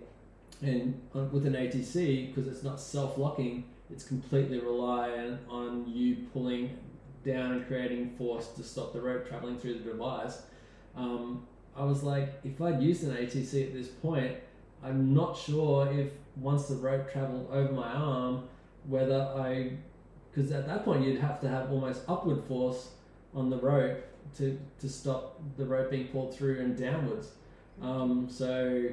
and 0.62 1.00
with 1.32 1.46
an 1.46 1.54
ATC, 1.54 2.28
because 2.28 2.48
it's 2.48 2.64
not 2.64 2.80
self-locking, 2.80 3.64
it's 3.90 4.04
completely 4.04 4.60
reliant 4.60 5.40
on 5.50 5.86
you 5.88 6.18
pulling 6.34 6.78
down 7.26 7.54
and 7.54 7.68
creating 7.68 8.12
force 8.18 8.48
to 8.50 8.64
stop 8.64 8.94
the 8.94 9.02
rope 9.02 9.28
traveling 9.28 9.58
through 9.58 9.76
the 9.76 9.92
device. 9.92 10.42
Um, 10.96 11.48
I 11.76 11.86
was 11.86 12.04
like, 12.04 12.34
if 12.44 12.62
I'd 12.62 12.82
used 12.82 13.04
an 13.04 13.16
ATC 13.16 13.68
at 13.68 13.74
this 13.74 13.88
point, 13.88 14.36
I'm 14.84 15.14
not 15.14 15.38
sure 15.38 15.92
if 15.92 16.12
once 16.36 16.68
the 16.68 16.76
rope 16.76 17.12
traveled 17.12 17.50
over 17.52 17.72
my 17.72 17.88
arm, 17.88 18.44
whether 18.88 19.22
I, 19.38 19.72
because 20.32 20.52
at 20.52 20.68
that 20.68 20.84
point 20.84 21.06
you'd 21.06 21.22
have 21.22 21.40
to 21.42 21.48
have 21.48 21.72
almost 21.72 22.02
upward 22.08 22.44
force 22.44 22.90
on 23.34 23.50
the 23.50 23.58
rope 23.58 24.04
to, 24.38 24.60
to 24.80 24.90
stop 24.90 25.42
the 25.58 25.66
rope 25.66 25.92
being 25.92 26.08
pulled 26.08 26.36
through 26.36 26.60
and 26.60 26.78
downwards. 26.78 27.32
Um, 27.82 28.28
so, 28.30 28.90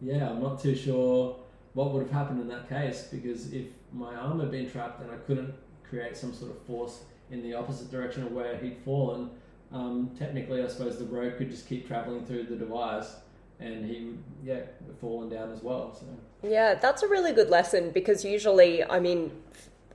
yeah, 0.00 0.30
I'm 0.30 0.42
not 0.42 0.60
too 0.60 0.74
sure 0.74 1.36
what 1.74 1.92
would 1.92 2.02
have 2.02 2.10
happened 2.10 2.40
in 2.40 2.48
that 2.48 2.68
case 2.68 3.08
because 3.10 3.52
if 3.52 3.66
my 3.92 4.14
arm 4.14 4.40
had 4.40 4.50
been 4.50 4.70
trapped 4.70 5.00
and 5.02 5.10
I 5.10 5.16
couldn't 5.16 5.54
create 5.88 6.16
some 6.16 6.32
sort 6.32 6.50
of 6.50 6.62
force 6.62 7.04
in 7.30 7.42
the 7.42 7.54
opposite 7.54 7.90
direction 7.90 8.24
of 8.24 8.32
where 8.32 8.56
he'd 8.56 8.76
fallen, 8.84 9.30
um, 9.72 10.10
technically, 10.18 10.62
I 10.62 10.68
suppose 10.68 10.98
the 10.98 11.04
rope 11.04 11.38
could 11.38 11.50
just 11.50 11.68
keep 11.68 11.86
traveling 11.86 12.24
through 12.24 12.44
the 12.44 12.56
device, 12.56 13.14
and 13.60 13.84
he 13.84 14.04
would 14.04 14.18
yeah 14.42 14.60
fallen 15.00 15.28
down 15.28 15.52
as 15.52 15.62
well. 15.62 15.94
So 15.94 16.06
Yeah, 16.48 16.74
that's 16.74 17.02
a 17.02 17.08
really 17.08 17.32
good 17.32 17.50
lesson 17.50 17.90
because 17.90 18.24
usually, 18.24 18.82
I 18.82 18.98
mean, 18.98 19.30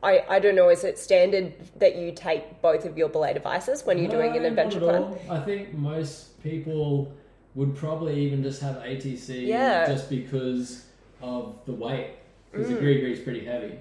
I, 0.04 0.24
I 0.30 0.40
don't 0.40 0.56
know, 0.56 0.70
is 0.70 0.84
it 0.84 1.00
standard 1.00 1.54
that 1.80 1.96
you 1.96 2.12
take 2.12 2.62
both 2.62 2.86
of 2.86 2.98
your 2.98 3.10
belay 3.10 3.34
devices 3.34 3.86
when 3.86 3.98
you're 3.98 4.12
doing 4.12 4.36
an 4.36 4.46
adventure 4.46 4.80
plan? 4.80 5.04
all. 5.04 5.20
I 5.30 5.40
think 5.40 5.74
most 5.74 6.42
people 6.44 7.12
would 7.56 7.76
probably 7.76 8.20
even 8.20 8.44
just 8.44 8.62
have 8.62 8.76
ATC 8.78 9.48
Yeah. 9.48 9.88
just 9.88 10.10
because 10.10 10.86
of 11.22 11.56
the 11.66 11.74
weight, 11.74 12.12
because 12.52 12.68
Mm. 12.68 12.74
the 12.76 12.80
Gree 12.80 13.12
is 13.12 13.20
pretty 13.20 13.46
heavy. 13.46 13.80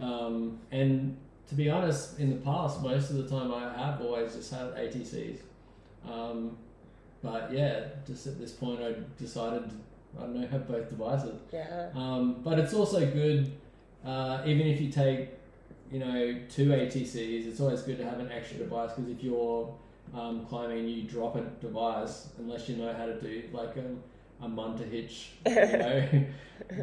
Um, 0.00 0.58
and 0.72 1.16
to 1.48 1.54
be 1.54 1.68
honest, 1.68 2.18
in 2.18 2.30
the 2.30 2.36
past, 2.36 2.82
most 2.82 3.10
of 3.10 3.16
the 3.16 3.28
time 3.28 3.52
I 3.52 3.72
have 3.76 4.00
always 4.00 4.34
just 4.34 4.52
had 4.52 4.72
ATCs. 4.74 5.40
Um, 6.10 6.56
but 7.22 7.52
yeah, 7.52 7.80
just 8.06 8.26
at 8.26 8.38
this 8.38 8.52
point, 8.52 8.80
I 8.80 8.94
decided 9.18 9.70
I 10.18 10.22
don't 10.22 10.34
know 10.40 10.46
have 10.48 10.66
both 10.66 10.88
devices. 10.88 11.38
Yeah. 11.52 11.90
Um, 11.94 12.40
but 12.42 12.58
it's 12.58 12.72
also 12.74 13.04
good, 13.04 13.52
uh, 14.04 14.42
even 14.46 14.66
if 14.66 14.80
you 14.80 14.90
take, 14.90 15.28
you 15.90 15.98
know, 15.98 16.36
two 16.48 16.68
ATCs, 16.68 17.46
it's 17.46 17.60
always 17.60 17.82
good 17.82 17.98
to 17.98 18.04
have 18.04 18.20
an 18.20 18.30
extra 18.30 18.58
device 18.58 18.92
because 18.92 19.10
if 19.10 19.22
you're 19.22 19.74
um, 20.14 20.46
climbing 20.46 20.88
you 20.88 21.02
drop 21.02 21.36
a 21.36 21.40
device, 21.60 22.28
unless 22.38 22.68
you 22.68 22.76
know 22.76 22.92
how 22.92 23.06
to 23.06 23.20
do 23.20 23.42
like 23.52 23.76
a, 23.76 24.44
a 24.44 24.48
munter 24.48 24.84
hitch, 24.84 25.30
you 25.46 25.54
know, 25.54 26.24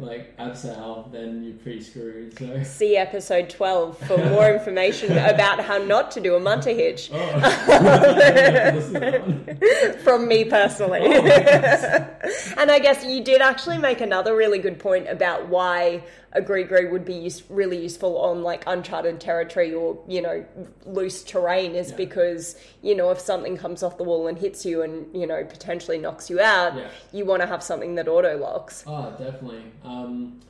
like 0.00 0.36
abseil, 0.36 1.10
then 1.10 1.42
you're 1.42 1.56
pretty 1.56 1.80
screwed. 1.80 2.38
So. 2.38 2.62
See 2.62 2.96
episode 2.96 3.48
12 3.48 3.98
for 3.98 4.18
more 4.18 4.52
information 4.52 5.12
about 5.12 5.60
how 5.60 5.78
not 5.78 6.10
to 6.12 6.20
do 6.20 6.34
a 6.34 6.40
munter 6.40 6.70
hitch 6.70 7.10
Oh, 7.12 7.18
I 7.18 7.38
have 7.38 8.72
to 8.72 8.78
listen 8.78 8.94
to 8.94 9.00
that 9.00 9.26
one. 9.26 9.98
from 10.04 10.28
me 10.28 10.44
personally. 10.44 11.00
Oh, 11.02 11.10
and 12.58 12.70
I 12.70 12.78
guess 12.78 13.04
you 13.04 13.22
did 13.24 13.40
actually 13.40 13.78
make 13.78 14.00
another 14.00 14.36
really 14.36 14.58
good 14.58 14.78
point 14.78 15.08
about 15.08 15.48
why 15.48 16.04
a 16.32 16.42
gree 16.42 16.64
would 16.64 17.04
be 17.04 17.14
use, 17.14 17.42
really 17.48 17.82
useful 17.82 18.18
on 18.18 18.42
like 18.42 18.62
uncharted 18.66 19.20
territory 19.20 19.72
or, 19.72 19.98
you 20.06 20.20
know, 20.20 20.44
loose 20.84 21.22
terrain 21.24 21.74
is 21.74 21.90
Yeah. 21.90 21.96
because, 21.96 22.56
you 22.82 22.94
know, 22.94 23.10
if 23.10 23.18
something 23.18 23.56
comes 23.56 23.82
off 23.82 23.96
the 23.96 24.04
wall 24.04 24.26
and 24.26 24.38
hits 24.38 24.64
you 24.66 24.82
and, 24.82 25.14
you 25.18 25.26
know, 25.26 25.42
potentially 25.44 25.98
knocks 25.98 26.28
you 26.28 26.40
out, 26.40 26.76
Yeah. 26.76 26.88
you 27.12 27.24
want 27.24 27.40
to 27.42 27.48
have 27.48 27.62
something 27.62 27.94
that 27.94 28.08
auto 28.08 28.36
locks. 28.36 28.84
Oh, 28.86 29.10
definitely. 29.18 29.62
Um, 29.84 30.40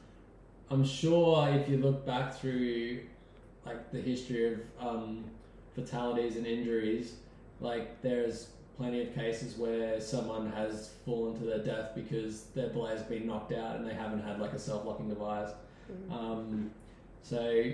I'm 0.70 0.84
sure 0.84 1.48
if 1.50 1.68
you 1.68 1.78
look 1.78 2.04
back 2.04 2.34
through 2.34 3.00
like 3.64 3.90
the 3.92 4.00
history 4.00 4.54
of 4.54 4.60
um, 4.80 5.24
fatalities 5.74 6.36
and 6.36 6.46
injuries, 6.46 7.14
like 7.60 8.02
there's 8.02 8.48
plenty 8.76 9.02
of 9.02 9.14
cases 9.14 9.56
where 9.58 10.00
someone 10.00 10.50
has 10.52 10.90
fallen 11.04 11.38
to 11.38 11.44
their 11.44 11.58
death 11.58 11.90
because 11.94 12.44
their 12.54 12.68
belay 12.68 12.92
has 12.92 13.02
been 13.02 13.26
knocked 13.26 13.52
out 13.52 13.76
and 13.76 13.86
they 13.86 13.94
haven't 13.94 14.20
had 14.22 14.40
like 14.40 14.52
a 14.52 14.58
self-locking 14.58 15.08
device. 15.08 15.50
Um, 16.10 16.70
so 17.22 17.64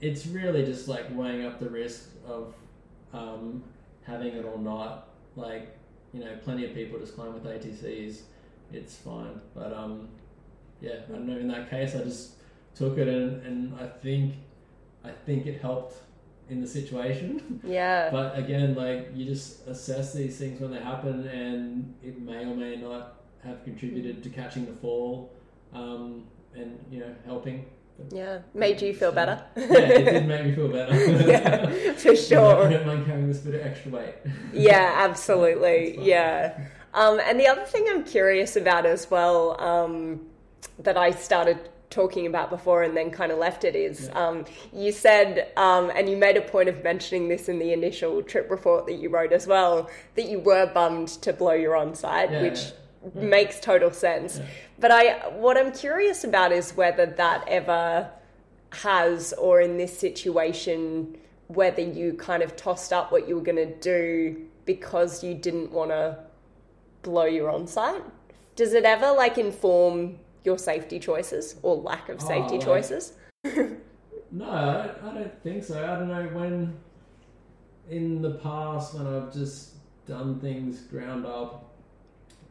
it's 0.00 0.26
really 0.26 0.64
just 0.64 0.88
like 0.88 1.06
weighing 1.10 1.44
up 1.44 1.58
the 1.58 1.68
risk 1.68 2.10
of 2.26 2.54
um, 3.12 3.62
having 4.02 4.34
it 4.34 4.44
or 4.44 4.58
not. 4.58 5.08
Like 5.36 5.76
you 6.12 6.20
know, 6.20 6.36
plenty 6.42 6.64
of 6.64 6.74
people 6.74 6.98
just 6.98 7.14
climb 7.14 7.34
with 7.34 7.44
ATCs. 7.44 8.20
It's 8.72 8.96
fine, 8.96 9.40
but 9.54 9.72
um, 9.72 10.08
yeah, 10.80 10.96
I 11.08 11.12
don't 11.12 11.26
know. 11.26 11.38
In 11.38 11.48
that 11.48 11.70
case, 11.70 11.94
I 11.94 12.00
just 12.00 12.32
took 12.74 12.98
it 12.98 13.08
and, 13.08 13.42
and 13.44 13.80
I 13.80 13.86
think 13.86 14.34
I 15.04 15.10
think 15.10 15.46
it 15.46 15.60
helped 15.60 15.96
in 16.48 16.60
the 16.60 16.66
situation. 16.66 17.60
Yeah. 17.68 18.08
But 18.10 18.38
again, 18.38 18.74
like 18.74 19.10
you 19.14 19.26
just 19.26 19.66
assess 19.66 20.14
these 20.14 20.38
things 20.38 20.60
when 20.60 20.70
they 20.70 20.80
happen, 20.80 21.26
and 21.28 21.94
it 22.02 22.20
may 22.20 22.44
or 22.44 22.54
may 22.54 22.76
not 22.76 23.20
have 23.44 23.62
contributed 23.64 24.22
to 24.22 24.30
catching 24.30 24.64
the 24.66 24.72
fall, 24.72 25.32
um, 25.74 26.24
and 26.58 26.78
you 26.90 27.00
know 27.00 27.14
helping. 27.26 27.66
Yeah. 28.12 28.38
Made 28.54 28.80
you 28.80 28.94
feel 28.94 29.10
better. 29.10 29.42
yeah, 29.56 29.64
it 29.64 30.04
did 30.04 30.28
make 30.28 30.44
me 30.44 30.54
feel 30.54 30.68
better. 30.68 30.94
yeah, 31.26 31.92
for 31.94 32.14
sure. 32.14 32.64
I 32.66 32.70
don't 32.70 32.86
mind 32.86 33.06
carrying 33.06 33.26
this 33.26 33.38
bit 33.38 33.56
of 33.56 33.66
extra 33.66 33.90
weight. 33.90 34.14
Yeah, 34.52 34.92
absolutely. 34.98 35.98
Yeah. 36.00 36.58
Um, 36.94 37.18
and 37.20 37.38
the 37.40 37.46
other 37.48 37.64
thing 37.64 37.86
I'm 37.90 38.04
curious 38.04 38.54
about 38.56 38.86
as 38.86 39.10
well 39.10 39.60
um, 39.60 40.20
that 40.78 40.96
I 40.96 41.10
started 41.10 41.58
talking 41.90 42.26
about 42.26 42.50
before 42.50 42.82
and 42.84 42.96
then 42.96 43.10
kind 43.10 43.32
of 43.32 43.38
left 43.38 43.64
it 43.64 43.74
is 43.74 44.06
Yeah. 44.12 44.26
um, 44.28 44.44
you 44.72 44.92
said, 44.92 45.50
um, 45.56 45.90
and 45.94 46.08
you 46.08 46.16
made 46.16 46.36
a 46.36 46.42
point 46.42 46.68
of 46.68 46.84
mentioning 46.84 47.28
this 47.28 47.48
in 47.48 47.58
the 47.58 47.72
initial 47.72 48.22
trip 48.22 48.48
report 48.50 48.86
that 48.86 48.94
you 49.00 49.08
wrote 49.08 49.32
as 49.32 49.46
well, 49.48 49.90
that 50.14 50.28
you 50.28 50.38
were 50.38 50.66
bummed 50.72 51.08
to 51.22 51.32
blow 51.32 51.52
your 51.54 51.74
on 51.76 51.94
site, 51.96 52.30
Yeah, 52.30 52.42
which 52.42 52.58
yeah. 53.14 53.22
makes 53.22 53.58
total 53.58 53.90
sense. 53.90 54.40
But 54.80 54.90
I, 54.90 55.28
what 55.30 55.56
I'm 55.56 55.72
curious 55.72 56.24
about 56.24 56.52
is 56.52 56.76
whether 56.76 57.06
that 57.06 57.44
ever 57.48 58.10
has, 58.72 59.32
or 59.32 59.60
in 59.60 59.76
this 59.76 59.98
situation, 59.98 61.16
whether 61.48 61.82
you 61.82 62.12
kind 62.14 62.42
of 62.42 62.54
tossed 62.56 62.92
up 62.92 63.10
what 63.10 63.26
you 63.28 63.34
were 63.36 63.42
going 63.42 63.56
to 63.56 63.74
do 63.80 64.46
because 64.66 65.24
you 65.24 65.34
didn't 65.34 65.72
want 65.72 65.90
to 65.90 66.18
blow 67.02 67.24
your 67.24 67.50
on 67.50 67.66
site. 67.66 68.02
Does 68.54 68.72
it 68.74 68.84
ever 68.84 69.12
like 69.12 69.38
inform 69.38 70.18
your 70.44 70.58
safety 70.58 70.98
choices 70.98 71.56
or 71.62 71.76
lack 71.76 72.08
of 72.08 72.18
Oh, 72.22 72.26
safety 72.26 72.56
like- 72.56 72.64
choices? 72.64 73.12
No, 74.30 74.44
I 74.44 74.90
I 75.02 75.14
don't 75.14 75.42
think 75.42 75.64
so. 75.64 75.82
I 75.82 75.98
don't 75.98 76.08
know 76.08 76.24
when 76.38 76.76
in 77.88 78.20
the 78.20 78.32
past 78.32 78.94
when 78.94 79.06
I've 79.06 79.32
just 79.32 79.74
done 80.06 80.38
things 80.40 80.82
ground 80.82 81.24
up 81.24 81.64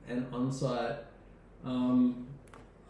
and 0.09 0.25
on 0.33 0.51
site, 0.51 0.95
um, 1.67 2.27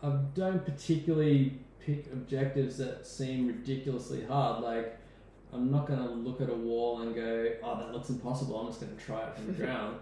I 0.03 0.09
don't 0.35 0.63
particularly 0.63 1.59
pick 1.79 2.05
objectives 2.13 2.77
that 2.77 3.07
seem 3.07 3.47
ridiculously 3.47 4.23
hard. 4.23 4.63
Like, 4.63 4.97
I'm 5.51 5.71
not 5.71 5.87
going 5.87 5.99
to 5.99 6.09
look 6.09 6.41
at 6.41 6.49
a 6.49 6.53
wall 6.53 7.01
and 7.01 7.15
go, 7.15 7.53
oh, 7.63 7.79
that 7.79 7.91
looks 7.91 8.09
impossible. 8.09 8.59
I'm 8.59 8.67
just 8.67 8.79
going 8.79 8.95
to 8.95 9.03
try 9.03 9.23
it 9.23 9.35
from 9.35 9.47
the 9.47 9.53
ground. 9.63 9.97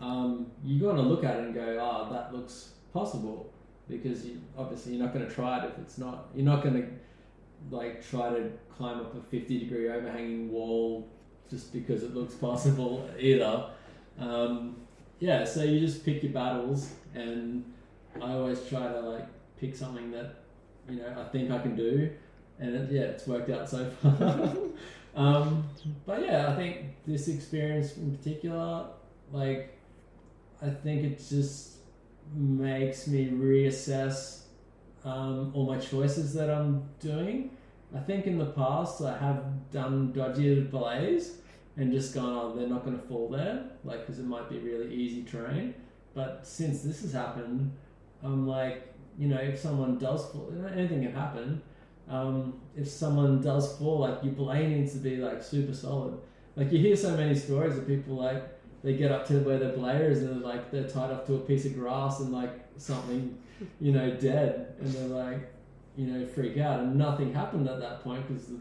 Um, 0.00 0.46
you're 0.64 0.92
going 0.92 1.02
to 1.02 1.08
look 1.08 1.24
at 1.24 1.36
it 1.36 1.44
and 1.44 1.54
go, 1.54 1.78
oh, 1.80 2.12
that 2.12 2.32
looks 2.32 2.74
possible. 2.92 3.52
Because 3.88 4.24
you, 4.24 4.40
obviously 4.56 4.92
you're 4.92 5.04
not 5.04 5.12
going 5.12 5.26
to 5.26 5.34
try 5.34 5.64
it 5.64 5.72
if 5.72 5.78
it's 5.78 5.98
not. 5.98 6.28
You're 6.34 6.44
not 6.44 6.62
going 6.62 6.74
to 6.74 6.88
like 7.74 8.08
try 8.08 8.30
to 8.30 8.50
climb 8.76 9.00
up 9.00 9.16
a 9.16 9.20
50 9.20 9.58
degree 9.58 9.90
overhanging 9.90 10.52
wall 10.52 11.08
just 11.50 11.72
because 11.72 12.04
it 12.04 12.14
looks 12.14 12.34
possible 12.34 13.10
either. 13.18 13.70
Um, 14.20 14.76
yeah, 15.18 15.44
so 15.44 15.64
you 15.64 15.80
just 15.80 16.04
pick 16.04 16.22
your 16.22 16.32
battles, 16.32 16.92
and 17.14 17.64
I 18.16 18.32
always 18.32 18.66
try 18.68 18.88
to 18.88 19.00
like 19.00 19.26
pick 19.58 19.76
something 19.76 20.10
that 20.12 20.36
you 20.88 20.96
know 20.96 21.14
I 21.18 21.24
think 21.30 21.50
I 21.50 21.58
can 21.58 21.76
do, 21.76 22.10
and 22.58 22.74
it, 22.74 22.92
yeah, 22.92 23.02
it's 23.02 23.26
worked 23.26 23.50
out 23.50 23.68
so 23.68 23.90
far. 24.02 24.56
um, 25.14 25.64
but 26.06 26.22
yeah, 26.22 26.50
I 26.50 26.56
think 26.56 26.94
this 27.06 27.28
experience 27.28 27.96
in 27.96 28.16
particular, 28.16 28.86
like, 29.32 29.78
I 30.62 30.70
think 30.70 31.04
it 31.04 31.22
just 31.28 31.76
makes 32.34 33.06
me 33.06 33.28
reassess 33.28 34.42
um, 35.04 35.50
all 35.54 35.66
my 35.66 35.78
choices 35.78 36.34
that 36.34 36.50
I'm 36.50 36.88
doing. 37.00 37.50
I 37.94 37.98
think 38.00 38.26
in 38.26 38.38
the 38.38 38.46
past 38.46 39.02
I 39.02 39.18
have 39.18 39.70
done 39.72 40.12
dodgier 40.12 40.70
belays 40.70 41.38
and 41.76 41.92
just 41.92 42.14
gone, 42.14 42.36
oh, 42.36 42.56
they're 42.56 42.68
not 42.68 42.84
going 42.84 42.98
to 42.98 43.06
fall 43.06 43.28
there, 43.28 43.64
like 43.84 44.00
because 44.00 44.18
it 44.18 44.26
might 44.26 44.48
be 44.48 44.58
really 44.58 44.94
easy 44.94 45.22
terrain. 45.22 45.74
But 46.14 46.46
since 46.46 46.82
this 46.82 47.02
has 47.02 47.12
happened, 47.12 47.72
I'm 48.22 48.46
like, 48.46 48.92
you 49.18 49.28
know, 49.28 49.38
if 49.38 49.58
someone 49.58 49.98
does 49.98 50.26
fall, 50.30 50.52
anything 50.72 51.02
can 51.02 51.12
happen. 51.12 51.62
Um, 52.08 52.60
if 52.76 52.88
someone 52.88 53.40
does 53.40 53.76
fall, 53.78 54.00
like 54.00 54.22
your 54.22 54.32
belay 54.32 54.66
needs 54.66 54.92
to 54.92 54.98
be 54.98 55.16
like 55.16 55.42
super 55.42 55.74
solid. 55.74 56.18
Like 56.56 56.72
you 56.72 56.78
hear 56.78 56.96
so 56.96 57.16
many 57.16 57.34
stories 57.34 57.76
of 57.76 57.86
people 57.86 58.16
like 58.16 58.42
they 58.82 58.94
get 58.94 59.12
up 59.12 59.26
to 59.26 59.40
where 59.40 59.58
their 59.58 59.72
belay 59.72 59.98
is 59.98 60.22
and 60.22 60.30
they're 60.30 60.50
like 60.52 60.70
they're 60.70 60.88
tied 60.88 61.10
up 61.10 61.26
to 61.26 61.34
a 61.34 61.38
piece 61.40 61.66
of 61.66 61.74
grass 61.74 62.20
and 62.20 62.32
like 62.32 62.50
something, 62.78 63.38
you 63.80 63.92
know, 63.92 64.10
dead, 64.12 64.74
and 64.80 64.92
they're 64.92 65.08
like, 65.08 65.52
you 65.96 66.06
know, 66.06 66.26
freak 66.26 66.58
out, 66.58 66.80
and 66.80 66.96
nothing 66.96 67.32
happened 67.32 67.68
at 67.68 67.78
that 67.78 68.02
point 68.02 68.26
because 68.26 68.46
the, 68.46 68.58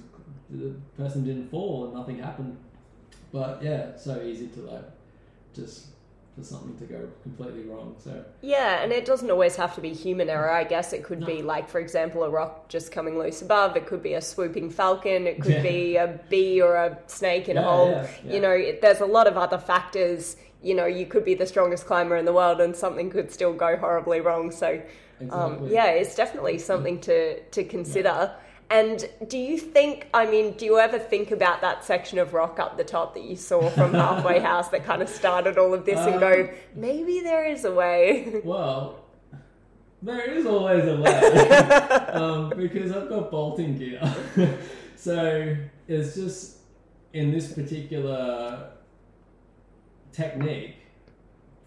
the 0.51 0.75
person 0.97 1.25
didn't 1.25 1.49
fall 1.49 1.85
and 1.85 1.93
nothing 1.93 2.19
happened. 2.19 2.57
But 3.31 3.63
yeah, 3.63 3.95
so 3.95 4.21
easy 4.21 4.47
to 4.47 4.61
like 4.61 4.85
just 5.53 5.87
for 6.37 6.43
something 6.43 6.77
to 6.77 6.85
go 6.85 7.07
completely 7.23 7.63
wrong. 7.63 7.95
So 7.99 8.23
Yeah, 8.41 8.81
and 8.81 8.91
it 8.91 9.05
doesn't 9.05 9.29
always 9.29 9.55
have 9.55 9.75
to 9.75 9.81
be 9.81 9.93
human 9.93 10.29
error. 10.29 10.49
I 10.49 10.63
guess 10.63 10.93
it 10.93 11.03
could 11.03 11.19
No. 11.21 11.25
be 11.25 11.41
like, 11.41 11.67
for 11.69 11.79
example, 11.79 12.23
a 12.23 12.29
rock 12.29 12.69
just 12.69 12.91
coming 12.91 13.17
loose 13.17 13.41
above. 13.41 13.75
It 13.75 13.85
could 13.85 14.01
be 14.03 14.13
a 14.13 14.21
swooping 14.21 14.69
falcon. 14.69 15.27
It 15.27 15.41
could 15.41 15.53
Yeah. 15.53 15.61
be 15.61 15.95
a 15.97 16.19
bee 16.29 16.61
or 16.61 16.75
a 16.75 16.97
snake 17.07 17.49
in 17.49 17.57
a 17.57 17.63
hole. 17.63 17.91
yeah, 17.91 18.07
yeah. 18.25 18.33
You 18.33 18.39
know, 18.41 18.51
it, 18.51 18.81
there's 18.81 19.01
a 19.01 19.05
lot 19.05 19.27
of 19.27 19.37
other 19.37 19.57
factors. 19.57 20.37
You 20.61 20.75
know, 20.75 20.85
you 20.85 21.05
could 21.05 21.25
be 21.25 21.35
the 21.35 21.45
strongest 21.45 21.85
climber 21.85 22.15
in 22.17 22.25
the 22.25 22.33
world, 22.33 22.59
and 22.61 22.75
something 22.75 23.09
could 23.09 23.31
still 23.31 23.53
go 23.53 23.77
horribly 23.77 24.19
wrong. 24.21 24.51
So, 24.51 24.81
um, 25.31 25.67
yeah, 25.69 25.87
it's 25.87 26.15
definitely 26.15 26.57
something 26.59 26.99
to 27.01 27.39
to 27.41 27.63
consider. 27.63 28.31
And 28.71 29.09
do 29.27 29.37
you 29.37 29.57
think, 29.57 30.07
I 30.13 30.27
mean, 30.27 30.53
do 30.53 30.65
you 30.65 30.77
ever 30.77 30.99
think 30.99 31.31
about 31.31 31.61
that 31.61 31.83
section 31.83 32.19
of 32.19 32.33
rock 32.33 32.59
up 32.59 32.77
the 32.77 32.83
top 32.83 33.15
that 33.15 33.23
you 33.23 33.35
saw 33.35 33.67
from 33.71 33.93
Halfway 33.95 34.39
House 34.39 34.69
that 34.69 34.85
kind 34.85 35.01
of 35.01 35.09
started 35.09 35.57
all 35.57 35.73
of 35.73 35.85
this 35.85 35.97
and 35.97 36.19
go, 36.19 36.41
Um, 36.41 36.49
maybe 36.75 37.21
there 37.21 37.45
is 37.45 37.65
a 37.65 37.73
way? 37.73 38.41
Well, 38.45 38.99
there 40.01 40.31
is 40.31 40.45
always 40.45 40.85
a 40.85 40.97
way 40.97 41.11
um, 42.13 42.53
because 42.55 42.91
I've 42.91 43.09
got 43.09 43.31
bolting 43.31 43.77
gear. 43.77 44.01
so 44.95 45.55
it's 45.87 46.15
just 46.15 46.57
in 47.13 47.31
this 47.31 47.51
particular 47.51 48.69
technique 50.13 50.75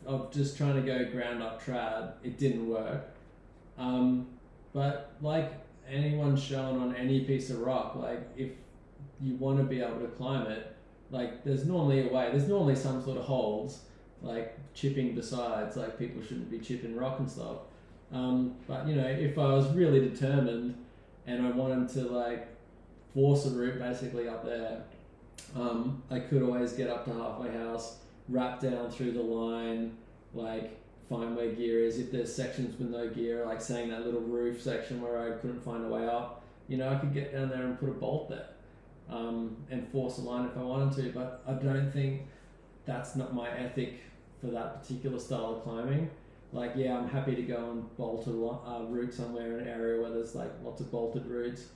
of 0.07 0.33
just 0.33 0.57
trying 0.57 0.77
to 0.77 0.83
go 0.83 1.05
ground 1.11 1.43
up 1.43 1.63
trad, 1.63 2.13
it 2.23 2.39
didn't 2.39 2.69
work. 2.69 3.11
Um, 3.77 4.29
but 4.73 5.15
like 5.21 5.53
anyone's 5.89 6.43
shown 6.43 6.81
on 6.81 6.95
any 6.97 7.21
piece 7.21 7.51
of 7.51 7.61
rock, 7.61 7.97
like 7.97 8.21
if 8.37 8.51
you 9.21 9.35
want 9.37 9.59
to 9.59 9.65
be 9.65 9.81
able 9.81 10.01
to 10.01 10.09
climb 10.09 10.47
it, 10.47 10.75
like 11.11 11.45
there's 11.45 11.65
normally 11.65 12.09
a 12.09 12.13
way. 12.13 12.31
There's 12.31 12.49
normally 12.49 12.75
some 12.75 13.03
sort 13.05 13.19
of 13.19 13.25
holes, 13.25 13.81
like 14.23 14.57
chipping 14.75 15.15
besides. 15.15 15.77
Like 15.77 15.99
people 15.99 16.23
shouldn't 16.23 16.51
be 16.51 16.59
chipping 16.59 16.97
rock 16.97 17.19
and 17.19 17.31
stuff. 17.31 17.59
Um, 18.13 18.57
but 18.67 18.87
you 18.87 18.97
know, 18.97 19.07
if 19.07 19.39
I 19.39 19.53
was 19.53 19.69
really 19.75 20.09
determined 20.09 20.75
and 21.27 21.47
I 21.47 21.51
wanted 21.51 21.89
to 21.95 22.03
like 22.03 22.49
force 23.15 23.47
a 23.47 23.51
route 23.51 23.79
basically 23.79 24.29
up 24.29 24.45
there, 24.45 24.83
um, 25.55 26.03
I 26.11 26.21
could 26.21 26.43
always 26.43 26.73
get 26.73 26.89
up 26.89 27.05
to 27.05 27.13
halfway 27.13 27.53
house, 27.53 27.99
rap 28.29 28.61
down 28.61 28.91
through 28.91 29.13
the 29.13 29.23
line, 29.23 29.97
like 30.35 30.82
find 31.13 31.37
where 31.37 31.53
gear 31.53 31.85
is. 31.85 31.99
If 31.99 32.11
there's 32.11 32.35
sections 32.35 32.79
with 32.79 32.89
no 32.89 33.09
gear, 33.09 33.45
like 33.45 33.61
saying 33.61 33.91
that 33.91 34.05
little 34.05 34.21
roof 34.21 34.63
section 34.63 35.03
where 35.03 35.19
I 35.19 35.37
couldn't 35.39 35.63
find 35.63 35.85
a 35.85 35.89
way 35.89 36.07
up, 36.07 36.43
you 36.69 36.79
know, 36.79 36.89
I 36.89 36.97
could 36.97 37.13
get 37.13 37.33
down 37.33 37.51
there 37.51 37.65
and 37.65 37.79
put 37.79 37.91
a 37.91 37.93
bolt 37.93 38.31
there 38.31 38.49
um, 39.11 39.57
and 39.71 39.87
force 39.93 40.19
a 40.19 40.23
line 40.23 40.47
if 40.47 40.57
I 40.57 40.63
wanted 40.63 40.97
to. 41.03 41.13
But 41.13 41.43
I 41.47 41.53
don't 41.53 41.93
think 41.93 42.23
that's 42.87 43.15
not 43.15 43.35
my 43.35 43.51
ethic 43.51 44.01
for 44.41 44.47
that 44.49 44.81
particular 44.81 45.19
style 45.19 45.57
of 45.57 45.65
climbing. 45.65 46.11
Like, 46.53 46.73
yeah, 46.77 46.97
I'm 46.97 47.09
happy 47.09 47.35
to 47.35 47.43
go 47.43 47.71
and 47.71 47.97
bolt 47.97 48.27
a 48.27 48.31
uh, 48.31 48.85
route 48.89 49.15
somewhere 49.15 49.59
in 49.59 49.67
an 49.67 49.69
area 49.69 50.01
where 50.01 50.11
there's 50.11 50.35
like 50.35 50.51
lots 50.63 50.81
of 50.81 50.91
bolted 50.91 51.27
routes 51.27 51.67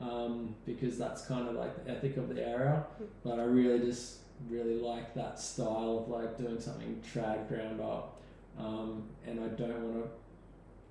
um, 0.00 0.54
because 0.64 0.98
that's 0.98 1.26
kind 1.26 1.48
of 1.48 1.54
like 1.54 1.84
the 1.84 1.90
ethic 1.90 2.16
of 2.16 2.34
the 2.34 2.46
area. 2.46 2.84
But 3.24 3.38
I 3.38 3.44
really 3.44 3.78
just 3.80 4.18
really 4.48 4.76
like 4.76 5.14
that 5.14 5.38
style 5.38 6.04
of 6.04 6.08
like 6.08 6.36
doing 6.36 6.60
something 6.60 7.02
trad 7.12 7.48
ground 7.48 7.80
up. 7.80 8.21
Um, 8.58 9.04
and 9.26 9.40
I 9.40 9.48
don't 9.48 9.82
want 9.82 10.04
to, 10.04 10.10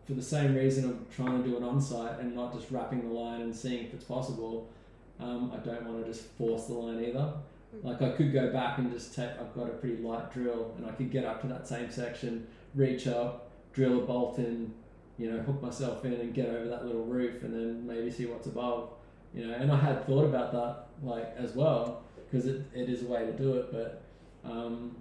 for 0.05 0.13
the 0.13 0.21
same 0.21 0.55
reason 0.55 0.89
of 0.89 1.15
trying 1.15 1.41
to 1.41 1.49
do 1.49 1.57
it 1.57 1.63
on 1.63 1.79
site 1.79 2.19
and 2.19 2.35
not 2.35 2.53
just 2.53 2.71
rapping 2.71 3.07
the 3.07 3.13
line 3.13 3.41
and 3.41 3.55
seeing 3.55 3.85
if 3.85 3.93
it's 3.93 4.03
possible. 4.03 4.69
Um, 5.19 5.51
I 5.53 5.57
don't 5.57 5.85
want 5.85 6.03
to 6.03 6.11
just 6.11 6.25
force 6.31 6.65
the 6.65 6.73
line 6.73 7.03
either. 7.03 7.33
Like 7.83 8.01
I 8.01 8.09
could 8.09 8.33
go 8.33 8.51
back 8.51 8.79
and 8.79 8.91
just 8.91 9.15
take. 9.15 9.29
I've 9.39 9.53
got 9.55 9.67
a 9.67 9.73
pretty 9.73 9.97
light 9.97 10.33
drill, 10.33 10.73
and 10.77 10.85
I 10.85 10.91
could 10.91 11.09
get 11.09 11.23
up 11.23 11.41
to 11.41 11.47
that 11.47 11.67
same 11.67 11.89
section, 11.89 12.47
reach 12.75 13.07
up, 13.07 13.49
drill 13.71 13.99
a 13.99 14.05
bolt 14.05 14.39
in, 14.39 14.73
you 15.17 15.31
know, 15.31 15.39
hook 15.39 15.61
myself 15.61 16.03
in 16.03 16.13
and 16.13 16.33
get 16.33 16.49
over 16.49 16.67
that 16.67 16.85
little 16.85 17.05
roof, 17.05 17.43
and 17.43 17.53
then 17.53 17.87
maybe 17.87 18.11
see 18.11 18.25
what's 18.25 18.47
above. 18.47 18.89
You 19.33 19.47
know, 19.47 19.53
and 19.53 19.71
I 19.71 19.77
had 19.77 20.05
thought 20.05 20.25
about 20.25 20.51
that 20.51 20.87
like 21.01 21.33
as 21.37 21.55
well 21.55 22.03
because 22.29 22.45
it, 22.45 22.65
it 22.73 22.89
is 22.89 23.03
a 23.03 23.05
way 23.05 23.25
to 23.25 23.31
do 23.31 23.53
it, 23.55 23.71
but 23.71 24.01
um, 24.43 24.95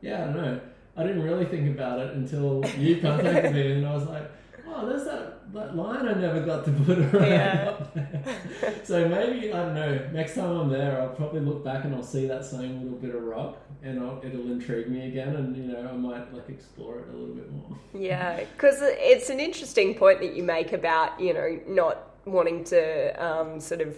yeah, 0.00 0.24
I 0.24 0.32
don't 0.32 0.42
know. 0.42 0.60
I 0.96 1.02
didn't 1.02 1.22
really 1.22 1.44
think 1.44 1.68
about 1.76 1.98
it 2.00 2.14
until 2.14 2.64
you 2.78 3.00
contacted 3.00 3.52
me, 3.54 3.72
and 3.72 3.86
I 3.86 3.94
was 3.94 4.06
like, 4.06 4.30
"Oh, 4.66 4.86
there's 4.86 5.04
that, 5.04 5.52
that 5.52 5.76
line 5.76 6.06
I 6.08 6.14
never 6.14 6.40
got 6.40 6.64
to 6.64 6.70
put 6.72 6.98
around 6.98 7.26
Yeah. 7.30 7.68
up 7.70 7.94
there." 8.60 8.74
so 8.84 9.06
maybe 9.08 9.52
I 9.52 9.62
don't 9.64 9.74
know. 9.74 10.08
Next 10.12 10.34
time 10.34 10.56
I'm 10.56 10.68
there, 10.70 11.00
I'll 11.00 11.10
probably 11.10 11.40
look 11.40 11.62
back 11.64 11.84
and 11.84 11.94
I'll 11.94 12.02
see 12.02 12.26
that 12.26 12.44
same 12.44 12.82
little 12.82 12.98
bit 12.98 13.14
of 13.14 13.22
rock, 13.22 13.58
and 13.82 14.00
I'll, 14.00 14.20
it'll 14.24 14.50
intrigue 14.50 14.88
me 14.88 15.08
again, 15.08 15.36
and 15.36 15.56
you 15.56 15.64
know, 15.64 15.86
I 15.88 15.92
might 15.92 16.32
like 16.34 16.48
explore 16.48 16.98
it 17.00 17.08
a 17.08 17.12
little 17.16 17.34
bit 17.34 17.52
more. 17.52 17.78
Yeah, 17.94 18.40
because 18.56 18.78
it's 18.80 19.28
an 19.30 19.38
interesting 19.40 19.94
point 19.94 20.20
that 20.20 20.34
you 20.34 20.42
make 20.42 20.72
about 20.72 21.20
you 21.20 21.34
know 21.34 21.60
not 21.68 22.10
wanting 22.24 22.64
to 22.64 23.24
um, 23.24 23.60
sort 23.60 23.80
of 23.82 23.96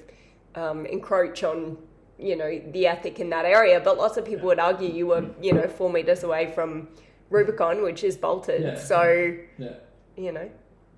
um, 0.55 0.84
encroach 0.86 1.44
on 1.44 1.78
you 2.18 2.36
know 2.36 2.60
the 2.72 2.86
ethic 2.86 3.20
in 3.20 3.30
that 3.30 3.44
area, 3.44 3.80
but 3.80 3.96
lots 3.98 4.16
of 4.16 4.24
people 4.24 4.46
would 4.46 4.58
argue 4.58 4.88
you 4.88 5.06
were 5.06 5.24
you 5.40 5.52
know 5.52 5.68
four 5.68 5.90
meters 5.90 6.22
away 6.24 6.50
from 6.52 6.88
Rubicon, 7.30 7.82
which 7.82 8.02
is 8.04 8.16
bolted, 8.16 8.62
Yeah. 8.62 8.74
so 8.78 9.02
Yeah, 9.58 9.74
you 10.16 10.32
know 10.32 10.50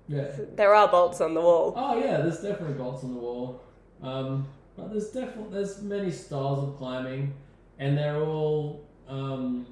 yeah. 0.07 0.27
there 0.55 0.73
are 0.73 0.87
bolts 0.87 1.21
on 1.21 1.33
the 1.33 1.41
wall. 1.41 1.73
Oh 1.75 1.97
yeah, 1.99 2.17
there's 2.17 2.41
definitely 2.41 2.73
bolts 2.75 3.03
on 3.03 3.13
the 3.13 3.19
wall. 3.19 3.61
Um, 4.01 4.47
but 4.75 4.89
there's 4.91 5.09
definitely 5.09 5.53
there's 5.53 5.81
many 5.81 6.11
styles 6.11 6.67
of 6.67 6.77
climbing, 6.77 7.33
and 7.77 7.97
they're 7.97 8.21
all 8.21 8.83
um, 9.07 9.65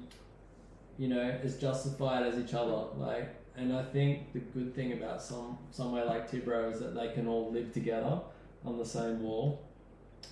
you 0.98 1.08
know 1.08 1.20
as 1.42 1.56
justified 1.58 2.22
as 2.26 2.38
each 2.38 2.54
other. 2.54 2.84
Like, 2.96 3.28
and 3.56 3.72
I 3.72 3.82
think 3.82 4.32
the 4.32 4.38
good 4.40 4.74
thing 4.74 4.92
about 4.92 5.20
some 5.22 5.58
somewhere 5.72 6.04
like 6.04 6.30
Tibro 6.30 6.72
is 6.72 6.78
that 6.80 6.94
they 6.94 7.08
can 7.08 7.26
all 7.26 7.50
live 7.50 7.72
together 7.72 8.20
on 8.64 8.78
the 8.78 8.84
same 8.86 9.22
wall, 9.22 9.62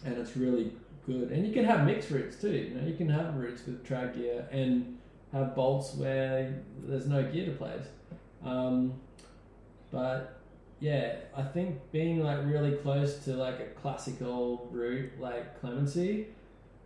and 0.04 0.16
it's 0.16 0.36
really 0.36 0.72
good. 1.08 1.32
And 1.32 1.46
you 1.46 1.52
can 1.52 1.64
have 1.64 1.84
mixed 1.84 2.10
routes 2.10 2.36
too. 2.36 2.50
You 2.50 2.74
know, 2.74 2.86
you 2.86 2.94
can 2.94 3.08
have 3.08 3.34
routes 3.34 3.66
with 3.66 3.84
trad 3.84 4.14
gear 4.14 4.46
and 4.52 4.98
have 5.32 5.54
bolts 5.54 5.94
where 5.94 6.62
there's 6.84 7.06
no 7.06 7.22
gear 7.22 7.46
to 7.46 7.52
place. 7.52 7.86
Um, 8.44 8.94
but 9.90 10.40
yeah, 10.80 11.16
I 11.36 11.42
think 11.42 11.78
being 11.90 12.22
like 12.22 12.38
really 12.44 12.76
close 12.76 13.24
to 13.24 13.32
like 13.32 13.58
a 13.58 13.66
classical 13.80 14.68
route 14.70 15.10
like 15.18 15.60
Clemency, 15.60 16.28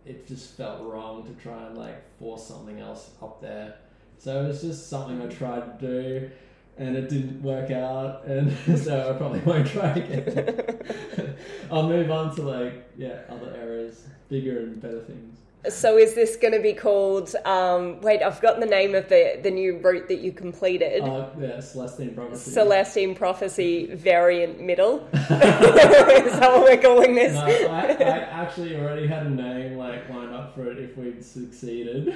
it 0.05 0.27
just 0.27 0.57
felt 0.57 0.81
wrong 0.81 1.23
to 1.25 1.43
try 1.43 1.67
and 1.67 1.77
like 1.77 2.01
force 2.17 2.47
something 2.47 2.79
else 2.79 3.11
up 3.21 3.41
there. 3.41 3.75
So 4.17 4.43
it 4.43 4.47
was 4.47 4.61
just 4.61 4.89
something 4.89 5.21
I 5.21 5.27
tried 5.27 5.79
to 5.79 5.87
do 5.87 6.31
and 6.77 6.95
it 6.95 7.09
didn't 7.09 7.41
work 7.41 7.71
out 7.71 8.25
and 8.25 8.51
so 8.79 9.11
I 9.13 9.17
probably 9.17 9.39
won't 9.41 9.67
try 9.67 9.95
again. 9.95 10.79
I'll 11.71 11.87
move 11.87 12.09
on 12.11 12.35
to 12.35 12.41
like 12.41 12.89
yeah, 12.97 13.21
other 13.29 13.55
areas, 13.55 14.05
bigger 14.29 14.59
and 14.59 14.81
better 14.81 15.01
things. 15.01 15.37
So 15.69 15.97
is 15.97 16.13
this 16.13 16.35
going 16.35 16.53
to 16.53 16.59
be 16.59 16.73
called? 16.73 17.33
Um, 17.45 18.01
wait, 18.01 18.21
I've 18.21 18.35
forgotten 18.35 18.59
the 18.59 18.65
name 18.65 18.95
of 18.95 19.07
the 19.07 19.39
the 19.41 19.49
new 19.49 19.77
route 19.77 20.09
that 20.09 20.19
you 20.19 20.33
completed. 20.33 21.03
Uh, 21.03 21.29
yeah, 21.39 21.61
Celestine 21.61 22.13
Prophecy. 22.13 22.51
Celestine 22.51 23.15
Prophecy 23.15 23.85
Variant 23.95 24.59
Middle. 24.59 25.07
is 25.13 25.29
that 25.29 26.51
what 26.51 26.63
we're 26.63 26.81
calling 26.81 27.15
this? 27.15 27.33
No, 27.33 27.45
I, 27.45 27.81
I 27.91 28.19
actually 28.43 28.75
already 28.75 29.07
had 29.07 29.25
a 29.25 29.29
name 29.29 29.77
like 29.77 30.09
lined 30.09 30.35
up 30.35 30.53
for 30.53 30.69
it 30.69 30.79
if 30.79 30.97
we'd 30.97 31.23
succeeded, 31.23 32.13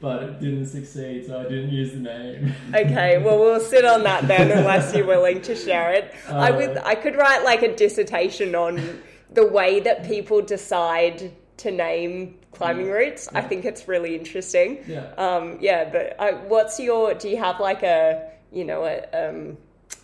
but 0.00 0.24
it 0.24 0.40
didn't 0.40 0.66
succeed, 0.66 1.26
so 1.26 1.38
I 1.38 1.44
didn't 1.44 1.70
use 1.70 1.92
the 1.92 2.00
name. 2.00 2.52
Okay, 2.74 3.18
well 3.18 3.38
we'll 3.38 3.60
sit 3.60 3.84
on 3.84 4.02
that 4.02 4.26
then, 4.26 4.50
unless 4.50 4.92
you're 4.92 5.06
willing 5.06 5.40
to 5.42 5.54
share 5.54 5.92
it. 5.92 6.12
I 6.28 6.50
would, 6.50 6.78
I 6.78 6.96
could 6.96 7.14
write 7.14 7.44
like 7.44 7.62
a 7.62 7.76
dissertation 7.76 8.56
on 8.56 9.02
the 9.32 9.46
way 9.46 9.78
that 9.80 10.04
people 10.04 10.42
decide 10.42 11.32
to 11.58 11.70
name 11.70 12.38
climbing 12.52 12.88
routes. 12.88 13.28
I 13.34 13.40
think 13.40 13.64
it's 13.64 13.88
really 13.88 14.14
interesting. 14.14 14.84
Yeah. 14.86 15.12
Um, 15.16 15.58
yeah, 15.60 15.90
but 15.90 16.20
I, 16.20 16.32
what's 16.32 16.78
your? 16.80 17.14
Do 17.14 17.28
you 17.28 17.36
have 17.36 17.60
like 17.60 17.82
a, 17.82 18.30
you 18.52 18.64
know, 18.64 18.84
a, 18.84 19.02
um, 19.12 19.56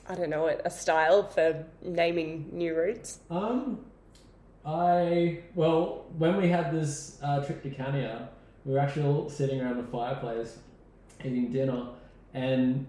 I 0.09 0.15
don't 0.15 0.31
know, 0.31 0.49
a, 0.49 0.57
a 0.65 0.71
style 0.71 1.29
for 1.29 1.65
naming 1.83 2.49
new 2.53 2.75
routes? 2.75 3.21
Um, 3.31 3.85
I 4.65 5.41
well, 5.55 6.07
when 6.19 6.37
we 6.37 6.49
had 6.49 6.73
this 6.73 7.19
uh, 7.23 7.45
trip 7.45 7.63
to 7.63 7.71
Kenya, 7.71 8.29
we 8.65 8.75
were 8.75 8.79
actually 8.79 9.07
all 9.07 9.29
sitting 9.31 9.61
around 9.61 9.79
the 9.79 9.85
fireplace 9.85 10.59
eating 11.25 11.53
dinner, 11.53 11.89
and 12.35 12.87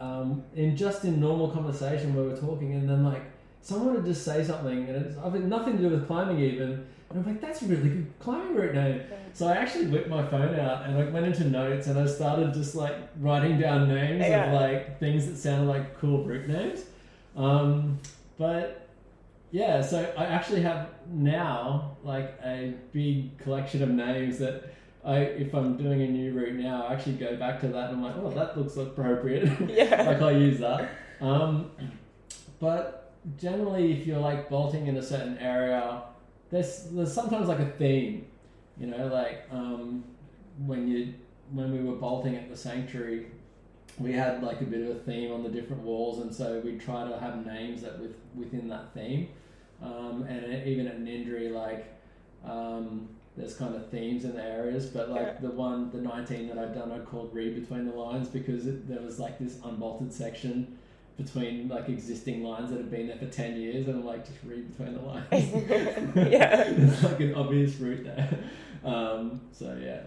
um, 0.00 0.42
in 0.54 0.76
just 0.76 1.04
in 1.04 1.20
normal 1.20 1.48
conversation, 1.48 2.14
we 2.14 2.22
were 2.22 2.36
talking, 2.36 2.74
and 2.74 2.88
then 2.88 3.04
like 3.04 3.22
someone 3.60 3.94
would 3.94 4.04
just 4.04 4.24
say 4.24 4.42
something, 4.44 4.88
and 4.88 5.06
it's 5.06 5.16
nothing 5.44 5.76
to 5.76 5.82
do 5.82 5.90
with 5.90 6.06
climbing 6.06 6.40
even. 6.40 6.86
And 7.14 7.20
I'm 7.20 7.26
like, 7.26 7.40
that's 7.42 7.62
a 7.62 7.66
really 7.66 7.88
good 7.90 8.12
climbing 8.18 8.54
route 8.56 8.74
name. 8.74 9.02
So 9.34 9.46
I 9.48 9.52
actually 9.56 9.86
whipped 9.86 10.08
my 10.08 10.26
phone 10.26 10.58
out 10.58 10.86
and 10.86 10.96
I 10.96 11.04
went 11.10 11.26
into 11.26 11.44
notes 11.44 11.86
and 11.86 11.98
I 11.98 12.06
started 12.06 12.52
just 12.54 12.74
like 12.74 12.96
writing 13.20 13.58
down 13.58 13.88
names 13.88 14.20
Yeah. 14.20 14.46
of 14.46 14.60
like 14.60 14.98
things 14.98 15.26
that 15.26 15.36
sounded 15.36 15.66
like 15.66 15.98
cool 15.98 16.24
route 16.24 16.48
names. 16.48 16.84
Um, 17.36 17.98
but 18.38 18.88
yeah, 19.50 19.80
so 19.82 20.12
I 20.16 20.24
actually 20.24 20.62
have 20.62 20.88
now 21.10 21.96
like 22.02 22.38
a 22.44 22.74
big 22.92 23.36
collection 23.38 23.82
of 23.82 23.90
names 23.90 24.38
that 24.38 24.72
I, 25.04 25.16
if 25.18 25.52
I'm 25.54 25.76
doing 25.76 26.00
a 26.02 26.06
new 26.08 26.32
route 26.32 26.54
now, 26.54 26.86
I 26.86 26.94
actually 26.94 27.16
go 27.16 27.36
back 27.36 27.60
to 27.60 27.68
that 27.68 27.90
and 27.90 27.98
I'm 27.98 28.02
like, 28.02 28.16
oh, 28.16 28.30
that 28.30 28.56
looks 28.58 28.76
appropriate. 28.76 29.50
Yeah. 29.70 30.02
like 30.02 30.22
I 30.22 30.30
use 30.32 30.60
that. 30.60 30.88
Um, 31.20 31.70
but 32.60 33.12
generally, 33.38 33.92
if 33.92 34.06
you're 34.06 34.18
like 34.20 34.48
bolting 34.48 34.86
in 34.86 34.96
a 34.96 35.02
certain 35.02 35.36
area, 35.38 36.02
there's 36.52 36.84
there's 36.92 37.12
sometimes 37.12 37.48
like 37.48 37.60
a 37.60 37.70
theme, 37.72 38.26
you 38.78 38.86
know, 38.88 39.08
like 39.08 39.44
um, 39.52 40.04
when 40.66 40.88
you 40.88 41.14
when 41.52 41.72
we 41.72 41.80
were 41.82 41.96
bolting 41.96 42.36
at 42.36 42.50
the 42.50 42.56
sanctuary, 42.56 43.26
we 43.98 44.12
had 44.12 44.42
like 44.42 44.60
a 44.60 44.64
bit 44.64 44.82
of 44.88 44.96
a 44.96 45.00
theme 45.00 45.32
on 45.32 45.42
the 45.42 45.50
different 45.50 45.82
walls, 45.82 46.20
and 46.20 46.34
so 46.34 46.60
we 46.64 46.78
try 46.78 47.08
to 47.08 47.18
have 47.18 47.44
names 47.46 47.82
that 47.82 47.98
with 48.00 48.14
within 48.36 48.68
that 48.68 48.94
theme. 48.94 49.28
um, 49.82 50.24
and 50.28 50.66
even 50.68 50.86
at 50.86 51.00
Ninderry, 51.00 51.50
like 51.50 51.86
um, 52.44 53.08
there's 53.36 53.54
kind 53.56 53.74
of 53.74 53.88
themes 53.90 54.24
in 54.24 54.34
the 54.34 54.42
areas, 54.44 54.86
but 54.86 55.10
like 55.10 55.22
Yeah. 55.22 55.34
the 55.40 55.50
one, 55.50 55.90
the 55.90 55.98
19 56.00 56.48
that 56.48 56.58
I've 56.58 56.74
done, 56.74 56.92
I 56.92 56.98
called 57.00 57.34
read 57.34 57.54
between 57.60 57.86
the 57.86 57.92
lines 57.94 58.28
because 58.28 58.66
it, 58.66 58.86
there 58.88 59.00
was 59.02 59.18
like 59.18 59.38
this 59.40 59.58
unbolted 59.64 60.12
section 60.12 60.78
between 61.16 61.68
like 61.68 61.88
existing 61.88 62.42
lines 62.42 62.70
that 62.70 62.78
have 62.78 62.90
been 62.90 63.08
there 63.08 63.16
for 63.16 63.26
10 63.26 63.56
years, 63.60 63.86
and 63.86 64.00
I'm 64.00 64.04
like, 64.04 64.26
just 64.26 64.38
read 64.44 64.76
between 64.76 64.94
the 64.94 65.00
lines. 65.02 65.26
Yeah. 66.32 66.64
it's 66.66 67.02
like 67.02 67.20
an 67.20 67.34
obvious 67.34 67.76
route 67.76 68.04
there. 68.04 68.38
Um, 68.84 69.40
so 69.52 69.78
yeah. 69.80 70.00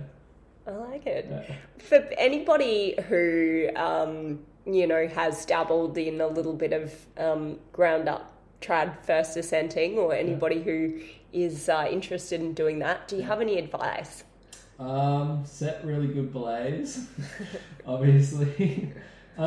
I 0.68 0.72
like 0.72 1.06
it. 1.06 1.27
yeah. 1.30 1.56
For 1.77 1.98
anybody 2.18 2.95
who, 3.07 3.69
um, 3.76 4.40
you 4.65 4.88
know, 4.88 5.07
has 5.07 5.45
dabbled 5.45 5.98
in 5.98 6.22
a 6.22 6.27
little 6.27 6.53
bit 6.53 6.73
of 6.73 6.94
um, 7.18 7.60
ground 7.72 8.10
up 8.10 8.34
trad 8.61 8.99
first 9.06 9.38
ascenting, 9.38 9.98
or 9.98 10.14
anybody 10.14 10.61
who 10.64 10.99
is 11.32 11.69
uh, 11.69 11.88
interested 11.90 12.41
in 12.41 12.53
doing 12.53 12.80
that, 12.80 13.07
do 13.07 13.15
you 13.15 13.22
have 13.22 13.41
any 13.41 13.57
advice? 13.60 14.23
Um, 14.80 15.44
set 15.45 15.86
really 15.86 16.07
good 16.07 16.32
belays, 16.34 17.07
obviously. 17.88 18.91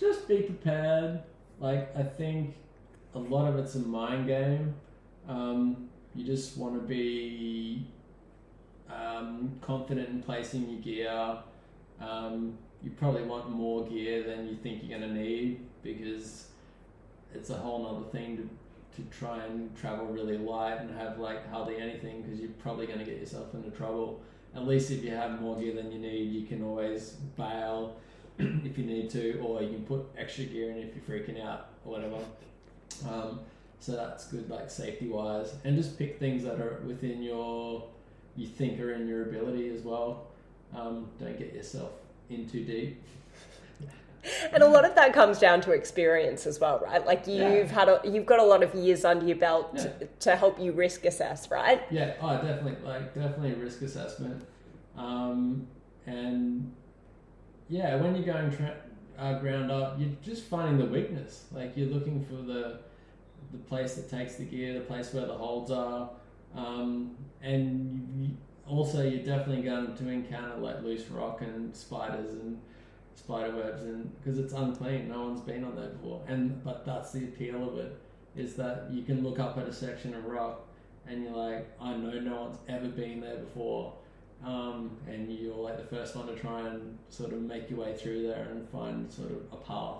just 0.00 0.26
be 0.26 0.42
prepared. 0.42 1.20
Like 1.60 1.94
I 1.96 2.02
think 2.02 2.56
a 3.14 3.18
lot 3.18 3.46
of 3.46 3.58
it's 3.58 3.74
a 3.74 3.80
mind 3.80 4.26
game. 4.26 4.74
Um, 5.28 5.88
you 6.14 6.24
just 6.24 6.56
want 6.56 6.74
to 6.74 6.80
be 6.80 7.86
um, 8.90 9.52
confident 9.60 10.08
in 10.08 10.22
placing 10.22 10.68
your 10.68 10.80
gear. 10.80 11.38
Um, 12.00 12.56
you 12.82 12.90
probably 12.92 13.22
want 13.22 13.50
more 13.50 13.86
gear 13.86 14.22
than 14.22 14.48
you 14.48 14.56
think 14.56 14.82
you're 14.82 14.98
going 14.98 15.12
to 15.12 15.16
need 15.16 15.60
because 15.82 16.48
it's 17.34 17.50
a 17.50 17.54
whole 17.54 17.82
nother 17.82 18.10
thing 18.10 18.38
to 18.38 18.48
to 18.96 19.02
try 19.16 19.44
and 19.44 19.74
travel 19.76 20.06
really 20.06 20.36
light 20.36 20.80
and 20.80 20.90
have 20.98 21.18
like 21.18 21.48
hardly 21.50 21.76
anything 21.76 22.22
because 22.22 22.40
you're 22.40 22.50
probably 22.58 22.86
going 22.86 22.98
to 22.98 23.04
get 23.04 23.18
yourself 23.18 23.54
into 23.54 23.70
trouble. 23.70 24.20
At 24.54 24.66
least 24.66 24.90
if 24.90 25.04
you 25.04 25.10
have 25.10 25.40
more 25.40 25.56
gear 25.56 25.74
than 25.74 25.92
you 25.92 25.98
need, 26.00 26.32
you 26.32 26.44
can 26.44 26.64
always 26.64 27.10
bail 27.36 27.96
if 28.64 28.78
you 28.78 28.84
need 28.84 29.10
to, 29.10 29.38
or 29.40 29.62
you 29.62 29.68
can 29.70 29.84
put 29.84 30.06
extra 30.16 30.44
gear 30.44 30.70
in 30.70 30.78
if 30.78 30.90
you're 30.94 31.18
freaking 31.18 31.44
out 31.44 31.68
or 31.84 31.92
whatever. 31.92 32.18
Um, 33.08 33.40
so 33.80 33.92
that's 33.92 34.26
good, 34.26 34.48
like 34.50 34.70
safety 34.70 35.08
wise, 35.08 35.54
and 35.64 35.76
just 35.76 35.98
pick 35.98 36.18
things 36.18 36.42
that 36.44 36.60
are 36.60 36.82
within 36.86 37.22
your 37.22 37.84
you 38.36 38.46
think 38.46 38.80
are 38.80 38.92
in 38.92 39.08
your 39.08 39.22
ability 39.22 39.68
as 39.70 39.82
well. 39.82 40.26
Um, 40.74 41.08
don't 41.18 41.38
get 41.38 41.52
yourself 41.52 41.90
in 42.28 42.48
too 42.48 42.64
deep. 42.64 43.02
And 44.52 44.62
a 44.62 44.68
lot 44.68 44.84
of 44.84 44.94
that 44.96 45.14
comes 45.14 45.38
down 45.38 45.62
to 45.62 45.70
experience 45.72 46.46
as 46.46 46.60
well, 46.60 46.78
right? 46.80 47.04
Like 47.06 47.26
you've 47.26 47.38
Yeah. 47.38 47.64
had, 47.66 47.88
a, 47.88 48.00
you've 48.04 48.26
got 48.26 48.38
a 48.38 48.44
lot 48.44 48.62
of 48.62 48.74
years 48.74 49.02
under 49.04 49.24
your 49.24 49.38
belt 49.38 49.78
to, 49.78 50.08
to 50.20 50.36
help 50.36 50.60
you 50.60 50.72
risk 50.72 51.06
assess, 51.06 51.50
right? 51.50 51.82
Yeah, 51.90 52.12
oh, 52.20 52.34
definitely, 52.34 52.76
like 52.84 53.14
definitely 53.14 53.54
risk 53.54 53.80
assessment, 53.80 54.44
um, 54.94 55.66
and 56.06 56.70
yeah, 57.70 57.94
when 57.94 58.14
you're 58.14 58.24
going 58.24 58.50
tra- 58.50 58.76
uh, 59.18 59.38
ground 59.38 59.70
up, 59.70 59.96
you're 59.98 60.10
just 60.22 60.44
finding 60.44 60.78
the 60.78 60.92
weakness. 60.92 61.44
Like 61.52 61.76
you're 61.76 61.88
looking 61.88 62.24
for 62.24 62.34
the 62.34 62.80
the 63.52 63.58
place 63.58 63.94
that 63.94 64.08
takes 64.10 64.36
the 64.36 64.44
gear, 64.44 64.74
the 64.74 64.80
place 64.80 65.12
where 65.12 65.26
the 65.26 65.34
holds 65.34 65.70
are, 65.70 66.10
um, 66.54 67.16
and 67.42 68.08
you, 68.16 68.36
also 68.68 69.02
you're 69.02 69.24
definitely 69.24 69.62
going 69.62 69.96
to 69.96 70.08
encounter 70.08 70.56
like 70.56 70.82
loose 70.82 71.08
rock 71.08 71.40
and 71.40 71.74
spiders 71.74 72.32
and 72.32 72.60
spider 73.14 73.54
webs, 73.56 73.82
and 73.82 74.12
because 74.18 74.38
it's 74.38 74.52
unclean, 74.52 75.08
no 75.08 75.22
one's 75.22 75.40
been 75.40 75.64
on 75.64 75.76
there 75.76 75.88
before. 75.88 76.22
And 76.26 76.62
but 76.64 76.84
that's 76.84 77.12
the 77.12 77.24
appeal 77.24 77.68
of 77.68 77.78
it 77.78 77.96
is 78.36 78.54
that 78.54 78.88
you 78.90 79.02
can 79.02 79.22
look 79.22 79.38
up 79.38 79.58
at 79.58 79.66
a 79.66 79.72
section 79.72 80.14
of 80.14 80.24
rock 80.24 80.66
and 81.06 81.24
you're 81.24 81.32
like, 81.36 81.68
I 81.80 81.96
know 81.96 82.20
no 82.20 82.42
one's 82.42 82.58
ever 82.68 82.88
been 82.88 83.20
there 83.20 83.38
before. 83.38 83.94
Um, 84.44 84.90
and 85.06 85.30
you're 85.30 85.54
like 85.54 85.76
the 85.76 85.96
first 85.96 86.16
one 86.16 86.26
to 86.26 86.34
try 86.34 86.60
and 86.60 86.96
sort 87.10 87.32
of 87.32 87.42
make 87.42 87.68
your 87.68 87.80
way 87.80 87.94
through 87.94 88.22
there 88.22 88.48
and 88.50 88.68
find 88.70 89.12
sort 89.12 89.30
of 89.30 89.42
a 89.52 89.56
path. 89.56 89.96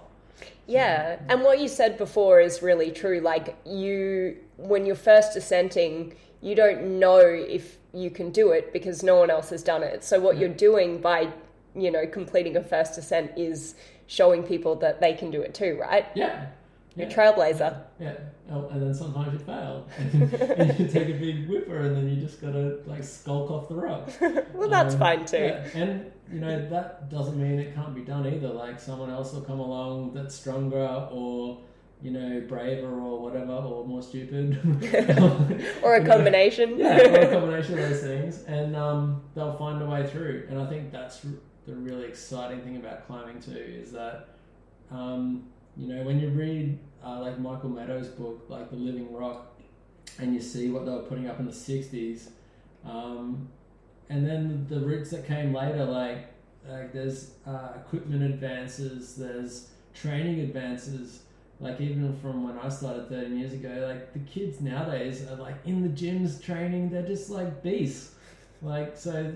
Yeah, 0.67 1.19
and 1.29 1.43
what 1.43 1.61
you 1.61 1.69
said 1.69 1.99
before 1.99 2.41
is 2.41 2.63
really 2.63 2.91
true. 2.91 3.21
Like 3.21 3.57
you, 3.67 4.39
when 4.57 4.87
you're 4.87 4.97
first 4.97 5.37
ascending, 5.37 6.15
you 6.41 6.55
don't 6.55 6.99
know 6.99 7.19
if 7.19 7.77
you 7.93 8.11
can 8.11 8.31
do 8.31 8.53
it 8.53 8.73
because 8.73 9.03
no 9.03 9.17
one 9.17 9.31
else 9.31 9.51
has 9.51 9.63
done 9.63 9.83
it. 9.83 10.05
So 10.05 10.19
what 10.21 10.39
you're 10.39 10.49
doing 10.49 11.01
by, 11.01 11.29
you 11.75 11.91
know, 11.91 12.07
completing 12.07 12.57
a 12.57 12.63
first 12.63 12.97
ascent 12.97 13.33
is 13.37 13.75
showing 14.07 14.43
people 14.43 14.75
that 14.77 15.01
they 15.01 15.13
can 15.13 15.31
do 15.31 15.43
it 15.43 15.55
too, 15.55 15.79
right? 15.81 16.07
Yeah. 16.15 16.47
You're 17.01 17.09
a 17.09 17.11
Yeah. 17.11 17.17
trailblazer. 17.17 17.77
Yeah. 17.99 18.15
Oh, 18.53 18.69
and 18.69 18.83
then 18.83 18.95
sometimes 18.95 19.33
you 19.33 19.39
fail. 19.39 19.87
and 19.99 20.79
you 20.79 20.89
take 20.89 21.09
a 21.09 21.19
big 21.19 21.49
whipper 21.49 21.79
and 21.81 21.97
then 21.97 22.09
you 22.09 22.17
just 22.21 22.41
gotta 22.41 22.79
like 22.87 23.05
skulk 23.05 23.51
off 23.51 23.69
the 23.69 23.77
rock. 23.77 24.11
Well, 24.55 24.69
that's 24.69 24.95
Um, 24.95 25.01
fine 25.01 25.25
too. 25.25 25.37
yeah, 25.39 25.69
And 25.75 26.11
you 26.33 26.41
know 26.41 26.69
that 26.69 27.09
doesn't 27.11 27.41
mean 27.41 27.59
it 27.61 27.75
can't 27.75 27.95
be 27.95 28.03
done 28.03 28.27
either. 28.27 28.49
Like 28.49 28.79
someone 28.81 29.11
else 29.11 29.33
will 29.33 29.43
come 29.43 29.61
along 29.61 30.15
that's 30.15 30.35
stronger 30.35 31.07
or 31.13 31.59
you 32.03 32.11
know 32.11 32.41
braver 32.49 32.89
or 32.89 33.21
whatever 33.21 33.53
or 33.53 33.87
more 33.87 34.03
stupid. 34.03 34.59
Or 35.83 35.95
a 35.97 36.05
combination. 36.07 36.79
yeah, 36.79 36.99
or 36.99 37.21
a 37.21 37.33
combination 37.33 37.79
of 37.79 37.89
those 37.89 38.01
things, 38.03 38.43
and 38.45 38.75
um, 38.77 39.23
they'll 39.35 39.57
find 39.57 39.81
a 39.83 39.87
way 39.87 40.07
through. 40.07 40.47
And 40.51 40.59
I 40.59 40.67
think 40.67 40.91
that's 40.93 41.25
r- 41.25 41.31
the 41.67 41.75
really 41.75 42.07
exciting 42.07 42.61
thing 42.63 42.77
about 42.77 43.07
climbing 43.07 43.41
too 43.41 43.53
is 43.83 43.93
that 43.93 44.29
um, 44.91 45.45
you 45.77 45.87
know 45.95 46.03
when 46.03 46.19
you 46.21 46.29
read 46.31 46.79
uh, 47.05 47.21
like 47.21 47.39
Michael 47.39 47.71
Meadows' 47.71 48.09
book, 48.09 48.45
like 48.49 48.71
The 48.71 48.77
Living 48.77 49.13
Rock, 49.13 49.59
and 50.19 50.35
you 50.35 50.41
see 50.41 50.71
what 50.71 50.85
they 50.85 50.93
were 50.93 51.03
putting 51.03 51.29
up 51.29 51.39
in 51.41 51.47
the 51.47 51.53
'60s, 51.53 52.29
um, 52.85 53.49
and 54.09 54.27
then 54.27 54.67
the 54.69 54.81
routes 54.81 55.11
that 55.11 55.27
came 55.27 55.55
later, 55.55 55.85
like 55.85 56.31
like 56.69 56.93
there's 56.93 57.33
uh, 57.47 57.73
equipment 57.77 58.23
advances, 58.23 59.17
there's 59.17 59.69
training 59.95 60.41
advances. 60.41 61.23
Like 61.59 61.81
even 61.81 62.17
from 62.21 62.45
when 62.45 62.59
I 62.59 62.71
started 62.71 63.09
13 63.11 63.39
years 63.39 63.53
ago, 63.53 63.87
like 63.89 64.13
the 64.15 64.19
kids 64.21 64.61
nowadays 64.61 65.27
are 65.29 65.37
like 65.37 65.57
in 65.67 65.83
the 65.83 65.89
gyms 65.89 66.43
training. 66.43 66.91
They're 66.91 67.07
just 67.07 67.29
like 67.29 67.63
beasts. 67.63 68.15
Like 68.63 68.97
so, 68.97 69.33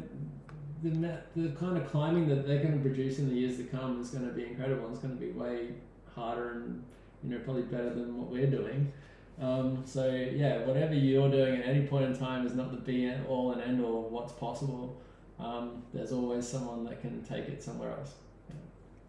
the 0.82 1.18
the 1.36 1.48
kind 1.50 1.76
of 1.76 1.90
climbing 1.90 2.28
that 2.28 2.46
they're 2.46 2.62
going 2.62 2.74
to 2.74 2.80
produce 2.80 3.18
in 3.18 3.28
the 3.28 3.34
years 3.34 3.58
to 3.58 3.64
come 3.64 4.00
is 4.00 4.10
going 4.10 4.26
to 4.26 4.32
be 4.32 4.44
incredible. 4.46 4.88
It's 4.90 5.00
going 5.00 5.14
to 5.14 5.20
be 5.20 5.32
way 5.32 5.68
harder 6.14 6.62
and 6.62 6.84
you 7.24 7.30
know 7.30 7.38
probably 7.38 7.62
better 7.62 7.90
than 7.90 8.16
what 8.16 8.30
we're 8.30 8.46
doing. 8.46 8.92
Um, 9.40 9.82
so 9.84 10.10
yeah, 10.10 10.64
whatever 10.64 10.94
you're 10.94 11.30
doing 11.30 11.60
at 11.60 11.66
any 11.66 11.86
point 11.86 12.04
in 12.04 12.16
time 12.16 12.46
is 12.46 12.54
not 12.54 12.70
the 12.70 12.78
be 12.78 13.06
and 13.06 13.26
all 13.26 13.52
and 13.52 13.62
end 13.62 13.84
all 13.84 14.08
what's 14.08 14.32
possible. 14.32 15.00
Um, 15.40 15.82
there's 15.92 16.12
always 16.12 16.46
someone 16.46 16.84
that 16.84 17.00
can 17.00 17.22
take 17.24 17.48
it 17.48 17.62
somewhere 17.62 17.90
else. 17.90 18.14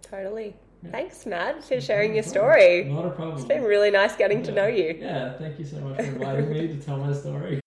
Totally. 0.01 0.55
Yeah. 0.83 0.91
Thanks, 0.91 1.25
Matt, 1.25 1.63
for 1.63 1.79
sharing 1.81 2.13
your 2.13 2.23
story. 2.23 2.85
Not 2.85 3.05
a 3.05 3.09
problem. 3.09 3.37
It's 3.37 3.45
been 3.45 3.63
really 3.63 3.91
nice 3.91 4.15
getting 4.15 4.43
to 4.43 4.51
know 4.51 4.67
you. 4.67 4.97
Yeah, 4.99 5.33
thank 5.37 5.59
you 5.59 5.65
so 5.65 5.77
much 5.77 5.97
for 5.97 6.03
inviting 6.03 6.49
me 6.49 6.67
to 6.67 6.77
tell 6.77 6.97
my 6.97 7.13
story. 7.13 7.59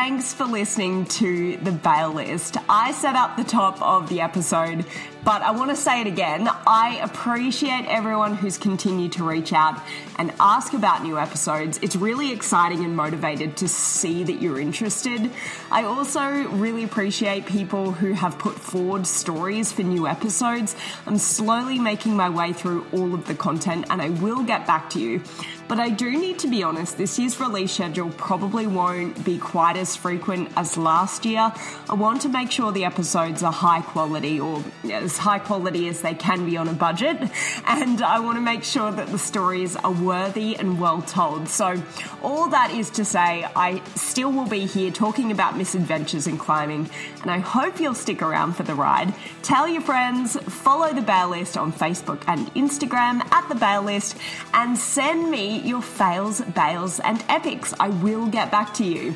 Thanks 0.00 0.32
for 0.32 0.44
listening 0.44 1.06
to 1.06 1.56
the 1.56 1.72
bail 1.72 2.12
list. 2.12 2.56
I 2.68 2.92
set 2.92 3.16
up 3.16 3.36
the 3.36 3.42
top 3.42 3.82
of 3.82 4.08
the 4.08 4.20
episode, 4.20 4.86
but 5.24 5.42
I 5.42 5.50
want 5.50 5.70
to 5.70 5.76
say 5.76 6.00
it 6.00 6.06
again. 6.06 6.48
I 6.68 7.00
appreciate 7.02 7.84
everyone 7.86 8.36
who's 8.36 8.58
continued 8.58 9.10
to 9.14 9.24
reach 9.24 9.52
out 9.52 9.82
and 10.16 10.32
ask 10.38 10.72
about 10.72 11.02
new 11.02 11.18
episodes. 11.18 11.80
It's 11.82 11.96
really 11.96 12.30
exciting 12.30 12.84
and 12.84 12.94
motivated 12.94 13.56
to 13.56 13.66
see 13.66 14.22
that 14.22 14.40
you're 14.40 14.60
interested. 14.60 15.32
I 15.68 15.82
also 15.82 16.46
really 16.50 16.84
appreciate 16.84 17.46
people 17.46 17.90
who 17.90 18.12
have 18.12 18.38
put 18.38 18.54
forward 18.54 19.04
stories 19.04 19.72
for 19.72 19.82
new 19.82 20.06
episodes. 20.06 20.76
I'm 21.06 21.18
slowly 21.18 21.80
making 21.80 22.14
my 22.14 22.30
way 22.30 22.52
through 22.52 22.86
all 22.92 23.14
of 23.14 23.26
the 23.26 23.34
content 23.34 23.86
and 23.90 24.00
I 24.00 24.10
will 24.10 24.44
get 24.44 24.64
back 24.64 24.90
to 24.90 25.00
you. 25.00 25.22
But 25.68 25.78
I 25.78 25.90
do 25.90 26.10
need 26.10 26.38
to 26.38 26.48
be 26.48 26.62
honest, 26.62 26.96
this 26.96 27.18
year's 27.18 27.38
release 27.38 27.72
schedule 27.72 28.08
probably 28.16 28.66
won't 28.66 29.22
be 29.22 29.36
quite 29.36 29.76
as 29.76 29.94
frequent 29.96 30.50
as 30.56 30.78
last 30.78 31.26
year. 31.26 31.52
I 31.90 31.94
want 31.94 32.22
to 32.22 32.30
make 32.30 32.50
sure 32.50 32.72
the 32.72 32.86
episodes 32.86 33.42
are 33.42 33.52
high 33.52 33.82
quality 33.82 34.40
or 34.40 34.64
as 34.90 35.18
high 35.18 35.38
quality 35.38 35.88
as 35.88 36.00
they 36.00 36.14
can 36.14 36.46
be 36.46 36.56
on 36.56 36.68
a 36.68 36.72
budget. 36.72 37.18
And 37.66 38.00
I 38.00 38.18
want 38.20 38.36
to 38.36 38.40
make 38.40 38.64
sure 38.64 38.90
that 38.90 39.08
the 39.08 39.18
stories 39.18 39.76
are 39.76 39.92
worthy 39.92 40.56
and 40.56 40.80
well 40.80 41.02
told. 41.02 41.48
So, 41.48 41.82
all 42.22 42.48
that 42.48 42.70
is 42.70 42.88
to 42.90 43.04
say, 43.04 43.46
I 43.54 43.82
still 43.94 44.32
will 44.32 44.46
be 44.46 44.64
here 44.64 44.90
talking 44.90 45.30
about 45.30 45.56
misadventures 45.56 46.26
in 46.26 46.38
climbing, 46.38 46.88
and 47.22 47.30
I 47.30 47.38
hope 47.38 47.78
you'll 47.78 47.94
stick 47.94 48.22
around 48.22 48.54
for 48.54 48.62
the 48.62 48.74
ride. 48.74 49.12
Tell 49.42 49.68
your 49.68 49.82
friends, 49.82 50.36
follow 50.36 50.92
the 50.92 51.02
Bail 51.02 51.28
List 51.28 51.56
on 51.56 51.72
Facebook 51.72 52.22
and 52.26 52.52
Instagram 52.54 53.20
at 53.32 53.48
the 53.48 53.54
Bail 53.54 53.82
List, 53.82 54.16
and 54.54 54.76
send 54.76 55.30
me 55.30 55.57
your 55.64 55.82
fails, 55.82 56.40
bails, 56.40 57.00
and 57.00 57.24
epics. 57.28 57.74
I 57.78 57.88
will 57.88 58.26
get 58.26 58.50
back 58.50 58.74
to 58.74 58.84
you. 58.84 59.12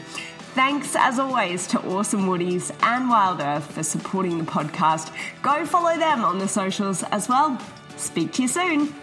Thanks 0.54 0.94
as 0.96 1.18
always 1.18 1.66
to 1.68 1.80
Awesome 1.80 2.26
Woodies 2.26 2.70
and 2.82 3.08
Wild 3.08 3.40
Earth 3.40 3.72
for 3.72 3.82
supporting 3.82 4.38
the 4.38 4.44
podcast. 4.44 5.10
Go 5.42 5.64
follow 5.64 5.96
them 5.96 6.24
on 6.24 6.38
the 6.38 6.48
socials 6.48 7.02
as 7.04 7.28
well. 7.28 7.58
Speak 7.96 8.32
to 8.34 8.42
you 8.42 8.48
soon. 8.48 8.94